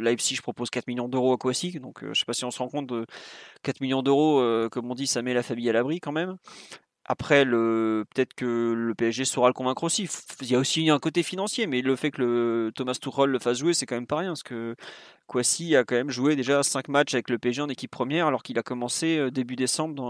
Leipzig 0.00 0.40
propose 0.42 0.68
4 0.70 0.88
millions 0.88 1.08
d'euros 1.08 1.32
à 1.32 1.36
Kouassi. 1.36 1.78
Donc, 1.78 1.98
je 2.02 2.08
ne 2.08 2.14
sais 2.14 2.24
pas 2.24 2.32
si 2.32 2.44
on 2.44 2.50
se 2.50 2.58
rend 2.58 2.68
compte 2.68 2.88
de 2.88 3.06
4 3.62 3.80
millions 3.80 4.02
d'euros, 4.02 4.42
comme 4.70 4.90
on 4.90 4.94
dit, 4.96 5.06
ça 5.06 5.22
met 5.22 5.32
la 5.32 5.44
famille 5.44 5.70
à 5.70 5.72
l'abri 5.72 6.00
quand 6.00 6.12
même. 6.12 6.36
Après, 7.04 7.44
peut-être 7.44 8.34
que 8.34 8.72
le 8.76 8.94
PSG 8.94 9.24
saura 9.24 9.48
le 9.48 9.54
convaincre 9.54 9.82
aussi. 9.84 10.08
Il 10.40 10.50
y 10.50 10.54
a 10.54 10.58
aussi 10.58 10.88
un 10.88 11.00
côté 11.00 11.22
financier, 11.22 11.66
mais 11.66 11.82
le 11.82 11.96
fait 11.96 12.12
que 12.12 12.22
le 12.22 12.72
Thomas 12.74 12.94
Tuchel 12.94 13.30
le 13.30 13.38
fasse 13.40 13.58
jouer, 13.58 13.74
c'est 13.74 13.86
quand 13.86 13.96
même 13.96 14.06
pas 14.06 14.18
rien, 14.18 14.30
parce 14.30 14.44
que 14.44 14.76
Kouassi 15.26 15.74
a 15.74 15.84
quand 15.84 15.96
même 15.96 16.10
joué 16.10 16.36
déjà 16.36 16.62
5 16.62 16.88
matchs 16.88 17.14
avec 17.14 17.28
le 17.28 17.38
PSG 17.38 17.62
en 17.62 17.68
équipe 17.68 17.90
première, 17.90 18.28
alors 18.28 18.42
qu'il 18.44 18.58
a 18.58 18.62
commencé 18.62 19.30
début 19.32 19.56
décembre 19.56 20.04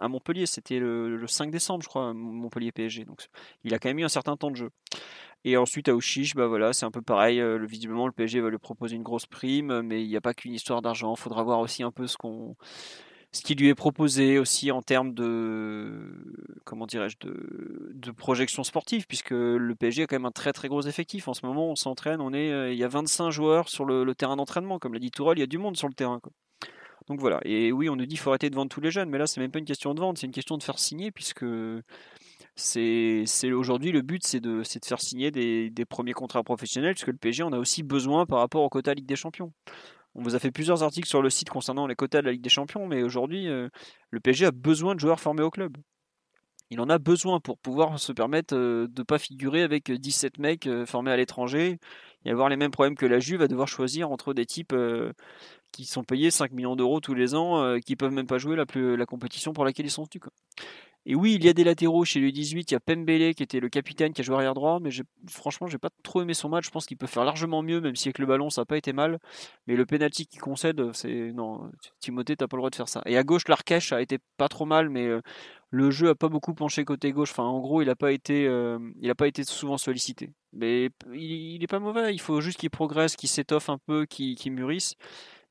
à, 0.00 0.08
Montpellier. 0.08 0.46
C'était 0.46 0.80
le, 0.80 1.16
le, 1.16 1.26
5 1.26 1.50
décembre, 1.52 1.84
je 1.84 1.88
crois, 1.88 2.12
Montpellier 2.12 2.72
PSG. 2.72 3.04
Donc, 3.04 3.28
il 3.62 3.72
a 3.72 3.78
quand 3.78 3.88
même 3.88 4.00
eu 4.00 4.04
un 4.04 4.08
certain 4.08 4.36
temps 4.36 4.50
de 4.50 4.56
jeu. 4.56 4.70
Et 5.44 5.56
ensuite 5.56 5.88
à 5.88 5.94
Ouchiche, 5.94 6.34
bah 6.34 6.48
voilà, 6.48 6.72
c'est 6.72 6.86
un 6.86 6.90
peu 6.90 7.02
pareil. 7.02 7.38
Le, 7.38 7.64
visiblement, 7.64 8.06
le 8.06 8.12
PSG 8.12 8.40
va 8.40 8.50
lui 8.50 8.58
proposer 8.58 8.96
une 8.96 9.04
grosse 9.04 9.26
prime, 9.26 9.82
mais 9.82 10.02
il 10.02 10.08
n'y 10.08 10.16
a 10.16 10.20
pas 10.20 10.34
qu'une 10.34 10.52
histoire 10.52 10.82
d'argent. 10.82 11.14
Il 11.16 11.20
faudra 11.20 11.44
voir 11.44 11.60
aussi 11.60 11.84
un 11.84 11.92
peu 11.92 12.08
ce 12.08 12.16
qu'on 12.16 12.56
ce 13.36 13.42
qui 13.42 13.54
lui 13.54 13.68
est 13.68 13.74
proposé 13.74 14.38
aussi 14.38 14.70
en 14.70 14.80
termes 14.80 15.12
de 15.12 16.10
comment 16.64 16.86
dirais-je 16.86 17.18
de, 17.20 17.92
de, 17.94 18.10
projection 18.10 18.64
sportive 18.64 19.06
puisque 19.06 19.32
le 19.32 19.74
PSG 19.74 20.04
a 20.04 20.06
quand 20.06 20.16
même 20.16 20.24
un 20.24 20.30
très 20.30 20.54
très 20.54 20.68
gros 20.68 20.80
effectif. 20.82 21.28
En 21.28 21.34
ce 21.34 21.44
moment 21.44 21.70
on 21.70 21.76
s'entraîne 21.76 22.22
on 22.22 22.32
est 22.32 22.50
euh, 22.50 22.72
il 22.72 22.78
y 22.78 22.84
a 22.84 22.88
25 22.88 23.30
joueurs 23.30 23.68
sur 23.68 23.84
le, 23.84 24.14
terrain 24.14 24.36
d'entraînement. 24.36 24.78
Comme 24.78 24.94
l'a 24.94 24.98
dit 24.98 25.10
Tourelle 25.10 25.36
il 25.36 25.40
y 25.40 25.44
a 25.44 25.48
du 25.48 25.58
monde 25.58 25.76
sur 25.76 25.88
le 25.88 25.94
terrain 25.94 26.20
donc 27.08 27.20
voilà. 27.20 27.40
Et 27.44 27.72
oui 27.72 27.90
on 27.90 27.96
nous 27.96 28.06
dit 28.06 28.14
qu'il 28.14 28.18
faut 28.18 28.30
arrêter 28.30 28.48
de 28.48 28.56
vendre 28.56 28.70
tous 28.70 28.80
les 28.80 28.90
jeunes. 28.90 29.10
Mais 29.10 29.18
là 29.18 29.26
c'est 29.26 29.40
même 29.40 29.50
pas 29.50 29.58
une 29.58 29.66
question 29.66 29.92
de 29.94 30.00
vente 30.00 30.16
c'est 30.16 30.26
une 30.26 30.32
question 30.32 30.56
de 30.56 30.62
faire 30.62 30.78
signer 30.78 31.10
puisque 31.10 31.44
c'est 32.54 33.52
aujourd'hui 33.52 33.92
le 33.92 34.00
but 34.00 34.24
c'est 34.24 34.40
de, 34.40 34.62
de 34.62 34.84
faire 34.84 35.00
signer 35.00 35.30
des, 35.30 35.68
des, 35.68 35.84
premiers 35.84 36.14
contrats 36.14 36.42
professionnels 36.42 36.94
puisque 36.94 37.08
le 37.08 37.18
PSG 37.18 37.42
en 37.42 37.52
a 37.52 37.58
aussi 37.58 37.82
besoin 37.82 38.24
par 38.24 38.38
rapport 38.38 38.62
au 38.62 38.70
quota 38.70 38.94
Ligue 38.94 39.04
des 39.04 39.14
Champions 39.14 39.52
on 40.16 40.22
vous 40.22 40.34
a 40.34 40.38
fait 40.38 40.50
plusieurs 40.50 40.82
articles 40.82 41.08
sur 41.08 41.20
le 41.20 41.28
site 41.28 41.50
concernant 41.50 41.86
les 41.86 41.94
quotas 41.94 42.22
de 42.22 42.26
la 42.26 42.32
Ligue 42.32 42.42
des 42.42 42.48
Champions, 42.48 42.86
mais 42.86 43.02
aujourd'hui, 43.02 43.48
euh, 43.48 43.68
le 44.10 44.20
PSG 44.20 44.46
a 44.46 44.50
besoin 44.50 44.94
de 44.94 45.00
joueurs 45.00 45.20
formés 45.20 45.42
au 45.42 45.50
club. 45.50 45.76
Il 46.70 46.80
en 46.80 46.88
a 46.88 46.98
besoin 46.98 47.38
pour 47.38 47.58
pouvoir 47.58 48.00
se 48.00 48.12
permettre 48.12 48.56
euh, 48.56 48.88
de 48.88 49.02
ne 49.02 49.04
pas 49.04 49.18
figurer 49.18 49.62
avec 49.62 49.92
17 49.92 50.38
mecs 50.38 50.66
euh, 50.66 50.86
formés 50.86 51.12
à 51.12 51.16
l'étranger 51.16 51.78
et 52.24 52.30
avoir 52.30 52.48
les 52.48 52.56
mêmes 52.56 52.70
problèmes 52.70 52.96
que 52.96 53.04
la 53.04 53.20
Juve, 53.20 53.42
à 53.42 53.46
devoir 53.46 53.68
choisir 53.68 54.10
entre 54.10 54.32
des 54.32 54.46
types 54.46 54.74
qui 55.70 55.84
sont 55.84 56.02
payés 56.02 56.32
5 56.32 56.50
millions 56.50 56.74
d'euros 56.74 56.98
tous 56.98 57.14
les 57.14 57.36
ans, 57.36 57.78
qui 57.78 57.94
peuvent 57.94 58.10
même 58.10 58.26
pas 58.26 58.38
jouer 58.38 58.56
la, 58.56 59.06
compétition 59.06 59.52
pour 59.52 59.64
laquelle 59.64 59.86
ils 59.86 59.92
sont 59.92 60.02
venus. 60.02 60.24
Et 61.08 61.14
oui, 61.14 61.36
il 61.36 61.44
y 61.44 61.48
a 61.48 61.52
des 61.52 61.62
latéraux 61.62 62.04
chez 62.04 62.18
le 62.18 62.32
18. 62.32 62.72
Il 62.72 62.74
y 62.74 62.76
a 62.76 62.80
Pembele 62.80 63.32
qui 63.36 63.44
était 63.44 63.60
le 63.60 63.68
capitaine 63.68 64.12
qui 64.12 64.22
a 64.22 64.24
joué 64.24 64.34
arrière 64.34 64.54
droit, 64.54 64.80
mais 64.80 64.90
franchement, 65.30 65.68
j'ai 65.68 65.78
pas 65.78 65.90
trop 66.02 66.20
aimé 66.20 66.34
son 66.34 66.48
match. 66.48 66.66
Je 66.66 66.70
pense 66.70 66.84
qu'il 66.84 66.96
peut 66.96 67.06
faire 67.06 67.24
largement 67.24 67.62
mieux, 67.62 67.80
même 67.80 67.94
si 67.94 68.08
avec 68.08 68.18
le 68.18 68.26
ballon 68.26 68.50
ça 68.50 68.62
n'a 68.62 68.66
pas 68.66 68.76
été 68.76 68.92
mal. 68.92 69.20
Mais 69.68 69.76
le 69.76 69.86
penalty 69.86 70.26
qu'il 70.26 70.40
concède, 70.40 70.82
c'est 70.94 71.30
non, 71.32 71.70
Timothée, 72.00 72.34
t'as 72.34 72.48
pas 72.48 72.56
le 72.56 72.60
droit 72.60 72.70
de 72.70 72.74
faire 72.74 72.88
ça. 72.88 73.02
Et 73.06 73.16
à 73.16 73.22
gauche, 73.22 73.46
Larkesh 73.46 73.92
a 73.92 74.02
été 74.02 74.18
pas 74.36 74.48
trop 74.48 74.64
mal, 74.66 74.90
mais 74.90 75.06
euh, 75.06 75.20
le 75.70 75.92
jeu 75.92 76.08
a 76.08 76.16
pas 76.16 76.28
beaucoup 76.28 76.54
penché 76.54 76.84
côté 76.84 77.12
gauche. 77.12 77.30
Enfin, 77.30 77.44
en 77.44 77.60
gros, 77.60 77.82
il 77.82 77.88
a 77.88 77.94
pas 77.94 78.10
été, 78.10 78.48
euh, 78.48 78.78
il 79.00 79.08
a 79.08 79.14
pas 79.14 79.28
été 79.28 79.44
souvent 79.44 79.78
sollicité. 79.78 80.32
Mais 80.52 80.90
il, 81.12 81.54
il 81.54 81.62
est 81.62 81.68
pas 81.68 81.78
mauvais. 81.78 82.14
Il 82.14 82.20
faut 82.20 82.40
juste 82.40 82.58
qu'il 82.58 82.70
progresse, 82.70 83.14
qu'il 83.14 83.28
s'étoffe 83.28 83.68
un 83.68 83.78
peu, 83.78 84.06
qu'il 84.06 84.34
qu 84.34 84.50
mûrisse. 84.50 84.96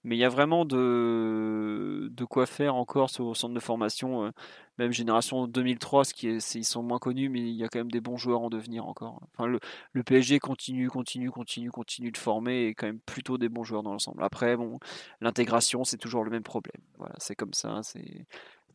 Mais 0.06 0.16
il 0.16 0.20
y 0.20 0.24
a 0.24 0.30
vraiment 0.30 0.66
de, 0.66 2.10
de 2.12 2.26
quoi 2.26 2.46
faire 2.46 2.76
encore 2.76 3.10
au 3.20 3.34
centre 3.34 3.56
de 3.56 3.60
formation, 3.60 4.26
euh, 4.26 4.32
même 4.78 4.92
génération 4.92 5.48
2003, 5.48 6.06
ce 6.06 6.14
qui 6.14 6.28
est, 6.28 6.56
ils 6.56 6.64
sont 6.64 6.84
moins 6.84 7.00
connus, 7.00 7.28
mais 7.28 7.40
il 7.40 7.56
y 7.56 7.64
a 7.64 7.70
quand 7.70 7.80
même 7.80 7.92
des 7.92 8.02
bons 8.02 8.16
joueurs 8.16 8.42
en 8.42 8.50
devenir 8.52 8.86
encore. 8.86 9.20
Enfin, 9.34 9.48
le, 9.48 10.04
PSG 10.04 10.40
continue, 10.40 10.90
continue, 10.90 11.32
continue, 11.32 11.72
continue 11.72 12.12
de 12.12 12.18
former 12.18 12.68
et 12.68 12.76
quand 12.76 12.86
même 12.86 13.00
plutôt 13.00 13.40
des 13.40 13.50
bons 13.50 13.64
joueurs 13.64 13.82
dans 13.82 13.94
l'ensemble. 13.94 14.24
Après, 14.24 14.56
bon, 14.56 14.80
l'intégration, 15.22 15.84
c'est 15.84 15.98
toujours 15.98 16.24
le 16.24 16.30
même 16.30 16.44
problème. 16.44 16.84
Voilà, 17.00 17.16
c'est 17.18 17.36
comme 17.36 17.54
ça. 17.54 17.82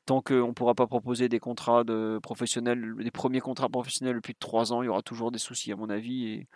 Tant 0.06 0.22
qu'on 0.22 0.48
ne 0.48 0.52
pourra 0.52 0.74
pas 0.74 0.88
proposer 0.88 1.28
des 1.28 1.38
contrats 1.38 1.84
de 1.84 2.18
professionnels, 2.20 2.96
des 2.98 3.10
premiers 3.12 3.40
contrats 3.40 3.68
professionnels 3.68 4.16
depuis 4.16 4.34
3 4.34 4.72
ans, 4.72 4.82
il 4.82 4.86
y 4.86 4.88
aura 4.88 5.02
toujours 5.02 5.30
des 5.30 5.38
soucis 5.38 5.70
à 5.70 5.76
mon 5.76 5.90
avis. 5.90 6.46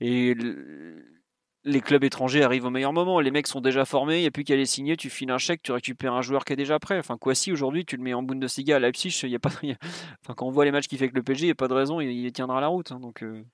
Et 0.00 0.34
les 1.64 1.80
clubs 1.80 2.02
étrangers 2.02 2.42
arrivent 2.42 2.64
au 2.64 2.70
meilleur 2.70 2.92
moment. 2.92 3.20
Les 3.20 3.30
mecs 3.30 3.46
sont 3.46 3.60
déjà 3.60 3.84
formés, 3.84 4.18
il 4.18 4.20
n'y 4.22 4.26
a 4.26 4.30
plus 4.30 4.44
qu'à 4.44 4.56
les 4.56 4.66
signer, 4.66 4.96
tu 4.96 5.10
files 5.10 5.30
un 5.30 5.38
chèque, 5.38 5.62
tu 5.62 5.72
récupères 5.72 6.14
un 6.14 6.22
joueur 6.22 6.44
qui 6.44 6.52
est 6.52 6.56
déjà 6.56 6.78
prêt. 6.78 6.98
Enfin, 6.98 7.16
quoi 7.18 7.34
si 7.34 7.52
aujourd'hui 7.52 7.84
tu 7.84 7.96
le 7.96 8.02
mets 8.02 8.14
en 8.14 8.22
Bundesliga 8.22 8.76
à 8.76 8.78
Leipzig, 8.78 9.16
y 9.24 9.34
a 9.34 9.38
pas, 9.38 9.50
y 9.62 9.72
a... 9.72 9.76
enfin, 10.22 10.34
quand 10.34 10.46
on 10.46 10.50
voit 10.50 10.64
les 10.64 10.72
matchs 10.72 10.88
qu'il 10.88 10.98
fait 10.98 11.04
avec 11.04 11.14
le 11.14 11.22
PSG, 11.22 11.44
il 11.44 11.48
n'y 11.48 11.52
a 11.52 11.56
pas 11.56 11.68
de 11.68 11.74
raison, 11.74 12.00
il, 12.00 12.32
tiendra 12.32 12.60
la 12.60 12.68
route. 12.68 12.92
Hein, 12.92 13.00
donc, 13.00 13.22
euh... 13.22 13.44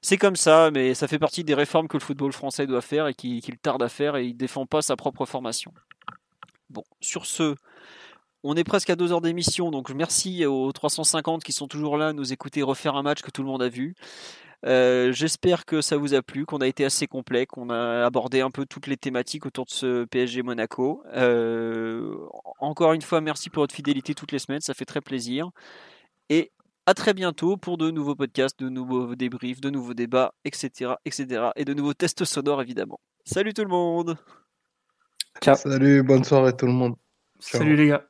c'est 0.00 0.16
comme 0.16 0.36
ça, 0.36 0.70
mais 0.70 0.94
ça 0.94 1.08
fait 1.08 1.18
partie 1.18 1.44
des 1.44 1.54
réformes 1.54 1.88
que 1.88 1.96
le 1.96 2.02
football 2.02 2.32
français 2.32 2.66
doit 2.66 2.82
faire 2.82 3.08
et 3.08 3.14
qu'il 3.14 3.42
tarde 3.58 3.82
à 3.82 3.88
faire 3.88 4.16
et 4.16 4.26
il 4.26 4.34
défend 4.34 4.66
pas 4.66 4.82
sa 4.82 4.96
propre 4.96 5.26
formation. 5.26 5.72
Bon, 6.68 6.84
sur 7.00 7.26
ce, 7.26 7.56
on 8.44 8.54
est 8.54 8.64
presque 8.64 8.90
à 8.90 8.96
deux 8.96 9.12
heures 9.12 9.20
d'émission, 9.20 9.72
donc 9.72 9.90
merci 9.90 10.46
aux 10.46 10.70
350 10.70 11.42
qui 11.42 11.52
sont 11.52 11.66
toujours 11.66 11.96
là 11.96 12.12
nous 12.12 12.32
écouter 12.32 12.62
refaire 12.62 12.94
un 12.94 13.02
match 13.02 13.22
que 13.22 13.30
tout 13.30 13.42
le 13.42 13.48
monde 13.48 13.62
a 13.62 13.68
vu. 13.68 13.96
Euh, 14.66 15.10
j'espère 15.12 15.64
que 15.64 15.80
ça 15.80 15.96
vous 15.96 16.14
a 16.14 16.22
plu, 16.22 16.44
qu'on 16.44 16.58
a 16.58 16.66
été 16.66 16.84
assez 16.84 17.06
complet, 17.06 17.46
qu'on 17.46 17.70
a 17.70 18.04
abordé 18.04 18.40
un 18.40 18.50
peu 18.50 18.66
toutes 18.66 18.86
les 18.86 18.96
thématiques 18.96 19.46
autour 19.46 19.64
de 19.64 19.70
ce 19.70 20.04
PSG 20.04 20.42
Monaco. 20.42 21.02
Euh, 21.14 22.16
encore 22.58 22.92
une 22.92 23.02
fois, 23.02 23.20
merci 23.20 23.48
pour 23.48 23.62
votre 23.62 23.74
fidélité 23.74 24.14
toutes 24.14 24.32
les 24.32 24.38
semaines, 24.38 24.60
ça 24.60 24.74
fait 24.74 24.84
très 24.84 25.00
plaisir. 25.00 25.50
Et 26.28 26.52
à 26.86 26.94
très 26.94 27.14
bientôt 27.14 27.56
pour 27.56 27.78
de 27.78 27.90
nouveaux 27.90 28.14
podcasts, 28.14 28.58
de 28.58 28.68
nouveaux 28.68 29.14
débriefs, 29.14 29.60
de 29.60 29.70
nouveaux 29.70 29.94
débats, 29.94 30.34
etc., 30.44 30.92
etc. 31.04 31.50
Et 31.56 31.64
de 31.64 31.72
nouveaux 31.72 31.94
tests 31.94 32.24
sonores, 32.24 32.60
évidemment. 32.62 33.00
Salut 33.24 33.54
tout 33.54 33.62
le 33.62 33.68
monde 33.68 34.16
Ciao. 35.42 35.56
Salut, 35.56 36.02
bonne 36.02 36.24
soirée 36.24 36.54
tout 36.54 36.66
le 36.66 36.72
monde. 36.72 36.96
Salut 37.38 37.76
les 37.76 37.88
gars. 37.88 38.09